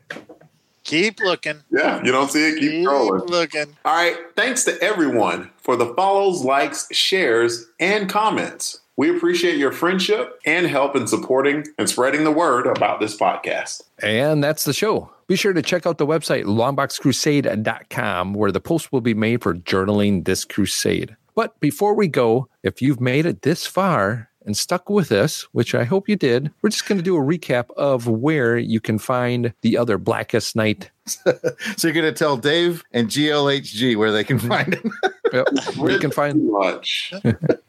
Keep 0.90 1.20
looking. 1.20 1.62
Yeah, 1.72 2.04
you 2.04 2.12
don't 2.12 2.30
see 2.32 2.48
it, 2.50 2.60
keep 2.60 2.72
Keep 2.72 2.88
scrolling. 2.88 3.30
looking. 3.30 3.78
All 3.86 3.96
right. 3.96 4.18
Thanks 4.36 4.64
to 4.66 4.82
everyone 4.82 5.52
for 5.58 5.76
the 5.76 5.94
follows, 5.94 6.42
likes, 6.44 6.88
shares, 6.92 7.68
and 7.80 8.10
comments. 8.10 8.80
We 8.98 9.16
appreciate 9.16 9.58
your 9.58 9.72
friendship 9.72 10.40
and 10.46 10.68
help 10.68 10.96
in 10.96 11.08
supporting 11.08 11.66
and 11.78 11.88
spreading 11.90 12.24
the 12.26 12.32
word 12.32 12.68
about 12.68 13.00
this 13.00 13.16
podcast. 13.16 13.84
And 14.04 14.44
that's 14.44 14.66
the 14.66 14.74
show. 14.74 15.10
Be 15.28 15.36
sure 15.38 15.54
to 15.54 15.62
check 15.62 15.86
out 15.86 16.00
the 16.00 16.08
website, 16.08 16.44
longboxcrusade.com, 16.46 18.34
where 18.34 18.52
the 18.52 18.60
post 18.60 18.92
will 18.92 19.02
be 19.02 19.14
made 19.14 19.42
for 19.42 19.54
journaling 19.54 20.26
this 20.26 20.44
crusade. 20.44 21.16
But 21.36 21.58
before 21.60 21.94
we 21.94 22.08
go, 22.08 22.50
if 22.64 22.82
you've 22.82 23.00
made 23.00 23.26
it 23.26 23.44
this 23.44 23.66
far 23.66 24.29
and 24.50 24.58
stuck 24.58 24.90
with 24.90 25.12
us, 25.12 25.44
which 25.52 25.76
I 25.76 25.84
hope 25.84 26.10
you 26.10 26.16
did, 26.16 26.52
we're 26.64 26.72
just 26.72 26.88
going 26.88 26.98
to 26.98 27.04
do 27.04 27.16
a 27.16 27.20
recap 27.20 27.70
of 27.78 28.08
where 28.08 28.58
you 28.58 28.80
can 28.80 28.98
find 28.98 29.54
the 29.62 29.78
other 29.78 30.00
Blackest 30.00 30.56
Night. 30.56 30.92
So 31.78 31.88
you're 31.88 31.94
going 31.94 32.06
to 32.06 32.12
tell 32.12 32.38
Dave 32.38 32.84
and 32.92 33.08
GLHG 33.08 33.96
where 33.96 34.12
they 34.12 34.24
can 34.24 34.38
find 34.40 34.74
him. 34.76 34.92
Yep, 35.32 35.48
where 35.78 35.92
you 35.92 36.00
can 36.00 36.10
find 36.10 36.50
much. 36.52 37.14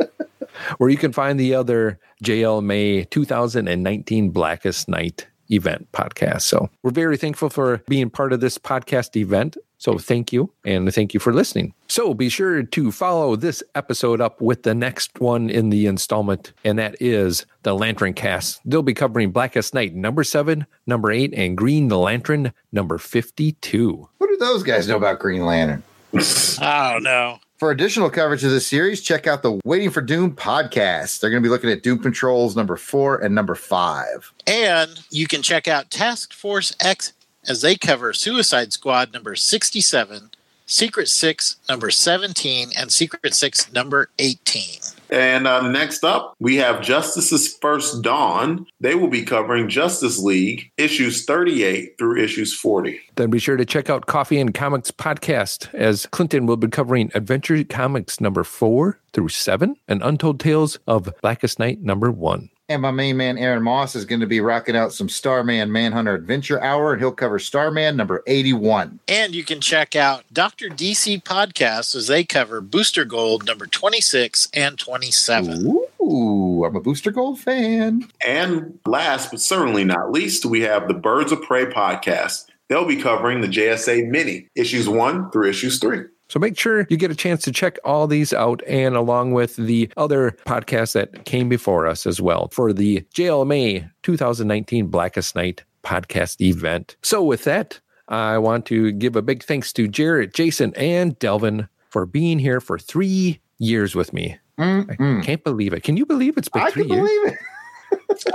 where 0.79 0.89
you 0.89 0.97
can 0.97 1.13
find 1.13 1.39
the 1.39 1.55
other 1.55 1.99
JLMay 2.25 3.11
2019 3.11 4.31
Blackest 4.31 4.89
Night 4.89 5.27
event 5.51 5.93
podcast. 5.93 6.43
So 6.43 6.71
we're 6.83 6.91
very 6.91 7.19
thankful 7.19 7.51
for 7.51 7.83
being 7.87 8.09
part 8.09 8.33
of 8.33 8.41
this 8.41 8.57
podcast 8.57 9.15
event. 9.17 9.59
So 9.81 9.97
thank 9.97 10.31
you 10.31 10.53
and 10.63 10.93
thank 10.95 11.15
you 11.15 11.21
for 11.21 11.33
listening. 11.33 11.73
So 11.89 12.13
be 12.13 12.29
sure 12.29 12.63
to 12.63 12.93
follow 12.93 13.35
this 13.35 13.63
episode 13.75 14.21
up 14.21 14.39
with 14.39 14.63
the 14.63 14.75
next 14.75 15.19
one 15.21 15.49
in 15.49 15.71
the 15.71 15.87
installment, 15.87 16.53
and 16.63 16.79
that 16.79 16.97
is 17.01 17.47
the 17.63 17.75
LanternCast. 17.75 18.61
They'll 18.67 18.83
be 18.83 18.93
covering 18.93 19.31
Blackest 19.31 19.73
Night 19.73 19.95
number 19.95 20.23
seven, 20.23 20.67
number 20.87 21.11
eight, 21.11 21.33
and 21.33 21.57
Green 21.57 21.89
Lantern 21.89 22.53
number 22.71 22.99
52. 22.99 24.09
What 24.19 24.27
do 24.29 24.37
those 24.37 24.63
guys 24.63 24.87
know 24.87 24.99
about 24.99 25.19
Green 25.19 25.47
Lantern? 25.47 25.83
I 26.61 26.93
don't 26.93 27.03
know. 27.03 27.39
For 27.57 27.71
additional 27.71 28.11
coverage 28.11 28.45
of 28.45 28.51
this 28.51 28.67
series, 28.67 29.01
check 29.01 29.27
out 29.27 29.43
the 29.43 29.61
Waiting 29.65 29.91
for 29.91 30.03
Doom 30.03 30.37
podcast. 30.37 31.21
They're 31.21 31.31
going 31.31 31.43
to 31.43 31.47
be 31.47 31.51
looking 31.51 31.71
at 31.71 31.83
Doom 31.83 32.01
Patrols 32.01 32.55
number 32.55 32.77
four 32.77 33.17
and 33.19 33.35
number 33.35 33.55
five. 33.55 34.33
And 34.47 34.91
you 35.11 35.27
can 35.27 35.41
check 35.43 35.69
out 35.69 35.91
Task 35.91 36.33
Force 36.35 36.75
X 36.81 37.13
as 37.51 37.63
they 37.63 37.75
cover 37.75 38.13
Suicide 38.13 38.73
Squad 38.73 39.13
number 39.13 39.35
67, 39.35 40.31
Secret 40.67 41.09
Six 41.09 41.57
number 41.69 41.91
17, 41.91 42.71
and 42.79 42.93
Secret 42.93 43.35
Six 43.35 43.73
number 43.73 44.09
18. 44.21 44.79
And 45.11 45.49
uh, 45.49 45.69
next 45.69 46.05
up, 46.05 46.37
we 46.39 46.55
have 46.57 46.81
Justice's 46.81 47.57
First 47.61 48.03
Dawn. 48.03 48.67
They 48.79 48.95
will 48.95 49.09
be 49.09 49.25
covering 49.25 49.69
Justice 49.69 50.21
League 50.21 50.71
issues 50.77 51.25
38 51.25 51.99
through 51.99 52.23
issues 52.23 52.55
40. 52.55 53.01
Then 53.17 53.31
be 53.31 53.41
sure 53.41 53.57
to 53.57 53.65
check 53.65 53.91
out 53.91 54.07
Coffee 54.07 54.39
and 54.39 54.55
Comics 54.55 54.93
podcast 54.93 55.75
as 55.75 56.07
Clinton 56.07 56.47
will 56.47 56.57
be 56.57 56.69
covering 56.69 57.11
Adventure 57.17 57.65
Comics 57.65 58.21
number 58.21 58.45
four 58.45 59.01
through 59.13 59.31
seven 59.31 59.75
and 59.89 60.05
Untold 60.05 60.39
Tales 60.39 60.79
of 60.87 61.13
Blackest 61.21 61.59
Night 61.59 61.83
number 61.83 62.13
one. 62.13 62.49
And 62.71 62.83
my 62.83 62.93
main 62.93 63.17
man, 63.17 63.37
Aaron 63.37 63.65
Moss, 63.65 63.97
is 63.97 64.05
going 64.05 64.21
to 64.21 64.29
be 64.29 64.41
rocking 64.41 64.77
out 64.77 64.93
some 64.93 65.09
Starman 65.09 65.73
Manhunter 65.73 66.15
Adventure 66.15 66.63
Hour, 66.63 66.93
and 66.93 67.03
he'll 67.03 67.11
cover 67.11 67.41
Starman 67.41 67.97
number 67.97 68.23
81. 68.29 69.01
And 69.09 69.35
you 69.35 69.43
can 69.43 69.61
check 69.61 69.97
out 69.97 70.23
Dr. 70.33 70.69
DC 70.69 71.25
podcast 71.25 71.97
as 71.97 72.07
they 72.07 72.23
cover 72.23 72.61
Booster 72.61 73.05
Gold 73.05 73.45
number 73.45 73.67
26 73.67 74.51
and 74.55 74.79
27. 74.79 75.67
Ooh, 76.01 76.65
I'm 76.65 76.77
a 76.77 76.81
Booster 76.81 77.11
Gold 77.11 77.41
fan. 77.41 78.09
And 78.25 78.79
last 78.87 79.33
but 79.33 79.41
certainly 79.41 79.83
not 79.83 80.13
least, 80.13 80.47
we 80.47 80.61
have 80.61 80.87
the 80.87 80.95
Birds 80.95 81.33
of 81.33 81.43
Prey 81.43 81.67
podcast. 81.67 82.47
They'll 82.69 82.87
be 82.87 83.03
covering 83.03 83.41
the 83.41 83.49
JSA 83.49 84.09
Mini, 84.09 84.47
issues 84.55 84.89
one 84.89 85.33
through 85.33 85.49
issues 85.51 85.81
three. 85.81 86.05
So 86.31 86.39
make 86.39 86.57
sure 86.57 86.87
you 86.89 86.97
get 86.97 87.11
a 87.11 87.17
chance 87.17 87.43
to 87.43 87.53
check 87.53 87.77
all 87.85 88.07
these 88.07 88.33
out 88.33 88.63
and 88.69 88.95
along 88.95 89.33
with 89.33 89.57
the 89.57 89.91
other 89.97 90.37
podcasts 90.47 90.93
that 90.93 91.25
came 91.25 91.49
before 91.49 91.89
us 91.89 92.07
as 92.07 92.21
well 92.21 92.49
for 92.53 92.73
the 92.73 93.01
JLMay 93.15 93.91
2019 94.05 94.87
Blackest 94.87 95.35
Night 95.35 95.65
podcast 95.83 96.41
event. 96.41 96.95
So 97.03 97.21
with 97.25 97.43
that, 97.45 97.81
I 98.07 98.39
want 98.39 98.65
to 98.67 98.93
give 98.93 99.17
a 99.17 99.23
big 99.23 99.43
thanks 99.43 99.73
to 99.73 99.89
Jared, 99.89 100.33
Jason, 100.33 100.73
and 100.77 101.19
Delvin 101.19 101.69
for 101.89 102.07
being 102.07 102.39
here 102.39 102.61
for 102.61 102.79
three 102.79 103.41
years 103.59 103.97
with 103.97 104.13
me. 104.13 104.39
Mm-hmm. 104.57 105.21
I 105.21 105.25
can't 105.25 105.43
believe 105.43 105.73
it. 105.73 105.83
Can 105.83 105.97
you 105.97 106.07
believe 106.07 106.37
it's 106.37 106.49
been 106.49 106.63
I 106.63 106.71
three 106.71 106.87
can 106.87 106.93
years? 106.93 107.09
believe 107.09 107.33
it. 107.33 107.39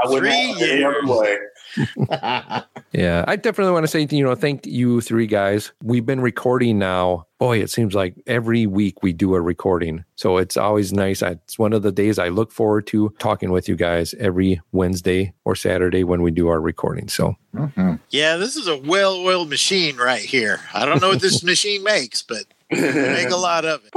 I 0.03 0.07
wouldn't 0.09 0.31
Three 0.33 0.47
have 0.47 0.61
it 0.61 0.69
any 0.69 0.83
other 0.83 1.05
way. 1.05 1.37
Yeah, 2.91 3.25
I 3.27 3.35
definitely 3.35 3.73
want 3.73 3.83
to 3.83 3.89
say, 3.89 4.07
you 4.09 4.23
know, 4.23 4.35
thank 4.35 4.65
you 4.65 5.01
three 5.01 5.27
guys. 5.27 5.73
We've 5.83 6.05
been 6.05 6.21
recording 6.21 6.79
now. 6.79 7.27
Boy, 7.39 7.59
it 7.59 7.69
seems 7.69 7.93
like 7.93 8.15
every 8.25 8.65
week 8.67 9.03
we 9.03 9.11
do 9.11 9.35
a 9.35 9.41
recording. 9.41 10.05
So 10.15 10.37
it's 10.37 10.55
always 10.55 10.93
nice. 10.93 11.21
I, 11.21 11.31
it's 11.31 11.59
one 11.59 11.73
of 11.73 11.81
the 11.81 11.91
days 11.91 12.17
I 12.17 12.29
look 12.29 12.53
forward 12.53 12.87
to 12.87 13.13
talking 13.19 13.51
with 13.51 13.67
you 13.67 13.75
guys 13.75 14.13
every 14.17 14.61
Wednesday 14.71 15.33
or 15.43 15.55
Saturday 15.55 16.05
when 16.05 16.21
we 16.21 16.31
do 16.31 16.47
our 16.47 16.61
recording. 16.61 17.09
So 17.09 17.35
Mhm. 17.53 17.99
Yeah, 18.11 18.37
this 18.37 18.55
is 18.55 18.67
a 18.67 18.77
well 18.77 19.15
oiled 19.17 19.49
machine 19.49 19.97
right 19.97 20.21
here. 20.21 20.61
I 20.73 20.85
don't 20.85 21.01
know 21.01 21.09
what 21.09 21.21
this 21.21 21.43
machine 21.53 21.83
makes, 21.83 22.21
but 22.21 22.45
we 22.64 22.64
make 22.81 23.29
a 23.29 23.35
lot 23.35 23.65
of 23.65 23.81
it. 23.83 23.91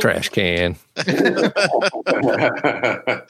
trash 0.00 0.28
can. 0.28 0.76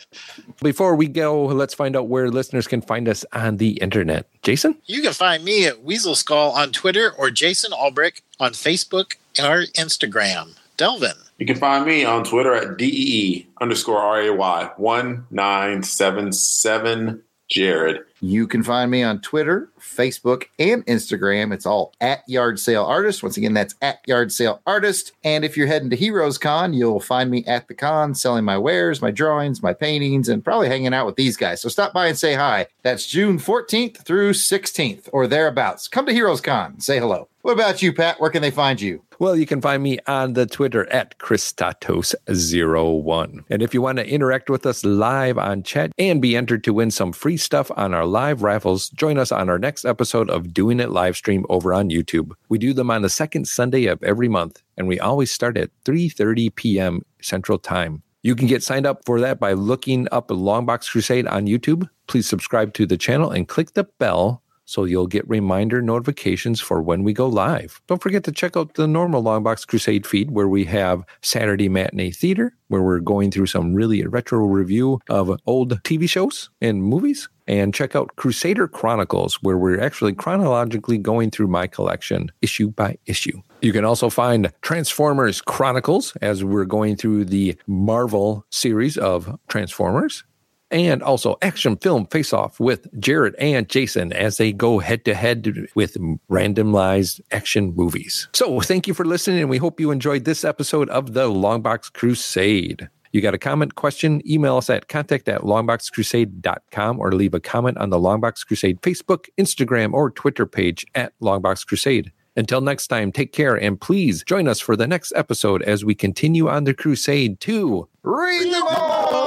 Before 0.62 0.96
we 0.96 1.08
go, 1.08 1.44
let's 1.46 1.74
find 1.74 1.96
out 1.96 2.08
where 2.08 2.30
listeners 2.30 2.66
can 2.66 2.80
find 2.82 3.08
us 3.08 3.24
on 3.32 3.58
the 3.58 3.72
internet. 3.80 4.26
Jason? 4.42 4.76
You 4.86 5.02
can 5.02 5.12
find 5.12 5.44
me 5.44 5.66
at 5.66 5.82
Weasel 5.82 6.14
Skull 6.14 6.52
on 6.52 6.70
Twitter 6.72 7.12
or 7.18 7.30
Jason 7.30 7.72
Albrecht 7.72 8.22
on 8.40 8.52
Facebook 8.52 9.16
or 9.38 9.64
Instagram. 9.74 10.56
Delvin. 10.76 11.12
You 11.38 11.46
can 11.46 11.56
find 11.56 11.84
me 11.84 12.04
on 12.04 12.22
Twitter 12.24 12.54
at 12.54 12.78
DEE 12.78 13.46
underscore 13.60 14.14
RAY 14.14 14.30
1977 14.30 17.22
Jared. 17.48 18.00
You 18.24 18.46
can 18.46 18.62
find 18.62 18.88
me 18.88 19.02
on 19.02 19.20
Twitter, 19.20 19.68
Facebook, 19.80 20.44
and 20.56 20.86
Instagram. 20.86 21.52
It's 21.52 21.66
all 21.66 21.92
at 22.00 22.22
Yard 22.28 22.60
Sale 22.60 22.84
Artist. 22.84 23.20
Once 23.20 23.36
again, 23.36 23.52
that's 23.52 23.74
at 23.82 23.98
Yard 24.06 24.30
Sale 24.30 24.62
Artist. 24.64 25.10
And 25.24 25.44
if 25.44 25.56
you're 25.56 25.66
heading 25.66 25.90
to 25.90 25.96
Heroes 25.96 26.38
Con, 26.38 26.72
you'll 26.72 27.00
find 27.00 27.32
me 27.32 27.44
at 27.46 27.66
the 27.66 27.74
con 27.74 28.14
selling 28.14 28.44
my 28.44 28.56
wares, 28.56 29.02
my 29.02 29.10
drawings, 29.10 29.60
my 29.60 29.72
paintings, 29.72 30.28
and 30.28 30.44
probably 30.44 30.68
hanging 30.68 30.94
out 30.94 31.04
with 31.04 31.16
these 31.16 31.36
guys. 31.36 31.60
So 31.60 31.68
stop 31.68 31.92
by 31.92 32.06
and 32.06 32.16
say 32.16 32.34
hi. 32.34 32.68
That's 32.82 33.08
June 33.08 33.40
14th 33.40 34.04
through 34.04 34.34
16th 34.34 35.08
or 35.12 35.26
thereabouts. 35.26 35.88
Come 35.88 36.06
to 36.06 36.12
Heroes 36.12 36.40
Con, 36.40 36.78
say 36.78 37.00
hello. 37.00 37.26
What 37.42 37.52
about 37.54 37.82
you, 37.82 37.92
Pat? 37.92 38.20
Where 38.20 38.30
can 38.30 38.40
they 38.40 38.52
find 38.52 38.80
you? 38.80 39.02
Well, 39.18 39.36
you 39.36 39.46
can 39.46 39.60
find 39.60 39.82
me 39.82 39.98
on 40.06 40.34
the 40.34 40.46
Twitter 40.46 40.88
at 40.90 41.18
Christatos01. 41.18 43.44
And 43.50 43.62
if 43.62 43.74
you 43.74 43.82
want 43.82 43.98
to 43.98 44.08
interact 44.08 44.48
with 44.48 44.64
us 44.64 44.84
live 44.84 45.38
on 45.38 45.64
chat 45.64 45.90
and 45.98 46.22
be 46.22 46.36
entered 46.36 46.62
to 46.64 46.72
win 46.72 46.92
some 46.92 47.12
free 47.12 47.36
stuff 47.36 47.72
on 47.76 47.94
our 47.94 48.06
live 48.12 48.42
raffles, 48.42 48.90
join 48.90 49.16
us 49.16 49.32
on 49.32 49.48
our 49.48 49.58
next 49.58 49.86
episode 49.86 50.28
of 50.28 50.52
Doing 50.52 50.80
It 50.80 50.90
live 50.90 51.16
stream 51.16 51.46
over 51.48 51.72
on 51.72 51.88
YouTube. 51.88 52.32
We 52.50 52.58
do 52.58 52.74
them 52.74 52.90
on 52.90 53.00
the 53.00 53.08
second 53.08 53.48
Sunday 53.48 53.86
of 53.86 54.02
every 54.02 54.28
month, 54.28 54.62
and 54.76 54.86
we 54.86 55.00
always 55.00 55.32
start 55.32 55.56
at 55.56 55.70
3:30 55.86 56.54
p.m. 56.54 57.00
Central 57.22 57.58
Time. 57.58 58.02
You 58.22 58.36
can 58.36 58.46
get 58.46 58.62
signed 58.62 58.84
up 58.84 59.06
for 59.06 59.18
that 59.20 59.40
by 59.40 59.54
looking 59.54 60.08
up 60.12 60.28
Longbox 60.28 60.90
Crusade 60.90 61.26
on 61.26 61.46
YouTube. 61.46 61.88
Please 62.06 62.28
subscribe 62.28 62.74
to 62.74 62.84
the 62.84 62.98
channel 62.98 63.30
and 63.30 63.48
click 63.48 63.72
the 63.72 63.84
bell 63.98 64.41
so 64.72 64.84
you'll 64.84 65.06
get 65.06 65.28
reminder 65.28 65.82
notifications 65.82 66.58
for 66.58 66.80
when 66.80 67.04
we 67.04 67.12
go 67.12 67.26
live. 67.26 67.82
Don't 67.88 68.02
forget 68.02 68.24
to 68.24 68.32
check 68.32 68.56
out 68.56 68.74
the 68.74 68.86
normal 68.86 69.22
Longbox 69.22 69.66
Crusade 69.66 70.06
feed 70.06 70.30
where 70.30 70.48
we 70.48 70.64
have 70.64 71.04
Saturday 71.20 71.68
Matinee 71.68 72.10
Theater, 72.10 72.54
where 72.68 72.80
we're 72.80 72.98
going 73.00 73.30
through 73.30 73.46
some 73.46 73.74
really 73.74 74.06
retro 74.06 74.38
review 74.46 74.98
of 75.10 75.38
old 75.46 75.82
TV 75.82 76.08
shows 76.08 76.48
and 76.62 76.82
movies. 76.82 77.28
And 77.48 77.74
check 77.74 77.94
out 77.96 78.14
Crusader 78.16 78.68
Chronicles, 78.68 79.42
where 79.42 79.58
we're 79.58 79.80
actually 79.80 80.14
chronologically 80.14 80.96
going 80.96 81.30
through 81.30 81.48
my 81.48 81.66
collection 81.66 82.30
issue 82.40 82.70
by 82.70 82.96
issue. 83.04 83.42
You 83.60 83.72
can 83.72 83.84
also 83.84 84.08
find 84.08 84.52
Transformers 84.62 85.42
Chronicles 85.42 86.16
as 86.22 86.44
we're 86.44 86.64
going 86.64 86.96
through 86.96 87.26
the 87.26 87.56
Marvel 87.66 88.46
series 88.50 88.96
of 88.96 89.38
Transformers 89.48 90.24
and 90.72 91.02
also 91.02 91.36
action 91.42 91.76
film 91.76 92.06
face 92.06 92.32
off 92.32 92.58
with 92.58 92.88
Jared 92.98 93.34
and 93.36 93.68
Jason 93.68 94.12
as 94.12 94.38
they 94.38 94.52
go 94.52 94.78
head 94.78 95.04
to 95.04 95.14
head 95.14 95.68
with 95.74 95.96
randomized 96.30 97.20
action 97.30 97.74
movies. 97.76 98.28
So 98.32 98.60
thank 98.60 98.88
you 98.88 98.94
for 98.94 99.04
listening, 99.04 99.40
and 99.40 99.50
we 99.50 99.58
hope 99.58 99.78
you 99.78 99.90
enjoyed 99.90 100.24
this 100.24 100.44
episode 100.44 100.88
of 100.88 101.12
the 101.12 101.28
Longbox 101.28 101.92
Crusade. 101.92 102.88
You 103.12 103.20
got 103.20 103.34
a 103.34 103.38
comment, 103.38 103.74
question, 103.74 104.22
email 104.26 104.56
us 104.56 104.70
at 104.70 104.88
contact 104.88 105.28
at 105.28 105.42
longboxcrusade.com 105.42 106.98
or 106.98 107.12
leave 107.12 107.34
a 107.34 107.40
comment 107.40 107.76
on 107.76 107.90
the 107.90 107.98
Longbox 107.98 108.46
Crusade 108.46 108.80
Facebook, 108.80 109.26
Instagram, 109.38 109.92
or 109.92 110.10
Twitter 110.10 110.46
page 110.46 110.86
at 110.94 111.12
Longbox 111.20 111.66
Crusade. 111.66 112.10
Until 112.36 112.62
next 112.62 112.86
time, 112.86 113.12
take 113.12 113.32
care 113.32 113.54
and 113.54 113.78
please 113.78 114.24
join 114.24 114.48
us 114.48 114.60
for 114.60 114.76
the 114.76 114.86
next 114.86 115.12
episode 115.14 115.62
as 115.62 115.84
we 115.84 115.94
continue 115.94 116.48
on 116.48 116.64
the 116.64 116.72
crusade 116.72 117.38
to 117.40 117.86
Read 118.02 118.52
them 118.52 118.64
all! 118.68 119.21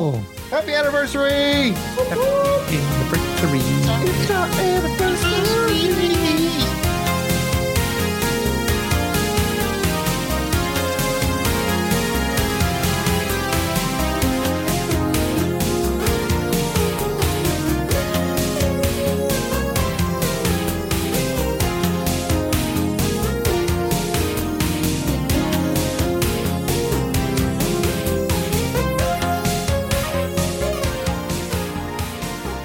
Happy 0.00 0.72
anniversary! 0.72 1.74
Our 1.98 2.06
anniversary! 4.16 4.69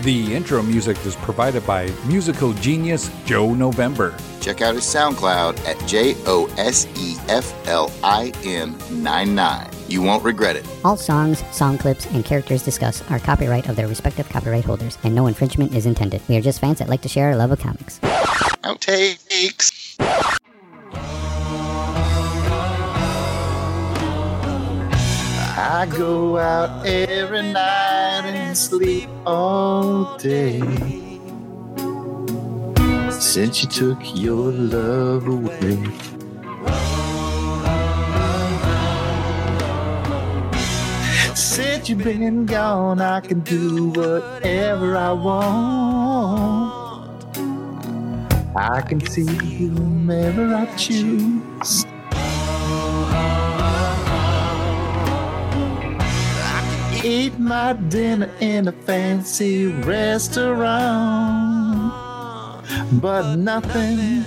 The 0.05 0.35
intro 0.35 0.61
music 0.61 1.03
is 1.03 1.15
provided 1.15 1.65
by 1.65 1.89
musical 2.05 2.53
genius 2.53 3.09
Joe 3.25 3.55
November. 3.55 4.15
Check 4.39 4.61
out 4.61 4.75
his 4.75 4.83
SoundCloud 4.83 5.57
at 5.65 5.79
J 5.87 6.13
O 6.27 6.45
S 6.59 6.85
E 6.95 7.17
F 7.27 7.51
L 7.67 7.91
I 8.03 8.31
N 8.43 8.77
99. 8.91 9.67
You 9.87 10.03
won't 10.03 10.23
regret 10.23 10.57
it. 10.57 10.67
All 10.83 10.95
songs, 10.95 11.43
song 11.51 11.79
clips, 11.79 12.05
and 12.05 12.23
characters 12.23 12.61
discussed 12.61 13.09
are 13.09 13.17
copyright 13.17 13.67
of 13.67 13.75
their 13.75 13.87
respective 13.87 14.29
copyright 14.29 14.63
holders, 14.63 14.99
and 15.03 15.15
no 15.15 15.25
infringement 15.25 15.73
is 15.73 15.87
intended. 15.87 16.21
We 16.29 16.37
are 16.37 16.41
just 16.41 16.59
fans 16.61 16.77
that 16.77 16.87
like 16.87 17.01
to 17.01 17.09
share 17.09 17.29
our 17.29 17.35
love 17.35 17.49
of 17.49 17.59
comics. 17.59 17.97
Outtakes. 18.63 19.97
I 25.57 25.85
go 25.85 26.37
out 26.37 26.85
every 26.85 27.41
night 27.41 28.23
and 28.25 28.57
sleep 28.57 29.07
all 29.25 30.17
day. 30.17 30.59
Since 33.09 33.63
you 33.63 33.69
took 33.69 33.97
your 34.15 34.51
love 34.51 35.25
away. 35.25 35.77
Since 41.33 41.87
you've 41.87 42.03
been 42.03 42.45
gone, 42.45 42.99
I 42.99 43.21
can 43.21 43.39
do 43.39 43.91
whatever 43.91 44.97
I 44.97 45.13
want. 45.13 46.35
I 48.57 48.81
can 48.81 48.99
see 49.05 49.25
whomever 49.69 50.53
I 50.53 50.65
choose. 50.75 51.85
Eat 57.05 57.37
my 57.37 57.73
dinner 57.73 58.31
in 58.39 58.67
a 58.67 58.71
fancy 58.71 59.67
restaurant. 59.67 60.55
But 62.93 63.35
nothing, 63.35 64.25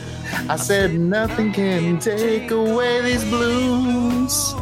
I 0.48 0.54
said 0.54 0.94
nothing 0.94 1.52
can 1.52 1.98
take 1.98 2.52
away 2.52 3.00
these 3.00 3.24
blues. 3.24 4.54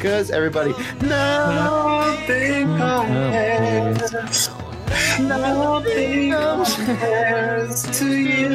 Cause 0.00 0.30
everybody, 0.30 0.72
nothing 1.02 2.68
compares. 2.78 4.48
Nothing 5.20 6.32
compares 6.32 7.82
to 7.98 8.06
you. 8.16 8.48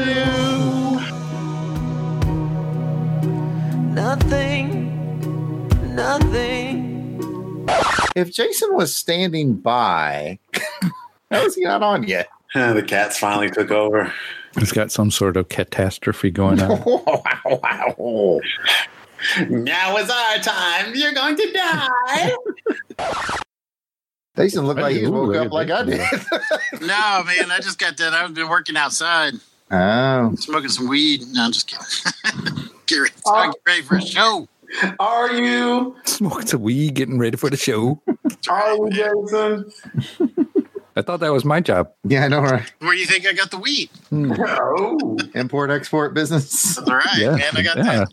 Nothing, 3.93 4.89
nothing. 5.93 6.92
If 8.15 8.31
Jason 8.31 8.73
was 8.75 8.95
standing 8.95 9.55
by, 9.55 10.39
how 11.31 11.45
is 11.45 11.55
he 11.55 11.63
not 11.63 11.83
on 11.83 12.03
yet? 12.07 12.27
Uh, 12.55 12.73
the 12.73 12.83
cats 12.83 13.17
finally 13.17 13.49
took 13.49 13.71
over. 13.71 14.13
He's 14.59 14.71
got 14.71 14.91
some 14.91 15.09
sort 15.09 15.35
of 15.35 15.49
catastrophe 15.49 16.29
going 16.29 16.61
on. 16.61 16.79
wow. 16.85 18.39
Now 19.49 19.97
is 19.97 20.09
our 20.09 20.37
time. 20.37 20.93
You're 20.93 21.13
going 21.13 21.35
to 21.35 21.51
die. 21.51 22.31
Jason 24.35 24.65
looked 24.65 24.81
like 24.81 24.95
he 24.95 25.07
woke 25.07 25.35
up 25.35 25.51
like 25.51 25.69
I 25.71 25.83
did. 25.83 26.01
No, 26.81 27.23
man, 27.23 27.51
I 27.51 27.59
just 27.61 27.79
got 27.79 27.97
done. 27.97 28.13
I've 28.13 28.33
been 28.33 28.49
working 28.49 28.75
outside, 28.77 29.33
Oh. 29.71 30.33
smoking 30.35 30.69
some 30.69 30.87
weed. 30.87 31.21
No, 31.31 31.45
I'm 31.45 31.51
just 31.51 31.67
kidding. 31.67 32.69
get, 32.85 32.97
ready, 32.97 33.13
oh. 33.25 33.45
get 33.51 33.55
ready 33.65 33.81
for 33.83 33.95
a 33.95 34.01
show. 34.01 34.47
Are 34.99 35.31
you? 35.33 35.95
Smoking 36.05 36.47
some 36.47 36.61
weed, 36.61 36.93
getting 36.95 37.19
ready 37.19 37.37
for 37.37 37.49
the 37.49 37.57
show. 37.57 38.01
Are 38.49 38.75
you, 38.75 38.89
Jason? 38.91 39.71
I 40.95 41.01
thought 41.01 41.21
that 41.21 41.31
was 41.33 41.43
my 41.43 41.59
job. 41.59 41.91
Yeah, 42.03 42.25
I 42.25 42.27
know, 42.27 42.41
right? 42.41 42.71
Where 42.79 42.93
do 42.93 42.99
you 42.99 43.05
think 43.07 43.25
I 43.25 43.33
got 43.33 43.49
the 43.51 43.57
weed? 43.57 43.89
No. 44.11 45.17
Import 45.33 45.71
export 45.71 46.13
business. 46.13 46.75
That's 46.75 46.87
all 46.87 46.95
right, 46.95 47.17
Yeah, 47.17 47.35
man. 47.35 47.57
I 47.57 47.61
got 47.63 47.77
yeah. 47.77 47.83
that. 47.83 48.07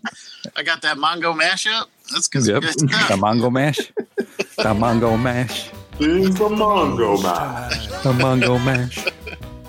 I 0.57 0.63
got 0.63 0.81
that 0.83 0.97
Mongo 0.97 1.39
mashup. 1.39 1.87
That's 2.13 2.27
because 2.29 2.49
Yep. 2.49 2.63
good 2.63 2.73
stuff. 2.73 3.09
The 3.09 3.15
Mongo 3.17 3.53
mash. 3.53 3.79
The 4.17 4.75
Mongo 4.75 5.21
mash. 5.21 5.71
It's 5.99 6.37
a 6.37 6.45
Mongo 6.45 7.23
mash. 7.23 7.87
The 8.03 8.13
Mongo 8.13 8.65
mash. 8.65 9.07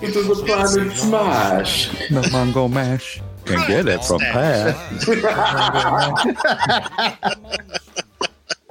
It 0.00 0.16
is 0.16 0.28
a 0.30 0.34
planet 0.44 0.92
smash. 0.96 1.88
The 2.08 2.22
Mongo 2.32 2.70
mash. 2.72 3.20
Can 3.52 3.68
get 3.68 3.88
it 3.88 4.04
from 4.04 4.20
Pat. 4.20 4.76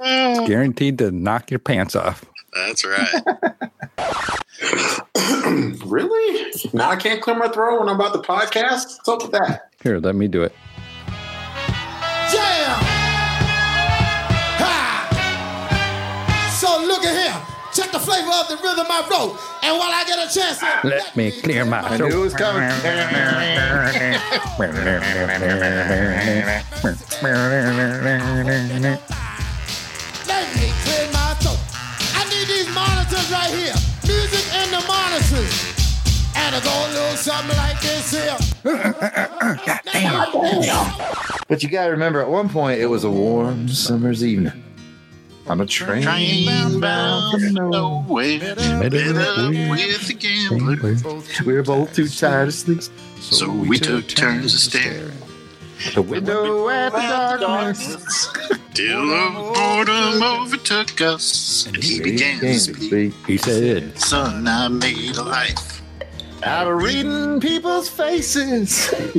It's 0.04 0.48
guaranteed 0.48 0.98
to 0.98 1.10
knock 1.10 1.50
your 1.50 1.60
pants 1.60 1.94
off. 1.94 2.24
That's 2.54 2.84
right. 2.84 3.22
really? 5.86 6.52
Now 6.72 6.90
I 6.90 6.96
can't 6.96 7.22
clear 7.22 7.36
my 7.36 7.48
throat 7.48 7.80
when 7.80 7.88
I'm 7.88 7.94
about 7.96 8.12
the 8.12 8.22
podcast? 8.22 8.98
What's 9.04 9.08
up 9.08 9.22
with 9.22 9.32
that? 9.32 9.70
Here, 9.82 9.98
let 9.98 10.14
me 10.14 10.28
do 10.28 10.42
it. 10.42 10.52
Yeah! 12.32 12.91
The 17.92 18.00
flavor 18.00 18.30
of 18.32 18.48
the 18.48 18.56
rhythm 18.56 18.86
I 18.88 19.06
wrote. 19.10 19.36
And 19.62 19.78
while 19.78 19.92
I 19.92 20.04
get 20.06 20.18
a 20.18 20.26
chance 20.32 20.58
to 20.58 20.80
Let 20.88 21.14
me 21.14 21.30
clear 21.30 21.64
my 21.64 21.80
I 21.80 21.96
knew 21.98 22.06
it 22.06 22.14
was 22.16 22.34
coming. 22.34 22.62
let 22.62 22.82
me 30.56 30.72
clear 30.82 31.06
my 31.12 31.34
throat. 31.40 31.60
I 32.16 32.24
need 32.32 32.46
these 32.48 32.68
monitors 32.74 33.28
right 33.30 33.50
here. 33.52 33.74
Music 34.08 34.44
in 34.56 34.70
the 34.72 34.80
monitors. 34.88 35.52
And 36.34 36.54
it 36.56 36.64
go 36.64 36.72
a 36.72 36.88
little 36.92 37.16
something 37.16 37.56
like 37.58 37.78
this 37.80 38.10
here. 38.10 38.38
But 41.48 41.62
you 41.62 41.68
got 41.68 41.84
to 41.86 41.90
remember, 41.90 42.20
at 42.22 42.28
one 42.30 42.48
point, 42.48 42.80
it 42.80 42.86
was 42.86 43.04
a 43.04 43.10
warm 43.10 43.68
summer's 43.68 44.24
evening 44.24 44.62
on 45.46 45.60
a 45.60 45.66
train. 45.66 46.02
Train 46.02 46.80
bound 46.80 47.54
nowhere. 47.54 48.38
Met 48.38 48.94
up 48.94 49.50
with 49.50 50.06
the 50.06 50.14
gambler. 50.14 51.44
We 51.44 51.52
were 51.54 51.62
both 51.62 51.94
too 51.94 52.08
tired 52.08 52.46
to 52.46 52.52
sleep. 52.52 52.82
So 53.20 53.50
we 53.50 53.78
took 53.78 54.08
turns 54.08 54.52
to 54.52 54.58
stare. 54.58 55.10
The 55.94 56.02
window 56.02 56.68
at 56.68 56.92
the 56.92 57.38
darkness. 57.40 58.28
Till 58.74 59.06
the 59.06 59.52
boredom 59.54 60.22
overtook 60.22 61.00
us. 61.00 61.66
And 61.66 61.76
he 61.76 62.00
began 62.00 62.38
to 62.40 62.58
speak. 62.58 63.12
He 63.26 63.36
said, 63.36 63.98
Son, 63.98 64.46
I 64.48 64.68
made 64.68 65.16
a 65.16 65.22
life. 65.22 65.82
Out 66.44 66.66
of 66.66 66.82
reading 66.82 67.40
people's 67.40 67.88
faces. 67.88 68.92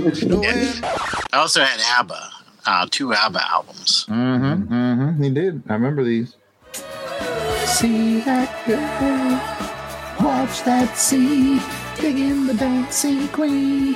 I 1.33 1.37
also 1.37 1.63
had 1.63 1.79
ABBA, 1.99 2.29
uh, 2.65 2.87
two 2.89 3.13
ABBA 3.13 3.41
albums. 3.49 4.05
Mm-hmm, 4.09 4.73
mm-hmm. 4.95 5.23
He 5.23 5.29
did. 5.29 5.63
I 5.69 5.73
remember 5.73 6.03
these. 6.03 6.35
See 7.65 8.19
that 8.21 8.49
girl. 8.67 10.25
Watch 10.25 10.63
that 10.63 10.97
sea. 10.97 11.59
Dig 11.99 12.17
in 12.17 12.47
the 12.47 12.53
dancing 12.53 13.27
queen. 13.29 13.95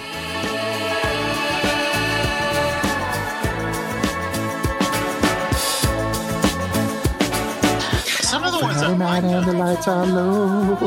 Some 8.22 8.44
of 8.44 8.52
the 8.52 8.60
ones 8.62 8.78
Friday 8.78 8.98
night 8.98 9.24
and 9.24 9.46
the 9.46 9.54
lights 9.54 9.88
are 9.88 10.06
low. 10.06 10.78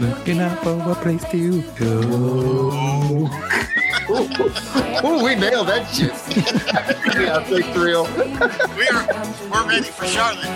looking 0.00 0.40
out 0.40 0.58
for 0.62 0.90
a 0.90 0.94
place 0.96 1.24
to 1.30 1.62
go. 1.78 3.28
Oh, 4.12 5.24
we 5.24 5.36
nailed 5.36 5.68
that 5.68 5.88
shit. 5.94 6.12
yeah, 7.14 7.48
big 7.48 7.64
thrill. 7.72 8.04
we 8.76 8.88
are 8.88 9.06
we're 9.50 9.68
ready 9.68 9.86
for 9.86 10.04
Charlotte. 10.04 10.46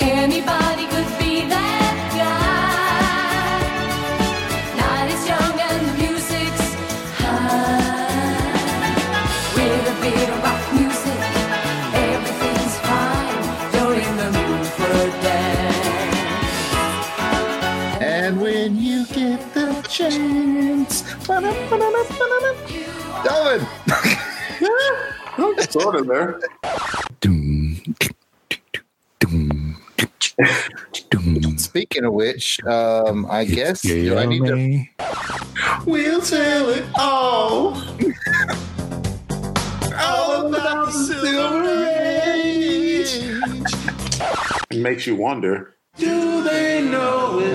Anybody 0.00 0.59
the 20.10 20.16
chance. 20.16 21.02
Delvin. 23.24 23.66
Sort 25.70 25.96
of 25.96 26.06
there. 26.06 26.40
Speaking 31.58 32.04
of 32.04 32.12
which, 32.14 32.62
um, 32.64 33.26
I 33.30 33.44
guess 33.44 33.82
do 33.82 34.16
I 34.16 34.26
need 34.26 34.44
to. 34.46 34.84
We'll 35.86 36.20
tell 36.20 36.68
it 36.70 36.84
all. 36.98 37.74
all 39.98 40.54
about 40.54 40.86
the 40.86 40.92
silver 40.92 41.64
age. 42.34 43.22
It 44.70 44.78
makes 44.78 45.06
you 45.06 45.16
wonder. 45.16 45.76
Do 45.96 46.42
they 46.44 46.82
know 46.82 47.40
it? 47.40 47.50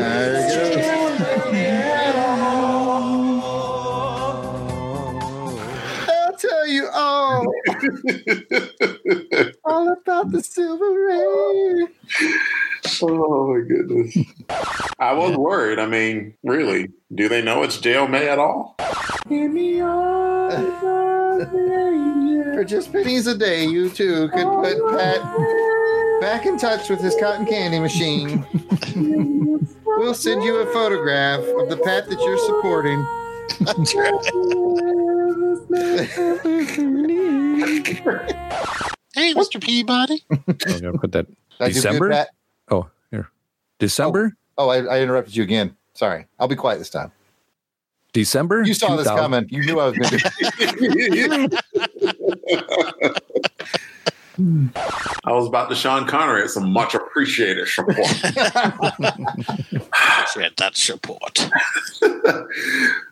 All. 7.90 9.52
all 9.66 9.92
about 9.92 10.32
the 10.32 10.42
silver 10.42 11.10
age. 11.10 11.90
Oh 13.02 13.54
my 13.54 13.62
goodness. 13.68 14.18
I 15.00 15.14
was 15.14 15.36
worried. 15.36 15.80
I 15.80 15.88
mean, 15.88 16.36
really, 16.44 16.92
do 17.14 17.28
they 17.28 17.42
know 17.42 17.64
it's 17.64 17.80
Jail 17.80 18.08
May 18.08 18.30
at 18.30 18.40
all? 18.40 18.76
For 22.54 22.64
just 22.64 22.92
pennies 22.94 23.28
a 23.28 23.38
day, 23.38 23.66
you 23.66 23.90
too 23.90 24.30
could 24.30 24.46
put 24.46 24.78
Pat 24.98 25.22
back 26.22 26.46
in 26.46 26.58
touch 26.58 26.90
with 26.90 27.02
his 27.02 27.16
cotton 27.20 27.46
candy 27.46 27.80
machine. 27.80 28.46
we'll 29.86 30.14
send 30.14 30.44
you 30.44 30.58
a 30.58 30.66
photograph 30.72 31.42
of 31.60 31.70
the 31.70 31.78
Pat 31.78 32.10
that 32.10 32.20
you're 32.22 32.38
supporting. 32.38 33.06
Hey, 39.14 39.34
Mr. 39.34 39.62
Peabody. 39.62 40.24
Oh, 40.32 40.74
I'm 40.74 40.80
gonna 40.80 40.98
put 40.98 41.12
that 41.12 41.28
Did 41.28 41.36
I 41.60 41.68
good, 41.68 41.74
December. 41.76 42.10
Pat? 42.10 42.30
oh, 42.72 42.90
here, 43.12 43.30
December. 43.80 44.36
Oh, 44.58 44.66
oh, 44.66 44.70
I, 44.70 44.98
I 44.98 45.02
interrupted 45.02 45.36
you 45.36 45.44
again. 45.44 45.76
Sorry. 45.94 46.26
I'll 46.40 46.48
be 46.48 46.56
quiet 46.56 46.80
this 46.80 46.90
time. 46.90 47.12
December. 48.14 48.64
You 48.64 48.74
saw 48.74 48.96
this 48.96 49.08
2000 49.08 49.22
coming. 49.24 49.48
You 49.50 49.66
knew 49.66 49.80
I 49.80 49.90
was 49.90 49.98
going 49.98 50.10
to 50.10 51.50
I 54.38 55.32
was 55.32 55.48
about 55.48 55.70
to 55.70 55.76
Sean 55.76 56.08
Connery. 56.08 56.44
It's 56.44 56.56
a 56.56 56.62
much 56.62 56.94
appreciated 56.94 57.68
support. 57.68 57.98
Appreciate 59.74 60.58
that 60.58 60.72
support. 60.76 61.50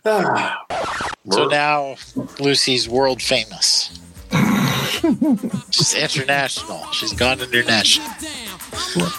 So 1.32 1.48
now 1.48 1.96
Lucy's 2.38 2.90
world 2.90 3.22
famous. 3.22 3.98
She's 5.72 5.94
international. 5.96 6.86
She's 6.92 7.14
gone 7.14 7.40
international. 7.42 8.08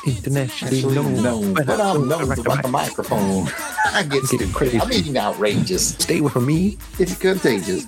Internationally 0.07 0.83
no, 0.95 1.03
known. 1.03 1.55
but 1.55 1.69
I'm 1.81 2.09
known 2.09 2.33
about 2.33 2.63
the 2.63 2.69
microphone. 2.69 3.49
I 3.87 4.03
get 4.03 4.11
Getting 4.11 4.27
stupid. 4.27 4.55
crazy. 4.55 4.81
I'm 4.81 4.93
eating 4.93 5.17
outrageous. 5.17 5.91
Stay 5.95 6.21
with 6.21 6.37
me. 6.37 6.77
It's 6.99 7.17
contagious. 7.17 7.85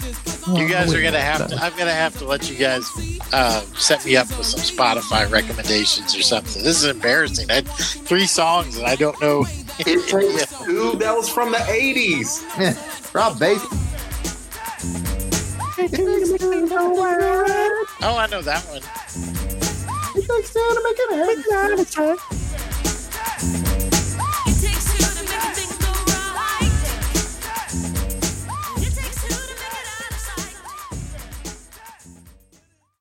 You 0.49 0.69
guys 0.69 0.95
are 0.95 1.03
gonna 1.03 1.21
have 1.21 1.49
to. 1.49 1.57
I'm 1.57 1.77
gonna 1.77 1.91
have 1.93 2.17
to 2.19 2.25
let 2.25 2.49
you 2.49 2.57
guys 2.57 2.85
uh, 3.33 3.61
set 3.77 4.05
me 4.05 4.17
up 4.17 4.29
with 4.37 4.47
some 4.47 4.61
Spotify 4.61 5.29
recommendations 5.31 6.15
or 6.17 6.23
something. 6.23 6.63
This 6.63 6.79
is 6.83 6.85
embarrassing. 6.85 7.51
I 7.51 7.55
had 7.55 7.69
three 7.69 8.27
songs 8.27 8.77
and 8.77 8.87
I 8.87 8.95
don't 8.95 9.21
know. 9.21 9.45
it 9.81 10.09
takes 10.09 10.59
two. 10.65 10.93
That 10.99 11.15
was 11.17 11.29
from 11.29 11.51
the 11.51 11.59
80s. 11.59 13.13
Rob 13.15 13.39
Base. 13.41 13.65
Oh, 18.03 18.16
I 18.16 18.27
know 18.31 18.40
that 18.40 18.65
one. 18.65 18.81